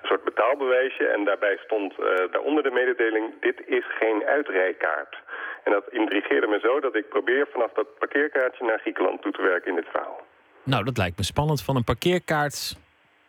een 0.01 0.09
soort 0.11 0.25
betaalbewijsje. 0.25 1.07
En 1.07 1.25
daarbij 1.25 1.57
stond 1.65 1.95
daaronder 2.31 2.63
de 2.63 2.71
mededeling, 2.71 3.41
dit 3.41 3.63
is 3.67 3.85
geen 3.99 4.25
uitrijkaart. 4.25 5.17
En 5.65 5.73
dat 5.73 5.85
intrigeerde 5.91 6.47
me 6.47 6.59
zo 6.63 6.81
dat 6.81 6.95
ik 6.95 7.09
probeer 7.09 7.47
vanaf 7.53 7.73
dat 7.73 7.99
parkeerkaartje 7.99 8.65
naar 8.65 8.79
Griekenland 8.79 9.23
toe 9.23 9.33
te 9.33 9.43
werken 9.43 9.71
in 9.71 9.77
dit 9.77 9.89
verhaal. 9.91 10.21
Nou, 10.63 10.85
dat 10.85 10.97
lijkt 10.97 11.19
me 11.19 11.25
spannend. 11.25 11.63
Van 11.63 11.77
een 11.77 11.85
parkeerkaart 11.85 12.77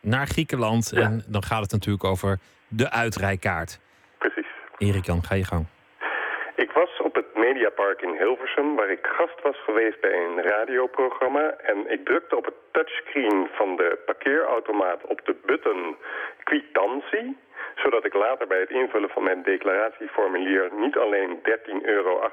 naar 0.00 0.26
Griekenland. 0.26 0.90
Ja. 0.94 1.00
En 1.00 1.24
dan 1.28 1.42
gaat 1.42 1.62
het 1.62 1.72
natuurlijk 1.72 2.04
over 2.04 2.38
de 2.68 2.90
uitrijkaart. 2.90 3.80
Precies. 4.18 4.46
Erik 4.78 5.04
Jan, 5.04 5.24
ga 5.24 5.34
je 5.34 5.44
gang. 5.44 5.66
Ik 6.56 6.70
was 6.72 7.00
op 7.02 7.14
het 7.14 7.34
Mediapark 7.34 8.02
in 8.02 8.16
Hilversum, 8.18 8.76
waar 8.76 8.90
ik 8.90 9.06
gast 9.06 9.42
was 9.42 9.64
geweest 9.64 10.00
bij 10.00 10.12
een 10.12 10.42
radioprogramma. 10.42 11.54
En 11.62 11.90
ik 11.92 12.04
drukte 12.04 12.36
op 12.36 12.44
het 12.44 12.54
touchscreen 12.72 13.48
van 13.52 13.76
de 13.76 13.98
parkeerautomaat 14.06 15.06
op 15.06 15.20
de 15.24 15.36
button 15.46 15.96
kwitantie 16.44 17.36
zodat 17.74 18.04
ik 18.04 18.14
later 18.14 18.46
bij 18.46 18.60
het 18.60 18.70
invullen 18.70 19.10
van 19.10 19.22
mijn 19.22 19.42
declaratieformulier 19.42 20.68
niet 20.72 20.96
alleen 20.96 21.40
13,68 21.42 21.82
euro 21.82 22.30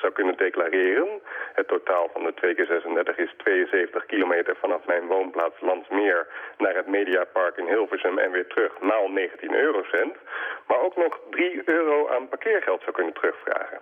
zou 0.00 0.12
kunnen 0.12 0.36
declareren. 0.36 1.20
Het 1.52 1.68
totaal 1.68 2.08
van 2.12 2.22
de 2.22 2.34
2 2.34 2.54
keer 2.54 2.66
36 2.66 3.16
is 3.16 3.34
72 3.36 4.06
kilometer 4.06 4.56
vanaf 4.56 4.86
mijn 4.86 5.06
woonplaats 5.06 5.60
Landsmeer 5.60 6.26
naar 6.58 6.74
het 6.74 6.86
Mediapark 6.86 7.56
in 7.56 7.66
Hilversum 7.66 8.18
en 8.18 8.30
weer 8.30 8.46
terug, 8.46 8.80
maal 8.80 9.08
19 9.08 9.54
eurocent. 9.54 10.16
Maar 10.66 10.80
ook 10.80 10.96
nog 10.96 11.20
3 11.30 11.62
euro 11.64 12.08
aan 12.08 12.28
parkeergeld 12.28 12.80
zou 12.80 12.92
kunnen 12.92 13.14
terugvragen. 13.14 13.80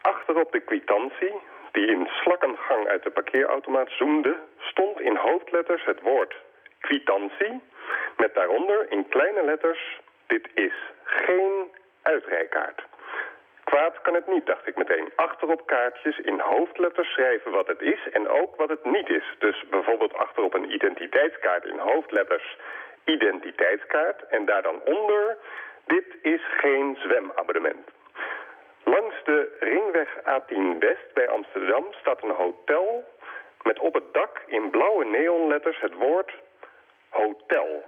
Achterop 0.00 0.52
de 0.52 0.60
kwitantie, 0.60 1.34
die 1.72 1.86
in 1.86 2.08
slakkengang 2.22 2.86
uit 2.86 3.02
de 3.02 3.10
parkeerautomaat 3.10 3.90
zoomde, 3.90 4.36
stond 4.58 5.00
in 5.00 5.16
hoofdletters 5.16 5.84
het 5.84 6.00
woord 6.00 6.34
kwitantie, 6.80 7.60
met 8.16 8.34
daaronder 8.34 8.86
in 8.90 9.08
kleine 9.08 9.44
letters 9.44 10.00
dit 10.30 10.48
is 10.54 10.72
geen 11.04 11.70
uitrijkaart. 12.02 12.82
Kwaad 13.64 14.00
kan 14.02 14.14
het 14.14 14.26
niet, 14.26 14.46
dacht 14.46 14.66
ik 14.66 14.76
meteen. 14.76 15.12
Achterop 15.16 15.66
kaartjes 15.66 16.18
in 16.18 16.40
hoofdletters 16.40 17.08
schrijven 17.08 17.50
wat 17.50 17.66
het 17.66 17.80
is 17.80 18.08
en 18.12 18.28
ook 18.28 18.56
wat 18.56 18.68
het 18.68 18.84
niet 18.84 19.08
is. 19.08 19.24
Dus 19.38 19.64
bijvoorbeeld 19.70 20.14
achterop 20.14 20.54
een 20.54 20.72
identiteitskaart 20.72 21.64
in 21.64 21.78
hoofdletters 21.78 22.56
identiteitskaart 23.04 24.26
en 24.28 24.44
daar 24.44 24.62
dan 24.62 24.80
onder 24.84 25.36
dit 25.86 26.06
is 26.22 26.42
geen 26.58 26.96
zwemabonnement. 27.00 27.88
Langs 28.84 29.14
de 29.24 29.56
ringweg 29.60 30.08
A10 30.18 30.78
West 30.78 31.14
bij 31.14 31.28
Amsterdam 31.28 31.86
staat 31.90 32.22
een 32.22 32.34
hotel 32.44 33.04
met 33.62 33.78
op 33.78 33.94
het 33.94 34.12
dak 34.12 34.42
in 34.46 34.70
blauwe 34.70 35.04
neonletters 35.04 35.80
het 35.80 35.94
woord 35.94 36.32
hotel. 37.08 37.84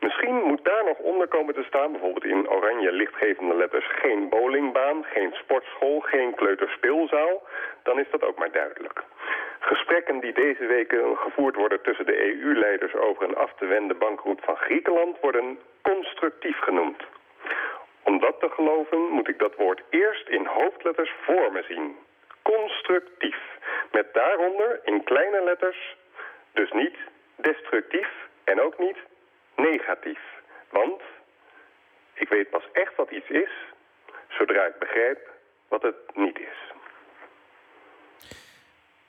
Misschien 0.00 0.34
moet 0.34 0.64
daar 0.64 0.84
nog 0.84 0.98
onder 0.98 1.28
komen 1.28 1.54
te 1.54 1.64
staan, 1.66 1.92
bijvoorbeeld 1.92 2.24
in 2.24 2.50
oranje 2.50 2.92
lichtgevende 2.92 3.54
letters, 3.54 3.86
geen 3.86 4.28
bowlingbaan, 4.28 5.04
geen 5.04 5.32
sportschool, 5.32 6.00
geen 6.00 6.34
kleuterspeelzaal. 6.34 7.42
Dan 7.82 7.98
is 7.98 8.10
dat 8.10 8.22
ook 8.22 8.38
maar 8.38 8.52
duidelijk. 8.52 9.02
Gesprekken 9.58 10.20
die 10.20 10.32
deze 10.32 10.66
weken 10.66 11.16
gevoerd 11.16 11.56
worden 11.56 11.82
tussen 11.82 12.06
de 12.06 12.24
EU-leiders 12.24 12.94
over 12.94 13.22
een 13.22 13.36
af 13.36 13.52
te 13.54 13.66
wenden 13.66 13.98
bankroet 13.98 14.40
van 14.44 14.56
Griekenland 14.56 15.20
worden 15.20 15.58
constructief 15.82 16.58
genoemd. 16.58 17.02
Om 18.02 18.20
dat 18.20 18.40
te 18.40 18.48
geloven 18.48 18.98
moet 18.98 19.28
ik 19.28 19.38
dat 19.38 19.54
woord 19.54 19.82
eerst 19.90 20.28
in 20.28 20.46
hoofdletters 20.46 21.12
voor 21.22 21.52
me 21.52 21.62
zien. 21.68 21.96
Constructief. 22.42 23.38
Met 23.92 24.14
daaronder 24.14 24.80
in 24.84 25.04
kleine 25.04 25.42
letters 25.44 25.96
dus 26.52 26.72
niet 26.72 26.96
destructief 27.36 28.08
en 28.44 28.60
ook 28.60 28.78
niet 28.78 28.96
negatief. 29.58 30.20
Want 30.70 31.00
Ik 32.14 32.28
weet 32.28 32.50
pas 32.50 32.64
echt 32.72 32.96
wat 32.96 33.10
iets 33.10 33.28
is, 33.28 33.50
zodra 34.28 34.64
ik 34.64 34.78
begrijp 34.78 35.18
wat 35.68 35.82
het 35.82 35.96
niet 36.14 36.38
is. 36.38 36.58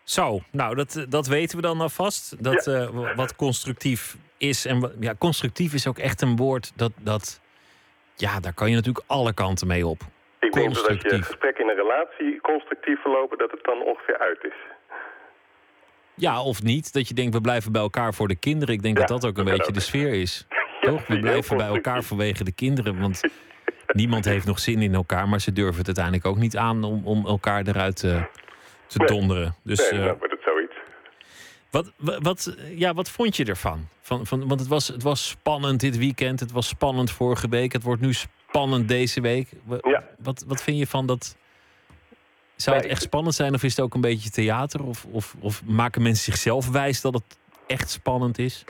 Zo, 0.03 0.39
nou, 0.51 0.75
dat, 0.75 1.05
dat 1.09 1.27
weten 1.27 1.55
we 1.55 1.61
dan 1.61 1.81
alvast. 1.81 2.43
Dat 2.43 2.67
eh, 2.67 3.15
wat 3.15 3.35
constructief 3.35 4.15
is. 4.37 4.65
En 4.65 4.95
ja, 4.99 5.15
constructief 5.19 5.73
is 5.73 5.87
ook 5.87 5.97
echt 5.97 6.21
een 6.21 6.35
woord 6.35 6.77
dat, 6.77 6.91
dat. 7.01 7.41
Ja, 8.15 8.39
daar 8.39 8.53
kan 8.53 8.69
je 8.69 8.75
natuurlijk 8.75 9.05
alle 9.07 9.33
kanten 9.33 9.67
mee 9.67 9.85
op. 9.87 9.99
Ik 10.39 10.51
denk 10.53 10.53
dat 10.53 10.65
als 10.65 10.77
je 10.77 10.83
Constructief. 10.87 11.25
gesprekken 11.25 11.63
in 11.63 11.69
een 11.69 11.75
relatie 11.75 12.41
constructief 12.41 13.01
verlopen, 13.01 13.37
dat 13.37 13.51
het 13.51 13.63
dan 13.63 13.81
ongeveer 13.81 14.17
uit 14.17 14.43
is. 14.43 14.57
Ja, 16.19 16.41
of 16.41 16.63
niet. 16.63 16.93
Dat 16.93 17.07
je 17.07 17.13
denkt, 17.13 17.33
we 17.33 17.41
blijven 17.41 17.71
bij 17.71 17.81
elkaar 17.81 18.13
voor 18.13 18.27
de 18.27 18.35
kinderen. 18.35 18.75
Ik 18.75 18.81
denk 18.81 18.97
dat 18.97 19.07
dat 19.07 19.25
ook 19.25 19.37
een 19.37 19.45
beetje 19.45 19.71
de 19.71 19.79
sfeer 19.79 20.13
is. 20.13 20.45
Toch? 20.81 21.07
We 21.07 21.19
blijven 21.19 21.57
bij 21.57 21.67
elkaar 21.67 22.03
vanwege 22.03 22.43
de 22.43 22.51
kinderen. 22.51 22.99
Want 22.99 23.21
niemand 23.87 24.25
heeft 24.25 24.45
nog 24.45 24.59
zin 24.59 24.81
in 24.81 24.93
elkaar. 24.93 25.29
Maar 25.29 25.41
ze 25.41 25.53
durven 25.53 25.77
het 25.77 25.85
uiteindelijk 25.85 26.25
ook 26.25 26.37
niet 26.37 26.57
aan 26.57 26.83
om, 26.83 27.01
om 27.05 27.25
elkaar 27.27 27.67
eruit 27.67 28.03
eh, 28.03 28.23
te 28.87 28.97
Nee. 28.97 29.07
donderen. 29.07 29.55
Dus 29.63 29.79
nee, 29.91 29.99
eh, 29.99 30.05
dan 30.05 30.17
wordt 30.17 30.33
het 30.33 30.41
zoiets. 30.43 30.73
Wat, 31.71 31.91
wa- 31.97 32.19
wat, 32.21 32.55
ja, 32.75 32.93
wat 32.93 33.09
vond 33.09 33.35
je 33.37 33.45
ervan? 33.45 33.87
Van, 34.01 34.25
van, 34.25 34.47
want 34.47 34.59
het 34.59 34.69
was, 34.69 34.87
het 34.87 35.03
was 35.03 35.27
spannend 35.27 35.79
dit 35.79 35.97
weekend. 35.97 36.39
Het 36.39 36.51
was 36.51 36.67
spannend 36.67 37.11
vorige 37.11 37.49
week. 37.49 37.73
Het 37.73 37.83
wordt 37.83 38.01
nu 38.01 38.13
spannend 38.13 38.87
deze 38.87 39.21
week. 39.21 39.49
Wa- 39.63 40.03
Wat, 40.19 40.43
wat 40.47 40.63
vind 40.63 40.77
je 40.77 40.87
van 40.87 41.05
dat? 41.05 41.37
Zou 42.61 42.75
het 42.75 42.85
echt 42.85 43.01
spannend 43.01 43.35
zijn 43.35 43.53
of 43.53 43.63
is 43.63 43.75
het 43.75 43.85
ook 43.85 43.93
een 43.93 44.01
beetje 44.01 44.29
theater? 44.29 44.83
Of, 44.83 45.05
of, 45.11 45.35
of 45.39 45.63
maken 45.65 46.01
mensen 46.01 46.23
zichzelf 46.23 46.69
wijs 46.69 47.01
dat 47.01 47.13
het 47.13 47.23
echt 47.67 47.89
spannend 47.89 48.37
is? 48.37 48.63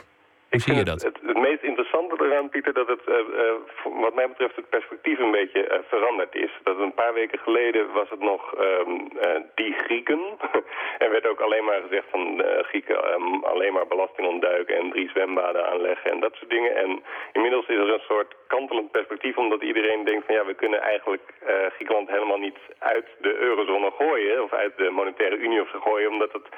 Hoe 0.50 0.60
zie 0.60 0.74
je 0.74 0.84
dat? 0.84 1.02
Het, 1.02 1.18
het 1.26 1.38
meest 1.38 1.62
interessante 1.62 2.24
eraan, 2.24 2.48
Pieter, 2.48 2.72
dat 2.72 2.88
het, 2.88 3.04
eh, 3.06 3.18
eh, 3.18 3.54
wat 3.84 4.14
mij 4.14 4.28
betreft, 4.28 4.56
het 4.56 4.68
perspectief 4.68 5.18
een 5.18 5.30
beetje 5.30 5.66
eh, 5.66 5.78
veranderd 5.88 6.34
is. 6.34 6.50
Dat 6.62 6.78
een 6.78 6.94
paar 6.94 7.14
weken 7.14 7.38
geleden 7.38 7.92
was 7.92 8.10
het 8.10 8.20
nog 8.20 8.54
ehm, 8.54 8.90
eh, 9.20 9.40
die 9.54 9.72
Grieken. 9.72 10.20
er 11.04 11.10
werd 11.10 11.26
ook 11.26 11.40
alleen 11.40 11.64
maar 11.64 11.80
gezegd 11.80 12.06
van 12.10 12.42
Grieken 12.62 13.04
ehm, 13.04 13.44
alleen 13.44 13.72
maar 13.72 13.86
belasting 13.86 14.28
ontduiken 14.28 14.76
en 14.76 14.90
drie 14.90 15.08
zwembaden 15.08 15.66
aanleggen 15.70 16.10
en 16.10 16.20
dat 16.20 16.34
soort 16.34 16.50
dingen. 16.50 16.76
En 16.76 17.02
inmiddels 17.32 17.66
is 17.66 17.76
er 17.76 17.92
een 17.92 18.08
soort 18.08 18.34
kantelend 18.46 18.90
perspectief, 18.90 19.36
omdat 19.36 19.62
iedereen 19.62 20.04
denkt 20.04 20.26
van 20.26 20.34
ja, 20.34 20.44
we 20.44 20.54
kunnen 20.54 20.80
eigenlijk 20.80 21.22
Griekenland 21.74 22.08
helemaal 22.08 22.38
niet 22.38 22.58
uit 22.78 23.06
de 23.20 23.34
eurozone 23.34 23.90
gooien, 23.98 24.42
of 24.42 24.52
uit 24.52 24.76
de 24.76 24.90
monetaire 24.90 25.36
unie 25.36 25.60
of 25.60 25.68
zo 25.68 25.80
gooien, 25.80 26.10
omdat 26.10 26.32
het 26.32 26.48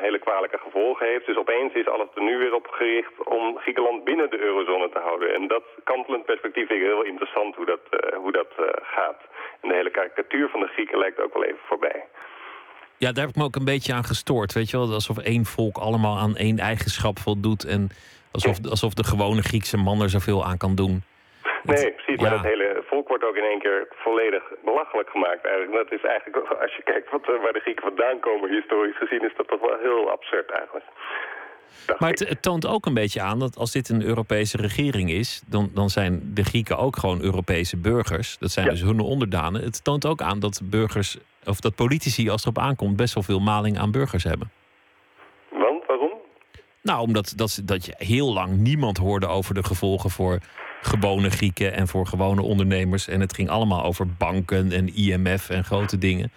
hele 0.00 0.18
kwalijke 0.18 0.58
gevolgen 0.58 1.06
heeft. 1.06 1.26
Dus 1.26 1.36
opeens 1.36 1.72
is 1.72 1.86
alles 1.86 2.08
er 2.14 2.22
nu 2.22 2.38
weer 2.38 2.54
op 2.54 2.66
gericht 2.66 3.09
om 3.24 3.58
Griekenland 3.58 4.04
binnen 4.04 4.30
de 4.30 4.40
eurozone 4.40 4.88
te 4.88 4.98
houden. 4.98 5.34
En 5.34 5.48
dat 5.48 5.62
kantelend 5.84 6.24
perspectief 6.24 6.66
vind 6.66 6.80
ik 6.80 6.86
heel 6.86 7.04
interessant 7.04 7.56
hoe 7.56 7.66
dat, 7.66 7.80
eh, 7.90 8.16
hoe 8.16 8.32
dat 8.32 8.50
eh, 8.56 8.64
gaat. 8.82 9.20
En 9.60 9.68
de 9.68 9.74
hele 9.74 9.90
karikatuur 9.90 10.48
van 10.48 10.60
de 10.60 10.66
Grieken 10.66 10.98
lijkt 10.98 11.20
ook 11.20 11.32
wel 11.32 11.44
even 11.44 11.64
voorbij. 11.66 12.04
Ja, 12.96 13.12
daar 13.12 13.24
heb 13.24 13.34
ik 13.34 13.40
me 13.40 13.44
ook 13.44 13.56
een 13.56 13.72
beetje 13.74 13.94
aan 13.94 14.04
gestoord. 14.04 14.52
Weet 14.52 14.70
je 14.70 14.76
wel, 14.76 14.92
alsof 14.92 15.18
één 15.18 15.44
volk 15.44 15.76
allemaal 15.76 16.16
aan 16.18 16.36
één 16.36 16.58
eigenschap 16.58 17.18
voldoet. 17.18 17.64
En 17.64 17.88
alsof, 18.32 18.56
alsof 18.70 18.94
de 18.94 19.04
gewone 19.04 19.42
Griekse 19.42 19.76
man 19.76 20.02
er 20.02 20.08
zoveel 20.08 20.44
aan 20.44 20.58
kan 20.58 20.74
doen. 20.74 21.02
Nee, 21.62 21.92
precies. 21.92 22.20
Maar 22.20 22.30
ja. 22.30 22.36
dat 22.36 22.50
hele 22.52 22.82
volk 22.86 23.08
wordt 23.08 23.24
ook 23.24 23.36
in 23.36 23.44
één 23.44 23.58
keer 23.58 23.88
volledig 23.90 24.42
belachelijk 24.64 25.10
gemaakt. 25.10 25.44
Eigenlijk. 25.44 25.72
Dat 25.82 25.98
is 25.98 26.04
eigenlijk, 26.04 26.36
als 26.64 26.76
je 26.76 26.82
kijkt 26.82 27.10
wat, 27.10 27.28
eh, 27.28 27.42
waar 27.42 27.52
de 27.52 27.60
Grieken 27.60 27.82
vandaan 27.82 28.20
komen, 28.20 28.50
historisch 28.50 28.96
gezien, 28.96 29.24
is 29.24 29.36
dat 29.36 29.48
toch 29.48 29.60
wel 29.60 29.78
heel 29.78 30.10
absurd 30.10 30.50
eigenlijk. 30.50 30.86
Maar 31.98 32.10
het, 32.10 32.28
het 32.28 32.42
toont 32.42 32.66
ook 32.66 32.86
een 32.86 32.94
beetje 32.94 33.20
aan 33.20 33.38
dat 33.38 33.56
als 33.56 33.70
dit 33.72 33.88
een 33.88 34.02
Europese 34.02 34.56
regering 34.56 35.10
is, 35.10 35.42
dan, 35.46 35.70
dan 35.74 35.90
zijn 35.90 36.30
de 36.34 36.44
Grieken 36.44 36.78
ook 36.78 36.96
gewoon 36.96 37.22
Europese 37.22 37.76
burgers. 37.76 38.36
Dat 38.38 38.50
zijn 38.50 38.68
dus 38.68 38.80
hun 38.80 39.00
onderdanen. 39.00 39.62
Het 39.62 39.84
toont 39.84 40.06
ook 40.06 40.22
aan 40.22 40.38
dat 40.38 40.60
burgers, 40.64 41.16
of 41.44 41.60
dat 41.60 41.74
politici, 41.74 42.30
als 42.30 42.44
het 42.44 42.56
erop 42.56 42.68
aankomt, 42.68 42.96
best 42.96 43.14
wel 43.14 43.22
veel 43.22 43.40
maling 43.40 43.78
aan 43.78 43.90
burgers 43.90 44.24
hebben. 44.24 44.50
Want, 45.50 45.86
waarom? 45.86 46.10
Nou, 46.82 47.00
omdat 47.00 47.32
dat, 47.36 47.60
dat 47.64 47.86
je 47.86 47.94
heel 47.98 48.32
lang 48.32 48.56
niemand 48.56 48.96
hoorde 48.98 49.26
over 49.26 49.54
de 49.54 49.64
gevolgen 49.64 50.10
voor 50.10 50.38
gewone 50.80 51.30
Grieken 51.30 51.72
en 51.72 51.88
voor 51.88 52.06
gewone 52.06 52.42
ondernemers. 52.42 53.08
En 53.08 53.20
het 53.20 53.34
ging 53.34 53.48
allemaal 53.48 53.84
over 53.84 54.06
banken 54.18 54.72
en 54.72 54.94
IMF 54.94 55.50
en 55.50 55.64
grote 55.64 55.98
dingen. 55.98 56.32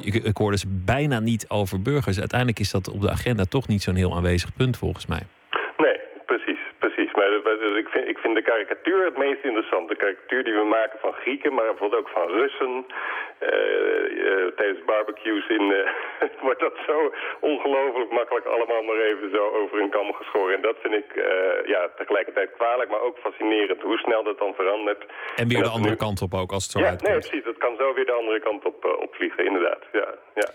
Ik, 0.00 0.14
ik 0.14 0.36
hoorde 0.36 0.58
ze 0.58 0.66
bijna 0.68 1.20
niet 1.20 1.48
over 1.48 1.82
burgers. 1.82 2.18
Uiteindelijk 2.18 2.60
is 2.60 2.70
dat 2.70 2.90
op 2.90 3.00
de 3.00 3.10
agenda 3.10 3.44
toch 3.44 3.68
niet 3.68 3.82
zo'n 3.82 3.94
heel 3.94 4.16
aanwezig 4.16 4.54
punt 4.54 4.76
volgens 4.76 5.06
mij. 5.06 5.22
Precies. 6.78 7.12
Maar 7.12 7.32
ik, 7.82 7.88
vind, 7.88 8.08
ik 8.08 8.18
vind 8.18 8.34
de 8.34 8.42
karikatuur 8.42 9.04
het 9.04 9.16
meest 9.16 9.42
interessant. 9.44 9.88
De 9.88 9.96
karikatuur 9.96 10.44
die 10.44 10.54
we 10.54 10.64
maken 10.64 10.98
van 10.98 11.12
Grieken, 11.12 11.54
maar 11.54 11.64
bijvoorbeeld 11.64 12.00
ook 12.00 12.08
van 12.08 12.28
Russen. 12.28 12.86
eh, 13.38 13.48
eh, 13.48 14.46
tijdens 14.56 14.84
barbecues 14.84 15.48
in, 15.48 15.72
eh, 15.72 16.28
wordt 16.46 16.60
dat 16.60 16.76
zo 16.86 17.12
ongelooflijk 17.40 18.10
makkelijk 18.10 18.46
allemaal 18.46 18.82
maar 18.82 18.96
even 18.96 19.30
zo 19.30 19.48
over 19.48 19.80
een 19.80 19.90
kam 19.90 20.12
geschoren. 20.12 20.54
En 20.54 20.60
dat 20.62 20.76
vind 20.82 20.94
ik 20.94 21.10
ja, 21.66 21.88
tegelijkertijd 21.96 22.50
kwalijk, 22.56 22.90
maar 22.90 23.00
ook 23.00 23.18
fascinerend. 23.18 23.82
Hoe 23.82 23.98
snel 23.98 24.22
dat 24.22 24.38
dan 24.38 24.54
verandert. 24.54 25.04
En 25.36 25.48
weer 25.48 25.62
de 25.62 25.68
andere 25.68 25.90
nu- 25.90 25.96
kant 25.96 26.22
op 26.22 26.34
ook 26.34 26.52
als 26.52 26.62
het 26.62 26.72
zo 26.72 26.78
Ja, 26.78 26.84
uitkomt. 26.88 27.10
nee, 27.10 27.18
precies. 27.20 27.44
Dat 27.44 27.58
kan 27.58 27.76
zo 27.78 27.94
weer 27.94 28.06
de 28.06 28.12
andere 28.12 28.40
kant 28.40 28.64
op 28.64 28.84
eh, 28.84 28.98
opvliegen, 29.00 29.44
inderdaad. 29.44 29.82
Ja, 29.92 30.08
ja. 30.34 30.48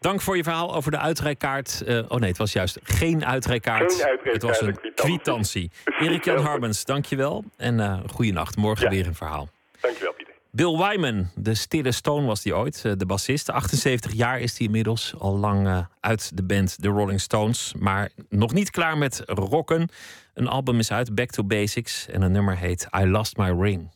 Dank 0.00 0.20
voor 0.20 0.36
je 0.36 0.42
verhaal 0.42 0.74
over 0.74 0.90
de 0.90 0.98
uitrijkaart. 0.98 1.82
Eh, 1.82 1.98
oh 2.08 2.18
nee, 2.18 2.28
het 2.28 2.38
was 2.38 2.52
juist 2.52 2.78
geen 2.82 3.24
uitrijkaart. 3.24 3.92
Geen 3.92 4.06
uitrijkaart, 4.06 4.32
het 4.32 4.42
was 4.42 4.60
een 4.60 4.94
kwitantie. 4.94 5.70
Erik-Jan 6.00 6.44
Harbens, 6.44 6.84
dank 6.84 7.04
je 7.04 7.16
wel. 7.16 7.44
En 7.56 7.80
eh 7.80 7.98
goeienacht. 8.12 8.56
Morgen 8.56 8.90
weer 8.90 9.06
een 9.06 9.14
verhaal. 9.14 9.48
Dankjewel, 9.80 10.12
Pieter. 10.12 10.34
Bill 10.50 10.76
Wyman, 10.76 11.30
de 11.34 11.54
stille 11.54 11.92
stone 11.92 12.26
was 12.26 12.42
die 12.42 12.56
ooit, 12.56 12.82
eh, 12.84 12.92
de 12.96 13.06
bassist. 13.06 13.50
78 13.50 14.12
jaar 14.12 14.40
is 14.40 14.58
hij 14.58 14.66
inmiddels, 14.66 15.14
al 15.18 15.38
lang 15.38 15.86
uit 16.00 16.36
de 16.36 16.42
band 16.42 16.82
The 16.82 16.88
Rolling 16.88 17.20
Stones. 17.20 17.74
Maar 17.78 18.10
nog 18.28 18.52
niet 18.52 18.70
klaar 18.70 18.98
met 18.98 19.22
rocken. 19.26 19.88
Een 20.34 20.48
album 20.48 20.78
is 20.78 20.92
uit, 20.92 21.14
Back 21.14 21.30
to 21.30 21.44
Basics. 21.44 22.06
En 22.08 22.22
een 22.22 22.32
nummer 22.32 22.56
heet 22.56 22.88
I 23.00 23.06
Lost 23.06 23.36
My 23.36 23.50
Ring. 23.50 23.90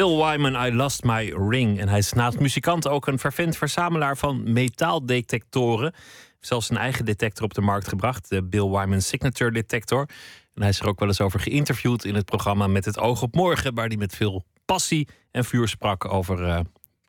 Bill 0.00 0.16
Wyman, 0.16 0.66
I 0.66 0.74
Lost 0.74 1.04
My 1.04 1.32
Ring. 1.48 1.80
En 1.80 1.88
hij 1.88 1.98
is 1.98 2.12
naast 2.12 2.38
muzikant 2.38 2.88
ook 2.88 3.06
een 3.06 3.18
vervent 3.18 3.56
verzamelaar 3.56 4.16
van 4.16 4.52
metaaldetectoren. 4.52 5.94
Zelfs 6.38 6.70
een 6.70 6.76
eigen 6.76 7.04
detector 7.04 7.44
op 7.44 7.54
de 7.54 7.60
markt 7.60 7.88
gebracht, 7.88 8.28
de 8.28 8.42
Bill 8.42 8.68
Wyman 8.68 9.00
Signature 9.00 9.52
Detector. 9.52 10.08
En 10.54 10.60
hij 10.62 10.68
is 10.68 10.80
er 10.80 10.88
ook 10.88 10.98
wel 10.98 11.08
eens 11.08 11.20
over 11.20 11.40
geïnterviewd 11.40 12.04
in 12.04 12.14
het 12.14 12.24
programma 12.24 12.66
Met 12.66 12.84
het 12.84 12.98
Oog 12.98 13.22
op 13.22 13.34
Morgen, 13.34 13.74
waar 13.74 13.86
hij 13.86 13.96
met 13.96 14.16
veel 14.16 14.44
passie 14.64 15.08
en 15.30 15.44
vuur 15.44 15.68
sprak 15.68 16.12
over 16.12 16.40
uh, 16.40 16.60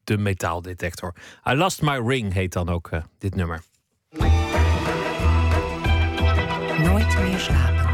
de 0.03 0.17
metaaldetector. 0.17 1.15
I 1.49 1.53
Lost 1.53 1.81
My 1.81 1.97
Ring 2.07 2.33
heet 2.33 2.53
dan 2.53 2.69
ook 2.69 2.91
uh, 2.91 3.03
dit 3.17 3.35
nummer. 3.35 3.63
Nooit 6.77 7.19
meer 7.19 7.39
slapen. 7.39 7.90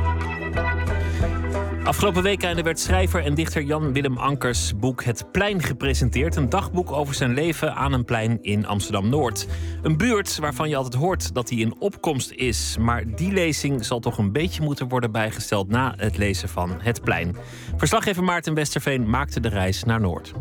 Afgelopen 1.87 2.23
weekende 2.23 2.61
werd 2.63 2.79
schrijver 2.79 3.23
en 3.23 3.33
dichter 3.33 3.61
Jan 3.61 3.93
Willem 3.93 4.17
Ankers 4.17 4.77
boek 4.79 5.03
Het 5.03 5.31
Plein 5.31 5.63
gepresenteerd. 5.63 6.35
Een 6.35 6.49
dagboek 6.49 6.91
over 6.91 7.15
zijn 7.15 7.33
leven 7.33 7.75
aan 7.75 7.93
een 7.93 8.05
plein 8.05 8.41
in 8.41 8.65
Amsterdam 8.65 9.09
Noord. 9.09 9.47
Een 9.81 9.97
buurt 9.97 10.37
waarvan 10.37 10.69
je 10.69 10.75
altijd 10.75 10.93
hoort 10.93 11.33
dat 11.33 11.47
die 11.47 11.59
in 11.59 11.79
opkomst 11.79 12.31
is. 12.31 12.77
Maar 12.79 13.15
die 13.15 13.31
lezing 13.31 13.85
zal 13.85 13.99
toch 13.99 14.17
een 14.17 14.31
beetje 14.31 14.61
moeten 14.61 14.87
worden 14.87 15.11
bijgesteld 15.11 15.69
na 15.69 15.93
het 15.97 16.17
lezen 16.17 16.49
van 16.49 16.75
Het 16.81 17.01
Plein. 17.01 17.35
Verslaggever 17.77 18.23
Maarten 18.23 18.53
Westerveen 18.53 19.09
maakte 19.09 19.39
de 19.39 19.49
reis 19.49 19.83
naar 19.83 20.01
Noord. 20.01 20.33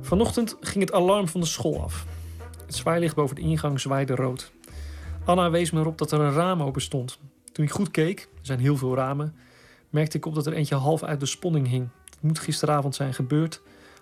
Vanochtend 0.00 0.56
ging 0.60 0.84
het 0.84 0.92
alarm 0.92 1.28
van 1.28 1.40
de 1.40 1.46
school 1.46 1.82
af. 1.82 2.06
Het 2.66 2.74
zwaailicht 2.74 3.14
boven 3.14 3.36
de 3.36 3.42
ingang 3.42 3.80
zwaaide 3.80 4.14
rood. 4.14 4.52
Anna 5.24 5.50
wees 5.50 5.70
me 5.70 5.80
erop 5.80 5.98
dat 5.98 6.12
er 6.12 6.20
een 6.20 6.32
raam 6.32 6.62
open 6.62 6.82
stond. 6.82 7.18
Toen 7.52 7.64
ik 7.64 7.70
goed 7.70 7.90
keek, 7.90 8.20
er 8.20 8.46
zijn 8.46 8.60
heel 8.60 8.76
veel 8.76 8.94
ramen 8.94 9.34
merkte 9.90 10.16
ik 10.16 10.26
op 10.26 10.34
dat 10.34 10.46
er 10.46 10.52
eentje 10.52 10.74
half 10.74 11.02
uit 11.02 11.20
de 11.20 11.26
sponning 11.26 11.68
hing. 11.68 11.88
Het 12.10 12.22
moet 12.22 12.38
gisteravond 12.38 12.94
zijn 12.94 13.14
gebeurd. 13.14 13.60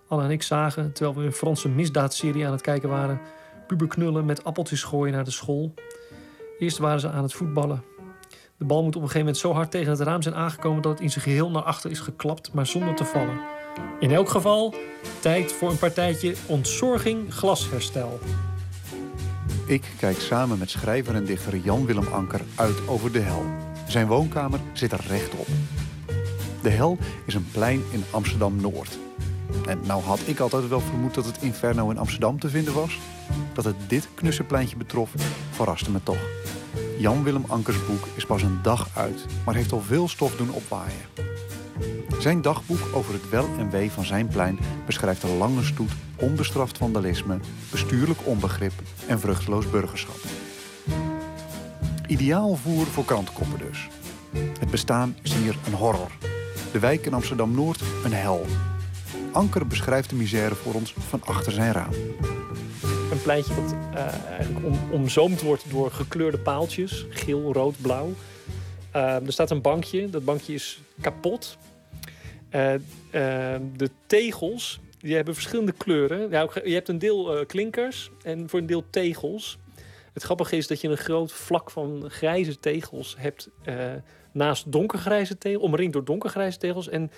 Anna 0.09 0.25
en 0.25 0.31
ik 0.31 0.43
zagen, 0.43 0.93
terwijl 0.93 1.17
we 1.17 1.25
een 1.25 1.33
Franse 1.33 1.69
misdaadserie 1.69 2.47
aan 2.47 2.53
het 2.53 2.61
kijken 2.61 2.89
waren, 2.89 3.21
puberknullen 3.67 4.25
met 4.25 4.45
appeltjes 4.45 4.83
gooien 4.83 5.15
naar 5.15 5.25
de 5.25 5.31
school. 5.31 5.75
Eerst 6.59 6.79
waren 6.79 7.01
ze 7.01 7.11
aan 7.11 7.23
het 7.23 7.33
voetballen. 7.33 7.83
De 8.57 8.65
bal 8.65 8.83
moet 8.83 8.97
op 8.97 9.03
een 9.03 9.09
gegeven 9.09 9.19
moment 9.19 9.39
zo 9.39 9.53
hard 9.53 9.71
tegen 9.71 9.91
het 9.91 10.01
raam 10.01 10.23
zijn 10.23 10.35
aangekomen 10.35 10.83
dat 10.83 10.93
het 10.93 11.01
in 11.01 11.11
zijn 11.11 11.25
geheel 11.25 11.51
naar 11.51 11.63
achter 11.63 11.91
is 11.91 12.01
geklapt, 12.01 12.53
maar 12.53 12.67
zonder 12.67 12.95
te 12.95 13.05
vallen. 13.05 13.41
In 14.01 14.11
elk 14.11 14.29
geval, 14.29 14.75
tijd 15.21 15.53
voor 15.53 15.71
een 15.71 15.79
partijtje 15.79 16.35
ontzorging 16.47 17.35
glasherstel. 17.35 18.19
Ik 19.67 19.93
kijk 19.99 20.21
samen 20.21 20.59
met 20.59 20.71
schrijver 20.71 21.15
en 21.15 21.25
dichter 21.25 21.57
Jan 21.57 21.87
Willem 21.87 22.07
Anker 22.07 22.41
uit 22.55 22.89
over 22.89 23.13
de 23.13 23.21
hel. 23.21 23.45
Zijn 23.89 24.07
woonkamer 24.07 24.61
zit 24.73 24.93
er 24.93 25.05
rechtop. 25.09 25.47
De 26.67 26.73
Hel 26.73 26.99
is 27.25 27.35
een 27.35 27.47
plein 27.53 27.83
in 27.91 28.05
Amsterdam-Noord. 28.11 28.99
En 29.67 29.81
nou 29.85 30.03
had 30.03 30.21
ik 30.25 30.41
altijd 30.41 30.69
wel 30.69 30.81
vermoed 30.81 31.15
dat 31.15 31.25
het 31.25 31.43
Inferno 31.43 31.91
in 31.91 31.99
Amsterdam 31.99 32.41
te 32.41 32.49
vinden 32.49 32.75
was. 32.75 32.99
Dat 33.53 33.65
het 33.65 33.77
dit 33.89 34.09
knusse 34.15 34.43
pleintje 34.43 34.77
betrof, 34.77 35.11
verraste 35.51 35.91
me 35.91 36.03
toch. 36.03 36.19
Jan 36.99 37.23
Willem 37.23 37.45
Ankers 37.49 37.87
boek 37.87 38.07
is 38.15 38.27
pas 38.27 38.43
een 38.43 38.59
dag 38.63 38.89
uit, 38.95 39.27
maar 39.45 39.55
heeft 39.55 39.73
al 39.73 39.81
veel 39.81 40.09
stof 40.09 40.37
doen 40.37 40.51
opwaaien. 40.51 41.07
Zijn 42.19 42.43
dagboek 42.43 42.89
over 42.95 43.13
het 43.13 43.29
wel 43.29 43.49
en 43.59 43.71
wee 43.71 43.91
van 43.91 44.05
zijn 44.05 44.29
plein 44.29 44.59
beschrijft 44.87 45.23
een 45.23 45.37
lange 45.37 45.65
stoet 45.65 45.93
onbestraft 46.17 46.79
vandalisme, 46.79 47.39
bestuurlijk 47.71 48.19
onbegrip 48.25 48.73
en 49.07 49.21
vruchteloos 49.21 49.71
burgerschap. 49.71 50.19
Ideaal 52.07 52.57
voer 52.57 52.87
voor 52.87 53.05
krantenkoppen 53.05 53.59
dus. 53.59 53.89
Het 54.61 54.71
bestaan 54.71 55.17
is 55.23 55.35
hier 55.35 55.57
een 55.67 55.75
horror. 55.75 56.11
De 56.73 56.79
wijk 56.79 57.07
in 57.07 57.15
Amsterdam-Noord 57.15 57.81
een 58.05 58.13
hel. 58.13 58.47
Anker 59.33 59.67
beschrijft 59.67 60.11
de 60.11 60.17
misère 60.17 60.55
voor 60.55 60.75
ons 60.75 60.95
van 60.99 61.23
achter 61.25 61.53
zijn 61.53 61.73
raam. 61.73 61.93
Een 63.11 63.23
pleintje 63.23 63.55
dat 63.55 63.75
uh, 63.95 64.29
eigenlijk 64.29 64.67
om, 64.67 64.79
omzoomd 64.91 65.43
wordt 65.43 65.71
door 65.71 65.91
gekleurde 65.91 66.39
paaltjes. 66.39 67.07
Geel, 67.09 67.53
rood, 67.53 67.75
blauw. 67.81 68.13
Uh, 68.97 69.27
er 69.27 69.33
staat 69.33 69.51
een 69.51 69.61
bankje. 69.61 70.11
Dat 70.11 70.25
bankje 70.25 70.55
is 70.55 70.81
kapot. 71.01 71.57
Uh, 72.51 72.73
de 73.77 73.91
tegels 74.07 74.81
die 74.99 75.15
hebben 75.15 75.35
verschillende 75.35 75.73
kleuren. 75.73 76.31
Je 76.65 76.75
hebt 76.75 76.89
een 76.89 76.99
deel 76.99 77.47
klinkers 77.47 78.11
en 78.23 78.49
voor 78.49 78.59
een 78.59 78.67
deel 78.67 78.85
tegels. 78.91 79.59
Het 80.13 80.23
grappige 80.23 80.57
is 80.57 80.67
dat 80.67 80.81
je 80.81 80.89
een 80.89 80.97
groot 80.97 81.33
vlak 81.33 81.71
van 81.71 82.05
grijze 82.09 82.59
tegels 82.59 83.15
hebt 83.19 83.49
naast 84.37 84.73
donkergrijze 84.73 85.39
tegels, 85.39 85.63
omringd 85.63 85.93
door 85.93 86.05
donkergrijze 86.05 86.59
tegels. 86.59 86.89
En 86.89 87.11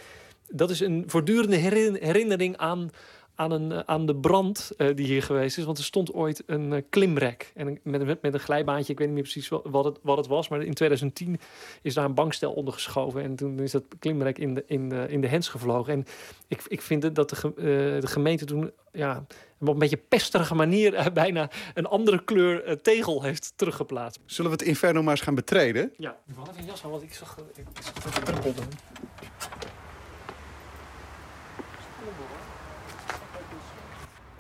dat 0.49 0.71
is 0.71 0.81
een 0.81 1.05
voortdurende 1.07 1.57
herinnering 2.01 2.57
aan, 2.57 2.91
aan, 3.39 3.51
een, 3.51 3.73
eh, 3.73 3.79
aan 3.87 4.07
de 4.07 4.17
brand 4.17 4.71
uh, 4.77 4.95
die 4.95 5.07
hier 5.07 5.23
geweest 5.23 5.59
is. 5.59 5.65
Want 5.65 5.79
er 5.79 5.85
stond 5.85 6.13
ooit 6.13 6.43
een 6.47 6.73
uh, 6.73 6.83
klimrek 6.91 7.53
en 7.55 7.67
met, 7.83 8.05
met, 8.05 8.23
met, 8.23 8.35
een 8.35 8.41
glijbaantje. 8.41 8.93
Ik 8.93 8.99
weet 8.99 9.07
niet 9.07 9.17
meer 9.17 9.33
precies 9.33 9.49
wat 9.49 9.85
het, 9.85 9.99
wat 10.03 10.17
het 10.17 10.27
was. 10.27 10.49
Maar 10.49 10.63
in 10.63 10.75
2010 10.75 11.41
is 11.83 11.95
daar 11.95 12.05
een 12.05 12.15
bankstel 12.15 12.53
onder 12.53 12.75
geschoven. 12.75 13.23
En 13.23 13.37
toen 13.37 13.59
is 13.59 13.71
dat 13.71 13.85
klimrek 13.99 14.39
in 14.39 14.55
de, 14.55 14.65
in 14.67 14.89
de, 14.89 15.07
in 15.09 15.21
de 15.21 15.27
hens 15.27 15.49
gevlogen. 15.49 15.93
En 15.93 16.05
ik, 16.49 16.63
ik 16.69 16.83
vind 16.83 17.15
dat 17.15 17.29
de, 17.29 17.53
de 18.01 18.07
gemeente 18.07 18.45
toen 18.45 18.71
ja, 18.93 19.27
op 19.61 19.69
een 19.69 19.79
beetje 19.79 19.97
pesterige 19.97 20.55
manier 20.55 20.95
uh, 20.95 21.07
bijna 21.13 21.51
een 21.75 21.87
andere 21.87 22.25
kleur 22.25 22.69
uh, 22.69 22.73
tegel 22.73 23.23
heeft 23.23 23.53
teruggeplaatst. 23.57 24.21
Zullen 24.25 24.51
we 24.51 24.57
het 24.57 24.67
Inferno 24.67 25.03
maar 25.03 25.13
eens 25.13 25.23
gaan 25.23 25.35
betreden? 25.35 25.93
Ja, 25.97 26.17
ik 26.29 26.35
wil 26.35 26.47
even 26.51 26.61
een 26.61 26.67
jas 26.67 26.85
aan, 26.85 26.91
want 26.91 27.03
ik 27.03 27.15
zag, 27.15 27.39
ik 27.55 27.65
zag 27.81 27.93
dat 27.93 28.15
het 28.15 28.25
druppelde. 28.25 28.63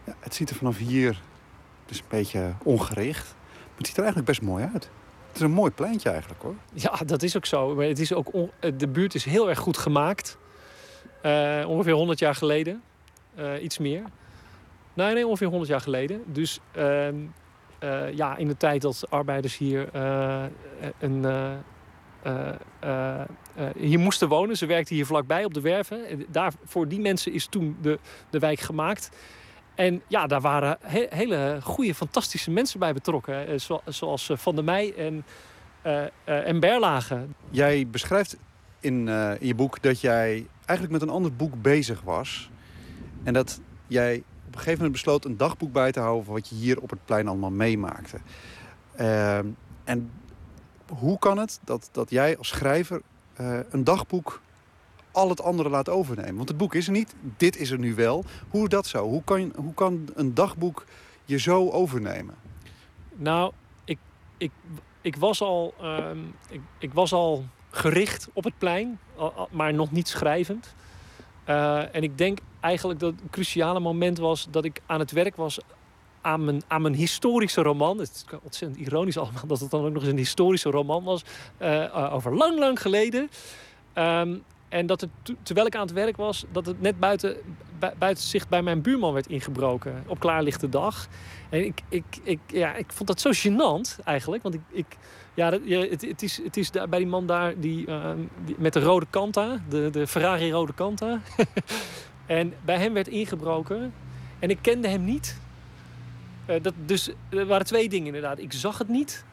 Ja, 0.08 0.14
het 0.28 0.36
ziet 0.36 0.50
er 0.50 0.56
vanaf 0.56 0.78
hier 0.78 1.20
dus 1.86 1.98
een 1.98 2.04
beetje 2.08 2.52
ongericht. 2.62 3.34
Maar 3.44 3.76
het 3.76 3.86
ziet 3.86 3.96
er 3.96 4.02
eigenlijk 4.02 4.30
best 4.30 4.42
mooi 4.42 4.64
uit. 4.64 4.90
Het 5.26 5.36
is 5.36 5.42
een 5.42 5.50
mooi 5.50 5.70
pleintje 5.70 6.10
eigenlijk 6.10 6.42
hoor. 6.42 6.54
Ja, 6.72 6.96
dat 7.06 7.22
is 7.22 7.36
ook 7.36 7.46
zo. 7.46 7.74
Maar 7.74 7.84
het 7.84 7.98
is 7.98 8.12
ook 8.12 8.30
de 8.76 8.88
buurt 8.88 9.14
is 9.14 9.24
heel 9.24 9.48
erg 9.48 9.58
goed 9.58 9.76
gemaakt. 9.78 10.38
Uh, 11.22 11.64
ongeveer 11.68 11.92
100 11.92 12.18
jaar 12.18 12.34
geleden. 12.34 12.82
iets 13.62 13.78
meer. 13.78 14.02
Nee, 14.94 15.14
nee, 15.14 15.26
ongeveer 15.26 15.46
100 15.46 15.70
jaar 15.70 15.80
geleden. 15.80 16.22
Dus 16.26 16.60
uh, 16.76 17.08
uh, 17.08 18.12
ja, 18.14 18.36
in 18.36 18.48
de 18.48 18.56
tijd 18.56 18.82
dat 18.82 19.04
arbeiders 19.08 19.56
hier, 19.56 19.88
een, 20.98 21.26
hier 23.76 23.98
moesten 23.98 24.28
wonen. 24.28 24.56
Ze 24.56 24.66
werkten 24.66 24.94
hier 24.94 25.06
vlakbij 25.06 25.44
op 25.44 25.54
de 25.54 25.60
werven. 25.60 26.24
Daar, 26.28 26.52
voor 26.64 26.88
die 26.88 27.00
mensen 27.00 27.32
is 27.32 27.46
toen 27.46 27.76
de, 27.80 27.98
de 28.30 28.38
wijk 28.38 28.60
gemaakt. 28.60 29.10
En 29.78 30.02
ja, 30.06 30.26
daar 30.26 30.40
waren 30.40 30.78
he 30.80 31.06
hele 31.10 31.58
goede, 31.62 31.94
fantastische 31.94 32.50
mensen 32.50 32.78
bij 32.78 32.92
betrokken. 32.92 33.60
Zo, 33.60 33.80
zoals 33.84 34.30
Van 34.34 34.54
der 34.54 34.64
Meij 34.64 34.94
en, 34.94 35.24
en 36.24 36.60
Berlage. 36.60 37.26
Jij 37.50 37.86
beschrijft 37.86 38.36
in, 38.80 39.08
in 39.08 39.46
je 39.46 39.54
boek 39.54 39.82
dat 39.82 40.00
jij 40.00 40.46
eigenlijk 40.64 40.90
met 40.90 41.02
een 41.02 41.14
ander 41.14 41.36
boek 41.36 41.62
bezig 41.62 42.00
was. 42.02 42.50
En 43.22 43.32
dat 43.32 43.60
jij 43.86 44.16
op 44.16 44.54
een 44.54 44.58
gegeven 44.58 44.76
moment 44.76 44.92
besloot 44.92 45.24
een 45.24 45.36
dagboek 45.36 45.72
bij 45.72 45.92
te 45.92 46.00
houden... 46.00 46.24
van 46.24 46.34
wat 46.34 46.48
je 46.48 46.54
hier 46.54 46.80
op 46.80 46.90
het 46.90 47.04
plein 47.04 47.28
allemaal 47.28 47.50
meemaakte. 47.50 48.18
Uh, 49.00 49.38
en 49.84 50.10
hoe 50.88 51.18
kan 51.18 51.38
het 51.38 51.60
dat, 51.64 51.88
dat 51.92 52.10
jij 52.10 52.38
als 52.38 52.48
schrijver 52.48 53.00
uh, 53.40 53.58
een 53.70 53.84
dagboek 53.84 54.40
al 55.12 55.28
het 55.28 55.42
andere 55.42 55.68
laat 55.68 55.88
overnemen? 55.88 56.36
Want 56.36 56.48
het 56.48 56.56
boek 56.58 56.74
is 56.74 56.86
er 56.86 56.92
niet, 56.92 57.14
dit 57.36 57.56
is 57.56 57.70
er 57.70 57.78
nu 57.78 57.94
wel. 57.94 58.24
Hoe 58.48 58.68
dat 58.68 58.86
zo? 58.86 59.04
Hoe 59.04 59.24
kan, 59.24 59.52
hoe 59.56 59.74
kan 59.74 60.08
een 60.14 60.34
dagboek 60.34 60.84
je 61.24 61.38
zo 61.38 61.70
overnemen? 61.70 62.34
Nou, 63.14 63.52
ik, 63.84 63.98
ik, 64.36 64.50
ik, 65.00 65.16
was, 65.16 65.40
al, 65.40 65.74
uh, 65.82 65.98
ik, 66.50 66.60
ik 66.78 66.92
was 66.92 67.12
al 67.12 67.44
gericht 67.70 68.28
op 68.32 68.44
het 68.44 68.58
plein, 68.58 68.98
maar 69.50 69.74
nog 69.74 69.90
niet 69.90 70.08
schrijvend. 70.08 70.74
Uh, 71.48 71.94
en 71.94 72.02
ik 72.02 72.18
denk 72.18 72.38
eigenlijk 72.60 73.00
dat 73.00 73.12
het 73.12 73.30
cruciale 73.30 73.80
moment 73.80 74.18
was 74.18 74.46
dat 74.50 74.64
ik 74.64 74.80
aan 74.86 74.98
het 74.98 75.10
werk 75.10 75.36
was 75.36 75.60
aan 76.20 76.44
mijn, 76.44 76.62
aan 76.66 76.82
mijn 76.82 76.94
historische 76.94 77.62
roman. 77.62 77.98
Het 77.98 78.10
is 78.10 78.38
ontzettend 78.42 78.80
ironisch 78.80 79.18
allemaal 79.18 79.46
dat 79.46 79.60
het 79.60 79.70
dan 79.70 79.84
ook 79.84 79.92
nog 79.92 80.02
eens 80.02 80.10
een 80.10 80.16
historische 80.16 80.70
roman 80.70 81.04
was. 81.04 81.24
Uh, 81.62 82.12
over 82.14 82.34
lang, 82.36 82.58
lang 82.58 82.80
geleden. 82.80 83.30
Um, 83.94 84.42
en 84.68 84.86
dat 84.86 85.00
het, 85.00 85.10
terwijl 85.42 85.66
ik 85.66 85.74
aan 85.74 85.80
het 85.80 85.92
werk 85.92 86.16
was, 86.16 86.44
dat 86.52 86.66
het 86.66 86.80
net 86.80 86.98
buiten, 86.98 87.36
buiten 87.98 88.24
zicht 88.24 88.48
bij 88.48 88.62
mijn 88.62 88.82
buurman 88.82 89.12
werd 89.12 89.26
ingebroken. 89.26 90.04
Op 90.06 90.18
klaarlichte 90.18 90.68
dag. 90.68 91.08
En 91.48 91.64
ik, 91.64 91.82
ik, 91.88 92.04
ik, 92.22 92.38
ja, 92.46 92.74
ik 92.74 92.92
vond 92.92 93.08
dat 93.08 93.20
zo 93.20 93.30
gênant 93.32 94.04
eigenlijk. 94.04 94.42
Want 94.42 94.54
ik, 94.54 94.60
ik, 94.70 94.86
ja, 95.34 95.50
het, 95.50 96.02
het, 96.02 96.22
is, 96.22 96.42
het 96.42 96.56
is 96.56 96.70
bij 96.70 96.98
die 96.98 97.06
man 97.06 97.26
daar 97.26 97.60
die, 97.60 97.86
uh, 97.86 98.10
die 98.44 98.54
met 98.58 98.72
de 98.72 98.80
rode 98.80 99.06
Kanta, 99.10 99.62
de, 99.68 99.90
de 99.90 100.06
Ferrari 100.06 100.52
rode 100.52 100.74
Kanta. 100.74 101.20
en 102.26 102.54
bij 102.64 102.78
hem 102.78 102.92
werd 102.92 103.08
ingebroken. 103.08 103.92
En 104.38 104.50
ik 104.50 104.58
kende 104.60 104.88
hem 104.88 105.04
niet. 105.04 105.40
Uh, 106.50 106.56
dat, 106.62 106.74
dus 106.86 107.10
er 107.28 107.46
waren 107.46 107.66
twee 107.66 107.88
dingen 107.88 108.06
inderdaad. 108.06 108.38
Ik 108.38 108.52
zag 108.52 108.78
het 108.78 108.88
niet. 108.88 109.24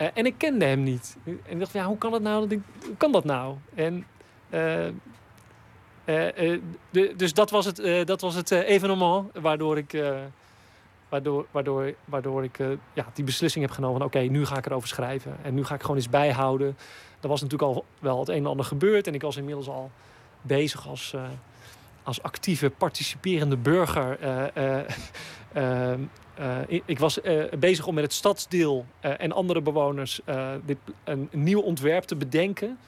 Uh, 0.00 0.06
en 0.14 0.26
ik 0.26 0.34
kende 0.36 0.64
hem 0.64 0.82
niet. 0.82 1.16
En 1.24 1.38
ik 1.48 1.58
dacht, 1.58 1.72
ja, 1.72 1.86
hoe 1.86 1.98
kan 1.98 2.10
dat 2.10 2.22
nou? 2.22 2.48
Hoe 2.86 2.96
kan 2.96 3.12
dat 3.12 3.24
nou? 3.24 3.56
En 3.74 3.94
eh, 3.94 3.98
eh, 3.98 4.04
de- 6.90 7.12
dus 7.16 7.34
dat 7.34 7.50
was 7.50 7.64
het, 7.64 7.78
eh, 7.78 8.04
dat 8.04 8.20
was 8.20 8.34
het 8.34 8.50
eh, 8.50 8.68
evenement 8.68 9.30
waardoor 9.40 9.76
ik, 9.78 9.92
eh, 9.92 10.14
waardoor, 11.08 11.46
waardoor, 11.50 11.94
waardoor 12.04 12.44
ik 12.44 12.58
eh, 12.58 12.66
ja, 12.92 13.06
die 13.14 13.24
beslissing 13.24 13.64
heb 13.64 13.74
genomen 13.74 13.96
van 13.98 14.06
oké, 14.06 14.18
nu 14.18 14.46
ga 14.46 14.56
ik 14.56 14.66
erover 14.66 14.88
schrijven. 14.88 15.36
En 15.42 15.54
nu 15.54 15.64
ga 15.64 15.74
ik 15.74 15.80
gewoon 15.80 15.96
eens 15.96 16.08
bijhouden. 16.10 16.76
Er 17.20 17.28
was 17.28 17.40
natuurlijk 17.42 17.72
al 17.72 17.84
wel 17.98 18.18
het 18.18 18.28
een 18.28 18.34
en 18.36 18.46
ander 18.46 18.64
gebeurd. 18.66 19.06
En 19.06 19.14
ik 19.14 19.22
was 19.22 19.36
inmiddels 19.36 19.68
al 19.68 19.90
bezig 20.42 20.88
als, 20.88 21.12
eh, 21.14 21.22
als 22.02 22.22
actieve, 22.22 22.70
participerende 22.70 23.56
burger. 23.56 24.18
eh, 24.20 24.56
eh, 24.78 24.84
ehm, 25.52 26.00
eh, 26.34 26.56
ik- 26.86 26.98
was 26.98 27.20
eh, 27.20 27.44
bezig 27.58 27.86
om 27.86 27.94
met 27.94 28.04
het 28.04 28.12
stadsdeel 28.12 28.86
eh, 29.00 29.12
en 29.18 29.32
andere 29.32 29.60
bewoners 29.60 30.20
eh, 30.24 30.50
dit, 30.64 30.76
een, 31.04 31.28
een 31.32 31.42
nieuw 31.42 31.60
ontwerp 31.60 32.04
te 32.04 32.16
bedenken. 32.16 32.78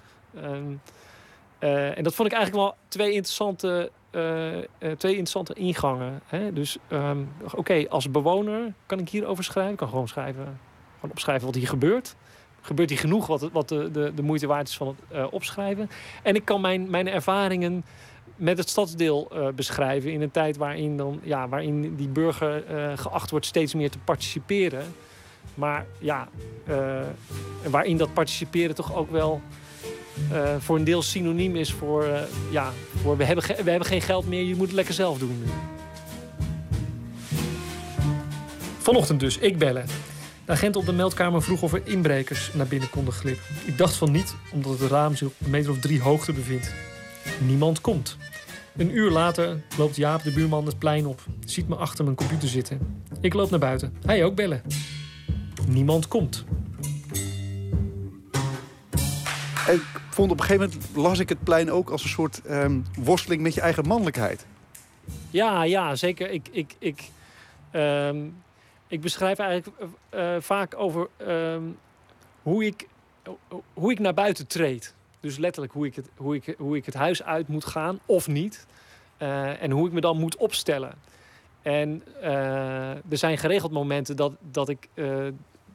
Eh, 1.64 1.98
en 1.98 2.04
dat 2.04 2.14
vond 2.14 2.28
ik 2.28 2.34
eigenlijk 2.34 2.64
wel 2.64 2.76
twee 2.88 3.12
interessante, 3.12 3.90
eh, 4.10 4.58
eh, 4.58 4.62
twee 4.78 5.12
interessante 5.12 5.54
ingangen. 5.54 6.20
Hè? 6.26 6.52
Dus 6.52 6.78
ehm, 6.88 7.18
oké, 7.54 7.86
als 7.88 8.10
bewoner 8.10 8.72
kan 8.86 8.98
ik 8.98 9.08
hierover 9.08 9.44
schrijven. 9.44 9.72
Ik 9.72 9.78
kan 9.78 9.88
gewoon 9.88 10.08
schrijven, 10.08 10.60
gewoon 10.94 11.10
opschrijven 11.10 11.46
wat 11.46 11.54
hier 11.54 11.68
gebeurt. 11.68 12.16
Gebeurt 12.60 12.90
hier 12.90 12.98
genoeg 12.98 13.26
wat, 13.26 13.50
wat 13.52 13.68
de, 13.68 13.90
de, 13.90 14.12
de 14.14 14.22
moeite 14.22 14.46
waard 14.46 14.68
is 14.68 14.76
van 14.76 14.96
het 15.08 15.30
opschrijven. 15.30 15.90
En 16.22 16.34
ik 16.34 16.44
kan 16.44 16.60
mijn, 16.60 16.90
mijn 16.90 17.08
ervaringen 17.08 17.84
met 18.36 18.58
het 18.58 18.68
stadsdeel 18.68 19.32
beschrijven 19.54 20.12
in 20.12 20.22
een 20.22 20.30
tijd 20.30 20.56
waarin, 20.56 20.96
dan, 20.96 21.20
ja, 21.22 21.48
waarin 21.48 21.96
die 21.96 22.08
burger 22.08 22.64
geacht 22.98 23.30
wordt 23.30 23.46
steeds 23.46 23.74
meer 23.74 23.90
te 23.90 23.98
participeren. 23.98 24.94
Maar 25.54 25.86
ja, 25.98 26.28
waarin 27.68 27.96
dat 27.96 28.12
participeren 28.12 28.74
toch 28.74 28.94
ook 28.94 29.10
wel 29.10 29.40
eh, 30.32 30.54
voor 30.58 30.76
een 30.76 30.84
deel 30.84 31.02
synoniem 31.02 31.56
is 31.56 31.72
voor, 31.72 32.04
eh, 32.04 32.20
ja, 32.50 32.72
voor 33.02 33.16
we, 33.16 33.24
hebben 33.24 33.44
we 33.44 33.70
hebben 33.70 33.88
geen 33.88 34.00
geld 34.00 34.28
meer, 34.28 34.42
je 34.42 34.56
moet 34.56 34.66
het 34.66 34.76
lekker 34.76 34.94
zelf 34.94 35.18
doen. 35.18 35.44
Vanochtend 38.78 39.20
dus, 39.20 39.38
ik 39.38 39.58
bellen. 39.58 39.86
De 40.44 40.52
agent 40.52 40.76
op 40.76 40.86
de 40.86 40.92
meldkamer 40.92 41.42
vroeg 41.42 41.62
of 41.62 41.72
er 41.72 41.82
inbrekers 41.84 42.50
naar 42.54 42.66
binnen 42.66 42.90
konden 42.90 43.14
glippen. 43.14 43.44
Ik 43.64 43.78
dacht 43.78 43.94
van 43.96 44.12
niet, 44.12 44.34
omdat 44.52 44.78
het 44.78 44.90
raam 44.90 45.16
zich 45.16 45.28
op 45.28 45.34
een 45.44 45.50
meter 45.50 45.70
of 45.70 45.78
drie 45.78 46.00
hoogte 46.00 46.32
bevindt. 46.32 46.74
Niemand 47.46 47.80
komt. 47.80 48.16
Een 48.76 48.96
uur 48.96 49.10
later 49.10 49.62
loopt 49.78 49.96
Jaap, 49.96 50.22
de 50.22 50.32
buurman, 50.32 50.66
het 50.66 50.78
plein 50.78 51.06
op. 51.06 51.24
Ziet 51.44 51.68
me 51.68 51.74
achter 51.74 52.04
mijn 52.04 52.16
computer 52.16 52.48
zitten. 52.48 53.02
Ik 53.20 53.34
loop 53.34 53.50
naar 53.50 53.58
buiten. 53.58 53.94
Hij 54.06 54.24
ook 54.24 54.34
bellen. 54.34 54.62
Niemand 55.66 56.08
komt. 56.08 56.44
Ik 59.66 60.00
vond 60.10 60.30
op 60.30 60.38
een 60.38 60.44
gegeven 60.44 60.70
moment 60.70 60.96
las 60.96 61.18
ik 61.18 61.28
het 61.28 61.44
plein 61.44 61.70
ook 61.70 61.90
als 61.90 62.02
een 62.02 62.08
soort 62.08 62.42
ehm, 62.42 62.80
worsteling 62.98 63.42
met 63.42 63.54
je 63.54 63.60
eigen 63.60 63.86
mannelijkheid. 63.86 64.46
Ja, 65.30 65.62
ja, 65.62 65.94
zeker. 65.94 66.30
Ik, 66.30 66.48
ik, 66.50 66.74
ik, 66.78 67.10
ehm, 67.70 68.16
ik 68.86 69.00
beschrijf 69.00 69.38
eigenlijk 69.38 69.78
eh, 70.10 70.36
eh, 70.36 70.42
vaak 70.42 70.74
over 70.76 71.08
ehm, 71.16 71.62
hoe, 72.42 72.64
ik, 72.64 72.88
hoe 73.74 73.92
ik 73.92 73.98
naar 73.98 74.14
buiten 74.14 74.46
treed. 74.46 74.94
Dus 75.20 75.36
letterlijk 75.36 75.72
hoe 75.72 75.86
ik 75.86 75.94
het, 75.94 76.08
hoe 76.16 76.34
ik, 76.34 76.54
hoe 76.58 76.76
ik 76.76 76.84
het 76.86 76.94
huis 76.94 77.22
uit 77.22 77.48
moet 77.48 77.64
gaan 77.64 77.98
of 78.06 78.28
niet. 78.28 78.66
Eh, 79.16 79.62
en 79.62 79.70
hoe 79.70 79.86
ik 79.86 79.92
me 79.92 80.00
dan 80.00 80.18
moet 80.18 80.36
opstellen. 80.36 80.94
En 81.62 82.02
er 83.08 83.18
zijn 83.18 83.38
geregeld 83.38 83.72
momenten 83.72 84.16
dat, 84.16 84.32
dat, 84.50 84.68
ik, 84.68 84.88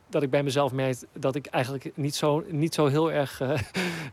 dat 0.09 0.23
ik 0.23 0.29
bij 0.29 0.43
mezelf 0.43 0.71
merk 0.71 0.97
dat 1.13 1.35
ik 1.35 1.45
eigenlijk 1.45 1.91
niet 1.95 2.15
zo, 2.15 2.43
niet 2.47 2.73
zo 2.73 2.87
heel 2.87 3.11
erg 3.11 3.41
eh, 3.41 3.49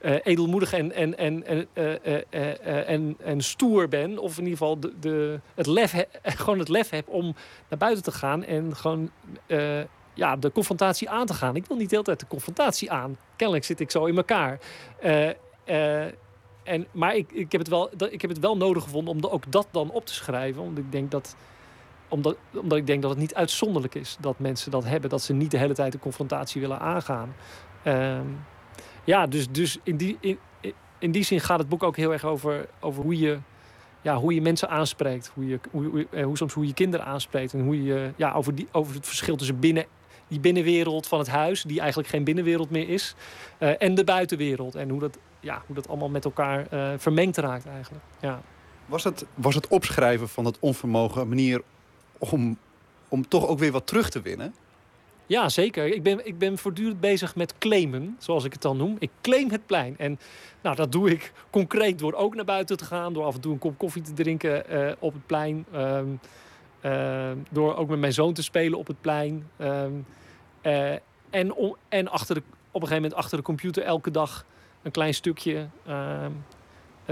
eh, 0.00 0.14
edelmoedig 0.22 0.72
en, 0.72 0.92
en, 0.92 1.18
en, 1.18 1.46
en, 1.46 1.68
eh, 1.72 2.88
en, 2.88 3.16
en 3.24 3.40
stoer 3.40 3.88
ben. 3.88 4.18
Of 4.18 4.38
in 4.38 4.42
ieder 4.44 4.58
geval 4.58 4.80
de, 4.80 4.92
de, 5.00 5.40
het 5.54 5.66
lef 5.66 6.04
gewoon 6.22 6.58
het 6.58 6.68
lef 6.68 6.90
heb 6.90 7.08
om 7.08 7.34
naar 7.68 7.78
buiten 7.78 8.02
te 8.02 8.12
gaan 8.12 8.44
en 8.44 8.76
gewoon 8.76 9.10
ja, 10.14 10.36
de 10.36 10.52
confrontatie 10.52 11.10
aan 11.10 11.26
te 11.26 11.34
gaan. 11.34 11.56
Ik 11.56 11.66
wil 11.66 11.76
niet 11.76 11.88
de 11.88 11.94
hele 11.94 12.06
tijd 12.06 12.20
de 12.20 12.26
confrontatie 12.26 12.90
aan. 12.90 13.16
Kennelijk 13.36 13.64
zit 13.64 13.80
ik 13.80 13.90
zo 13.90 14.04
in 14.04 14.16
elkaar. 14.16 14.58
En, 16.64 16.86
maar 16.92 17.16
ik, 17.16 17.32
ik, 17.32 17.52
heb 17.52 17.60
het 17.60 17.70
wel, 17.70 17.90
ik 18.10 18.20
heb 18.20 18.30
het 18.30 18.38
wel 18.38 18.56
nodig 18.56 18.82
gevonden 18.82 19.14
om 19.14 19.20
de- 19.20 19.30
ook 19.30 19.52
dat 19.52 19.66
dan 19.70 19.90
op 19.90 20.06
te 20.06 20.14
schrijven. 20.14 20.62
Omdat 20.62 20.84
ik 20.84 20.92
denk 20.92 21.10
dat 21.10 21.36
omdat, 22.08 22.36
omdat 22.54 22.78
ik 22.78 22.86
denk 22.86 23.02
dat 23.02 23.10
het 23.10 23.20
niet 23.20 23.34
uitzonderlijk 23.34 23.94
is 23.94 24.16
dat 24.20 24.38
mensen 24.38 24.70
dat 24.70 24.84
hebben. 24.84 25.10
Dat 25.10 25.22
ze 25.22 25.32
niet 25.32 25.50
de 25.50 25.58
hele 25.58 25.74
tijd 25.74 25.92
de 25.92 25.98
confrontatie 25.98 26.60
willen 26.60 26.78
aangaan. 26.78 27.34
Ehm, 27.82 28.26
ja, 29.04 29.26
dus, 29.26 29.50
dus 29.50 29.78
in, 29.82 29.96
die, 29.96 30.16
in, 30.20 30.38
in 30.98 31.10
die 31.12 31.24
zin 31.24 31.40
gaat 31.40 31.58
het 31.58 31.68
boek 31.68 31.82
ook 31.82 31.96
heel 31.96 32.12
erg 32.12 32.24
over, 32.24 32.68
over 32.80 33.02
hoe, 33.02 33.18
je, 33.18 33.38
ja, 34.02 34.16
hoe 34.16 34.34
je 34.34 34.42
mensen 34.42 34.68
aanspreekt. 34.68 35.30
Hoe, 35.34 35.46
je, 35.46 35.60
hoe, 35.70 35.84
hoe, 35.84 36.06
eh, 36.10 36.24
hoe 36.24 36.36
soms 36.36 36.52
hoe 36.52 36.66
je 36.66 36.74
kinderen 36.74 37.06
aanspreekt. 37.06 37.52
En 37.52 37.60
hoe 37.60 37.84
je 37.84 38.12
ja, 38.16 38.32
over, 38.32 38.54
die, 38.54 38.68
over 38.72 38.94
het 38.94 39.06
verschil 39.06 39.36
tussen 39.36 39.60
binnen, 39.60 39.84
die 40.28 40.40
binnenwereld 40.40 41.06
van 41.06 41.18
het 41.18 41.28
huis, 41.28 41.62
die 41.62 41.80
eigenlijk 41.80 42.08
geen 42.08 42.24
binnenwereld 42.24 42.70
meer 42.70 42.88
is, 42.88 43.14
eh, 43.58 43.82
en 43.82 43.94
de 43.94 44.04
buitenwereld. 44.04 44.74
En 44.74 44.88
hoe 44.88 45.00
dat, 45.00 45.18
ja, 45.40 45.62
hoe 45.66 45.74
dat 45.74 45.88
allemaal 45.88 46.08
met 46.08 46.24
elkaar 46.24 46.66
eh, 46.70 46.92
vermengd 46.96 47.36
raakt 47.36 47.66
eigenlijk. 47.66 48.04
Ja. 48.20 48.40
Was 48.86 49.04
het, 49.04 49.26
was 49.34 49.54
het 49.54 49.68
opschrijven 49.68 50.28
van 50.28 50.44
het 50.44 50.58
onvermogen 50.60 51.20
een 51.20 51.28
manier 51.28 51.62
om, 52.18 52.58
om 53.08 53.28
toch 53.28 53.46
ook 53.46 53.58
weer 53.58 53.72
wat 53.72 53.86
terug 53.86 54.10
te 54.10 54.20
winnen? 54.20 54.54
Ja, 55.26 55.48
zeker. 55.48 55.86
Ik 55.86 56.02
ben, 56.02 56.26
ik 56.26 56.38
ben 56.38 56.58
voortdurend 56.58 57.00
bezig 57.00 57.36
met 57.36 57.58
claimen, 57.58 58.16
zoals 58.18 58.44
ik 58.44 58.52
het 58.52 58.62
dan 58.62 58.76
noem. 58.76 58.96
Ik 58.98 59.10
claim 59.20 59.50
het 59.50 59.66
plein. 59.66 59.94
En 59.98 60.18
nou, 60.60 60.76
dat 60.76 60.92
doe 60.92 61.10
ik 61.10 61.32
concreet 61.50 61.98
door 61.98 62.12
ook 62.12 62.34
naar 62.34 62.44
buiten 62.44 62.76
te 62.76 62.84
gaan. 62.84 63.12
Door 63.12 63.24
af 63.24 63.34
en 63.34 63.40
toe 63.40 63.52
een 63.52 63.58
kop 63.58 63.78
koffie 63.78 64.02
te 64.02 64.12
drinken 64.12 64.68
eh, 64.68 64.92
op 64.98 65.12
het 65.12 65.26
plein. 65.26 65.66
Ehm, 65.72 66.06
ehm, 66.80 67.36
door 67.50 67.76
ook 67.76 67.88
met 67.88 67.98
mijn 67.98 68.12
zoon 68.12 68.32
te 68.32 68.42
spelen 68.42 68.78
op 68.78 68.86
het 68.86 69.00
plein. 69.00 69.48
Ehm, 69.56 69.92
eh, 70.60 70.92
en 71.30 71.54
en 71.88 72.08
achter 72.08 72.34
de, 72.34 72.40
op 72.70 72.82
een 72.82 72.88
gegeven 72.88 73.02
moment 73.02 73.14
achter 73.14 73.38
de 73.38 73.44
computer 73.44 73.82
elke 73.82 74.10
dag 74.10 74.44
een 74.82 74.90
klein 74.90 75.14
stukje. 75.14 75.66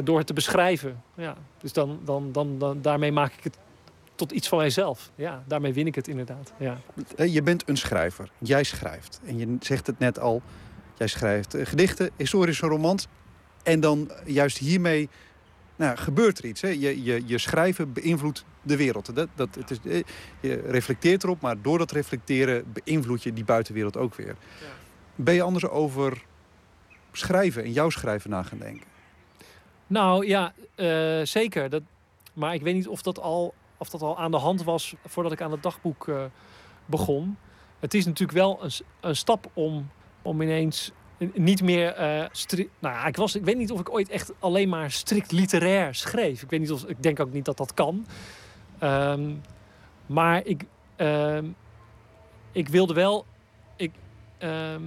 door 0.04 0.18
het 0.18 0.26
te 0.26 0.32
beschrijven. 0.32 1.02
Ja. 1.14 1.34
Dus 1.58 1.72
dan, 1.72 2.00
dan, 2.04 2.32
dan, 2.32 2.58
dan, 2.58 2.82
daarmee 2.82 3.12
maak 3.12 3.32
ik 3.32 3.44
het 3.44 3.58
tot 4.14 4.32
iets 4.32 4.48
van 4.48 4.58
mijzelf. 4.58 5.10
Ja, 5.14 5.42
daarmee 5.46 5.72
win 5.72 5.86
ik 5.86 5.94
het 5.94 6.08
inderdaad. 6.08 6.52
Ja. 6.58 6.78
Je 7.16 7.42
bent 7.42 7.68
een 7.68 7.76
schrijver. 7.76 8.30
Jij 8.38 8.64
schrijft. 8.64 9.20
En 9.24 9.38
je 9.38 9.56
zegt 9.60 9.86
het 9.86 9.98
net 9.98 10.18
al. 10.18 10.42
Jij 10.98 11.06
schrijft 11.06 11.54
eh, 11.54 11.66
gedichten, 11.66 12.10
historische 12.16 12.66
romans. 12.66 13.06
En 13.62 13.80
dan 13.80 14.10
juist 14.24 14.58
hiermee 14.58 15.08
nou, 15.76 15.96
gebeurt 15.96 16.38
er 16.38 16.44
iets. 16.44 16.60
Hè? 16.60 16.68
Je, 16.68 17.02
je, 17.02 17.22
je 17.26 17.38
schrijven 17.38 17.92
beïnvloedt 17.92 18.44
de 18.62 18.76
wereld. 18.76 19.14
Dat, 19.14 19.28
dat, 19.34 19.54
het 19.54 19.70
is, 19.70 19.78
eh, 19.84 20.02
je 20.40 20.54
reflecteert 20.66 21.22
erop, 21.22 21.40
maar 21.40 21.62
door 21.62 21.78
dat 21.78 21.90
reflecteren 21.90 22.72
beïnvloed 22.72 23.22
je 23.22 23.32
die 23.32 23.44
buitenwereld 23.44 23.96
ook 23.96 24.14
weer. 24.14 24.36
Ben 25.14 25.34
je 25.34 25.42
anders 25.42 25.66
over 25.66 26.22
schrijven 27.12 27.64
en 27.64 27.72
jouw 27.72 27.90
schrijven 27.90 28.30
na 28.30 28.42
gaan 28.42 28.58
denken? 28.58 28.86
Nou 29.86 30.26
ja, 30.26 30.52
eh, 30.74 31.20
zeker. 31.22 31.70
Dat, 31.70 31.82
maar 32.32 32.54
ik 32.54 32.62
weet 32.62 32.74
niet 32.74 32.88
of 32.88 33.02
dat, 33.02 33.18
al, 33.18 33.54
of 33.84 33.90
dat 33.90 34.02
al 34.02 34.18
aan 34.18 34.30
de 34.30 34.36
hand 34.36 34.62
was 34.62 34.94
voordat 35.06 35.32
ik 35.32 35.40
aan 35.40 35.50
het 35.50 35.62
dagboek 35.62 36.08
eh, 36.08 36.24
begon. 36.86 37.36
Het 37.80 37.94
is 37.94 38.04
natuurlijk 38.04 38.38
wel 38.38 38.60
een, 39.00 39.16
stap 39.16 39.50
om, 39.52 39.90
om 40.22 40.42
ineens 40.42 40.92
niet 41.34 41.62
meer 41.62 41.92
eh. 41.92 42.26
Nou 42.78 43.06
ik, 43.06 43.16
was, 43.16 43.34
ik 43.34 43.44
weet 43.44 43.56
niet 43.56 43.70
of 43.70 43.80
ik 43.80 43.92
ooit 43.92 44.08
echt 44.08 44.32
alleen 44.38 44.68
maar 44.68 44.90
strikt 44.90 45.32
literair 45.32 45.94
schreef. 45.94 46.42
Ik, 46.42 46.50
weet 46.50 46.60
niet 46.60 46.72
of, 46.72 46.84
ik 46.84 47.02
denk 47.02 47.20
ook 47.20 47.32
niet 47.32 47.44
dat 47.44 47.56
dat 47.56 47.74
kan. 47.74 48.06
Ehm, 48.78 49.32
maar 50.06 50.46
ik, 50.46 50.64
ehm, 50.96 51.46
ik 52.52 52.68
wilde 52.68 52.94
wel. 52.94 53.26
Ik, 53.76 53.92
ehm, 54.38 54.82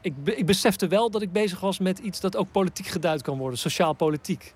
ik, 0.00 0.14
ik 0.24 0.46
besefte 0.46 0.86
wel 0.86 1.10
dat 1.10 1.22
ik 1.22 1.32
bezig 1.32 1.60
was 1.60 1.78
met 1.78 1.98
iets 1.98 2.20
dat 2.20 2.36
ook 2.36 2.52
politiek 2.52 2.86
geduid 2.86 3.22
kan 3.22 3.38
worden, 3.38 3.58
sociaal-politiek. 3.58 4.54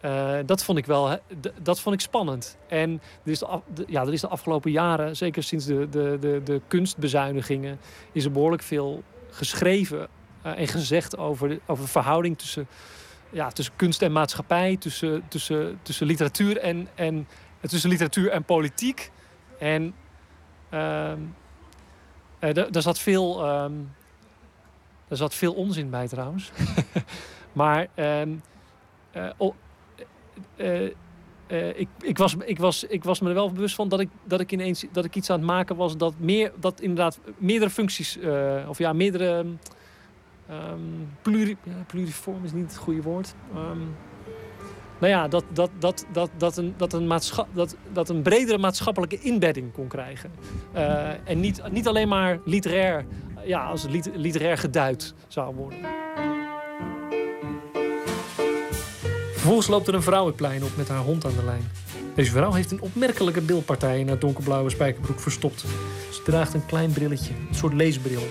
Eh, 0.00 0.38
dat 0.46 0.64
vond 0.64 0.78
ik 0.78 0.86
wel, 0.86 1.18
dat 1.62 1.80
vond 1.80 1.94
ik 1.94 2.00
spannend. 2.00 2.56
En 2.68 3.02
er 3.24 3.30
is 3.30 3.38
de, 3.38 3.46
af- 3.46 3.62
de- 3.74 3.84
ja, 3.88 4.02
er 4.02 4.12
is 4.12 4.20
de 4.20 4.28
afgelopen 4.28 4.70
jaren, 4.70 5.16
zeker 5.16 5.42
sinds 5.42 5.64
de, 5.64 5.88
de, 5.88 6.16
de, 6.20 6.40
de 6.44 6.60
kunstbezuinigingen, 6.66 7.80
is 8.12 8.24
er 8.24 8.30
behoorlijk 8.32 8.62
veel 8.62 9.02
geschreven 9.30 10.08
eh, 10.42 10.58
en 10.58 10.68
gezegd 10.68 11.16
over 11.18 11.48
de, 11.48 11.60
over 11.66 11.84
de 11.84 11.90
verhouding 11.90 12.38
tussen, 12.38 12.66
ja, 13.30 13.50
tussen 13.50 13.76
kunst 13.76 14.02
en 14.02 14.12
maatschappij, 14.12 14.76
tussen, 14.76 15.22
tussen, 15.28 15.78
tussen 15.82 16.06
literatuur 16.06 16.56
en, 16.58 16.88
en 16.94 17.28
tussen 17.68 17.90
literatuur 17.90 18.30
en 18.30 18.44
politiek. 18.44 19.10
En 19.58 19.94
ehm, 20.70 21.18
eh, 22.38 22.54
daar 22.54 22.72
daar 22.72 22.82
zat 22.82 22.98
veel. 22.98 23.44
ehm, 23.46 23.72
er 25.08 25.16
zat 25.16 25.34
veel 25.34 25.52
onzin 25.54 25.90
bij 25.90 26.08
trouwens. 26.08 26.50
maar 27.52 27.86
ehm, 27.94 28.30
eh, 29.10 29.28
eh, 30.60 30.90
eh, 31.46 31.78
ik, 31.80 31.88
ik, 32.00 32.18
was, 32.18 32.36
ik, 32.44 32.58
was, 32.58 32.84
ik 32.84 33.04
was 33.04 33.20
me 33.20 33.28
er 33.28 33.34
wel 33.34 33.52
bewust 33.52 33.74
van 33.74 33.88
dat 33.88 34.00
ik, 34.00 34.08
dat 34.24 34.40
ik 34.40 34.52
ineens 34.52 34.84
dat 34.92 35.04
ik 35.04 35.14
iets 35.16 35.30
aan 35.30 35.38
het 35.38 35.46
maken 35.46 35.76
was 35.76 35.96
dat, 35.96 36.14
meer, 36.18 36.52
dat 36.60 36.80
inderdaad 36.80 37.20
meerdere 37.38 37.70
functies, 37.70 38.18
eh, 38.18 38.66
of 38.68 38.78
ja, 38.78 38.92
meerdere. 38.92 39.46
ehm 40.48 40.80
pluriform 41.86 42.44
is 42.44 42.52
niet 42.52 42.66
het 42.66 42.76
goede 42.76 43.02
woord. 43.02 43.34
Ehm, 43.54 43.78
nou 44.98 45.12
ja, 45.12 45.28
dat, 45.28 45.44
dat, 45.52 45.70
dat, 45.78 46.06
dat, 46.12 46.30
dat, 46.36 46.56
een, 46.56 46.74
dat, 46.76 46.92
een 46.92 47.08
dat, 47.52 47.76
dat 47.92 48.08
een 48.08 48.22
bredere 48.22 48.58
maatschappelijke 48.58 49.18
inbedding 49.18 49.72
kon 49.72 49.86
krijgen. 49.88 50.30
En 51.24 51.40
niet, 51.40 51.62
niet 51.70 51.88
alleen 51.88 52.08
maar 52.08 52.38
literair, 52.44 53.06
ja, 53.44 53.64
als 53.64 53.86
lit- 53.88 54.10
literair 54.14 54.58
geduid 54.58 55.14
zou 55.28 55.54
worden. 55.54 55.78
Vervolgens 59.40 59.68
loopt 59.68 59.88
er 59.88 59.94
een 59.94 60.02
vrouw 60.02 60.26
het 60.26 60.36
plein 60.36 60.64
op 60.64 60.76
met 60.76 60.88
haar 60.88 60.98
hond 60.98 61.24
aan 61.24 61.34
de 61.36 61.44
lijn. 61.44 61.70
Deze 62.14 62.30
vrouw 62.30 62.52
heeft 62.52 62.70
een 62.70 62.80
opmerkelijke 62.80 63.40
bilpartij 63.40 63.98
in 63.98 64.08
haar 64.08 64.18
donkerblauwe 64.18 64.70
spijkerbroek 64.70 65.20
verstopt. 65.20 65.64
Ze 66.12 66.22
draagt 66.24 66.54
een 66.54 66.66
klein 66.66 66.92
brilletje, 66.92 67.32
een 67.48 67.54
soort 67.54 67.72
leesbril. 67.72 68.22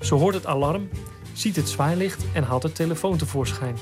Ze 0.00 0.14
hoort 0.14 0.34
het 0.34 0.46
alarm, 0.46 0.88
ziet 1.32 1.56
het 1.56 1.68
zwaailicht 1.68 2.24
en 2.32 2.42
haalt 2.42 2.62
haar 2.62 2.72
telefoon 2.72 3.16
tevoorschijn. 3.16 3.76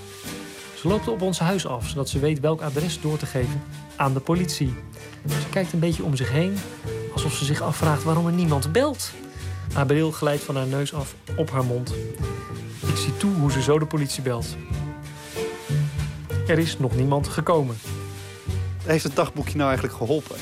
Ze 0.74 0.88
loopt 0.88 1.08
op 1.08 1.22
ons 1.22 1.38
huis 1.38 1.66
af, 1.66 1.88
zodat 1.88 2.08
ze 2.08 2.18
weet 2.18 2.40
welk 2.40 2.60
adres 2.60 3.00
door 3.00 3.18
te 3.18 3.26
geven 3.26 3.62
aan 3.96 4.14
de 4.14 4.20
politie. 4.20 4.74
Ze 5.28 5.48
kijkt 5.50 5.72
een 5.72 5.78
beetje 5.78 6.04
om 6.04 6.16
zich 6.16 6.30
heen, 6.30 6.56
alsof 7.12 7.32
ze 7.32 7.44
zich 7.44 7.60
afvraagt 7.60 8.04
waarom 8.04 8.26
er 8.26 8.32
niemand 8.32 8.72
belt. 8.72 9.12
Haar 9.72 9.86
bril 9.86 10.10
glijdt 10.10 10.42
van 10.42 10.56
haar 10.56 10.66
neus 10.66 10.94
af 10.94 11.14
op 11.36 11.50
haar 11.50 11.64
mond. 11.64 11.94
Ik 12.86 12.96
zie 12.96 13.16
toe 13.16 13.34
hoe 13.34 13.52
ze 13.52 13.62
zo 13.62 13.78
de 13.78 13.86
politie 13.86 14.22
belt. 14.22 14.56
Er 16.48 16.58
is 16.58 16.78
nog 16.78 16.96
niemand 16.96 17.28
gekomen. 17.28 17.76
Heeft 18.84 19.04
het 19.04 19.16
dagboekje 19.16 19.56
nou 19.56 19.68
eigenlijk 19.68 19.98
geholpen? 19.98 20.36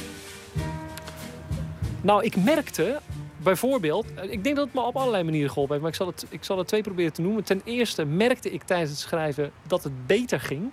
Nou, 2.01 2.25
ik 2.25 2.37
merkte 2.45 3.01
bijvoorbeeld, 3.43 4.07
eh, 4.15 4.31
ik 4.33 4.45
denk 4.45 4.57
dat 4.57 4.65
het 4.65 4.75
me 4.75 4.81
op 4.81 4.97
allerlei 4.97 5.25
manieren 5.25 5.51
geholpen 5.51 5.73
heeft, 5.81 5.83
maar 5.83 5.91
ik 5.93 5.97
zal, 5.97 6.07
het, 6.07 6.27
ik 6.29 6.45
zal 6.45 6.59
er 6.59 6.67
twee 6.67 6.83
proberen 6.83 7.13
te 7.13 7.23
noemen. 7.23 7.45
Ten 7.45 7.61
eerste 7.65 8.05
merkte 8.05 8.51
ik 8.51 8.63
tijdens 8.63 8.91
het 8.91 8.99
schrijven 8.99 9.51
dat 9.67 9.85
het 9.85 10.07
beter 10.07 10.41
ging. 10.41 10.71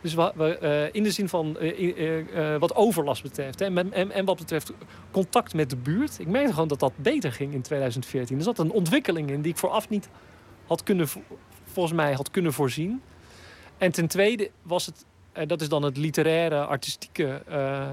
Dus 0.00 0.14
we, 0.14 0.58
eh, 0.58 0.88
in 0.92 1.02
de 1.02 1.10
zin 1.10 1.28
van 1.28 1.58
eh, 1.58 2.56
wat 2.58 2.74
overlast 2.74 3.22
betreft 3.22 3.58
hè, 3.58 3.64
en, 3.66 3.92
en, 3.92 4.10
en 4.10 4.24
wat 4.24 4.36
betreft 4.36 4.72
contact 5.10 5.54
met 5.54 5.70
de 5.70 5.76
buurt. 5.76 6.18
Ik 6.18 6.26
merkte 6.26 6.52
gewoon 6.52 6.68
dat 6.68 6.80
dat 6.80 6.92
beter 6.96 7.32
ging 7.32 7.52
in 7.52 7.62
2014. 7.62 8.36
Er 8.36 8.42
zat 8.42 8.58
een 8.58 8.70
ontwikkeling 8.70 9.30
in 9.30 9.42
die 9.42 9.52
ik 9.52 9.58
vooraf 9.58 9.88
niet 9.88 10.08
had 10.66 10.82
kunnen, 10.82 11.08
vo- 11.08 11.22
volgens 11.72 11.94
mij 11.94 12.12
had 12.12 12.30
kunnen 12.30 12.52
voorzien. 12.52 13.02
En 13.78 13.92
ten 13.92 14.06
tweede 14.08 14.50
was 14.62 14.86
het, 14.86 15.04
en 15.32 15.48
dat 15.48 15.60
is 15.60 15.68
dan 15.68 15.82
het 15.82 15.96
literaire, 15.96 16.64
artistieke 16.64 17.42
eh, 17.48 17.90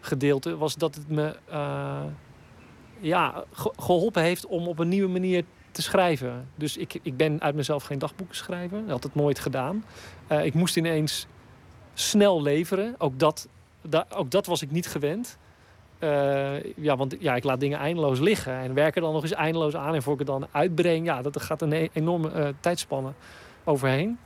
gedeelte, 0.00 0.56
was 0.56 0.74
dat 0.74 0.94
het 0.94 1.08
me 1.08 1.36
eh, 1.48 2.02
ja, 3.00 3.44
ge- 3.52 3.72
geholpen 3.76 4.22
heeft 4.22 4.46
om 4.46 4.68
op 4.68 4.78
een 4.78 4.88
nieuwe 4.88 5.08
manier 5.10 5.44
te 5.70 5.82
schrijven. 5.82 6.48
Dus 6.54 6.76
ik, 6.76 6.98
ik 7.02 7.16
ben 7.16 7.40
uit 7.40 7.54
mezelf 7.54 7.84
geen 7.84 7.98
dagboekenschrijver. 7.98 8.80
Dat 8.80 8.90
had 8.90 9.02
het 9.02 9.14
nooit 9.14 9.38
gedaan. 9.38 9.84
Eh, 10.26 10.44
ik 10.44 10.54
moest 10.54 10.76
ineens 10.76 11.26
snel 11.94 12.42
leveren. 12.42 12.94
Ook 12.98 13.18
dat, 13.18 13.48
da- 13.82 14.06
ook 14.14 14.30
dat 14.30 14.46
was 14.46 14.62
ik 14.62 14.70
niet 14.70 14.86
gewend. 14.86 15.38
Eh, 15.98 16.74
ja, 16.76 16.96
want 16.96 17.16
ja, 17.18 17.34
ik 17.36 17.44
laat 17.44 17.60
dingen 17.60 17.78
eindeloos 17.78 18.18
liggen 18.18 18.52
en 18.54 18.74
werk 18.74 18.94
er 18.96 19.02
dan 19.02 19.12
nog 19.12 19.22
eens 19.22 19.32
eindeloos 19.32 19.76
aan. 19.76 19.94
En 19.94 20.02
voor 20.02 20.12
ik 20.12 20.18
het 20.18 20.28
dan 20.28 20.46
uitbreng, 20.52 21.06
ja, 21.06 21.22
dat 21.22 21.42
gaat 21.42 21.62
een 21.62 21.72
e- 21.72 21.88
enorme 21.92 22.30
eh, 22.30 22.48
tijdspanne 22.60 23.12
overheen. 23.64 24.18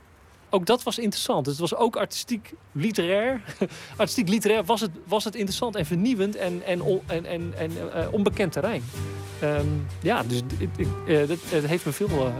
Ook 0.49 0.65
dat 0.65 0.83
was 0.83 0.97
interessant. 0.97 1.45
Dus 1.45 1.59
het 1.59 1.69
was 1.69 1.79
ook 1.79 1.95
artistiek 1.95 2.53
literair. 2.71 3.41
artistiek 3.97 4.29
literair 4.29 4.63
was 4.63 4.81
het, 4.81 4.91
was 5.07 5.23
het 5.23 5.35
interessant 5.35 5.75
en 5.75 5.85
vernieuwend 5.85 6.35
en, 6.35 6.61
en, 6.65 6.81
en, 7.07 7.53
en, 7.57 7.71
eh, 7.93 8.07
onbekend 8.11 8.51
terrein. 8.51 8.83
Ehm, 9.39 9.65
ja, 10.01 10.23
dus 10.23 10.41
ik- 10.57 10.87
eh, 11.07 11.27
dat, 11.27 11.39
heeft 11.65 11.85
me 11.85 11.91
veel, 11.91 12.07
eh, 12.09 12.33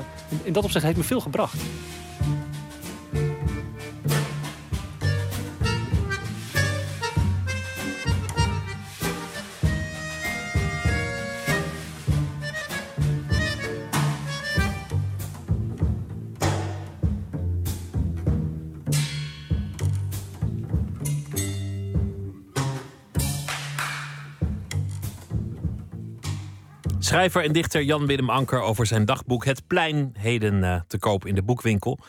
in 0.44 0.54
dat 0.54 0.64
opzicht 0.64 0.86
heeft 0.86 0.98
me 0.98 1.04
veel 1.04 1.20
gebracht. 1.22 1.62
Schrijver 27.16 27.44
en 27.44 27.52
dichter 27.52 27.84
Jan 27.84 28.06
Willem 28.06 28.30
Anker 28.30 28.62
over 28.62 28.86
zijn 28.86 29.06
dagboek 29.06 29.46
Het 29.46 29.68
Plein, 29.68 30.14
heden 30.18 30.64
eh, 30.64 30.82
te 30.88 31.00
koop 31.00 31.26
in 31.26 31.36
de 31.36 31.44
boekwinkel. 31.44 32.00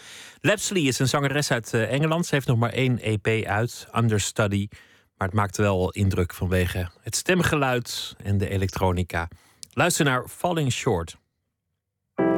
Lapsley 0.41 0.83
is 0.83 0.99
een 0.99 1.09
zangeres 1.09 1.51
uit 1.51 1.75
eh, 1.75 1.93
Engeland. 1.93 2.27
Ze 2.27 2.35
heeft 2.35 2.47
nog 2.47 2.59
maar 2.59 2.73
één 2.73 3.01
EP 3.01 3.47
uit, 3.47 3.89
Understudy. 3.97 4.69
Maar 5.17 5.29
het 5.29 5.37
maakte 5.37 5.63
wel 5.63 5.91
indruk 5.91 6.35
vanwege 6.35 6.89
het 7.03 7.17
stemgeluid 7.17 8.17
en 8.23 8.39
de 8.39 8.49
elektronica. 8.49 9.29
Luister 9.73 10.05
naar 10.05 10.29
Falling 10.29 10.73
Short. 10.73 11.17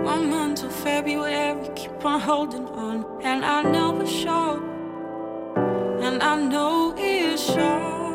One 0.05 0.27
month 0.27 0.67
February, 0.83 1.73
keep 1.75 2.05
on 2.05 2.21
holding 2.21 2.69
on. 2.69 3.05
And 3.23 3.45
I 3.45 3.71
know 3.71 4.01
it's. 4.01 4.27
And 6.01 7.39
short. 7.39 8.08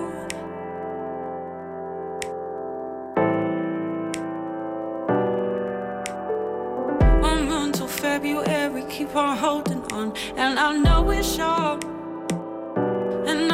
Month 8.24 8.36
till 8.36 8.44
February, 8.44 8.84
keep 8.90 9.16
on 9.16 9.38
holding 9.38 9.84
on. 9.92 10.14
And 10.38 10.60
I 10.60 10.74
know 10.78 11.10
it's 11.12 11.36
short. 11.36 11.84
And 13.28 13.52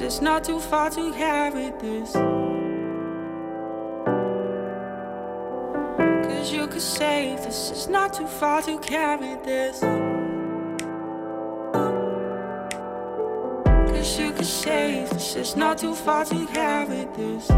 it's 0.00 0.20
not 0.20 0.44
too 0.44 0.60
far 0.60 0.90
to 0.90 1.12
carry 1.12 1.70
this. 1.80 2.12
Cause 6.26 6.52
you 6.52 6.66
could 6.68 6.82
save 6.82 7.42
this, 7.42 7.70
it's 7.70 7.88
not 7.88 8.12
too 8.12 8.26
far 8.26 8.62
to 8.62 8.78
carry 8.78 9.36
this. 9.44 9.80
Cause 13.90 14.18
you 14.18 14.32
could 14.32 14.46
save 14.46 15.10
this, 15.10 15.36
it's 15.36 15.56
not 15.56 15.78
too 15.78 15.94
far 15.94 16.24
to 16.26 16.46
carry 16.46 17.06
this. 17.16 17.48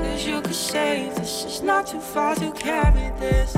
Cause 0.00 0.26
you 0.26 0.42
could 0.42 0.54
save 0.54 1.14
this, 1.14 1.44
it's 1.44 1.62
not 1.62 1.86
too 1.86 2.00
far 2.00 2.34
to 2.34 2.52
carry 2.52 3.10
this. 3.18 3.56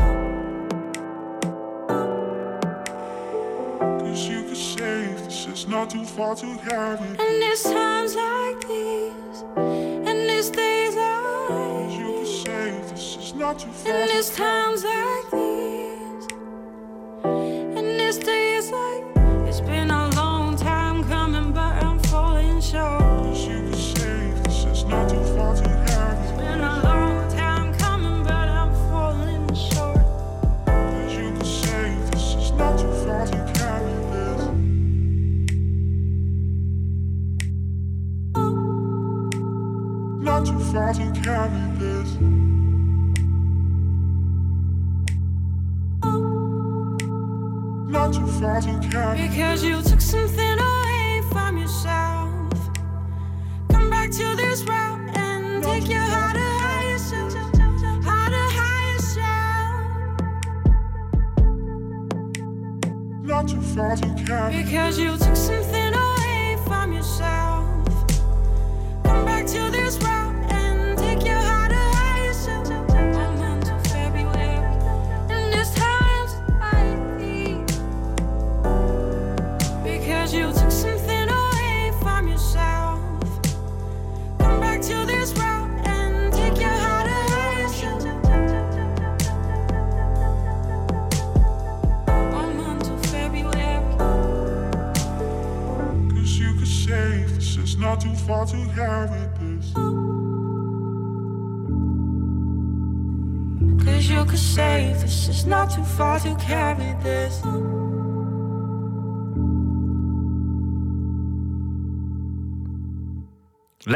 It's 5.58 5.66
not 5.66 5.90
too 5.90 6.04
far 6.04 6.36
to 6.36 6.56
carry. 6.68 6.98
And 6.98 7.18
it's 7.18 7.64
times 7.64 8.14
like 8.14 8.60
these, 8.68 9.42
and 9.56 10.30
it's 10.30 10.50
days 10.50 10.94
like 10.94 11.90
You 11.98 12.18
could 12.18 12.26
save 12.28 12.90
this, 12.90 13.16
it's 13.18 13.34
not 13.34 13.58
too 13.58 13.70
far 13.72 13.92
And 13.92 14.10
it's 14.10 14.36
times 14.36 14.84
like 14.84 15.30
these, 15.32 16.26
and 17.24 18.00
it's 18.00 18.18
days 18.18 18.70
like. 18.70 19.17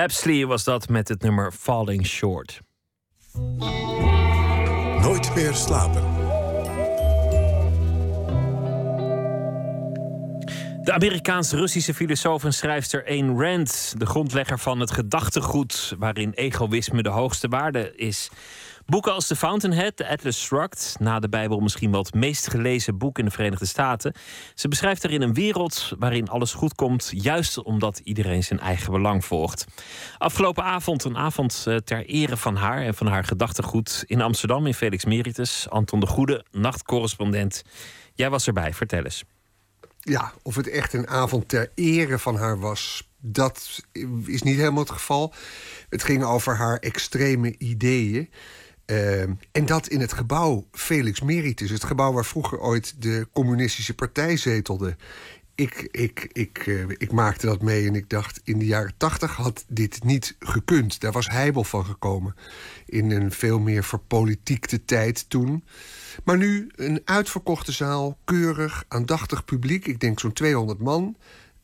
Lapsley 0.03 0.47
was 0.47 0.65
dat 0.65 0.89
met 0.89 1.09
het 1.09 1.23
nummer 1.23 1.53
Falling 1.53 2.07
Short. 2.07 2.61
Nooit 5.01 5.35
meer 5.35 5.55
slapen. 5.55 6.03
De 10.83 10.93
Amerikaans-Russische 10.93 11.95
filosoof 11.95 12.45
en 12.45 12.53
schrijfster 12.53 13.07
Ayn 13.07 13.41
Rand, 13.41 13.95
de 13.99 14.07
grondlegger 14.07 14.59
van 14.59 14.81
het 14.81 14.91
gedachtegoed 14.91 15.95
waarin 15.99 16.33
egoïsme 16.33 17.03
de 17.03 17.09
hoogste 17.09 17.49
waarde 17.49 17.93
is. 17.97 18.31
Boeken 18.87 19.13
als 19.13 19.27
The 19.27 19.37
Fountainhead, 19.37 19.97
The 19.97 20.09
Atlas 20.09 20.41
Shrugged, 20.41 20.97
na 20.99 21.21
de 21.21 21.29
Bijbel 21.29 21.61
misschien 21.61 21.91
wel 21.91 22.03
het 22.03 22.15
meest 22.15 22.51
gelezen 22.51 22.99
boek 22.99 23.19
in 23.19 23.25
de 23.25 23.31
Verenigde 23.31 23.67
Staten. 23.67 24.15
Ze 24.55 24.69
beschrijft 24.69 25.05
erin 25.05 25.23
een 25.23 25.35
wereld 25.35 25.93
waarin 25.99 26.29
alles 26.29 26.53
goed 26.53 26.75
komt, 26.75 27.11
juist 27.15 27.63
omdat 27.63 27.99
iedereen 27.99 28.45
zijn 28.45 28.61
eigen 28.61 28.93
belang 28.93 29.25
volgt. 29.25 29.65
Afgelopen 30.19 30.65
avond 30.65 31.05
een 31.05 31.17
avond 31.17 31.65
eh, 31.67 31.77
ter 31.77 32.07
ere 32.07 32.37
van 32.37 32.57
haar 32.57 32.83
en 32.83 32.95
van 32.95 33.07
haar 33.07 33.25
gedachtegoed 33.25 34.05
in 34.07 34.21
Amsterdam 34.21 34.67
in 34.67 34.75
Felix 34.75 35.05
Meritus. 35.05 35.67
Anton 35.69 36.01
de 36.01 36.07
Goede, 36.07 36.45
nachtcorrespondent. 36.51 37.63
Jij 38.15 38.31
was 38.31 38.47
erbij, 38.47 38.75
vertel 38.75 39.05
eens. 39.05 39.25
Ja, 40.01 40.33
of 40.43 40.55
het 40.55 40.69
echt 40.69 40.93
een 40.93 41.09
avond 41.09 41.49
ter 41.49 41.71
ere 41.75 42.19
van 42.19 42.37
haar 42.37 42.59
was, 42.59 43.11
dat 43.19 43.83
is 44.27 44.43
niet 44.43 44.57
helemaal 44.57 44.83
het 44.83 44.91
geval. 44.91 45.35
Het 45.89 46.03
ging 46.03 46.25
over 46.25 46.57
haar 46.57 46.77
extreme 46.77 47.55
ideeën. 47.59 48.31
Eh, 48.85 49.23
en 49.53 49.67
dat 49.67 49.89
in 49.89 50.01
het 50.01 50.13
gebouw 50.13 50.67
Felix 50.73 51.21
Meritus, 51.21 51.71
het 51.71 51.85
gebouw 51.85 52.13
waar 52.13 52.25
vroeger 52.25 52.61
ooit 52.61 53.03
de 53.03 53.29
Communistische 53.33 53.95
Partij 53.95 54.37
zetelde. 54.37 54.97
Ik, 55.55 55.89
ik, 55.91 56.29
ik, 56.33 56.59
eh, 56.67 56.89
ik 56.89 57.13
maakte 57.13 57.47
dat 57.47 57.63
mee 57.63 57.87
en 57.87 57.95
ik 57.95 58.09
dacht, 58.09 58.41
in 58.45 58.59
de 58.59 58.67
jaren 58.67 58.95
tachtig 58.97 59.37
had 59.37 59.65
dit 59.69 60.05
niet 60.05 60.37
gekund. 60.39 61.01
Daar 61.01 61.13
was 61.13 61.29
heibel 61.29 61.65
van 61.65 61.85
gekomen. 61.85 62.35
In 62.87 63.11
een 63.11 63.33
veel 63.33 63.59
meer 63.59 63.85
verpolitiekte 63.85 64.85
tijd 64.85 65.31
toen. 65.31 65.65
Maar 66.25 66.37
nu 66.37 66.71
een 66.77 67.01
uitverkochte 67.05 67.73
zaal, 67.73 68.19
keurig, 68.25 68.85
aandachtig 68.89 69.45
publiek. 69.45 69.87
Ik 69.87 70.01
denk 70.01 70.21
zo'n 70.21 70.33
200 70.33 70.79
man. 70.79 71.17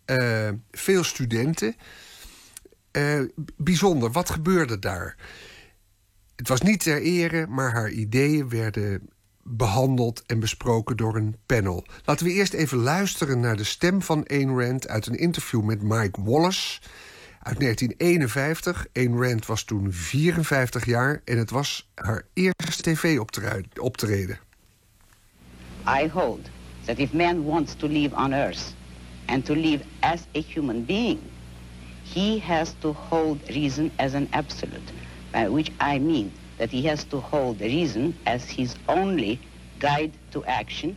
eh, 0.05 0.49
veel 0.71 1.05
studenten. 1.05 1.77
Eh, 2.91 3.21
bijzonder, 3.57 4.11
wat 4.13 4.31
gebeurde 4.31 4.79
daar? 4.79 5.17
Het 6.39 6.49
was 6.49 6.61
niet 6.61 6.81
ter 6.81 7.03
ere, 7.03 7.47
maar 7.47 7.73
haar 7.73 7.91
ideeën 7.91 8.49
werden 8.49 9.09
behandeld 9.43 10.23
en 10.27 10.41
besproken 10.41 10.97
door 10.97 11.17
een 11.17 11.37
panel. 11.47 11.87
Laten 12.05 12.27
we 12.27 12.33
eerst 12.33 12.53
even 12.53 12.79
luisteren 12.79 13.41
naar 13.41 13.57
de 13.57 13.65
stem 13.65 14.03
van 14.03 14.27
Ayn 14.27 14.61
Rand 14.61 14.89
uit 14.89 15.07
een 15.07 15.19
interview 15.19 15.63
met 15.63 15.83
Mike 15.83 16.23
Wallace 16.23 16.81
uit 17.43 17.61
1951. 17.61 18.87
Ayn 18.93 19.23
Rand 19.23 19.47
was 19.47 19.65
toen 19.65 19.93
54 19.93 20.85
jaar 20.85 21.21
en 21.25 21.39
het 21.39 21.51
was 21.51 21.91
haar 21.95 22.23
eerste 22.33 22.83
tv-optreden. 22.83 24.39
I 26.03 26.09
hold 26.09 26.49
that 26.85 26.99
if 26.99 27.13
man 27.13 27.45
wants 27.45 27.75
to 27.75 27.87
live 27.87 28.17
on 28.17 28.33
earth 28.33 28.75
and 29.27 29.45
to 29.45 29.55
live 29.55 29.85
as 30.01 30.21
a 30.37 30.43
human 30.53 30.85
being, 30.85 31.19
he 32.15 32.41
has 32.41 32.75
to 32.79 32.97
hold 33.09 33.39
reason 33.47 33.91
as 33.97 34.15
an 34.15 34.27
absolute, 34.31 34.93
by 35.39 35.49
which 35.49 35.71
I 35.81 35.99
mean 35.99 36.31
that 36.59 36.71
he 36.71 36.83
has 36.91 37.05
to 37.05 37.19
hold 37.21 37.61
reason 37.61 38.15
as 38.25 38.43
his 38.59 38.75
only 38.87 39.39
guide 39.79 40.13
to 40.31 40.45
action, 40.45 40.97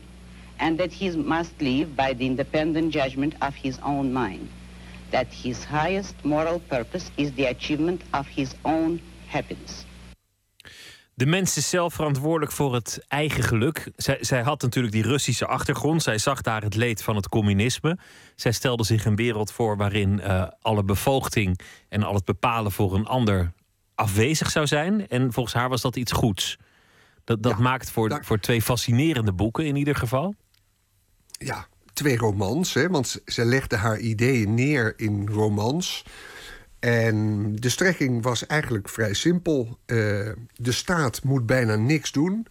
and 0.57 0.77
that 0.77 0.91
he 0.93 1.09
must 1.17 1.51
live 1.59 1.87
by 1.95 2.13
the 2.17 2.25
independent 2.25 2.93
judgment 2.93 3.33
of 3.39 3.53
his 3.61 3.77
own 3.83 4.11
mind, 4.11 4.47
that 5.09 5.27
his 5.43 5.63
highest 5.63 6.15
moral 6.23 6.59
purpose 6.67 7.11
is 7.15 7.31
the 7.31 7.45
achievement 7.45 8.01
of 8.11 8.27
his 8.35 8.55
own 8.61 8.99
happiness. 9.27 9.85
De 11.13 11.25
mens 11.25 11.57
is 11.57 11.69
zelf 11.69 11.93
verantwoordelijk 11.93 12.51
voor 12.51 12.73
het 12.73 13.05
eigen 13.07 13.43
geluk. 13.43 13.91
Zij, 13.95 14.17
zij 14.19 14.41
had 14.41 14.61
natuurlijk 14.61 14.93
die 14.93 15.03
Russische 15.03 15.47
achtergrond. 15.47 16.03
Zij 16.03 16.17
zag 16.17 16.41
daar 16.41 16.61
het 16.61 16.75
leed 16.75 17.03
van 17.03 17.15
het 17.15 17.29
communisme. 17.29 17.97
Zij 18.35 18.51
stelde 18.51 18.83
zich 18.83 19.05
een 19.05 19.15
wereld 19.15 19.51
voor 19.51 19.77
waarin 19.77 20.21
eh, 20.21 20.47
alle 20.61 20.83
bevoogding 20.83 21.59
en 21.89 22.03
al 22.03 22.13
het 22.13 22.25
bepalen 22.25 22.71
voor 22.71 22.95
een 22.95 23.05
ander 23.05 23.51
afwezig 24.01 24.51
zou 24.51 24.67
zijn. 24.67 25.07
En 25.07 25.33
volgens 25.33 25.55
haar 25.55 25.69
was 25.69 25.81
dat 25.81 25.95
iets 25.95 26.11
goeds. 26.11 26.57
Dat, 27.23 27.43
dat 27.43 27.57
maakt 27.57 27.91
voor, 27.91 28.19
voor 28.21 28.39
twee 28.39 28.61
fascinerende 28.61 29.33
boeken 29.33 29.65
in 29.65 29.75
ieder 29.75 29.95
geval. 29.95 30.35
Ja, 31.31 31.67
twee 31.93 32.17
romans, 32.17 32.73
hè, 32.73 32.89
want 32.89 33.21
ze 33.25 33.45
legde 33.45 33.75
haar 33.75 33.99
ideeën 33.99 34.53
neer 34.53 34.93
in 34.97 35.27
romans. 35.27 36.05
En 36.79 37.55
de 37.55 37.69
strekking 37.69 38.23
was 38.23 38.45
eigenlijk 38.45 38.89
vrij 38.89 39.13
simpel. 39.13 39.77
Eh, 39.85 39.97
de 40.55 40.71
staat 40.71 41.23
moet 41.23 41.45
bijna 41.45 41.75
niks 41.75 42.11
doen. 42.11 42.47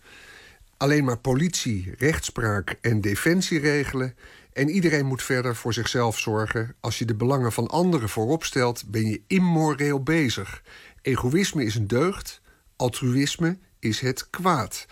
Alleen 0.77 1.05
maar 1.05 1.19
politie, 1.19 1.95
rechtspraak 1.99 2.77
en 2.81 3.01
defensie 3.01 3.59
regelen. 3.59 4.15
En 4.53 4.69
iedereen 4.69 5.07
moet 5.07 5.23
verder 5.23 5.57
voor 5.57 5.73
zichzelf 5.73 6.19
zorgen. 6.19 6.75
Als 6.81 6.99
je 6.99 7.05
de 7.05 7.15
belangen 7.15 7.53
van 7.53 7.69
anderen 7.69 8.09
voorop 8.09 8.45
stelt, 8.45 8.85
ben 8.87 9.07
je 9.07 9.23
immoreel 9.27 10.03
bezig. 10.03 10.63
Egoïsme 11.03 11.65
is 11.65 11.75
een 11.75 11.87
deugd, 11.87 12.41
altruïsme 12.77 13.59
is 13.79 14.01
het 14.01 14.31
kwaad. 14.31 14.87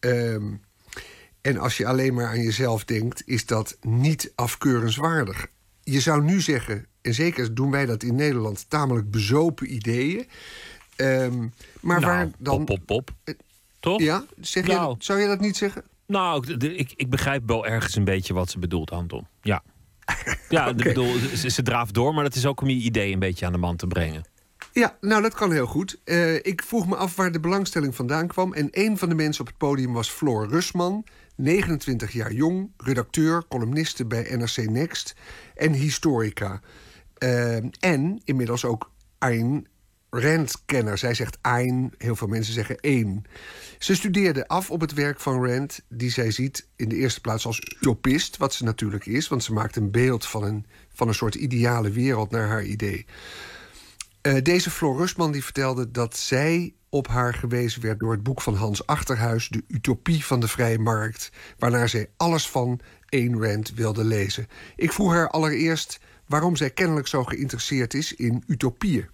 Ehm, 0.00 0.52
en 1.40 1.58
als 1.58 1.76
je 1.76 1.86
alleen 1.86 2.14
maar 2.14 2.26
aan 2.26 2.42
jezelf 2.42 2.84
denkt, 2.84 3.22
is 3.26 3.46
dat 3.46 3.76
niet 3.80 4.32
afkeurenswaardig. 4.34 5.46
Je 5.82 6.00
zou 6.00 6.22
nu 6.22 6.40
zeggen, 6.40 6.86
en 7.02 7.14
zeker 7.14 7.54
doen 7.54 7.70
wij 7.70 7.86
dat 7.86 8.02
in 8.02 8.14
Nederland, 8.14 8.64
tamelijk 8.70 9.10
bezopen 9.10 9.74
ideeën. 9.74 10.26
Ehm, 10.96 11.38
maar 11.80 12.00
Nou, 12.00 12.12
waar 12.12 12.28
dan. 12.38 12.64
Pop, 12.64 12.80
pop, 12.86 13.10
pop. 13.24 13.36
Toch? 13.80 14.00
Ja, 14.00 14.24
zeg 14.40 14.66
je, 14.66 14.72
Nou. 14.72 14.96
zou 14.98 15.20
je 15.20 15.26
dat 15.26 15.40
niet 15.40 15.56
zeggen? 15.56 15.84
Nou, 16.06 16.52
ik- 16.76 16.92
ik, 16.96 17.10
begrijp 17.10 17.42
wel 17.46 17.66
ergens 17.66 17.96
een 17.96 18.04
beetje 18.04 18.34
wat 18.34 18.50
ze 18.50 18.58
bedoelt, 18.58 18.90
Anton. 18.90 19.26
Ja. 19.42 19.62
Ja, 20.48 20.74
bedoel, 20.74 21.14
ze, 21.36 21.50
ze 21.50 21.62
draaft 21.62 21.94
door, 21.94 22.14
maar 22.14 22.24
dat 22.24 22.34
is 22.34 22.46
ook 22.46 22.60
om 22.60 22.68
je 22.68 22.74
idee 22.76 23.12
een 23.12 23.18
beetje 23.18 23.46
aan 23.46 23.52
de 23.52 23.58
man 23.58 23.76
te 23.76 23.86
brengen. 23.86 24.24
Ja, 24.78 24.96
nou 25.00 25.22
dat 25.22 25.34
kan 25.34 25.52
heel 25.52 25.66
goed. 25.66 26.00
Eh, 26.04 26.34
ik 26.34 26.62
vroeg 26.62 26.88
me 26.88 26.96
af 26.96 27.16
waar 27.16 27.32
de 27.32 27.40
belangstelling 27.40 27.94
vandaan 27.94 28.26
kwam. 28.26 28.52
En 28.52 28.68
een 28.70 28.98
van 28.98 29.08
de 29.08 29.14
mensen 29.14 29.40
op 29.40 29.46
het 29.46 29.56
podium 29.56 29.92
was 29.92 30.10
Floor 30.10 30.48
Rusman. 30.48 31.04
29 31.36 32.12
jaar 32.12 32.32
jong, 32.32 32.70
redacteur, 32.76 33.46
columniste 33.48 34.06
bij 34.06 34.36
NRC 34.36 34.56
Next 34.56 35.14
en 35.54 35.72
historica. 35.72 36.60
Eh, 37.14 37.56
en 37.80 38.20
inmiddels 38.24 38.64
ook 38.64 38.90
Ayn 39.18 39.66
Rand-kenner. 40.10 40.98
Zij 40.98 41.14
zegt 41.14 41.38
Ayn, 41.40 41.94
heel 41.96 42.16
veel 42.16 42.28
mensen 42.28 42.54
zeggen 42.54 42.78
één. 42.80 43.24
Ze 43.78 43.94
studeerde 43.94 44.48
af 44.48 44.70
op 44.70 44.80
het 44.80 44.94
werk 44.94 45.20
van 45.20 45.46
Rand, 45.46 45.80
die 45.88 46.10
zij 46.10 46.30
ziet 46.30 46.68
in 46.76 46.88
de 46.88 46.96
eerste 46.96 47.20
plaats 47.20 47.46
als 47.46 47.60
utopist, 47.76 48.36
wat 48.36 48.54
ze 48.54 48.64
natuurlijk 48.64 49.06
is, 49.06 49.28
want 49.28 49.44
ze 49.44 49.52
maakt 49.52 49.76
een 49.76 49.90
beeld 49.90 50.26
van 50.26 50.42
een, 50.42 50.66
van 50.92 51.08
een 51.08 51.14
soort 51.14 51.34
ideale 51.34 51.90
wereld 51.90 52.30
naar 52.30 52.48
haar 52.48 52.64
idee. 52.64 53.06
Eh, 54.20 54.42
deze 54.42 54.70
Floor 54.70 54.96
Rustman 54.96 55.32
die 55.32 55.44
vertelde 55.44 55.90
dat 55.90 56.16
zij 56.16 56.74
op 56.88 57.08
haar 57.08 57.34
gewezen 57.34 57.82
werd 57.82 57.98
door 57.98 58.12
het 58.12 58.22
boek 58.22 58.42
van 58.42 58.54
Hans 58.54 58.86
Achterhuis, 58.86 59.48
De 59.48 59.62
Utopie 59.68 60.24
van 60.24 60.40
de 60.40 60.48
Vrije 60.48 60.78
Markt, 60.78 61.30
waarnaar 61.58 61.88
zij 61.88 62.10
alles 62.16 62.48
van 62.48 62.80
Ayn 63.08 63.42
Rand 63.42 63.74
wilde 63.74 64.04
lezen. 64.04 64.46
Ik 64.76 64.92
vroeg 64.92 65.12
haar 65.12 65.28
allereerst 65.28 66.00
waarom 66.26 66.56
zij 66.56 66.70
kennelijk 66.70 67.06
zo 67.06 67.24
geïnteresseerd 67.24 67.94
is 67.94 68.14
in 68.14 68.42
utopieën. 68.46 69.08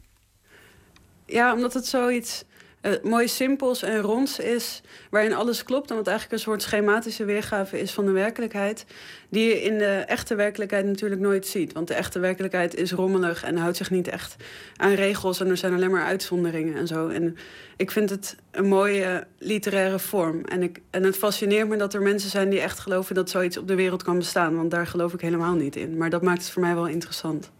Ja, 1.27 1.55
omdat 1.55 1.75
het 1.75 1.87
zoiets 1.87 2.45
eh, 2.85 2.93
mooi 3.03 3.29
simpels 3.29 3.83
en 3.83 4.01
ronds 4.01 4.39
is, 4.39 4.83
waarin 5.11 5.33
alles 5.33 5.63
klopt 5.63 5.91
en 5.91 5.97
wat 5.97 6.07
eigenlijk 6.07 6.37
een 6.39 6.45
soort 6.45 6.63
schematische 6.63 7.25
weergave 7.25 7.81
is 7.81 7.93
van 7.93 8.05
de 8.05 8.11
werkelijkheid, 8.11 8.87
die 9.29 9.49
je 9.49 9.63
in 9.63 9.79
de 9.79 9.95
echte 10.07 10.35
werkelijkheid 10.35 10.87
natuurlijk 10.87 11.21
nooit 11.21 11.47
ziet. 11.47 11.73
Want 11.73 11.89
de 11.89 11.95
echte 11.95 12.19
werkelijkheid 12.19 12.75
is 12.75 12.93
rommelig 12.93 13.45
en 13.45 13.57
houdt 13.57 13.77
zich 13.77 13.91
niet 13.91 14.09
echt 14.09 14.37
aan 14.77 14.95
regels 14.95 15.41
en 15.41 15.49
er 15.49 15.57
zijn 15.57 15.75
alleen 15.75 15.91
maar 15.91 16.05
uitzonderingen 16.05 16.77
en 16.77 16.87
zo. 16.87 17.09
En 17.09 17.37
ik 17.77 17.91
vind 17.91 18.11
het 18.11 18.37
een 18.51 18.69
mooie 18.69 19.27
literaire 19.39 19.99
vorm. 19.99 20.45
En, 20.45 20.63
ik, 20.63 20.81
en 20.91 21.03
het 21.03 21.17
fascineert 21.17 21.69
me 21.69 21.77
dat 21.77 21.95
er 21.95 22.03
mensen 22.03 22.31
zijn 22.31 22.51
die 22.51 22.61
echt 22.61 22.79
geloven 22.79 23.15
dat 23.15 23.31
zoiets 23.31 23.57
op 23.57 23.69
de 23.69 23.75
wereld 23.75 24.03
kan 24.03 24.19
bestaan, 24.19 24.57
want 24.57 24.71
daar 24.71 24.87
geloof 24.87 25.13
ik 25.13 25.21
helemaal 25.21 25.55
niet 25.55 25.77
in. 25.77 25.97
Maar 25.97 26.11
dat 26.11 26.23
maakt 26.23 26.43
het 26.43 26.51
voor 26.51 26.63
mij 26.63 26.75
wel 26.75 26.89
interessant. 26.89 27.51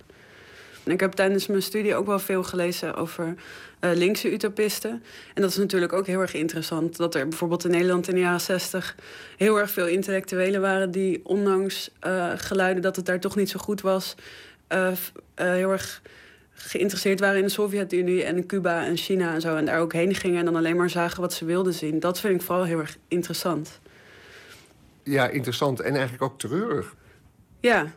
En 0.85 0.93
ik 0.93 1.01
heb 1.01 1.13
tijdens 1.13 1.47
mijn 1.47 1.63
studie 1.63 1.95
ook 1.95 2.07
wel 2.07 2.19
veel 2.19 2.43
gelezen 2.43 2.95
over 2.95 3.35
eh, 3.81 3.91
linkse 3.95 4.33
utopisten. 4.33 5.03
En 5.35 5.43
dat 5.43 5.51
is 5.51 5.57
natuurlijk 5.57 5.93
ook 5.93 6.07
heel 6.07 6.21
erg 6.21 6.35
interessant. 6.35 6.97
Dat 6.97 7.15
er 7.15 7.29
bijvoorbeeld 7.29 7.65
in 7.65 7.71
Nederland 7.71 8.09
in 8.09 8.15
de 8.15 8.21
jaren 8.21 8.41
zestig 8.41 8.95
heel 9.37 9.59
erg 9.59 9.71
veel 9.71 9.87
intellectuelen 9.87 10.61
waren 10.61 10.91
die, 10.91 11.21
ondanks 11.25 11.91
eh, 12.01 12.33
geluiden 12.37 12.83
dat 12.83 12.97
het 12.97 13.07
daar 13.07 13.21
toch 13.21 13.37
niet 13.37 13.51
zo 13.51 13.59
goed 13.59 13.81
was, 13.81 14.15
eh, 14.67 14.93
heel 15.35 15.71
erg 15.71 16.03
geïnteresseerd 16.53 17.21
waren 17.21 17.37
in 17.37 17.45
de 17.45 17.49
Sovjet-Unie 17.49 18.25
en 18.25 18.47
Cuba 18.47 18.85
en 18.85 18.97
China 18.97 19.35
en 19.35 19.41
zo. 19.41 19.57
En 19.57 19.65
daar 19.65 19.81
ook 19.81 19.93
heen 19.93 20.15
gingen 20.15 20.39
en 20.39 20.45
dan 20.45 20.57
alleen 20.57 20.77
maar 20.77 20.91
zagen 20.91 21.21
wat 21.21 21.33
ze 21.33 21.45
wilden 21.45 21.75
zien. 21.75 22.01
Dat 22.01 22.21
vind 22.21 22.35
ik 22.35 22.47
vooral 22.47 22.65
heel 22.65 22.79
erg 22.79 22.97
interessant. 23.09 23.81
Ja, 25.03 25.29
interessant 25.29 25.81
en 25.81 25.93
eigenlijk 25.93 26.23
ook 26.23 26.39
treurig. 26.39 26.95
Ja, 27.61 27.93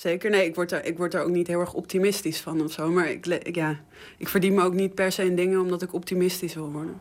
zeker. 0.00 0.30
Nee, 0.30 0.44
ik 0.44 0.54
word, 0.54 0.72
er, 0.72 0.84
ik 0.84 0.96
word 0.96 1.14
er 1.14 1.22
ook 1.22 1.30
niet 1.30 1.46
heel 1.46 1.60
erg 1.60 1.72
optimistisch 1.72 2.40
van 2.40 2.60
of 2.60 2.72
zo. 2.72 2.90
Maar 2.90 3.10
ik, 3.10 3.54
ja, 3.54 3.80
ik 4.18 4.28
verdien 4.28 4.54
me 4.54 4.62
ook 4.62 4.74
niet 4.74 4.94
per 4.94 5.12
se 5.12 5.24
in 5.24 5.36
dingen 5.36 5.60
omdat 5.60 5.82
ik 5.82 5.94
optimistisch 5.94 6.54
wil 6.54 6.70
worden. 6.70 7.00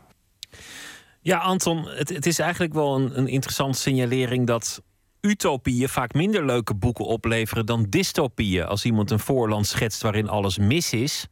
Ja, 1.21 1.37
Anton, 1.37 1.87
het, 1.87 2.09
het 2.09 2.25
is 2.25 2.39
eigenlijk 2.39 2.73
wel 2.73 2.95
een, 2.95 3.17
een 3.17 3.27
interessante 3.27 3.79
signalering 3.79 4.47
dat 4.47 4.81
utopieën 5.21 5.89
vaak 5.89 6.13
minder 6.13 6.45
leuke 6.45 6.75
boeken 6.75 7.05
opleveren 7.05 7.65
dan 7.65 7.85
dystopieën. 7.89 8.65
Als 8.65 8.85
iemand 8.85 9.11
een 9.11 9.19
voorland 9.19 9.67
schetst 9.67 10.01
waarin 10.01 10.29
alles 10.29 10.57
mis 10.57 10.93
is, 10.93 11.27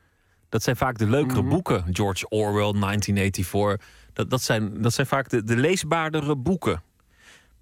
dat 0.49 0.63
zijn 0.63 0.75
vaak 0.75 0.97
de 0.97 1.09
leukere 1.09 1.43
boeken. 1.43 1.85
George 1.91 2.29
Orwell, 2.29 2.71
1984, 2.79 3.87
dat, 4.13 4.29
dat, 4.29 4.41
zijn, 4.41 4.81
dat 4.81 4.93
zijn 4.93 5.07
vaak 5.07 5.29
de, 5.29 5.43
de 5.43 5.55
leesbaardere 5.55 6.35
boeken. 6.35 6.81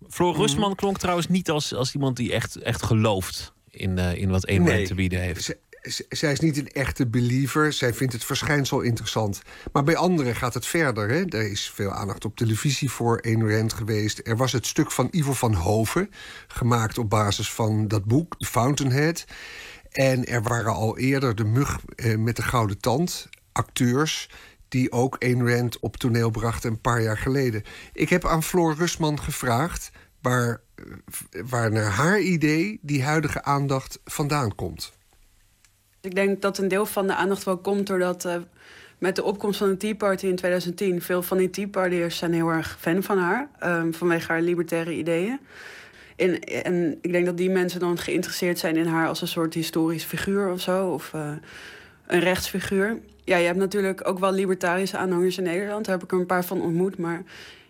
Floor 0.10 0.36
Rustman 0.36 0.76
klonk 0.76 0.98
trouwens 0.98 1.27
niet 1.27 1.49
als, 1.49 1.73
als 1.73 1.94
iemand 1.94 2.15
die 2.15 2.34
echt, 2.34 2.56
echt 2.56 2.84
gelooft 2.84 3.55
in, 3.76 3.97
eh, 3.97 4.15
in 4.15 4.30
wat 4.30 4.49
man 4.49 4.84
te 4.84 4.95
bieden 4.95 5.19
heeft. 5.19 5.43
Z- 5.81 5.99
zij 6.10 6.31
is 6.31 6.39
niet 6.39 6.57
een 6.57 6.72
echte 6.72 7.07
believer. 7.07 7.73
Zij 7.73 7.93
vindt 7.93 8.14
het 8.14 8.23
verschijnsel 8.23 8.81
interessant. 8.81 9.41
Maar 9.72 9.84
bij 9.84 9.95
anderen 9.95 10.35
gaat 10.35 10.53
het 10.53 10.65
verder. 10.65 11.10
Hè? 11.10 11.23
Er 11.26 11.52
is 11.52 11.69
veel 11.69 11.91
aandacht 11.91 12.26
op 12.26 12.35
televisie 12.35 12.91
voor 12.91 13.27
Rand 13.27 13.73
geweest. 13.73 14.22
Er 14.23 14.38
was 14.38 14.52
het 14.52 14.65
stuk 14.65 14.91
van 14.91 15.07
Ivo 15.11 15.34
van 15.34 15.53
Hoven, 15.53 16.10
gemaakt 16.47 16.97
op 16.97 17.10
basis 17.10 17.52
van 17.52 17.88
dat 17.88 18.06
boek, 18.06 18.35
Fountainhead. 18.38 19.26
En 19.91 20.26
er 20.26 20.41
waren 20.41 20.73
al 20.73 20.97
eerder 20.97 21.35
de 21.35 21.43
mug 21.45 21.80
eh, 21.95 22.18
met 22.18 22.35
de 22.35 22.41
gouden 22.41 22.80
tand, 22.80 23.30
acteurs 23.52 24.30
die 24.68 24.91
ook 24.91 25.15
Ayn 25.19 25.49
Rand 25.49 25.80
op 25.80 25.97
toneel 25.97 26.30
brachten 26.30 26.72
een 26.72 26.81
paar 26.81 27.02
jaar 27.02 27.18
geleden. 27.18 27.64
Ik 27.93 28.10
heb 28.10 28.26
aan 28.26 28.43
Floor 28.43 28.76
Rustman 28.76 29.19
gevraagd 29.22 29.91
waar, 30.22 30.61
waar 31.45 31.72
naar 31.72 31.91
haar 31.91 32.20
idee 32.20 32.80
die 32.82 33.03
huidige 33.03 33.44
aandacht 33.44 33.99
vandaan 34.03 34.56
komt. 34.56 34.94
Ik 36.02 36.16
denk 36.16 36.41
dat 36.41 36.57
een 36.57 36.68
deel 36.68 36.86
van 36.86 37.07
de 37.07 37.16
aandacht 37.16 37.44
wel 37.44 37.57
komt 37.57 37.88
doordat 37.88 38.26
eh, 38.26 38.36
met 38.98 39.16
de 39.16 39.24
opkomst 39.24 39.57
van 39.57 39.70
de 39.70 39.78
Tea 39.78 39.95
Party 39.95 40.26
in 40.26 40.36
2010... 40.36 41.02
veel 41.02 41.22
van 41.22 41.38
die 41.38 41.49
Tea 41.49 41.68
Party'ers 41.68 42.18
zijn 42.18 42.34
heel 42.34 42.49
erg 42.49 42.78
fan 42.80 43.03
van 43.03 43.18
haar. 43.18 43.49
ehm, 43.60 43.91
vanwege 43.91 44.32
haar 44.32 44.41
libertaire 44.41 44.94
ideeën. 44.94 45.40
En, 46.16 46.40
en 46.40 46.98
ik 47.02 47.12
denk 47.12 47.26
dat 47.26 47.38
die 47.38 47.49
mensen 47.49 47.80
dan 47.80 47.98
geïnteresseerd 47.98 48.60
zijn 48.60 48.76
in 48.76 48.88
haar 48.88 49.07
als 49.07 49.22
een 49.22 49.28
soort 49.28 49.53
historisch 49.53 50.03
figuur 50.03 50.52
of 50.52 50.62
zo. 50.62 50.90
Of 50.90 51.14
eh, 51.14 51.32
een 52.07 52.20
rechtsfiguur. 52.20 52.99
Ja, 53.24 53.38
je 53.38 53.45
hebt 53.45 53.57
natuurlijk 53.57 54.07
ook 54.07 54.20
wel 54.20 54.32
libertarische 54.32 54.98
aanhangers 54.98 55.38
in 55.38 55.44
Nederland. 55.44 55.86
Daar 55.86 55.95
heb 55.95 56.03
ik 56.03 56.12
er 56.12 56.20
een 56.20 56.26
paar 56.26 56.45
van 56.45 56.62
ontmoet. 56.62 56.98
Maar 56.98 57.24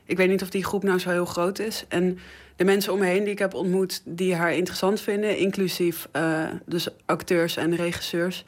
ik 0.06 0.18
weet 0.18 0.30
niet 0.30 0.42
of 0.42 0.50
die 0.50 0.64
groep 0.64 0.84
nou 0.84 1.00
zo 1.00 1.10
heel 1.10 1.26
groot 1.26 1.60
is. 1.60 1.86
En 1.88 2.20
de 2.56 2.64
mensen 2.64 2.94
om 2.94 3.00
me 3.00 3.06
heen 3.06 3.24
die 3.24 3.34
ik 3.34 3.40
heb 3.40 3.54
ontmoet 3.54 4.02
die 4.06 4.36
haar 4.36 4.54
interessant 4.54 5.02
vinden, 5.02 5.38
inclusief 5.38 6.08
eh, 6.12 6.44
dus 6.66 6.88
acteurs 7.06 7.58
en 7.58 7.76
regisseurs, 7.76 8.44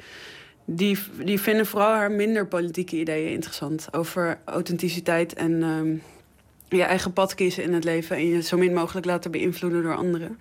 die, 0.65 0.97
die 1.23 1.39
vinden 1.39 1.65
vooral 1.65 1.93
haar 1.93 2.11
minder 2.11 2.47
politieke 2.47 2.95
ideeën 2.95 3.31
interessant. 3.31 3.88
Over 3.91 4.39
authenticiteit 4.45 5.34
en 5.34 5.63
ehm, 5.63 5.95
je 6.77 6.84
eigen 6.84 7.13
pad 7.13 7.35
kiezen 7.35 7.63
in 7.63 7.73
het 7.73 7.84
leven 7.84 8.15
en 8.15 8.27
je 8.27 8.41
zo 8.41 8.57
min 8.57 8.73
mogelijk 8.73 9.05
laten 9.05 9.31
beïnvloeden 9.31 9.84
door 9.84 9.95
anderen. 9.95 10.39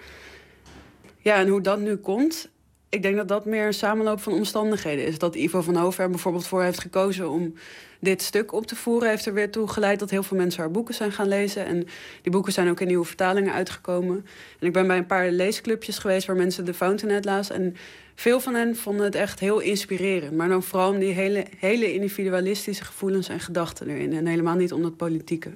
Ja, 1.19 1.37
en 1.37 1.49
hoe 1.49 1.61
dat 1.61 1.81
nu 1.81 1.97
komt, 1.97 2.49
ik 2.89 3.03
denk 3.03 3.17
dat 3.17 3.29
dat 3.29 3.45
meer 3.45 3.67
een 3.67 3.75
samenloop 3.75 4.21
van 4.21 4.33
omstandigheden 4.33 5.07
is. 5.07 5.19
Dat 5.19 5.35
Ivo 5.35 5.61
van 5.61 5.77
Hoven 5.77 6.05
er 6.05 6.11
bijvoorbeeld 6.11 6.47
voor 6.47 6.63
heeft 6.63 6.81
gekozen 6.81 7.31
om 7.31 7.55
dit 8.01 8.23
stuk 8.23 8.53
op 8.53 8.67
te 8.67 8.77
voeren, 8.77 9.09
heeft 9.09 9.27
er 9.27 9.35
weer 9.35 9.51
toe 9.51 9.69
geleid 9.69 9.99
dat 9.99 10.11
heel 10.11 10.23
veel 10.23 10.37
mensen 10.37 10.61
haar 10.61 10.71
boeken 10.71 10.95
zijn 10.95 11.13
gaan 11.13 11.29
lezen. 11.29 11.67
En 11.67 11.87
die 12.23 12.33
boeken 12.33 12.53
zijn 12.53 12.69
ook 12.69 12.81
in 12.81 12.87
nieuwe 12.87 13.05
vertalingen 13.05 13.53
uitgekomen. 13.53 14.27
En 14.59 14.67
ik 14.67 14.73
ben 14.73 14.87
bij 14.87 14.97
een 14.97 15.07
paar 15.07 15.31
leesclubjes 15.31 15.99
geweest 15.99 16.27
waar 16.27 16.37
mensen 16.37 16.65
de 16.65 16.75
Fountainhead 16.75 17.25
lazen. 17.25 17.55
En 17.55 17.77
veel 18.15 18.41
van 18.41 18.55
hen 18.55 18.77
vonden 18.77 19.05
het 19.05 19.15
echt 19.15 19.41
heel 19.41 19.61
inspirerend. 19.61 20.33
Maar 20.33 20.49
dan 20.49 20.63
vooral 20.63 20.91
om 20.91 20.99
die 20.99 21.13
hele, 21.13 21.47
hele 21.59 21.93
individualistische 21.95 22.85
gevoelens 22.85 23.29
en 23.29 23.41
gedachten 23.41 23.89
erin. 23.89 24.13
En 24.13 24.27
helemaal 24.27 24.57
niet 24.57 24.73
om 24.73 24.83
dat 24.83 24.97
politieke. 24.97 25.51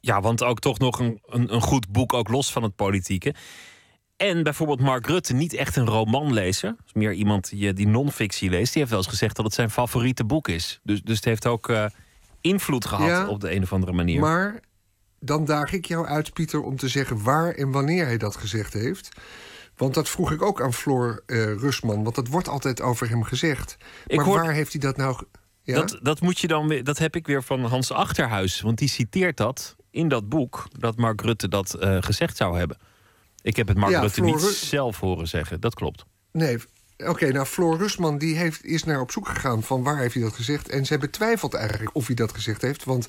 Ja, 0.00 0.20
want 0.20 0.42
ook 0.42 0.58
toch 0.58 0.78
nog 0.78 0.98
een, 0.98 1.20
een, 1.26 1.54
een 1.54 1.60
goed 1.60 1.88
boek, 1.88 2.12
ook 2.12 2.28
los 2.28 2.52
van 2.52 2.62
het 2.62 2.76
politieke. 2.76 3.34
En 4.16 4.42
bijvoorbeeld 4.42 4.80
Mark 4.80 5.06
Rutte, 5.06 5.34
niet 5.34 5.52
echt 5.52 5.76
een 5.76 5.86
romanlezer. 5.86 6.76
is 6.86 6.92
meer 6.92 7.12
iemand 7.12 7.48
die, 7.48 7.72
die 7.72 7.86
non-fictie 7.86 8.50
leest. 8.50 8.68
Die 8.72 8.78
heeft 8.78 8.90
wel 8.90 9.00
eens 9.00 9.08
gezegd 9.08 9.36
dat 9.36 9.44
het 9.44 9.54
zijn 9.54 9.70
favoriete 9.70 10.24
boek 10.24 10.48
is. 10.48 10.80
Dus, 10.82 11.02
dus 11.02 11.16
het 11.16 11.24
heeft 11.24 11.46
ook 11.46 11.68
eh, 11.68 11.86
invloed 12.40 12.86
gehad 12.86 13.08
Ja, 13.08 13.28
op 13.28 13.40
de 13.40 13.54
een 13.54 13.62
of 13.62 13.72
andere 13.72 13.92
manier. 13.92 14.20
Maar 14.20 14.60
dan 15.20 15.44
daag 15.44 15.72
ik 15.72 15.84
jou 15.84 16.06
uit, 16.06 16.32
Pieter, 16.32 16.62
om 16.62 16.76
te 16.76 16.88
zeggen 16.88 17.22
waar 17.22 17.50
en 17.52 17.70
wanneer 17.70 18.06
hij 18.06 18.18
dat 18.18 18.36
gezegd 18.36 18.72
heeft. 18.72 19.08
Want 19.76 19.94
dat 19.94 20.08
vroeg 20.08 20.32
ik 20.32 20.42
ook 20.42 20.62
aan 20.62 20.72
Floor 20.72 21.22
eh, 21.26 21.36
Rusman, 21.44 22.02
want 22.02 22.14
dat 22.14 22.28
wordt 22.28 22.48
altijd 22.48 22.80
over 22.80 23.08
hem 23.08 23.22
gezegd. 23.22 23.76
Maar 24.06 24.24
hoor- 24.24 24.40
waar 24.40 24.52
heeft 24.52 24.72
hij 24.72 24.80
dat 24.80 24.96
nou... 24.96 25.24
Ja? 25.62 25.74
Dat, 25.74 25.98
dat, 26.02 26.20
moet 26.20 26.38
je 26.38 26.46
dan 26.46 26.68
weer, 26.68 26.84
dat 26.84 26.98
heb 26.98 27.16
ik 27.16 27.26
weer 27.26 27.42
van 27.42 27.64
Hans 27.64 27.92
Achterhuis. 27.92 28.60
Want 28.60 28.78
die 28.78 28.88
citeert 28.88 29.36
dat 29.36 29.76
in 29.90 30.08
dat 30.08 30.28
boek, 30.28 30.66
dat 30.78 30.96
Mark 30.96 31.20
Rutte 31.20 31.48
dat 31.48 31.74
eh, 31.74 31.96
gezegd 32.00 32.36
zou 32.36 32.58
hebben. 32.58 32.76
Ik 33.44 33.56
heb 33.56 33.68
het 33.68 33.76
Mark 33.76 33.92
Ja, 33.92 34.00
Rutte 34.00 34.20
niet 34.20 34.40
zelf 34.40 35.00
horen 35.00 35.28
zeggen. 35.28 35.60
Dat 35.60 35.74
klopt. 35.74 36.04
Nee, 36.32 36.58
oké, 36.96 37.32
nou 37.32 37.46
Floor 37.46 37.78
Rusman 37.78 38.18
die 38.18 38.36
heeft, 38.36 38.64
is 38.64 38.84
naar 38.84 39.00
op 39.00 39.10
zoek 39.10 39.28
gegaan 39.28 39.62
van 39.62 39.82
waar 39.82 39.98
heeft 39.98 40.14
hij 40.14 40.22
dat 40.22 40.34
gezegd. 40.34 40.68
En 40.68 40.86
zij 40.86 40.98
betwijfelt 40.98 41.54
eigenlijk 41.54 41.94
of 41.94 42.06
hij 42.06 42.14
dat 42.14 42.32
gezegd 42.32 42.62
heeft. 42.62 42.84
Want 42.84 43.08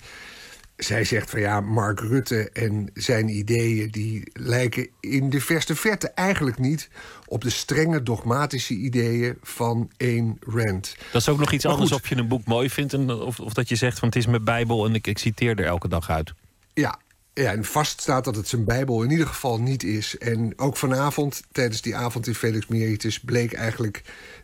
zij 0.76 1.04
zegt 1.04 1.30
van 1.30 1.40
ja, 1.40 1.62
Mark 1.62 2.00
Rutte 2.00 2.50
en 2.50 2.90
zijn 2.94 3.30
ideeën... 3.30 3.92
die 3.92 4.30
lijken 4.34 4.90
in 5.00 5.30
de 5.30 5.42
verste 5.42 5.76
verte 5.76 6.10
eigenlijk 6.10 6.60
niet... 6.60 6.90
op 7.26 7.42
de 7.42 7.50
strenge 7.50 8.04
dogmatische 8.04 8.74
ideeën 8.74 9.38
van 9.42 9.92
Ayn 9.98 10.38
Rand. 10.40 10.96
Dat 11.12 11.22
is 11.22 11.30
ook 11.30 11.40
nog 11.40 11.52
iets 11.52 11.66
anders 11.66 11.92
of 11.92 12.10
je 12.10 12.16
een 12.16 12.28
boek 12.28 12.46
mooi 12.46 12.70
vindt... 12.70 12.94
En 12.94 13.12
of, 13.12 13.40
of 13.40 13.54
dat 13.54 13.70
je 13.70 13.76
zegt 13.76 14.00
van 14.00 14.08
het 14.08 14.18
is 14.18 14.26
mijn 14.26 14.44
bijbel 14.44 14.86
en 14.86 14.96
ik, 14.96 15.08
ik 15.08 15.18
citeer 15.18 15.60
er 15.60 15.66
elke 15.66 15.88
dag 15.88 16.10
uit. 16.10 16.34
Ja, 16.74 17.00
ja, 17.44 17.52
en 17.52 17.66
vast 17.66 18.02
staat 18.02 18.24
dat 18.24 18.36
het 18.36 18.48
zijn 18.48 18.66
Bijbel 18.66 19.04
in 19.04 19.12
ieder 19.12 19.28
geval 19.28 19.60
niet 19.60 19.84
is. 19.84 20.18
En 20.18 20.54
ook 20.60 20.78
vanavond, 20.78 21.44
tijdens 21.52 21.82
die 21.82 21.96
avond 21.96 22.28
in 22.28 22.36
Felix 22.36 22.68
Meritus, 22.68 23.20
bleek 23.20 23.54
eigenlijk 23.54 24.02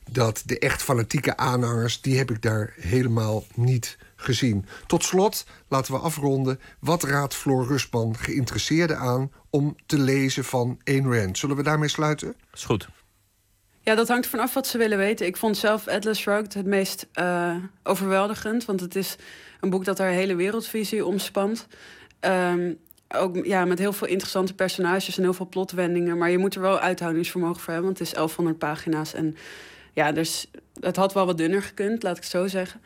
dat 0.09 0.43
de 0.45 0.59
echt 0.59 0.81
fanatieke 0.81 1.37
aanhangers, 1.37 2.01
die 2.01 2.17
heb 2.17 2.31
ik 2.31 2.41
daar 2.41 2.73
helemaal 2.79 3.43
niet 3.55 3.97
gezien. 4.15 4.65
Tot 4.87 5.03
slot, 5.03 5.45
laten 5.67 5.93
we 5.93 5.99
afronden. 5.99 6.59
Wat 6.79 7.03
raadt 7.03 7.35
Floor 7.35 7.67
Rusman 7.67 8.17
geïnteresseerden 8.17 8.97
aan 8.97 9.31
om 9.49 9.75
te 9.85 9.99
lezen 9.99 10.43
van 10.43 10.79
Ayn 10.83 11.13
Rand? 11.13 11.37
Zullen 11.37 11.55
we 11.55 11.63
daarmee 11.63 11.89
sluiten? 11.89 12.35
Is 12.53 12.63
goed. 12.63 12.87
Ja, 13.83 13.95
dat 13.95 14.07
hangt 14.07 14.27
vanaf 14.27 14.53
wat 14.53 14.67
ze 14.67 14.77
willen 14.77 14.97
weten. 14.97 15.25
Ik 15.25 15.37
vond 15.37 15.57
zelf 15.57 15.87
Atlas 15.87 16.17
Shrugged 16.17 16.53
het 16.53 16.65
meest 16.65 17.07
eh, 17.13 17.55
overweldigend. 17.83 18.65
Want 18.65 18.79
het 18.79 18.95
is 18.95 19.15
een 19.59 19.69
boek 19.69 19.85
dat 19.85 19.97
haar 19.97 20.09
hele 20.09 20.35
wereldvisie 20.35 21.05
omspant. 21.05 21.67
Ehm, 22.21 22.73
ook 23.15 23.45
ja, 23.45 23.65
met 23.65 23.79
heel 23.79 23.93
veel 23.93 24.07
interessante 24.07 24.53
personages 24.53 25.17
en 25.17 25.23
heel 25.23 25.33
veel 25.33 25.47
plotwendingen. 25.49 26.17
Maar 26.17 26.29
je 26.29 26.37
moet 26.37 26.55
er 26.55 26.61
wel 26.61 26.79
uithoudingsvermogen 26.79 27.61
voor 27.61 27.73
hebben. 27.73 27.85
Want 27.85 27.99
het 27.99 28.07
is 28.07 28.13
1100 28.13 28.57
pagina's. 28.57 29.13
En 29.13 29.35
ja, 29.93 30.11
dus 30.11 30.51
het 30.79 30.95
had 30.95 31.13
wel 31.13 31.25
wat 31.25 31.37
dunner 31.37 31.61
gekund, 31.61 32.03
laat 32.03 32.17
ik 32.17 32.23
het 32.23 32.31
zo 32.31 32.47
zeggen. 32.47 32.81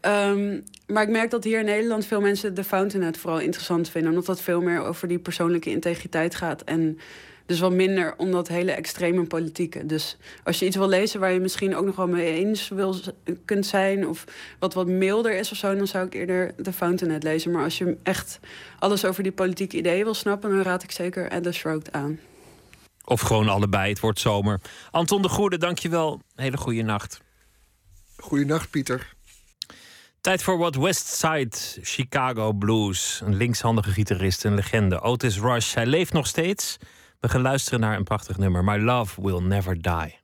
Ehm, 0.00 0.60
maar 0.86 1.02
ik 1.02 1.08
merk 1.08 1.30
dat 1.30 1.44
hier 1.44 1.58
in 1.58 1.64
Nederland 1.64 2.06
veel 2.06 2.20
mensen 2.20 2.54
de 2.54 2.64
Fountainhead 2.64 3.16
vooral 3.16 3.40
interessant 3.40 3.88
vinden. 3.88 4.10
Omdat 4.10 4.26
dat 4.26 4.40
veel 4.40 4.60
meer 4.60 4.80
over 4.80 5.08
die 5.08 5.18
persoonlijke 5.18 5.70
integriteit 5.70 6.34
gaat. 6.34 6.62
En 6.62 6.98
Dus 7.46 7.60
wel 7.60 7.70
minder 7.70 8.14
om 8.16 8.30
dat 8.30 8.48
hele 8.48 8.72
extreme 8.72 9.24
politieke. 9.24 9.86
Dus 9.86 10.16
als 10.44 10.58
je 10.58 10.66
iets 10.66 10.76
wil 10.76 10.88
lezen 10.88 11.20
waar 11.20 11.32
je 11.32 11.40
misschien 11.40 11.76
ook 11.76 11.84
nog 11.84 11.96
wel 11.96 12.08
mee 12.08 12.34
eens 12.34 12.68
wil, 12.68 12.96
kunt 13.44 13.66
zijn... 13.66 14.08
of 14.08 14.24
wat 14.58 14.74
wat 14.74 14.86
milder 14.86 15.38
is 15.38 15.50
of 15.50 15.56
zo, 15.56 15.76
dan 15.76 15.86
zou 15.86 16.06
ik 16.06 16.14
eerder 16.14 16.54
The 16.62 16.72
Fountainhead 16.72 17.22
lezen. 17.22 17.50
Maar 17.50 17.64
als 17.64 17.78
je 17.78 17.96
echt 18.02 18.40
alles 18.78 19.04
over 19.04 19.22
die 19.22 19.32
politieke 19.32 19.76
ideeën 19.76 20.04
wil 20.04 20.14
snappen... 20.14 20.50
dan 20.50 20.62
raad 20.62 20.82
ik 20.82 20.90
zeker 20.90 21.30
Atlas 21.30 21.56
Shrugged 21.56 21.92
aan. 21.92 22.18
Of 23.04 23.20
gewoon 23.20 23.48
allebei, 23.48 23.88
het 23.88 24.00
wordt 24.00 24.20
zomer. 24.20 24.60
Anton 24.90 25.22
de 25.22 25.28
Goede, 25.28 25.58
dankjewel. 25.58 26.20
Hele 26.34 26.56
goede 26.56 26.82
nacht. 26.82 27.20
Goeienacht, 28.16 28.70
Pieter. 28.70 29.14
Tijd 30.20 30.42
voor 30.42 30.58
wat 30.58 30.74
West 30.74 31.06
Side 31.06 31.56
Chicago 31.82 32.52
Blues. 32.52 33.20
Een 33.24 33.36
linkshandige 33.36 33.90
gitarist, 33.90 34.44
een 34.44 34.54
legende. 34.54 35.00
Otis 35.00 35.38
Rush, 35.38 35.74
hij 35.74 35.86
leeft 35.86 36.12
nog 36.12 36.26
steeds. 36.26 36.76
We 37.24 37.30
gaan 37.30 37.42
luisteren 37.42 37.80
naar 37.80 37.96
een 37.96 38.04
prachtig 38.04 38.38
nummer. 38.38 38.64
My 38.64 38.76
Love 38.76 39.22
Will 39.22 39.40
Never 39.40 39.82
Die. 39.82 40.18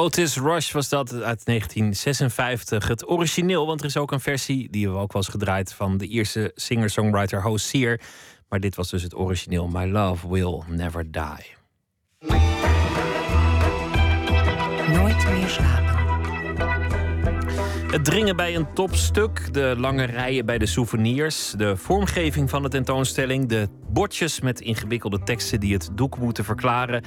Otis 0.00 0.36
Rush 0.36 0.72
was 0.72 0.88
dat 0.88 1.12
uit 1.12 1.44
1956. 1.44 2.88
Het 2.88 3.08
origineel, 3.08 3.66
want 3.66 3.80
er 3.80 3.86
is 3.86 3.96
ook 3.96 4.12
een 4.12 4.20
versie 4.20 4.70
die 4.70 4.88
we 4.90 4.96
ook 4.96 5.12
wel 5.12 5.22
eens 5.22 5.30
gedraaid 5.30 5.72
van 5.72 5.96
de 5.96 6.06
Ierse 6.06 6.52
singer-songwriter 6.54 7.42
Hosier. 7.42 8.00
Maar 8.48 8.60
dit 8.60 8.76
was 8.76 8.90
dus 8.90 9.02
het 9.02 9.16
origineel. 9.16 9.68
My 9.68 9.84
Love 9.90 10.28
Will 10.30 10.62
Never 10.68 11.10
Die. 11.10 11.54
Nooit 14.92 15.30
meer 15.30 15.48
slapen. 15.48 15.98
Het 17.90 18.04
dringen 18.04 18.36
bij 18.36 18.56
een 18.56 18.72
topstuk, 18.74 19.54
de 19.54 19.74
lange 19.78 20.04
rijen 20.04 20.46
bij 20.46 20.58
de 20.58 20.66
souvenirs, 20.66 21.50
de 21.56 21.76
vormgeving 21.76 22.50
van 22.50 22.62
de 22.62 22.68
tentoonstelling, 22.68 23.48
de 23.48 23.68
bordjes 23.88 24.40
met 24.40 24.60
ingewikkelde 24.60 25.22
teksten 25.22 25.60
die 25.60 25.72
het 25.72 25.90
doek 25.94 26.18
moeten 26.18 26.44
verklaren. 26.44 27.04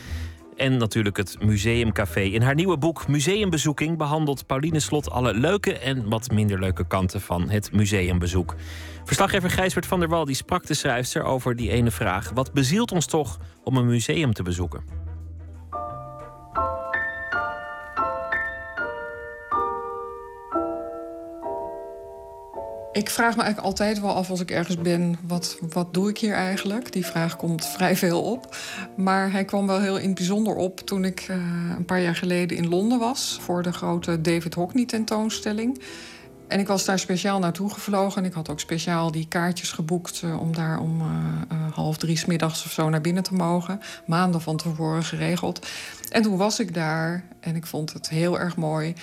En 0.58 0.78
natuurlijk 0.78 1.18
het 1.18 1.38
Museumcafé. 1.42 2.22
In 2.22 2.42
haar 2.42 2.56
nieuwe 2.56 2.78
boek 2.78 3.08
Museumbezoeking 3.08 3.98
behandelt 3.98 4.46
Pauline 4.46 4.80
Slot 4.80 5.12
alle 5.12 5.34
leuke 5.34 5.78
en 5.78 6.10
wat 6.10 6.32
minder 6.32 6.60
leuke 6.60 6.88
kanten 6.88 7.22
van 7.22 7.50
het 7.50 7.72
museumbezoek. 7.72 8.56
Verslaggever 9.04 9.50
Gijsbert 9.50 9.86
van 9.86 10.00
der 10.00 10.10
Wal 10.10 10.26
die 10.26 10.36
sprak 10.36 10.66
de 10.66 10.74
schrijfster 10.74 11.24
over 11.24 11.56
die 11.56 11.70
ene 11.70 11.92
vraag: 11.92 12.32
wat 12.34 12.54
bezielt 12.54 12.92
ons 12.92 13.06
toch 13.06 13.40
om 13.64 13.78
een 13.78 13.88
museum 13.88 14.34
te 14.34 14.44
bezoeken? 14.44 15.03
Ik 22.94 23.10
vraag 23.10 23.36
me 23.36 23.42
eigenlijk 23.42 23.68
altijd 23.68 24.00
wel 24.00 24.14
af 24.14 24.30
als 24.30 24.40
ik 24.40 24.52
ergens 24.52 24.78
ben, 24.78 25.18
wat, 25.28 25.58
wat 25.70 25.94
doe 25.94 26.10
ik 26.10 26.18
hier 26.18 26.34
eigenlijk? 26.34 26.92
Die 26.92 27.06
vraag 27.06 27.36
komt 27.36 27.66
vrij 27.76 27.96
veel 27.96 28.22
op. 28.22 28.56
Maar 28.96 29.32
hij 29.32 29.46
kwam 29.46 29.68
wel 29.68 29.80
heel 29.80 29.98
in 29.98 30.06
het 30.06 30.16
bijzonder 30.16 30.56
op 30.56 30.80
toen 30.80 31.06
ik 31.06 31.20
eh, 31.20 31.36
een 31.78 31.86
paar 31.86 32.02
jaar 32.02 32.16
geleden 32.16 32.58
in 32.58 32.70
Londen 32.70 33.00
was... 33.00 33.40
voor 33.42 33.64
de 33.64 33.74
grote 33.74 34.22
David 34.22 34.54
Hockney 34.54 34.86
tentoonstelling. 34.86 35.82
En 36.48 36.60
ik 36.60 36.68
was 36.68 36.86
daar 36.86 37.00
speciaal 37.00 37.40
naartoe 37.40 37.70
gevlogen. 37.70 38.22
En 38.22 38.28
ik 38.28 38.34
had 38.34 38.50
ook 38.50 38.60
speciaal 38.60 39.12
die 39.12 39.28
kaartjes 39.28 39.72
geboekt 39.72 40.22
eh, 40.24 40.40
om 40.40 40.56
daar 40.56 40.80
om 40.80 41.02
eh, 41.02 41.74
half 41.74 41.98
drie 41.98 42.18
's 42.18 42.26
middags 42.26 42.66
of 42.66 42.72
zo 42.72 42.90
naar 42.90 43.02
binnen 43.02 43.24
te 43.24 43.34
mogen. 43.34 43.80
Maanden 44.06 44.42
van 44.42 44.58
tevoren 44.58 45.04
geregeld. 45.04 45.68
En 46.10 46.22
toen 46.22 46.38
was 46.38 46.60
ik 46.60 46.74
daar 46.74 47.24
en 47.40 47.56
ik 47.56 47.66
vond 47.66 47.94
het 47.94 48.10
heel 48.10 48.40
erg 48.40 48.56
mooi. 48.56 48.94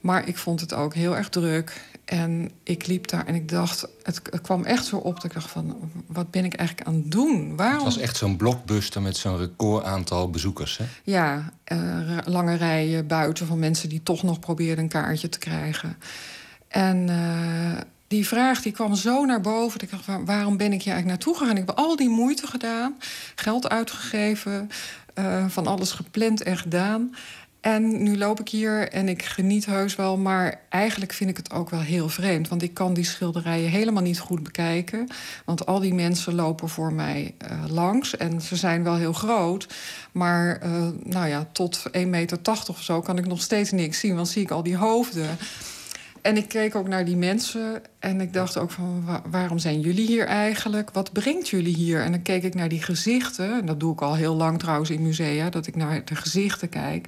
Maar 0.00 0.28
ik 0.28 0.36
vond 0.38 0.60
het 0.60 0.72
ook 0.74 0.94
heel 0.94 1.16
erg 1.16 1.28
druk. 1.28 1.84
En 2.04 2.50
ik 2.62 2.86
liep 2.86 3.08
daar 3.08 3.26
en 3.26 3.34
ik 3.34 3.48
dacht, 3.48 3.86
het, 4.02 4.20
het 4.30 4.40
kwam 4.40 4.64
echt 4.64 4.84
zo 4.86 4.96
op 4.96 5.14
dat 5.14 5.24
ik 5.24 5.32
dacht 5.32 5.50
van, 5.50 5.90
wat 6.06 6.30
ben 6.30 6.44
ik 6.44 6.54
eigenlijk 6.54 6.88
aan 6.88 6.94
het 6.94 7.10
doen? 7.10 7.56
Waarom? 7.56 7.74
Het 7.84 7.94
was 7.94 7.98
echt 7.98 8.16
zo'n 8.16 8.36
blockbuster 8.36 9.02
met 9.02 9.16
zo'n 9.16 9.36
record 9.36 9.84
aantal 9.84 10.30
bezoekers. 10.30 10.76
Hè? 10.78 10.84
Ja, 11.04 11.52
ra- 11.64 12.22
lange 12.24 12.54
rijen 12.54 13.06
buiten 13.06 13.46
van 13.46 13.58
mensen 13.58 13.88
die 13.88 14.02
toch 14.02 14.22
nog 14.22 14.38
probeerden 14.38 14.84
een 14.84 14.90
kaartje 14.90 15.28
te 15.28 15.38
krijgen. 15.38 15.96
En 16.68 17.08
eh, 17.08 17.80
die 18.08 18.26
vraag 18.26 18.62
die 18.62 18.72
kwam 18.72 18.94
zo 18.94 19.24
naar 19.24 19.40
boven. 19.40 19.72
Dat 19.78 19.82
ik 19.82 19.90
dacht, 19.90 20.06
waar- 20.06 20.24
waarom 20.24 20.56
ben 20.56 20.72
ik 20.72 20.82
hier 20.82 20.92
eigenlijk 20.92 21.06
naartoe 21.06 21.36
gegaan? 21.36 21.56
Ik 21.62 21.66
heb 21.66 21.76
al 21.78 21.96
die 21.96 22.08
moeite 22.08 22.46
gedaan, 22.46 22.94
geld 23.34 23.68
uitgegeven, 23.68 24.70
eh, 25.14 25.44
van 25.48 25.66
alles 25.66 25.90
gepland 25.92 26.42
en 26.42 26.56
gedaan. 26.58 27.14
En 27.66 28.02
nu 28.02 28.18
loop 28.18 28.40
ik 28.40 28.48
hier 28.48 28.88
en 28.88 29.08
ik 29.08 29.22
geniet 29.22 29.66
heus 29.66 29.96
wel, 29.96 30.16
maar 30.16 30.60
eigenlijk 30.68 31.12
vind 31.12 31.30
ik 31.30 31.36
het 31.36 31.52
ook 31.52 31.70
wel 31.70 31.80
heel 31.80 32.08
vreemd. 32.08 32.48
Want 32.48 32.62
ik 32.62 32.74
kan 32.74 32.94
die 32.94 33.04
schilderijen 33.04 33.70
helemaal 33.70 34.02
niet 34.02 34.18
goed 34.18 34.42
bekijken. 34.42 35.08
Want 35.44 35.66
al 35.66 35.80
die 35.80 35.94
mensen 35.94 36.34
lopen 36.34 36.68
voor 36.68 36.92
mij 36.92 37.34
eh, 37.38 37.64
langs 37.68 38.16
en 38.16 38.40
ze 38.40 38.56
zijn 38.56 38.82
wel 38.82 38.96
heel 38.96 39.12
groot. 39.12 39.66
Maar 40.12 40.56
eh, 40.60 40.70
nou 41.02 41.28
ja, 41.28 41.48
tot 41.52 41.82
1,80 41.98 42.06
meter 42.06 42.38
of 42.68 42.82
zo 42.82 43.00
kan 43.00 43.18
ik 43.18 43.26
nog 43.26 43.40
steeds 43.42 43.70
niks 43.70 44.00
zien, 44.00 44.14
want 44.14 44.28
zie 44.28 44.42
ik 44.42 44.50
al 44.50 44.62
die 44.62 44.76
hoofden. 44.76 45.36
En 46.22 46.36
ik 46.36 46.48
keek 46.48 46.74
ook 46.74 46.88
naar 46.88 47.04
die 47.04 47.16
mensen 47.16 47.82
en 47.98 48.20
ik 48.20 48.32
dacht 48.32 48.58
ook 48.58 48.70
van 48.70 49.04
wa- 49.04 49.22
waarom 49.30 49.58
zijn 49.58 49.80
jullie 49.80 50.06
hier 50.06 50.26
eigenlijk? 50.26 50.90
Wat 50.90 51.12
brengt 51.12 51.48
jullie 51.48 51.74
hier? 51.74 52.02
En 52.02 52.10
dan 52.10 52.22
keek 52.22 52.42
ik 52.42 52.54
naar 52.54 52.68
die 52.68 52.82
gezichten. 52.82 53.52
En 53.60 53.66
dat 53.66 53.80
doe 53.80 53.92
ik 53.92 54.00
al 54.02 54.14
heel 54.14 54.34
lang 54.34 54.58
trouwens 54.58 54.90
in 54.90 55.02
musea, 55.02 55.50
dat 55.50 55.66
ik 55.66 55.76
naar 55.76 56.04
de 56.04 56.14
gezichten 56.14 56.68
kijk. 56.68 57.06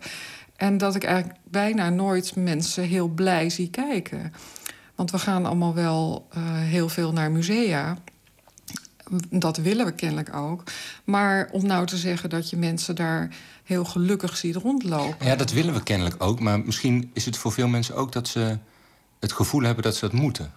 En 0.58 0.78
dat 0.78 0.94
ik 0.94 1.04
eigenlijk 1.04 1.38
bijna 1.44 1.90
nooit 1.90 2.36
mensen 2.36 2.84
heel 2.84 3.08
blij 3.08 3.50
zie 3.50 3.70
kijken. 3.70 4.32
Want 4.94 5.10
we 5.10 5.18
gaan 5.18 5.46
allemaal 5.46 5.74
wel 5.74 6.26
eh, 6.30 6.42
heel 6.44 6.88
veel 6.88 7.12
naar 7.12 7.30
musea. 7.30 7.96
Dat 9.30 9.56
willen 9.56 9.86
we 9.86 9.92
kennelijk 9.92 10.34
ook. 10.34 10.62
Maar 11.04 11.48
om 11.52 11.66
nou 11.66 11.86
te 11.86 11.96
zeggen 11.96 12.30
dat 12.30 12.50
je 12.50 12.56
mensen 12.56 12.96
daar 12.96 13.28
heel 13.64 13.84
gelukkig 13.84 14.36
ziet 14.36 14.56
rondlopen. 14.56 15.26
Ja, 15.26 15.36
dat 15.36 15.50
willen 15.52 15.74
we 15.74 15.82
kennelijk 15.82 16.22
ook. 16.22 16.40
Maar 16.40 16.60
misschien 16.60 17.10
is 17.14 17.24
het 17.24 17.36
voor 17.36 17.52
veel 17.52 17.68
mensen 17.68 17.94
ook 17.94 18.12
dat 18.12 18.28
ze 18.28 18.58
het 19.20 19.32
gevoel 19.32 19.62
hebben 19.62 19.84
dat 19.84 19.94
ze 19.96 20.00
dat 20.00 20.12
moeten. 20.20 20.52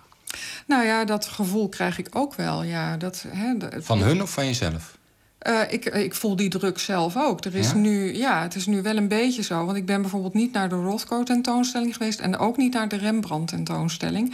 Nou 0.67 0.85
ja, 0.85 1.05
dat 1.05 1.25
gevoel 1.25 1.69
krijg 1.69 1.97
ik 1.99 2.07
ook 2.11 2.35
wel. 2.35 2.63
Ja, 2.63 2.97
dat, 2.97 3.25
hè, 3.27 3.57
de- 3.57 3.77
Van 3.81 3.99
hun 4.01 4.21
of 4.21 4.31
van 4.31 4.45
jezelf? 4.45 4.97
Eh, 5.41 5.61
ik, 5.69 5.85
ik 5.85 6.15
voel 6.15 6.35
die 6.35 6.49
druk 6.49 6.79
zelf 6.79 7.17
ook. 7.17 7.45
Er 7.45 7.55
is 7.55 7.71
Ja? 7.71 7.75
nu, 7.75 8.15
ja, 8.15 8.41
het 8.41 8.55
is 8.55 8.65
nu 8.65 8.81
wel 8.81 8.97
een 8.97 9.07
beetje 9.07 9.41
zo. 9.41 9.65
Want 9.65 9.77
ik 9.77 9.85
ben 9.85 10.01
bijvoorbeeld 10.01 10.33
niet 10.33 10.53
naar 10.53 10.69
de 10.69 10.75
Rothko-tentoonstelling 10.75 11.95
geweest... 11.95 12.19
en 12.19 12.37
ook 12.37 12.57
niet 12.57 12.73
naar 12.73 12.87
de 12.87 12.95
Rembrandt-tentoonstelling. 12.95 14.33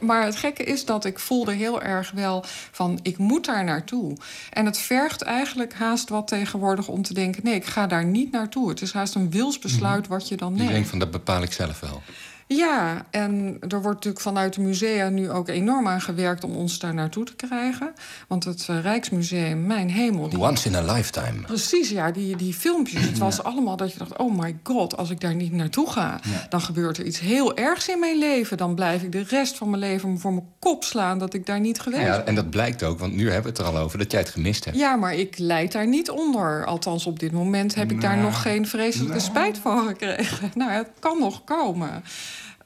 Maar 0.00 0.24
het 0.24 0.36
gekke 0.36 0.64
is 0.64 0.84
dat 0.84 1.04
ik 1.04 1.18
voelde 1.18 1.52
heel 1.52 1.82
erg 1.82 2.10
wel 2.10 2.44
van... 2.70 2.98
ik 3.02 3.18
moet 3.18 3.44
daar 3.44 3.64
naartoe. 3.64 4.16
En 4.50 4.66
het 4.66 4.78
vergt 4.78 5.22
eigenlijk 5.22 5.74
haast 5.74 6.08
wat 6.08 6.28
tegenwoordig 6.28 6.88
om 6.88 7.02
te 7.02 7.14
denken... 7.14 7.42
nee, 7.44 7.54
ik 7.54 7.66
ga 7.66 7.86
daar 7.86 8.04
niet 8.04 8.32
naartoe. 8.32 8.68
Het 8.68 8.82
is 8.82 8.92
haast 8.92 9.14
een 9.14 9.30
wilsbesluit 9.30 10.06
wat 10.06 10.28
je 10.28 10.36
dan 10.36 10.54
neemt. 10.54 10.70
denkt 10.70 10.88
van 10.88 10.98
dat 10.98 11.10
bepaal 11.10 11.42
ik 11.42 11.52
zelf 11.52 11.80
wel. 11.80 12.02
Ja, 12.50 13.06
en 13.10 13.56
er 13.60 13.82
wordt 13.82 13.86
natuurlijk 13.86 14.20
vanuit 14.22 14.54
de 14.54 14.60
musea 14.60 15.08
nu 15.08 15.30
ook 15.30 15.48
enorm 15.48 15.88
aan 15.88 16.00
gewerkt 16.00 16.44
om 16.44 16.56
ons 16.56 16.78
daar 16.78 16.94
naartoe 16.94 17.24
te 17.24 17.34
krijgen. 17.34 17.92
Want 18.28 18.44
het 18.44 18.66
eh, 18.68 18.80
Rijksmuseum, 18.80 19.66
mijn 19.66 19.90
hemel. 19.90 20.28
Die... 20.28 20.38
Once 20.38 20.68
in 20.68 20.74
a 20.74 20.92
lifetime. 20.92 21.40
Precies, 21.46 21.90
ja, 21.90 22.10
die, 22.10 22.36
die 22.36 22.54
filmpjes. 22.54 23.02
Het 23.02 23.18
was 23.18 23.42
allemaal 23.42 23.76
dat 23.76 23.92
je 23.92 23.98
dacht: 23.98 24.16
oh 24.16 24.38
my 24.38 24.56
god, 24.62 24.96
als 24.96 25.10
ik 25.10 25.20
daar 25.20 25.34
niet 25.34 25.52
naartoe 25.52 25.90
ga, 25.90 26.20
dan 26.48 26.60
gebeurt 26.60 26.98
er 26.98 27.04
iets 27.04 27.20
heel 27.20 27.56
ergs 27.56 27.88
in 27.88 27.98
mijn 27.98 28.18
leven. 28.18 28.56
Dan 28.56 28.74
blijf 28.74 29.02
ik 29.02 29.12
de 29.12 29.24
rest 29.28 29.56
van 29.56 29.70
mijn 29.70 29.82
leven 29.82 30.18
voor 30.18 30.32
mijn 30.32 30.48
kop 30.58 30.84
slaan 30.84 31.18
dat 31.18 31.34
ik 31.34 31.46
daar 31.46 31.60
niet 31.60 31.80
geweest 31.80 32.02
Ja, 32.02 32.16
ben. 32.16 32.26
en 32.26 32.34
dat 32.34 32.50
blijkt 32.50 32.82
ook, 32.82 32.98
want 32.98 33.14
nu 33.14 33.24
hebben 33.24 33.42
we 33.42 33.48
het 33.48 33.58
er 33.58 33.74
al 33.74 33.82
over 33.82 33.98
dat 33.98 34.10
jij 34.10 34.20
het 34.20 34.30
gemist 34.30 34.64
hebt. 34.64 34.76
Ja, 34.76 34.96
maar 34.96 35.14
ik 35.14 35.38
leid 35.38 35.72
daar 35.72 35.86
niet 35.86 36.10
onder. 36.10 36.66
Althans, 36.66 37.06
op 37.06 37.18
dit 37.18 37.32
moment 37.32 37.74
heb 37.74 37.90
ik 37.90 38.00
daar 38.00 38.16
Nou, 38.16 38.22
nog 38.22 38.42
geen 38.42 38.66
vreselijke 38.66 39.20
spijt 39.20 39.58
van 39.58 39.86
gekregen. 39.86 40.50
Nou, 40.58 40.70
het 40.70 40.88
kan 40.98 41.18
nog 41.18 41.44
komen. 41.44 42.02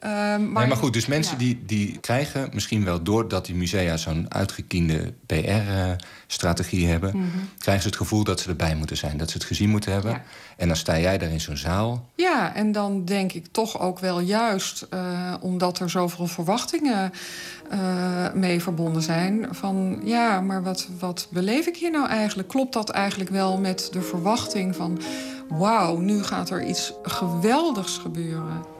Ehm, 0.03 0.11
maar, 0.11 0.37
nee, 0.37 0.67
maar 0.67 0.77
goed, 0.77 0.93
dus 0.93 1.05
mensen 1.05 1.37
die, 1.37 1.63
die 1.65 1.97
krijgen 1.99 2.49
misschien 2.53 2.83
wel 2.83 3.03
doordat 3.03 3.45
die 3.45 3.55
musea 3.55 3.97
zo'n 3.97 4.25
uitgekiende 4.33 5.13
PR-strategie 5.25 6.87
hebben, 6.87 7.17
Mhm. 7.17 7.27
krijgen 7.57 7.83
ze 7.83 7.89
het 7.89 7.97
gevoel 7.97 8.23
dat 8.23 8.39
ze 8.39 8.49
erbij 8.49 8.75
moeten 8.75 8.97
zijn, 8.97 9.17
dat 9.17 9.29
ze 9.29 9.37
het 9.37 9.45
gezien 9.45 9.69
moeten 9.69 9.91
hebben. 9.91 10.21
En 10.57 10.67
dan 10.67 10.77
sta 10.77 10.99
jij 10.99 11.17
daar 11.17 11.29
in 11.29 11.41
zo'n 11.41 11.57
zaal. 11.57 12.09
Ja, 12.15 12.55
en 12.55 12.71
dan 12.71 13.05
denk 13.05 13.33
ik 13.33 13.47
toch 13.51 13.79
ook 13.79 13.99
wel 13.99 14.19
juist, 14.19 14.81
eh, 14.89 15.33
omdat 15.39 15.79
er 15.79 15.89
zoveel 15.89 16.27
verwachtingen 16.27 17.11
eh, 17.69 18.33
mee 18.33 18.61
verbonden 18.61 19.01
zijn, 19.01 19.47
van 19.51 20.01
ja, 20.03 20.41
maar 20.41 20.63
wat, 20.63 20.87
wat 20.99 21.27
beleef 21.31 21.67
ik 21.67 21.77
hier 21.77 21.91
nou 21.91 22.07
eigenlijk? 22.07 22.47
Klopt 22.47 22.73
dat 22.73 22.89
eigenlijk 22.89 23.29
wel 23.29 23.57
met 23.59 23.89
de 23.91 24.01
verwachting 24.01 24.75
van 24.75 24.99
wauw, 25.49 25.97
nu 25.97 26.23
gaat 26.23 26.49
er 26.49 26.63
iets 26.65 26.93
geweldigs 27.03 27.97
gebeuren? 27.97 28.71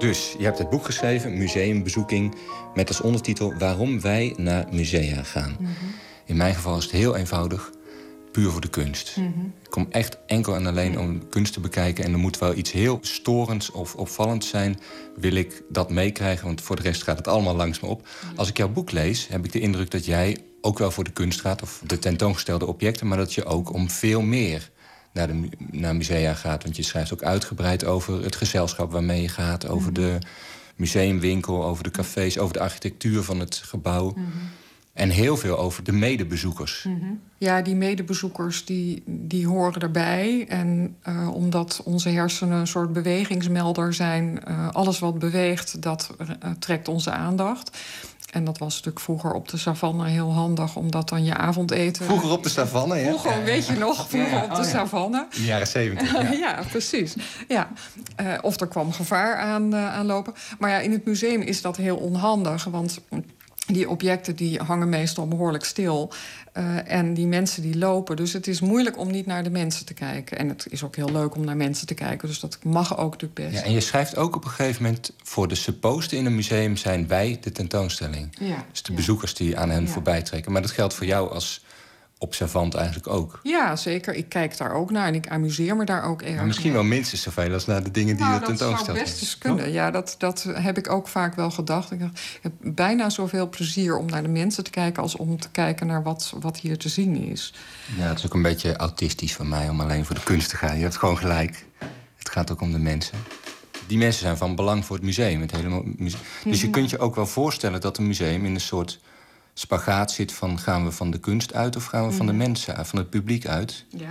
Dus 0.00 0.34
je 0.38 0.44
hebt 0.44 0.58
het 0.58 0.70
boek 0.70 0.84
geschreven, 0.84 1.38
Museumbezoeking, 1.38 2.34
met 2.74 2.88
als 2.88 3.00
ondertitel 3.00 3.54
Waarom 3.58 4.00
wij 4.00 4.34
naar 4.36 4.66
musea 4.70 5.22
gaan. 5.22 5.56
In 6.24 6.36
mijn 6.36 6.54
geval 6.54 6.76
is 6.76 6.82
het 6.82 6.92
heel 6.92 7.16
eenvoudig, 7.16 7.70
puur 8.32 8.50
voor 8.50 8.60
de 8.60 8.68
kunst. 8.68 9.16
Ik 9.62 9.70
kom 9.70 9.86
echt 9.90 10.18
enkel 10.26 10.54
en 10.54 10.66
alleen 10.66 10.98
om 10.98 11.28
kunst 11.28 11.52
te 11.52 11.60
bekijken. 11.60 12.04
En 12.04 12.12
er 12.12 12.18
moet 12.18 12.38
wel 12.38 12.54
iets 12.54 12.72
heel 12.72 12.98
storends 13.00 13.70
of 13.70 13.94
opvallends 13.94 14.48
zijn. 14.48 14.78
Wil 15.16 15.34
ik 15.34 15.62
dat 15.68 15.90
meekrijgen, 15.90 16.46
want 16.46 16.60
voor 16.60 16.76
de 16.76 16.82
rest 16.82 17.02
gaat 17.02 17.18
het 17.18 17.28
allemaal 17.28 17.56
langs 17.56 17.80
me 17.80 17.88
op. 17.88 18.08
Als 18.36 18.48
ik 18.48 18.56
jouw 18.56 18.68
boek 18.68 18.90
lees, 18.90 19.28
heb 19.28 19.44
ik 19.44 19.52
de 19.52 19.60
indruk 19.60 19.90
dat 19.90 20.04
jij 20.04 20.38
ook 20.60 20.78
wel 20.78 20.90
voor 20.90 21.04
de 21.04 21.12
kunst 21.12 21.40
gaat... 21.40 21.62
of 21.62 21.82
de 21.86 21.98
tentoongestelde 21.98 22.66
objecten, 22.66 23.06
maar 23.06 23.18
dat 23.18 23.34
je 23.34 23.44
ook 23.44 23.72
om 23.72 23.90
veel 23.90 24.20
meer 24.20 24.70
naar, 25.12 25.26
de, 25.26 25.48
naar 25.70 25.96
musea 25.96 26.34
gaat. 26.34 26.62
Want 26.62 26.76
je 26.76 26.82
schrijft 26.82 27.12
ook 27.12 27.22
uitgebreid 27.22 27.84
over 27.84 28.22
het 28.22 28.36
gezelschap 28.36 28.92
waarmee 28.92 29.22
je 29.22 29.28
gaat... 29.28 29.68
over 29.68 29.92
de 29.92 30.18
museumwinkel, 30.76 31.64
over 31.64 31.84
de 31.84 31.90
cafés, 31.90 32.38
over 32.38 32.54
de 32.54 32.60
architectuur 32.60 33.22
van 33.22 33.40
het 33.40 33.54
gebouw... 33.54 34.14
En 34.92 35.10
heel 35.10 35.36
veel 35.36 35.58
over 35.58 35.84
de 35.84 35.92
medebezoekers. 35.92 36.88
Ja, 37.38 37.62
die 37.62 37.74
medebezoekers 37.74 38.64
die, 38.64 39.02
die 39.06 39.46
horen 39.46 39.80
erbij. 39.80 40.46
En 40.48 40.96
eh, 41.02 41.34
omdat 41.34 41.80
onze 41.84 42.08
hersenen 42.08 42.58
een 42.58 42.66
soort 42.66 42.92
bewegingsmelder 42.92 43.94
zijn... 43.94 44.44
eh, 44.44 44.68
alles 44.68 44.98
wat 44.98 45.18
beweegt, 45.18 45.82
dat 45.82 46.14
eh, 46.18 46.50
trekt 46.58 46.88
onze 46.88 47.10
aandacht. 47.10 47.78
En 48.30 48.44
dat 48.44 48.58
was 48.58 48.74
natuurlijk 48.74 49.04
vroeger 49.04 49.32
op 49.32 49.48
de 49.48 49.56
savanne 49.56 50.08
heel 50.08 50.32
handig... 50.32 50.76
omdat 50.76 51.08
dan 51.08 51.24
je 51.24 51.36
avondeten... 51.36 52.04
Vroeger 52.04 52.30
op 52.30 52.42
de 52.42 52.48
savanne, 52.48 52.96
hè? 52.96 53.08
Vroeger, 53.08 53.44
weet 53.44 53.66
je 53.66 53.72
nog, 53.72 54.08
vroeger 54.08 54.32
Ja, 54.32 54.44
op 54.44 54.50
de 54.50 54.56
oh 54.56 54.62
ja. 54.64 54.68
savanne. 54.68 55.26
In 55.30 55.40
de 55.40 55.44
jaren 55.44 55.66
zeventig. 55.66 56.12
Ja. 56.12 56.30
Ja. 56.40 56.62
precies. 56.68 57.14
Ja. 57.48 57.68
Eh, 58.16 58.38
of 58.42 58.60
er 58.60 58.66
kwam 58.66 58.92
gevaar 58.92 59.36
aan, 59.36 59.74
eh, 59.74 59.94
aanlopen. 59.94 60.34
Maar 60.58 60.70
ja, 60.70 60.78
in 60.78 60.92
het 60.92 61.04
museum 61.04 61.40
is 61.40 61.62
dat 61.62 61.76
heel 61.76 61.96
onhandig. 61.96 62.64
Want 62.64 62.98
die 63.72 63.88
objecten 63.88 64.36
die 64.36 64.58
hangen 64.58 64.88
meestal 64.88 65.28
behoorlijk 65.28 65.64
stil. 65.64 66.12
Eh, 66.52 66.92
en 66.92 67.14
die 67.14 67.26
mensen 67.26 67.62
die 67.62 67.78
lopen. 67.78 68.16
Dus 68.16 68.32
het 68.32 68.46
is 68.46 68.60
moeilijk 68.60 68.98
om 68.98 69.10
niet 69.10 69.26
naar 69.26 69.42
de 69.42 69.50
mensen 69.50 69.86
te 69.86 69.94
kijken. 69.94 70.38
En 70.38 70.48
het 70.48 70.66
is 70.70 70.82
ook 70.82 70.96
heel 70.96 71.12
leuk 71.12 71.34
om 71.34 71.44
naar 71.44 71.56
mensen 71.56 71.86
te 71.86 71.94
kijken. 71.94 72.28
Dus 72.28 72.40
dat 72.40 72.58
mag 72.62 72.98
ook 72.98 73.12
natuurlijk 73.12 73.50
best. 73.50 73.62
Ja, 73.62 73.68
en 73.68 73.72
je 73.72 73.80
schrijft 73.80 74.16
ook 74.16 74.36
op 74.36 74.44
een 74.44 74.50
gegeven 74.50 74.82
moment... 74.82 75.12
voor 75.22 75.48
de 75.48 75.54
supposten 75.54 76.18
in 76.18 76.26
een 76.26 76.34
museum 76.34 76.76
zijn 76.76 77.08
wij 77.08 77.38
de 77.40 77.52
tentoonstelling. 77.52 78.36
Ja, 78.40 78.64
Dus 78.70 78.82
de 78.82 78.92
bezoekers 78.92 79.34
die 79.34 79.58
aan 79.58 79.70
hen 79.70 79.88
voorbij 79.88 80.22
trekken. 80.22 80.52
Maar 80.52 80.62
dat 80.62 80.70
geldt 80.70 80.94
voor 80.94 81.06
jou 81.06 81.30
als 81.30 81.64
observant 82.22 82.74
eigenlijk 82.74 83.08
ook. 83.08 83.40
Ja, 83.42 83.76
zeker. 83.76 84.14
Ik 84.14 84.28
kijk 84.28 84.56
daar 84.56 84.72
ook 84.72 84.90
naar 84.90 85.06
en 85.06 85.14
ik 85.14 85.28
amuseer 85.28 85.76
me 85.76 85.84
daar 85.84 86.04
ook 86.04 86.22
erg. 86.22 86.36
Maar 86.36 86.46
misschien 86.46 86.72
wel 86.72 86.82
minstens 86.82 87.22
zoveel 87.22 87.52
als 87.52 87.66
naar 87.66 87.82
de 87.82 87.90
dingen 87.90 88.16
die 88.16 88.24
Nou, 88.24 88.34
je 88.40 88.46
dat 88.46 88.58
zou 88.58 88.58
tentoonstelt. 88.58 88.98
best 88.98 89.20
eens 89.20 89.38
kunnen. 89.38 89.72
Ja, 89.72 89.90
dat, 89.90 90.14
dat 90.18 90.46
heb 90.52 90.78
ik 90.78 90.90
ook 90.90 91.08
vaak 91.08 91.34
wel 91.34 91.50
gedacht. 91.50 91.90
Ik, 91.90 92.00
heb 92.42 92.52
bijna 92.60 93.10
zoveel 93.10 93.48
plezier 93.48 93.96
om 93.96 94.06
naar 94.06 94.22
de 94.22 94.28
mensen 94.28 94.64
te 94.64 94.70
kijken... 94.70 95.02
als 95.02 95.16
om 95.16 95.40
te 95.40 95.50
kijken 95.50 95.86
naar 95.86 96.02
wat, 96.02 96.32
wat 96.40 96.58
hier 96.58 96.78
te 96.78 96.88
zien 96.88 97.16
is. 97.16 97.54
Ja, 97.96 98.04
het 98.08 98.18
is 98.18 98.26
ook 98.26 98.34
een 98.34 98.42
beetje 98.42 98.76
autistisch 98.76 99.34
van 99.34 99.48
mij 99.48 99.68
om 99.68 99.80
alleen 99.80 100.04
voor 100.04 100.14
de 100.14 100.22
kunst 100.22 100.48
te 100.48 100.56
gaan. 100.56 100.76
Je 100.76 100.82
hebt 100.82 100.96
gewoon 100.96 101.18
gelijk. 101.18 101.66
Het 102.16 102.28
gaat 102.28 102.52
ook 102.52 102.60
om 102.60 102.72
de 102.72 102.78
mensen. 102.78 103.18
Die 103.86 103.98
mensen 103.98 104.20
zijn 104.20 104.36
van 104.36 104.54
belang 104.54 104.84
voor 104.84 104.96
het 104.96 105.04
museum. 105.04 105.40
Het 105.40 105.50
hele 105.50 105.68
mu- 105.68 105.94
muse- 105.96 106.16
Dus 106.44 106.58
je 106.60 106.64
Mhm. 106.66 106.74
kunt 106.74 106.90
je 106.90 106.98
ook 106.98 107.14
wel 107.14 107.26
voorstellen 107.26 107.80
dat 107.80 107.98
een 107.98 108.06
museum 108.06 108.44
in 108.44 108.54
een 108.54 108.60
soort 108.60 109.00
spagaat 109.60 110.10
zit 110.12 110.32
van... 110.32 110.58
gaan 110.58 110.84
we 110.84 110.90
van 110.90 111.10
de 111.10 111.18
kunst 111.18 111.54
uit 111.54 111.76
of 111.76 111.84
gaan 111.84 112.06
we 112.06 112.12
van 112.12 112.26
de 112.26 112.32
Mhm. 112.32 112.40
mensen 112.42 112.86
van 112.86 112.98
het 112.98 113.10
publiek 113.10 113.46
uit? 113.46 113.84
Ja. 113.88 114.10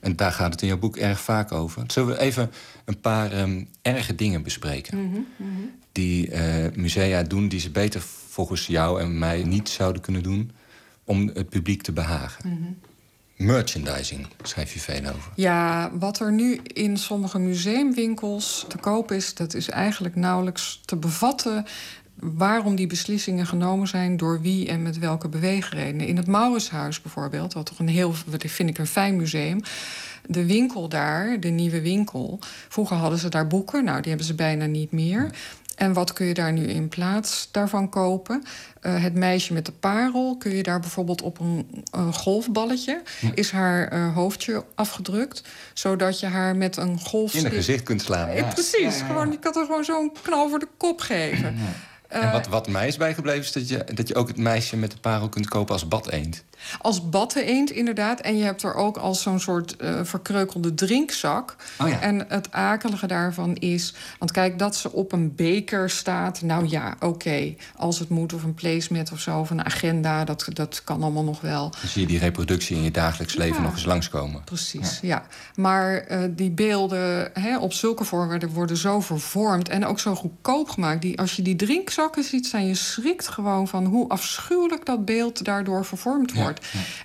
En 0.00 0.16
daar 0.16 0.32
gaat 0.32 0.52
het 0.52 0.62
in 0.62 0.68
jouw 0.68 0.78
boek 0.78 0.96
erg 0.96 1.20
vaak 1.20 1.52
over. 1.52 1.82
Zullen 1.86 2.08
we 2.14 2.20
even 2.20 2.50
een 2.84 3.00
paar 3.00 3.32
ehm, 3.32 3.64
erge 3.82 4.14
dingen 4.14 4.42
bespreken? 4.42 4.98
Mhm, 5.04 5.20
mhm. 5.36 5.50
Die 5.92 6.30
eh, 6.30 6.72
musea 6.76 7.22
doen 7.22 7.48
die 7.48 7.60
ze 7.60 7.70
beter 7.70 8.02
volgens 8.28 8.66
jou 8.66 9.00
en 9.00 9.18
mij 9.18 9.42
niet 9.42 9.68
zouden 9.68 10.02
kunnen 10.02 10.22
doen... 10.22 10.50
om 11.04 11.30
het 11.34 11.48
publiek 11.48 11.82
te 11.82 11.92
behagen. 11.92 12.76
Merchandising 13.36 14.26
schrijf 14.42 14.72
je 14.72 14.80
veel 14.80 15.00
over. 15.14 15.32
Ja, 15.34 15.90
wat 15.98 16.20
er 16.20 16.32
nu 16.32 16.60
in 16.62 16.96
sommige 16.96 17.38
museumwinkels 17.38 18.64
te 18.68 18.78
koop 18.78 19.12
is, 19.12 19.34
dat 19.34 19.54
is 19.54 19.68
eigenlijk 19.68 20.14
nauwelijks 20.16 20.80
te 20.84 20.96
bevatten 20.96 21.66
waarom 22.14 22.74
die 22.76 22.86
beslissingen 22.86 23.46
genomen 23.46 23.88
zijn, 23.88 24.16
door 24.16 24.40
wie 24.40 24.68
en 24.68 24.82
met 24.82 24.98
welke 24.98 25.28
beweegredenen. 25.28 26.06
In 26.06 26.16
het 26.16 26.26
Mauritshuis 26.26 27.00
bijvoorbeeld, 27.00 27.52
wat 27.52 27.66
toch 27.66 27.78
een 27.78 27.88
heel, 27.88 28.14
vind 28.38 28.70
ik 28.70 28.78
een 28.78 28.86
fijn 28.86 29.16
museum. 29.16 29.60
De 30.26 30.46
winkel 30.46 30.88
daar, 30.88 31.40
de 31.40 31.48
nieuwe 31.48 31.80
winkel. 31.80 32.38
Vroeger 32.68 32.96
hadden 32.96 33.18
ze 33.18 33.28
daar 33.28 33.46
boeken, 33.46 33.84
nou 33.84 34.00
die 34.00 34.08
hebben 34.08 34.26
ze 34.26 34.34
bijna 34.34 34.66
niet 34.66 34.92
meer. 34.92 35.30
En 35.74 35.92
wat 35.92 36.12
kun 36.12 36.26
je 36.26 36.34
daar 36.34 36.52
nu 36.52 36.66
in 36.66 36.88
plaats 36.88 37.48
daarvan 37.50 37.88
kopen? 37.88 38.42
Uh, 38.82 39.02
het 39.02 39.14
meisje 39.14 39.52
met 39.52 39.66
de 39.66 39.72
parel 39.72 40.36
kun 40.36 40.56
je 40.56 40.62
daar 40.62 40.80
bijvoorbeeld 40.80 41.22
op 41.22 41.40
een 41.40 41.84
golfballetje... 42.12 43.02
is 43.34 43.50
haar 43.50 43.92
uh, 43.92 44.14
hoofdje 44.14 44.64
afgedrukt, 44.74 45.42
zodat 45.72 46.20
je 46.20 46.26
haar 46.26 46.56
met 46.56 46.76
een 46.76 47.00
golf... 47.00 47.34
In 47.34 47.44
een 47.44 47.50
gezicht 47.50 47.82
kunt 47.82 48.02
slaan. 48.02 48.34
Ja. 48.34 48.44
Precies, 48.44 48.80
Ja, 48.80 48.88
ja. 48.88 49.04
Gewoon, 49.04 49.30
je 49.30 49.38
kan 49.38 49.54
er 49.54 49.64
gewoon 49.64 49.84
zo'n 49.84 50.12
knal 50.22 50.48
voor 50.48 50.58
de 50.58 50.68
kop 50.76 51.00
geven. 51.00 51.56
En 52.22 52.32
wat, 52.32 52.46
wat 52.46 52.68
mij 52.68 52.86
is 52.86 52.96
bijgebleven 52.96 53.40
is 53.40 53.52
dat 53.52 53.68
je, 53.68 53.94
dat 53.94 54.08
je 54.08 54.14
ook 54.14 54.28
het 54.28 54.36
meisje 54.36 54.76
met 54.76 54.90
de 54.90 54.96
parel 54.96 55.28
kunt 55.28 55.48
kopen 55.48 55.72
als 55.72 55.88
badeend. 55.88 56.44
Als 56.80 57.08
batteneend, 57.08 57.70
inderdaad. 57.70 58.20
En 58.20 58.36
je 58.36 58.44
hebt 58.44 58.62
er 58.62 58.74
ook 58.74 58.96
als 58.96 59.22
zo'n 59.22 59.40
soort 59.40 59.76
eh, 59.76 60.00
verkreukelde 60.02 60.74
drinkzak. 60.74 61.56
Oh 61.80 61.88
ja. 61.88 62.00
En 62.00 62.24
het 62.28 62.52
akelige 62.52 63.06
daarvan 63.06 63.54
is... 63.54 63.94
Want 64.18 64.32
kijk, 64.32 64.58
dat 64.58 64.76
ze 64.76 64.92
op 64.92 65.12
een 65.12 65.34
beker 65.34 65.90
staat... 65.90 66.42
Nou 66.42 66.68
ja, 66.68 66.94
oké, 67.00 67.54
als 67.76 67.98
het 67.98 68.08
moet, 68.08 68.32
of 68.32 68.42
een 68.42 68.54
placemat 68.54 69.12
of 69.12 69.20
zo... 69.20 69.38
of 69.40 69.50
een 69.50 69.64
agenda, 69.64 70.24
dat, 70.24 70.46
dat 70.52 70.82
kan 70.84 71.02
allemaal 71.02 71.24
nog 71.24 71.40
wel. 71.40 71.70
Dan 71.70 71.88
zie 71.88 72.00
je 72.00 72.06
die 72.08 72.18
reproductie 72.18 72.76
in 72.76 72.82
je 72.82 72.90
dagelijks 72.90 73.34
leven 73.34 73.56
Ja. 73.56 73.62
nog 73.62 73.72
eens 73.72 73.84
langskomen. 73.84 74.44
Precies, 74.44 74.98
ja. 75.02 75.26
Maar 75.54 75.96
eh, 75.96 76.18
die 76.30 76.50
beelden 76.50 77.30
hè, 77.32 77.58
op 77.58 77.72
zulke 77.72 78.04
voorwerpen 78.04 78.48
worden 78.48 78.76
zo 78.76 79.00
vervormd... 79.00 79.68
en 79.68 79.86
ook 79.86 80.00
zo 80.00 80.14
goedkoop 80.14 80.68
gemaakt. 80.68 81.02
Die, 81.02 81.18
als 81.18 81.36
je 81.36 81.42
die 81.42 81.56
drinkzakken 81.56 82.24
ziet, 82.24 82.46
zijn 82.46 82.66
je 82.66 82.74
schrikt 82.74 83.28
gewoon 83.28 83.68
van... 83.68 83.84
hoe 83.84 84.08
afschuwelijk 84.08 84.86
dat 84.86 85.04
beeld 85.04 85.44
daardoor 85.44 85.84
vervormd 85.84 86.32
wordt. 86.32 86.53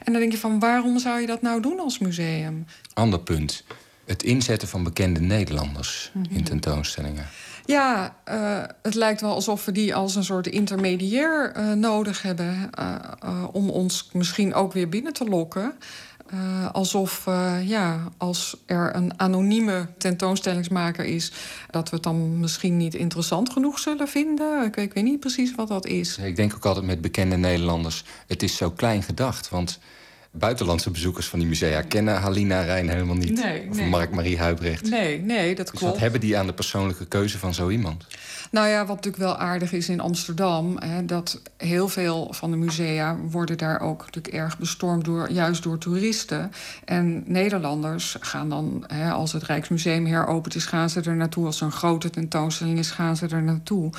En 0.04 0.12
dan 0.12 0.22
denk 0.22 0.32
je 0.32 0.38
van, 0.38 0.60
waarom 0.60 1.00
zou 1.00 1.20
je 1.22 1.28
dat 1.28 1.42
nou 1.42 1.62
doen 1.62 1.80
als 1.80 2.00
museum? 2.00 2.66
Ander 2.94 3.20
punt. 3.20 3.64
Het 4.06 4.24
inzetten 4.24 4.68
van 4.68 4.84
bekende 4.84 5.20
Nederlanders 5.20 6.12
Mhm. 6.14 6.36
in 6.36 6.44
tentoonstellingen. 6.44 7.26
Ja, 7.66 8.16
eh, 8.24 8.64
het 8.82 8.94
lijkt 8.96 9.22
wel 9.22 9.34
alsof 9.34 9.66
we 9.66 9.72
die 9.72 9.96
als 9.96 10.16
een 10.16 10.24
soort 10.24 10.48
intermediair 10.48 11.52
eh, 11.52 11.72
nodig 11.72 12.22
hebben... 12.22 12.70
eh, 12.72 13.44
om 13.52 13.70
ons 13.70 14.10
misschien 14.14 14.54
ook 14.54 14.74
weer 14.74 14.90
binnen 14.90 15.14
te 15.14 15.24
lokken. 15.24 15.74
Eh, 16.32 16.72
alsof, 16.72 17.28
eh, 17.28 17.68
ja, 17.68 18.04
als 18.18 18.58
er 18.66 18.96
een 18.96 19.20
anonieme 19.20 19.88
tentoonstellingsmaker 19.98 21.06
is... 21.06 21.32
dat 21.70 21.90
we 21.90 21.96
het 21.96 22.04
dan 22.04 22.40
misschien 22.40 22.78
niet 22.78 22.96
interessant 22.96 23.50
genoeg 23.50 23.80
zullen 23.80 24.08
vinden. 24.08 24.66
Ik, 24.66 24.76
ik 24.76 24.94
weet 24.94 25.04
niet 25.04 25.20
precies 25.20 25.56
wat 25.56 25.68
dat 25.68 25.86
is. 25.86 26.18
Ik 26.18 26.36
denk 26.36 26.56
ook 26.56 26.66
altijd 26.66 26.86
met 26.86 27.02
bekende 27.02 27.38
Nederlanders... 27.38 28.04
het 28.28 28.44
is 28.44 28.56
zo 28.56 28.72
klein 28.72 29.04
gedacht, 29.04 29.50
want... 29.50 29.80
Buitenlandse 30.40 30.92
bezoekers 30.92 31.28
van 31.28 31.40
die 31.40 31.48
musea 31.48 31.82
kennen 31.82 32.16
Halina 32.20 32.62
Rijn 32.62 32.90
helemaal 32.90 33.16
niet. 33.16 33.44
Nee, 33.44 33.68
of 33.70 33.76
nee. 33.78 33.88
Mark-Marie 33.90 34.38
Huibrecht. 34.38 34.90
Nee, 34.90 35.22
nee, 35.22 35.56
dat 35.56 35.68
Dus 35.68 35.80
klopt. 35.80 35.94
wat 35.94 36.02
hebben 36.02 36.20
die 36.20 36.38
aan 36.38 36.46
de 36.46 36.54
persoonlijke 36.54 37.06
keuze 37.06 37.38
van 37.38 37.54
zo 37.54 37.70
iemand? 37.70 38.06
Nou 38.52 38.68
ja, 38.68 38.80
wat 38.86 38.96
natuurlijk 38.96 39.24
wel 39.24 39.38
aardig 39.38 39.72
is 39.72 39.90
in 39.90 40.00
Amsterdam... 40.00 40.78
Hè, 40.80 41.06
dat 41.06 41.42
heel 41.58 41.90
veel 41.90 42.28
van 42.34 42.52
de 42.52 42.58
musea 42.58 43.18
worden 43.30 43.58
daar 43.58 43.80
ook 43.80 44.00
natuurlijk 44.06 44.34
erg 44.34 44.58
bestormd... 44.58 45.06
Door, 45.06 45.32
juist 45.32 45.64
door 45.64 45.78
toeristen. 45.78 46.52
En 46.86 47.24
Nederlanders 47.26 48.16
gaan 48.20 48.50
dan, 48.50 48.84
hè, 48.88 49.12
als 49.12 49.32
het 49.34 49.44
Rijksmuseum 49.44 50.06
heropend 50.06 50.56
is... 50.56 50.66
gaan 50.66 50.90
ze 50.90 51.02
er 51.02 51.16
naartoe. 51.16 51.46
Als 51.46 51.60
er 51.60 51.66
een 51.66 51.72
grote 51.72 52.10
tentoonstelling 52.10 52.80
is, 52.80 52.92
gaan 52.92 53.18
ze 53.18 53.28
er 53.28 53.44
naartoe. 53.44 53.90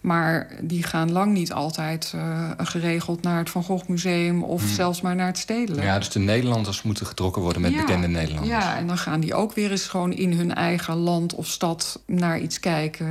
Maar 0.00 0.48
die 0.60 0.82
gaan 0.82 1.12
lang 1.12 1.32
niet 1.32 1.52
altijd 1.52 2.12
eh, 2.14 2.50
geregeld 2.58 3.22
naar 3.22 3.38
het 3.38 3.50
Van 3.50 3.62
Gogh 3.62 3.88
Museum... 3.88 4.42
of 4.42 4.62
Hmm. 4.62 4.70
zelfs 4.74 5.00
maar 5.00 5.14
naar 5.16 5.26
het 5.26 5.38
Stedelijk. 5.38 5.82
Ja, 5.82 5.87
dus 5.98 6.10
de 6.10 6.18
Nederlanders 6.18 6.82
moeten 6.82 7.06
getrokken 7.06 7.42
worden 7.42 7.62
met 7.62 7.72
Ja, 7.72 7.80
bekende 7.80 8.08
Nederlanders. 8.08 8.64
Ja, 8.64 8.76
en 8.76 8.86
dan 8.86 8.98
gaan 8.98 9.20
die 9.20 9.34
ook 9.34 9.54
weer 9.54 9.70
eens 9.70 9.86
gewoon 9.86 10.12
in 10.12 10.32
hun 10.32 10.54
eigen 10.54 10.96
land 10.96 11.34
of 11.34 11.46
stad 11.46 12.00
naar 12.06 12.38
iets 12.40 12.60
kijken. 12.60 13.06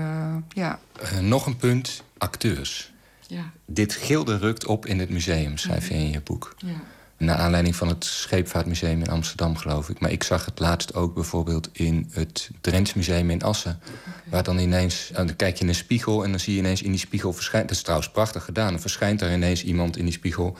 Ja, 0.49 0.79
Eh, 1.01 1.19
nog 1.19 1.45
een 1.45 1.57
punt, 1.57 2.03
acteurs. 2.17 2.91
ja, 3.27 3.51
Dit 3.65 3.93
gilde 3.93 4.37
rukt 4.37 4.65
op 4.65 4.85
in 4.85 4.99
het 4.99 5.09
museum, 5.09 5.57
schrijf 5.57 5.87
je 5.87 5.93
in 5.93 6.09
je 6.11 6.21
boek. 6.21 6.55
ja. 6.57 6.71
Naar 7.17 7.35
aanleiding 7.35 7.75
van 7.75 7.87
het 7.87 8.05
Scheepvaartmuseum 8.05 9.01
in 9.01 9.09
Amsterdam, 9.09 9.57
geloof 9.57 9.89
ik. 9.89 9.99
Maar 9.99 10.11
ik 10.11 10.23
zag 10.23 10.45
het 10.45 10.59
laatst 10.59 10.93
ook 10.93 11.13
bijvoorbeeld 11.13 11.69
in 11.71 12.09
het 12.11 12.49
Drents 12.61 12.93
Museum 12.93 13.29
in 13.29 13.41
Assen. 13.43 13.79
Waar 14.25 14.43
dan 14.43 14.59
ineens, 14.59 15.09
eh, 15.09 15.15
dan 15.15 15.35
kijk 15.35 15.55
je 15.55 15.63
in 15.63 15.69
een 15.69 15.75
spiegel 15.75 16.23
en 16.23 16.29
dan 16.29 16.39
zie 16.39 16.53
je 16.53 16.59
ineens 16.59 16.81
in 16.81 16.91
die 16.91 16.99
spiegel 16.99 17.33
verschijnt. 17.33 17.67
Dat 17.67 17.77
is 17.77 17.83
trouwens 17.83 18.11
prachtig 18.11 18.43
gedaan. 18.43 18.71
Dan 18.71 18.81
verschijnt 18.81 19.21
er 19.21 19.33
ineens 19.33 19.63
iemand 19.63 19.97
in 19.97 20.03
die 20.03 20.13
spiegel. 20.13 20.57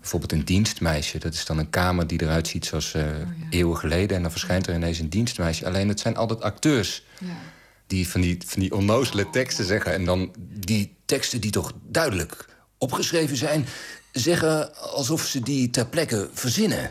Bijvoorbeeld 0.00 0.32
een 0.32 0.44
dienstmeisje. 0.44 1.18
Dat 1.18 1.34
is 1.34 1.44
dan 1.44 1.58
een 1.58 1.70
kamer 1.70 2.06
die 2.06 2.22
eruit 2.22 2.48
ziet 2.48 2.66
zoals 2.66 2.94
eh, 2.94 3.04
eeuwen 3.50 3.76
geleden. 3.76 4.16
En 4.16 4.22
dan 4.22 4.30
verschijnt 4.30 4.66
er 4.66 4.74
ineens 4.74 4.98
een 4.98 5.10
dienstmeisje. 5.10 5.66
Alleen 5.66 5.88
het 5.88 6.00
zijn 6.00 6.16
altijd 6.16 6.40
acteurs 6.40 7.04
die 7.86 8.08
van 8.08 8.20
die, 8.20 8.38
van 8.46 8.60
die 8.60 8.74
onnozele 8.74 9.30
teksten 9.30 9.64
zeggen. 9.64 9.92
En 9.92 10.04
dan 10.04 10.34
die 10.38 10.96
teksten 11.04 11.40
die 11.40 11.50
toch 11.50 11.72
duidelijk 11.88 12.48
opgeschreven 12.78 13.36
zijn... 13.36 13.66
zeggen 14.12 14.76
alsof 14.76 15.24
ze 15.24 15.40
die 15.40 15.70
ter 15.70 15.86
plekke 15.86 16.28
verzinnen. 16.32 16.90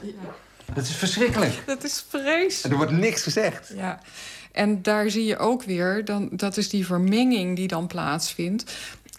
Dat 0.74 0.84
is 0.84 0.96
verschrikkelijk. 0.96 1.64
Dat 1.66 1.84
is 1.84 2.06
vreselijk. 2.10 2.64
En 2.64 2.72
er 2.72 2.78
wordt 2.78 2.92
niks 2.92 3.24
gezegd. 3.24 3.72
Ja, 3.76 4.00
en 4.52 4.82
daar 4.82 5.10
zie 5.10 5.26
je 5.26 5.38
ook 5.38 5.64
weer, 5.64 6.06
dan, 6.06 6.30
dat 6.32 6.58
is 6.58 6.70
die 6.70 6.86
vermenging 6.86 7.56
die 7.56 7.68
dan 7.68 7.88
plaatsvindt. 7.88 8.72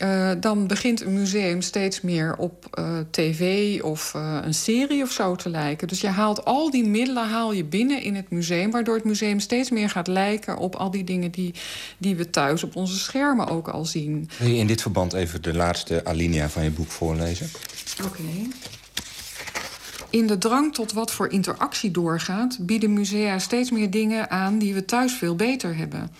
Eh, 0.03 0.31
dan 0.41 0.67
begint 0.67 1.01
een 1.01 1.13
museum 1.13 1.61
steeds 1.61 2.01
meer 2.01 2.37
op 2.37 2.67
eh, 2.71 2.99
tv 3.11 3.81
of 3.83 4.15
eh, 4.15 4.39
een 4.43 4.55
serie 4.55 5.03
of 5.03 5.11
zo 5.11 5.35
te 5.37 5.49
lijken. 5.49 5.89
Dus 5.89 6.01
je 6.01 6.09
haalt 6.09 6.45
al 6.45 6.71
die 6.71 6.85
middelen 6.85 7.29
haal 7.29 7.53
je 7.53 7.65
binnen 7.65 8.03
in 8.03 8.15
het 8.15 8.31
museum... 8.31 8.71
waardoor 8.71 8.95
het 8.95 9.05
museum 9.05 9.41
steeds 9.41 9.71
meer 9.71 9.91
gaat 9.91 10.07
lijken 10.07 10.57
op 10.57 10.75
al 10.75 10.91
die 10.91 11.05
dingen... 11.05 11.31
die, 11.31 11.55
die 11.99 12.17
we 12.17 12.31
thuis 12.31 12.65
op 12.65 12.77
onze 12.77 12.99
schermen 12.99 13.49
ook 13.49 13.69
al 13.69 13.85
zien. 13.85 14.29
Wil 14.39 14.49
je 14.49 14.57
in 14.57 14.67
dit 14.67 14.83
verband 14.83 15.13
even 15.13 15.43
de 15.43 15.55
laatste 15.55 16.05
alinea 16.05 16.49
van 16.49 16.65
je 16.65 16.71
boek 16.71 16.91
voorlezen? 16.91 17.51
Oké. 18.05 18.23
In 20.11 20.27
de 20.27 20.39
drang 20.39 20.75
tot 20.75 20.93
wat 20.93 21.13
voor 21.13 21.31
interactie 21.31 21.91
doorgaat, 21.91 22.59
bieden 22.61 22.93
musea 22.93 23.39
steeds 23.39 23.71
meer 23.71 23.91
dingen 23.91 24.31
aan 24.31 24.59
die 24.59 24.75
we 24.75 24.85
thuis 24.85 25.13
veel 25.13 25.37
beter 25.37 25.77
hebben. 25.77 26.11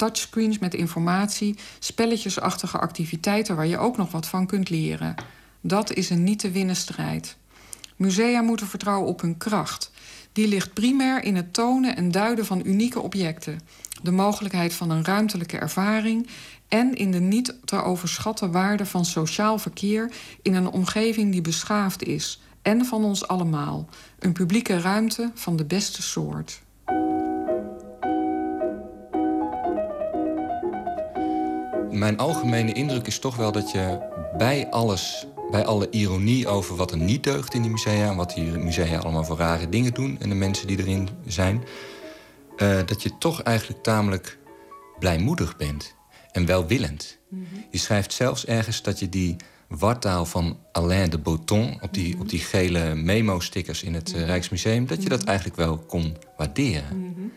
Touchscreens 0.00 0.58
met 0.58 0.74
informatie, 0.74 1.56
spelletjesachtige 1.78 2.78
activiteiten 2.78 3.56
waar 3.56 3.66
je 3.66 3.78
ook 3.78 3.96
nog 3.96 4.10
wat 4.10 4.26
van 4.26 4.46
kunt 4.46 4.70
leren. 4.70 5.14
Dat 5.60 5.92
is 5.92 6.10
een 6.10 6.24
niet 6.24 6.38
te 6.38 6.50
winnen 6.50 6.76
strijd. 6.76 7.36
Musea 7.96 8.40
moeten 8.40 8.66
vertrouwen 8.66 9.08
op 9.08 9.20
hun 9.20 9.36
kracht. 9.36 9.90
Die 10.32 10.48
ligt 10.48 10.72
primair 10.72 11.22
in 11.22 11.36
het 11.36 11.52
tonen 11.52 11.96
en 11.96 12.10
duiden 12.10 12.46
van 12.46 12.62
unieke 12.64 13.00
objecten, 13.00 13.60
de 14.02 14.10
mogelijkheid 14.10 14.74
van 14.74 14.90
een 14.90 15.04
ruimtelijke 15.04 15.58
ervaring 15.58 16.28
en 16.68 16.94
in 16.94 17.10
de 17.10 17.20
niet 17.20 17.54
te 17.64 17.82
overschatten 17.82 18.52
waarde 18.52 18.86
van 18.86 19.04
sociaal 19.04 19.58
verkeer 19.58 20.12
in 20.42 20.54
een 20.54 20.70
omgeving 20.70 21.32
die 21.32 21.42
beschaafd 21.42 22.02
is 22.02 22.40
en 22.62 22.84
van 22.84 23.04
ons 23.04 23.28
allemaal. 23.28 23.88
Een 24.18 24.32
publieke 24.32 24.80
ruimte 24.80 25.30
van 25.34 25.56
de 25.56 25.64
beste 25.64 26.02
soort. 26.02 26.60
Mijn 31.90 32.18
algemene 32.18 32.72
indruk 32.72 33.06
is 33.06 33.18
toch 33.18 33.36
wel 33.36 33.52
dat 33.52 33.70
je 33.70 33.98
bij 34.38 34.68
alles, 34.70 35.26
bij 35.50 35.64
alle 35.64 35.90
ironie 35.90 36.46
over 36.48 36.76
wat 36.76 36.90
er 36.90 36.96
niet 36.98 37.22
deugt 37.24 37.54
in 37.54 37.62
die 37.62 37.70
musea 37.70 38.10
en 38.10 38.16
wat 38.16 38.34
die 38.34 38.44
musea 38.44 38.98
allemaal 38.98 39.24
voor 39.24 39.36
rare 39.36 39.68
dingen 39.68 39.94
doen 39.94 40.16
en 40.20 40.28
de 40.28 40.34
mensen 40.34 40.66
die 40.66 40.78
erin 40.78 41.08
zijn, 41.26 41.62
eh, 42.56 42.78
dat 42.86 43.02
je 43.02 43.18
toch 43.18 43.42
eigenlijk 43.42 43.82
tamelijk 43.82 44.38
blijmoedig 44.98 45.56
bent 45.56 45.94
en 46.32 46.46
welwillend. 46.46 47.18
Je 47.70 47.78
schrijft 47.78 48.12
zelfs 48.12 48.46
ergens 48.46 48.82
dat 48.82 48.98
je 48.98 49.08
die 49.08 49.36
wartaal 49.68 50.24
van 50.26 50.58
Alain 50.72 51.10
de 51.10 51.18
Botton 51.18 51.78
op 51.80 51.94
die, 51.94 52.16
op 52.20 52.28
die 52.28 52.38
gele 52.40 52.94
memo-stickers 52.94 53.82
in 53.82 53.94
het 53.94 54.14
eh, 54.14 54.24
Rijksmuseum, 54.24 54.86
dat 54.86 55.02
je 55.02 55.08
dat 55.08 55.24
eigenlijk 55.24 55.56
wel 55.58 55.78
kon 55.78 56.16
waarderen. 56.36 57.32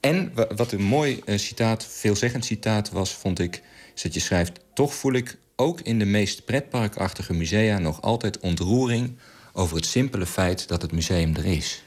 En 0.00 0.30
wa- 0.34 0.46
wat 0.56 0.72
een 0.72 0.82
mooi 0.82 1.20
eh, 1.24 1.38
citaat, 1.38 1.86
veelzeggend 1.86 2.44
citaat 2.44 2.90
was, 2.90 3.12
vond 3.14 3.38
ik, 3.38 3.62
is 3.94 4.02
dat 4.02 4.14
je 4.14 4.20
schrijft: 4.20 4.60
Toch 4.74 4.94
voel 4.94 5.12
ik 5.12 5.38
ook 5.56 5.80
in 5.80 5.98
de 5.98 6.04
meest 6.04 6.44
pretparkachtige 6.44 7.32
musea 7.32 7.78
nog 7.78 8.02
altijd 8.02 8.38
ontroering 8.38 9.16
over 9.52 9.76
het 9.76 9.86
simpele 9.86 10.26
feit 10.26 10.68
dat 10.68 10.82
het 10.82 10.92
museum 10.92 11.36
er 11.36 11.44
is. 11.44 11.82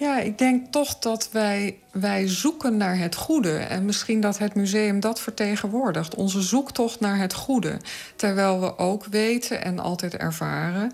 Ja, 0.00 0.20
ik 0.20 0.38
denk 0.38 0.72
toch 0.72 0.98
dat 0.98 1.28
wij, 1.32 1.78
wij 1.92 2.28
zoeken 2.28 2.76
naar 2.76 2.98
het 2.98 3.14
goede. 3.14 3.56
En 3.56 3.84
misschien 3.84 4.20
dat 4.20 4.38
het 4.38 4.54
museum 4.54 5.00
dat 5.00 5.20
vertegenwoordigt. 5.20 6.14
Onze 6.14 6.42
zoektocht 6.42 7.00
naar 7.00 7.18
het 7.18 7.34
goede. 7.34 7.76
Terwijl 8.16 8.60
we 8.60 8.78
ook 8.78 9.04
weten 9.04 9.64
en 9.64 9.78
altijd 9.78 10.16
ervaren 10.16 10.92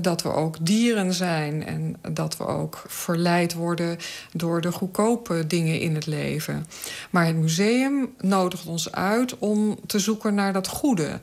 dat 0.00 0.22
we 0.22 0.32
ook 0.32 0.56
dieren 0.60 1.12
zijn. 1.12 1.66
En 1.66 1.96
dat 2.12 2.36
we 2.36 2.46
ook 2.46 2.84
verleid 2.86 3.54
worden 3.54 3.98
door 4.32 4.60
de 4.60 4.72
goedkope 4.72 5.46
dingen 5.46 5.80
in 5.80 5.94
het 5.94 6.06
leven. 6.06 6.66
Maar 7.10 7.26
het 7.26 7.36
museum 7.36 8.14
nodigt 8.20 8.66
ons 8.66 8.92
uit 8.92 9.38
om 9.38 9.78
te 9.86 9.98
zoeken 9.98 10.34
naar 10.34 10.52
dat 10.52 10.68
goede. 10.68 11.20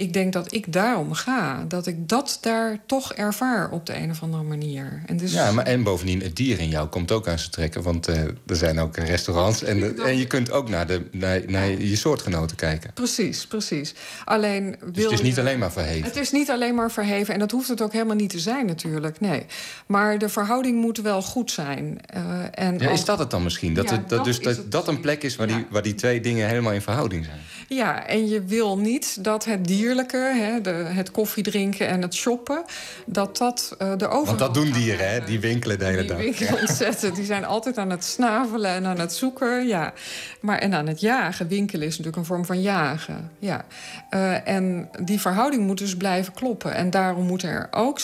Ik 0.00 0.12
denk 0.12 0.32
dat 0.32 0.52
ik 0.54 0.72
daarom 0.72 1.12
ga. 1.12 1.64
Dat 1.68 1.86
ik 1.86 2.08
dat 2.08 2.38
daar 2.40 2.78
toch 2.86 3.12
ervaar 3.14 3.70
op 3.70 3.86
de 3.86 3.96
een 3.96 4.10
of 4.10 4.22
andere 4.22 4.42
manier. 4.42 5.02
En 5.06 5.16
dus 5.16 5.32
Ja, 5.32 5.52
maar 5.52 5.64
en 5.66 5.82
bovendien, 5.82 6.20
het 6.22 6.36
dier 6.36 6.58
in 6.58 6.68
jou 6.68 6.88
komt 6.88 7.12
ook 7.12 7.28
aan 7.28 7.38
zijn 7.38 7.50
trekken. 7.50 7.82
Want 7.82 8.08
eh, 8.08 8.20
er 8.22 8.56
zijn 8.56 8.78
ook 8.78 8.96
restaurants. 8.96 9.62
En, 9.62 9.98
en 10.04 10.16
je 10.18 10.26
kunt 10.26 10.50
ook 10.50 10.68
naar, 10.68 10.86
de, 10.86 11.02
naar, 11.12 11.40
naar 11.46 11.70
je 11.70 11.96
soortgenoten 11.96 12.56
kijken. 12.56 12.92
Precies, 12.92 13.46
precies. 13.46 13.94
Alleen 14.24 14.76
wil 14.80 14.92
Dus 14.92 15.02
het 15.04 15.12
is 15.12 15.22
niet 15.22 15.34
je- 15.34 15.40
alleen 15.40 15.58
maar 15.58 15.72
verheven. 15.72 16.04
Het 16.04 16.16
is 16.16 16.30
niet 16.32 16.50
alleen 16.50 16.74
maar 16.74 16.90
verheven. 16.90 17.34
En 17.34 17.40
dat 17.40 17.50
hoeft 17.50 17.68
het 17.68 17.82
ook 17.82 17.92
helemaal 17.92 18.16
niet 18.16 18.30
te 18.30 18.38
zijn 18.38 18.66
natuurlijk. 18.66 19.20
Nee. 19.20 19.46
Maar 19.86 20.18
de 20.18 20.28
verhouding 20.28 20.80
moet 20.80 20.98
wel 21.00 21.22
goed 21.22 21.50
zijn. 21.50 21.98
Eh, 22.06 22.22
en 22.54 22.78
Ja, 22.78 22.90
is 22.90 23.04
dat 23.04 23.18
het 23.18 23.30
dan 23.30 23.42
misschien? 23.42 23.74
Dat, 23.74 23.88
Ja, 23.88 23.94
het, 23.96 24.08
dat, 24.08 24.18
dat 24.18 24.24
dus 24.26 24.40
dat, 24.40 24.70
dat 24.70 24.88
een 24.88 25.00
plek 25.00 25.22
is 25.22 25.36
waar, 25.36 25.46
die, 25.46 25.66
waar 25.70 25.82
die 25.82 25.94
twee 25.94 26.20
dingen 26.20 26.48
helemaal 26.48 26.72
in 26.72 26.82
verhouding 26.82 27.24
zijn. 27.24 27.38
Ja, 27.68 28.06
en 28.06 28.28
je 28.28 28.44
wil 28.44 28.78
niet 28.78 29.24
dat 29.24 29.44
het 29.44 29.66
dierlijke, 29.90 30.32
hè, 30.42 30.60
de, 30.60 30.70
het 30.70 31.10
koffiedrinken 31.10 31.88
en 31.88 32.02
het 32.02 32.14
shoppen, 32.14 32.64
dat 33.06 33.36
dat 33.36 33.74
eh, 33.78 33.96
de 33.96 34.08
over. 34.08 34.26
Want 34.26 34.38
dat 34.38 34.54
doen 34.54 34.72
dieren, 34.72 35.10
hè? 35.10 35.24
Die 35.24 35.40
winkelen 35.40 35.78
de 35.78 35.84
hele 35.84 35.98
Die 35.98 36.08
dag. 36.08 36.18
winkelen 36.18 36.60
ontzettend. 36.60 37.16
Die 37.16 37.24
zijn 37.24 37.44
altijd 37.44 37.78
aan 37.78 37.90
het 37.90 38.04
snavelen 38.04 38.70
en 38.70 38.86
aan 38.86 38.98
het 38.98 39.12
zoeken. 39.12 39.66
Ja. 39.66 39.92
Maar, 40.40 40.58
en 40.58 40.74
aan 40.74 40.86
het 40.86 41.00
jagen. 41.00 41.48
Winkelen 41.48 41.86
is 41.86 41.90
natuurlijk 41.90 42.16
een 42.16 42.24
vorm 42.24 42.44
van 42.44 42.60
jagen. 42.62 43.30
Ja. 43.38 43.64
Eh, 44.10 44.48
en 44.48 44.88
die 45.00 45.20
verhouding 45.20 45.66
moet 45.66 45.78
dus 45.78 45.96
blijven 45.96 46.32
kloppen. 46.32 46.74
En 46.74 46.90
daarom 46.90 47.26
moeten 47.26 47.48
er 47.48 47.68
ook 47.70 48.00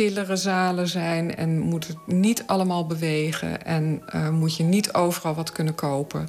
stillere 0.00 0.36
zalen 0.36 0.88
zijn. 0.88 1.36
En 1.36 1.58
moet 1.58 1.86
het 1.86 1.96
niet 2.06 2.42
allemaal 2.46 2.86
bewegen. 2.86 3.64
En 3.64 4.02
eh, 4.06 4.28
moet 4.28 4.56
je 4.56 4.62
niet 4.62 4.92
overal 4.92 5.34
wat 5.34 5.52
kunnen 5.52 5.74
kopen. 5.74 6.28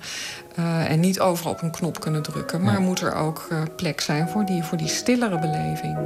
Eh, 0.56 0.91
en 0.91 0.99
niet 0.99 1.19
overal 1.19 1.52
op 1.52 1.61
een 1.61 1.72
knop 1.72 1.99
kunnen 1.99 2.22
drukken. 2.22 2.61
Maar 2.61 2.73
Ja. 2.73 2.80
moet 2.80 3.02
er 3.02 3.15
ook 3.15 3.48
eh, 3.49 3.61
plek 3.76 4.02
zijn 4.02 4.30
voor 4.30 4.45
die, 4.45 4.64
voor 4.64 4.77
die 4.77 4.88
stillere 4.88 5.39
beleving. 5.39 5.98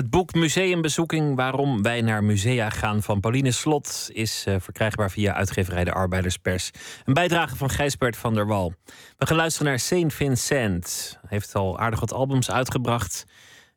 Het 0.00 0.10
boek 0.10 0.34
Museumbezoeking 0.34 1.36
Waarom 1.36 1.82
wij 1.82 2.00
naar 2.00 2.24
musea 2.24 2.70
gaan 2.70 3.02
van 3.02 3.20
Pauline 3.20 3.50
Slot 3.50 4.10
is 4.12 4.44
eh, 4.46 4.54
verkrijgbaar 4.58 5.10
via 5.10 5.34
uitgeverij 5.34 5.84
De 5.84 5.92
Arbeiderspers. 5.92 6.70
Een 7.04 7.14
bijdrage 7.14 7.56
van 7.56 7.70
Gijsbert 7.70 8.16
van 8.16 8.34
der 8.34 8.46
Wal. 8.46 8.74
We 9.16 9.26
gaan 9.26 9.36
luisteren 9.36 9.68
naar 9.68 9.78
Saint 9.78 10.14
Vincent. 10.14 11.18
Heeft 11.26 11.54
al 11.54 11.78
aardig 11.78 12.00
wat 12.00 12.12
albums 12.12 12.50
uitgebracht. 12.50 13.24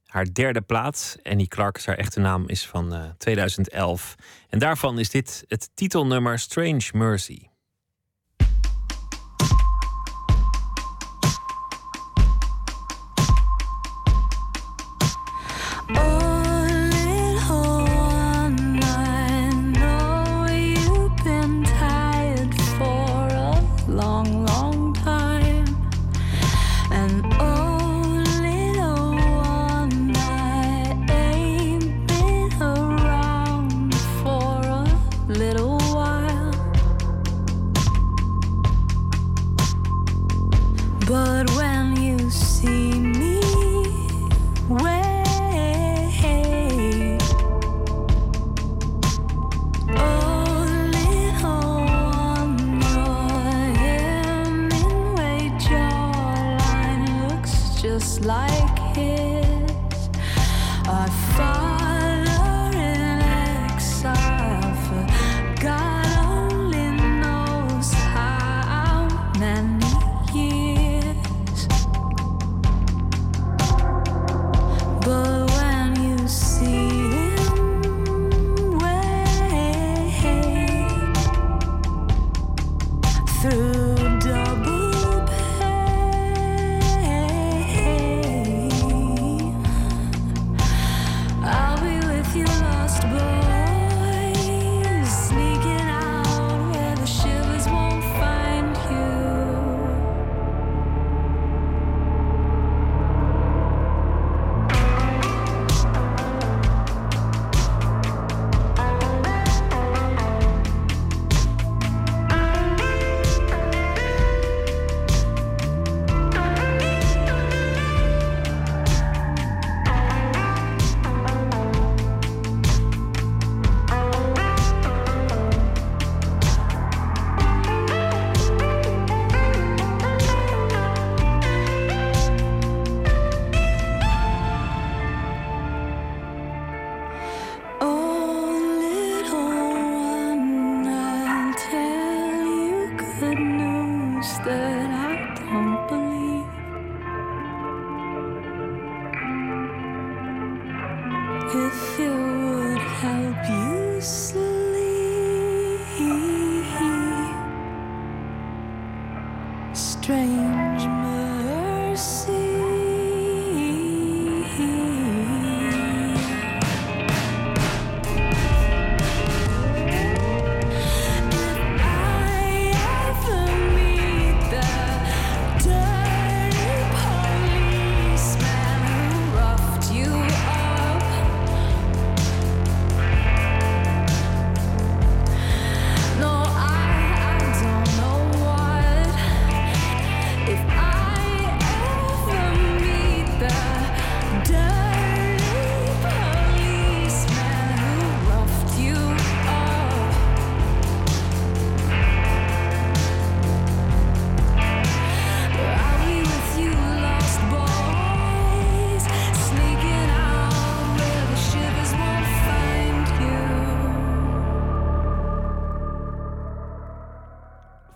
Haar 0.05 0.33
derde 0.33 0.61
plaat, 0.61 1.17
Annie 1.23 1.47
Clark, 1.47 1.85
haar 1.85 1.97
echte 1.97 2.19
naam, 2.19 2.43
is 2.47 2.67
van 2.67 2.93
eh, 2.93 3.03
2011. 3.17 4.15
En 4.49 4.59
daarvan 4.59 4.99
is 4.99 5.09
dit 5.09 5.43
het 5.47 5.69
titelnummer 5.73 6.39
Strange 6.39 6.89
Mercy. 6.91 7.52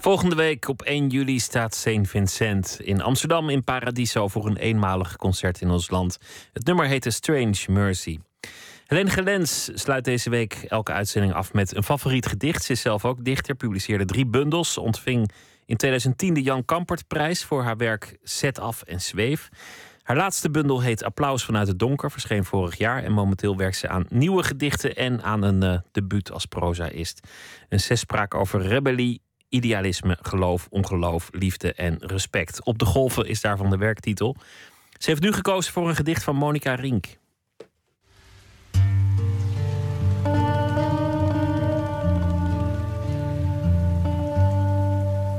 Volgende 0.08 0.36
week 0.36 0.68
op 0.68 0.82
1 0.82 1.08
juli 1.08 1.40
staat 1.40 1.76
Saint 1.76 2.10
Vincent 2.10 2.80
in 2.82 3.02
Amsterdam 3.02 3.50
in 3.50 3.64
Paradiso 3.64 4.28
voor 4.28 4.46
een 4.46 4.58
eenmalig 4.58 5.16
concert 5.16 5.62
in 5.62 5.70
ons 5.70 5.90
land. 5.90 6.18
Het 6.54 6.66
nummer 6.66 6.86
heet 6.86 7.06
A 7.06 7.10
Strange 7.10 7.58
Mercy. 7.68 8.20
Helene 8.86 9.10
Gelens 9.10 9.70
sluit 9.74 10.04
deze 10.04 10.30
week 10.30 10.54
elke 10.68 10.92
uitzending 10.92 11.34
af 11.34 11.54
met 11.54 11.76
een 11.76 11.84
favoriet 11.84 12.26
gedicht. 12.26 12.64
Ze 12.64 12.72
is 12.72 12.82
zelf 12.82 13.06
ook 13.06 13.24
dichter, 13.24 13.56
publiceerde 13.56 14.06
drie 14.06 14.26
bundels, 14.26 14.78
ontving 14.78 15.32
in 15.66 15.78
2010 15.78 16.34
de 16.34 16.42
Jan 16.42 16.66
Kampertprijs 16.66 17.44
voor 17.44 17.64
haar 17.64 17.78
werk 17.78 18.18
Zet 18.24 18.60
af 18.60 18.82
en 18.82 19.02
zweef. 19.02 19.50
Haar 20.02 20.18
laatste 20.18 20.52
bundel 20.52 20.82
heet 20.82 21.04
Applaus 21.04 21.46
vanuit 21.46 21.68
het 21.68 21.80
donker, 21.80 22.12
verscheen 22.12 22.46
vorig 22.46 22.78
jaar. 22.78 23.04
En 23.04 23.12
momenteel 23.12 23.58
werkt 23.58 23.78
ze 23.78 23.88
aan 23.88 24.06
nieuwe 24.10 24.44
gedichten 24.44 24.96
en 24.96 25.24
aan 25.24 25.42
een 25.42 25.64
uh, 25.64 25.80
debuut 25.92 26.32
als 26.32 26.46
prozaïst. 26.46 27.28
Een 27.70 27.80
zespraak 27.80 28.34
over 28.34 28.62
rebellie, 28.62 29.22
idealisme, 29.50 30.18
geloof, 30.22 30.68
ongeloof, 30.70 31.30
liefde 31.32 31.74
en 31.74 31.98
respect. 32.00 32.64
Op 32.64 32.80
de 32.80 32.86
golven 32.86 33.28
is 33.28 33.42
daarvan 33.42 33.70
de 33.70 33.78
werktitel. 33.78 34.36
Ze 34.98 35.10
heeft 35.10 35.22
nu 35.22 35.34
gekozen 35.34 35.74
voor 35.74 35.90
een 35.90 35.96
gedicht 35.96 36.24
van 36.24 36.36
Monica 36.36 36.76
Rink. 36.76 37.18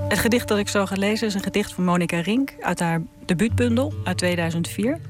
Het 0.08 0.18
gedicht 0.18 0.48
dat 0.48 0.58
ik 0.58 0.68
zo 0.68 0.86
ga 0.86 0.94
lezen 0.94 1.26
is 1.26 1.34
een 1.34 1.42
gedicht 1.42 1.72
van 1.72 1.84
Monica 1.84 2.20
Rink 2.20 2.54
uit 2.60 2.80
haar 2.80 3.02
debuutbundel 3.24 3.92
uit 4.04 4.18
2004. 4.18 5.00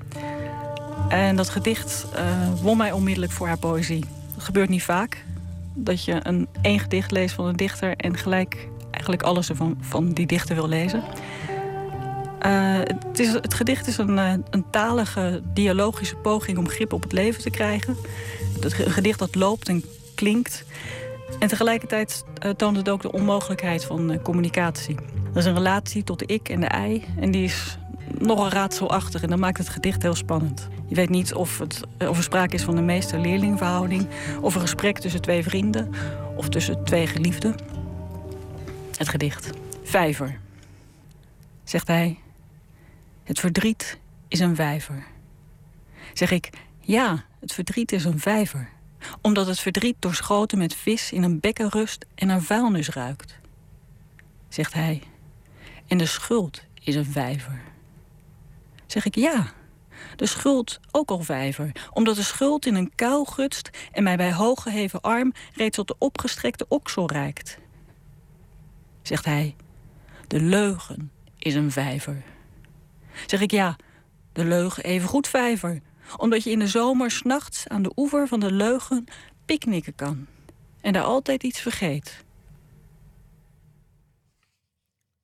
En 1.09 1.37
dat 1.37 1.49
gedicht 1.49 2.07
uh, 2.15 2.63
won 2.63 2.77
mij 2.77 2.93
onmiddellijk 2.93 3.33
voor 3.33 3.47
haar 3.47 3.59
poëzie. 3.59 4.05
Dat 4.35 4.45
gebeurt 4.45 4.69
niet 4.69 4.83
vaak. 4.83 5.25
Dat 5.75 6.05
je 6.05 6.21
een 6.23 6.49
één 6.63 6.79
gedicht 6.79 7.11
leest 7.11 7.35
van 7.35 7.47
een 7.47 7.57
dichter 7.57 7.97
en 7.97 8.17
gelijk 8.17 8.69
eigenlijk 8.91 9.23
alles 9.23 9.49
ervan 9.49 9.77
van 9.81 10.13
die 10.13 10.27
dichter 10.27 10.55
wil 10.55 10.69
lezen. 10.69 11.03
Uh, 12.47 12.79
het, 12.79 13.19
is, 13.19 13.33
het, 13.33 13.55
gedicht 13.55 13.87
is 13.87 13.99
een, 13.99 14.17
uh, 14.17 14.33
een 14.51 14.65
talige, 14.71 15.43
dialogische 15.45 16.17
poging 16.17 16.59
om 16.59 16.69
grip 16.69 16.93
op 16.93 17.03
het 17.03 17.13
leven 17.13 17.43
te 17.43 17.51
krijgen. 17.51 17.97
Het, 18.61 18.73
gedicht 18.73 19.19
dat 19.19 19.35
loopt 19.35 19.69
en 19.69 19.85
klinkt. 20.15 20.65
En 21.39 21.49
tegelijkertijd 21.49 22.25
uh, 22.45 22.51
toont 22.51 22.77
het 22.77 22.89
ook 22.89 23.03
de 23.03 23.13
onmogelijkheid 23.13 23.85
van 23.85 24.23
communicatie. 24.23 24.97
Er 25.33 25.39
is 25.39 25.45
een 25.45 25.55
relatie 25.55 26.05
tot 26.05 26.19
de 26.19 26.27
ik 26.27 26.49
en 26.49 26.61
de 26.61 26.67
ei 26.67 27.05
en 27.21 27.31
die 27.31 27.45
is 27.45 27.79
nogal 28.19 28.49
raadselachtig 28.49 29.23
en 29.23 29.29
dat 29.29 29.39
maakt 29.39 29.59
het 29.59 29.69
gedicht 29.69 30.03
heel 30.03 30.15
spannend. 30.15 30.69
Je 30.87 30.95
weet 30.95 31.09
niet 31.09 31.35
of, 31.35 31.59
het, 31.59 31.81
of 32.09 32.17
er 32.17 32.23
sprake 32.23 32.55
is 32.55 32.63
van 32.63 32.77
een 32.77 32.85
meester-leerlingverhouding... 32.85 34.07
of 34.41 34.55
een 34.55 34.61
gesprek 34.61 34.99
tussen 34.99 35.21
twee 35.21 35.43
vrienden 35.43 35.91
of 36.37 36.49
tussen 36.49 36.85
twee 36.85 37.07
geliefden. 37.07 37.55
Het 38.99 39.09
gedicht. 39.09 39.51
Vijver. 39.83 40.41
Zegt 41.65 41.87
hij, 41.87 42.19
het 43.25 43.41
verdriet 43.41 43.99
is 44.29 44.41
een 44.41 44.57
vijver. 44.57 45.07
Zeg 46.13 46.31
ik, 46.31 46.51
ja, 46.81 47.25
het 47.41 47.53
verdriet 47.53 47.93
is 47.93 48.05
een 48.05 48.19
vijver 48.19 48.77
omdat 49.21 49.47
het 49.47 49.61
verdriet 49.61 49.97
doorschoten 49.99 50.59
met 50.59 50.75
vis 50.75 51.13
in 51.13 51.23
een 51.23 51.41
bekken 51.41 51.69
rust 51.69 52.07
en 52.15 52.27
naar 52.27 52.43
vuilnis 52.43 52.89
ruikt. 52.89 53.39
Zegt 54.49 54.73
hij. 54.73 55.03
En 55.87 55.99
de 55.99 56.07
schuld 56.07 56.63
is 56.83 56.95
een 56.95 57.07
vijver. 57.07 57.63
Zeg 58.87 59.05
ik 59.05 59.15
ja, 59.15 59.53
de 60.17 60.27
schuld 60.27 60.81
ook 60.91 61.11
al 61.11 61.21
vijver, 61.21 61.73
omdat 61.93 62.17
de 62.17 62.23
schuld 62.23 62.67
in 62.67 62.75
een 62.75 62.93
kuil 62.95 63.25
gutst 63.25 63.71
en 63.93 64.03
mij 64.03 64.17
bij 64.17 64.33
hooggeheven 64.33 65.01
arm 65.01 65.33
reeds 65.55 65.77
tot 65.77 65.89
de 65.89 65.97
opgestrekte 65.99 66.65
oksel 66.69 67.11
reikt. 67.11 67.59
Zegt 69.09 69.25
hij, 69.25 69.57
de 70.27 70.41
leugen 70.41 71.11
is 71.39 71.55
een 71.55 71.71
vijver. 71.71 72.23
Zeg 73.27 73.41
ik 73.41 73.51
ja, 73.51 73.77
de 74.33 74.45
leugen 74.45 74.85
evengoed 74.85 75.29
vijver, 75.29 75.81
omdat 76.17 76.45
je 76.45 76.51
in 76.51 76.59
de 76.59 76.67
zomer 76.67 77.11
s'nachts 77.11 77.69
aan 77.69 77.83
de 77.83 77.93
oever 77.97 78.29
van 78.29 78.41
de 78.41 78.53
leugen 78.53 79.05
picknicken 79.45 79.95
kan. 79.95 80.27
En 80.81 80.93
daar 80.93 81.03
altijd 81.03 81.43
iets 81.43 81.61
vergeet. 81.61 82.25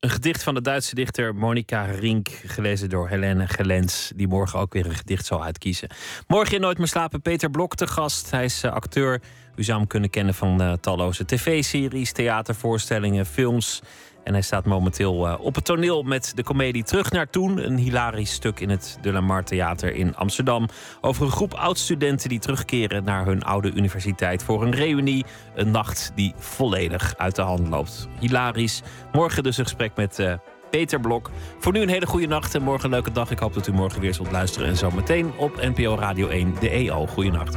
Een 0.00 0.10
gedicht 0.10 0.42
van 0.42 0.54
de 0.54 0.60
Duitse 0.60 0.94
dichter 0.94 1.34
Monica 1.34 1.84
Rink, 1.84 2.28
gelezen 2.28 2.88
door 2.88 3.08
Helene 3.08 3.46
Gelens, 3.48 4.12
die 4.16 4.28
morgen 4.28 4.58
ook 4.58 4.72
weer 4.72 4.86
een 4.86 4.94
gedicht 4.94 5.26
zal 5.26 5.44
uitkiezen. 5.44 5.88
Morgen 6.26 6.54
in 6.54 6.60
Nooit 6.60 6.78
meer 6.78 6.86
slapen 6.86 7.22
Peter 7.22 7.50
Blok 7.50 7.74
te 7.74 7.86
gast. 7.86 8.30
Hij 8.30 8.44
is 8.44 8.64
uh, 8.64 8.72
acteur. 8.72 9.22
U 9.56 9.62
zou 9.62 9.78
hem 9.78 9.86
kunnen 9.86 10.10
kennen 10.10 10.34
van 10.34 10.62
uh, 10.62 10.72
talloze 10.72 11.24
tv-series, 11.24 12.12
theatervoorstellingen, 12.12 13.26
films. 13.26 13.82
En 14.24 14.32
hij 14.32 14.42
staat 14.42 14.64
momenteel 14.64 15.28
uh, 15.28 15.34
op 15.40 15.54
het 15.54 15.64
toneel 15.64 16.02
met 16.02 16.32
de 16.34 16.42
komedie 16.42 16.84
Terug 16.84 17.10
naar 17.10 17.30
Toen. 17.30 17.64
Een 17.64 17.76
hilarisch 17.76 18.32
stuk 18.32 18.60
in 18.60 18.70
het 18.70 18.98
De 19.00 19.12
La 19.12 19.20
Mar 19.20 19.44
Theater 19.44 19.94
in 19.94 20.16
Amsterdam. 20.16 20.68
Over 21.00 21.24
een 21.24 21.30
groep 21.30 21.54
oud-studenten 21.54 22.28
die 22.28 22.38
terugkeren 22.38 23.04
naar 23.04 23.26
hun 23.26 23.42
oude 23.42 23.72
universiteit 23.72 24.42
voor 24.42 24.62
een 24.62 24.74
reunie. 24.74 25.24
Een 25.54 25.70
nacht 25.70 26.12
die 26.14 26.34
volledig 26.36 27.14
uit 27.16 27.36
de 27.36 27.42
hand 27.42 27.68
loopt. 27.68 28.08
Hilarisch. 28.18 28.82
Morgen 29.12 29.42
dus 29.42 29.56
een 29.56 29.64
gesprek 29.64 29.96
met 29.96 30.18
uh, 30.18 30.34
Peter 30.70 31.00
Blok. 31.00 31.30
Voor 31.58 31.72
nu 31.72 31.80
een 31.80 31.88
hele 31.88 32.06
goede 32.06 32.26
nacht 32.26 32.54
en 32.54 32.62
morgen 32.62 32.84
een 32.84 32.90
leuke 32.90 33.12
dag. 33.12 33.30
Ik 33.30 33.38
hoop 33.38 33.54
dat 33.54 33.66
u 33.66 33.72
morgen 33.72 34.00
weer 34.00 34.14
zult 34.14 34.30
luisteren. 34.30 34.68
En 34.68 34.76
zo 34.76 34.90
meteen 34.90 35.32
op 35.36 35.56
NPO 35.56 35.94
Radio 35.94 36.28
1 36.28 36.54
de 36.60 36.70
EO. 36.70 37.06
Goeienacht. 37.06 37.56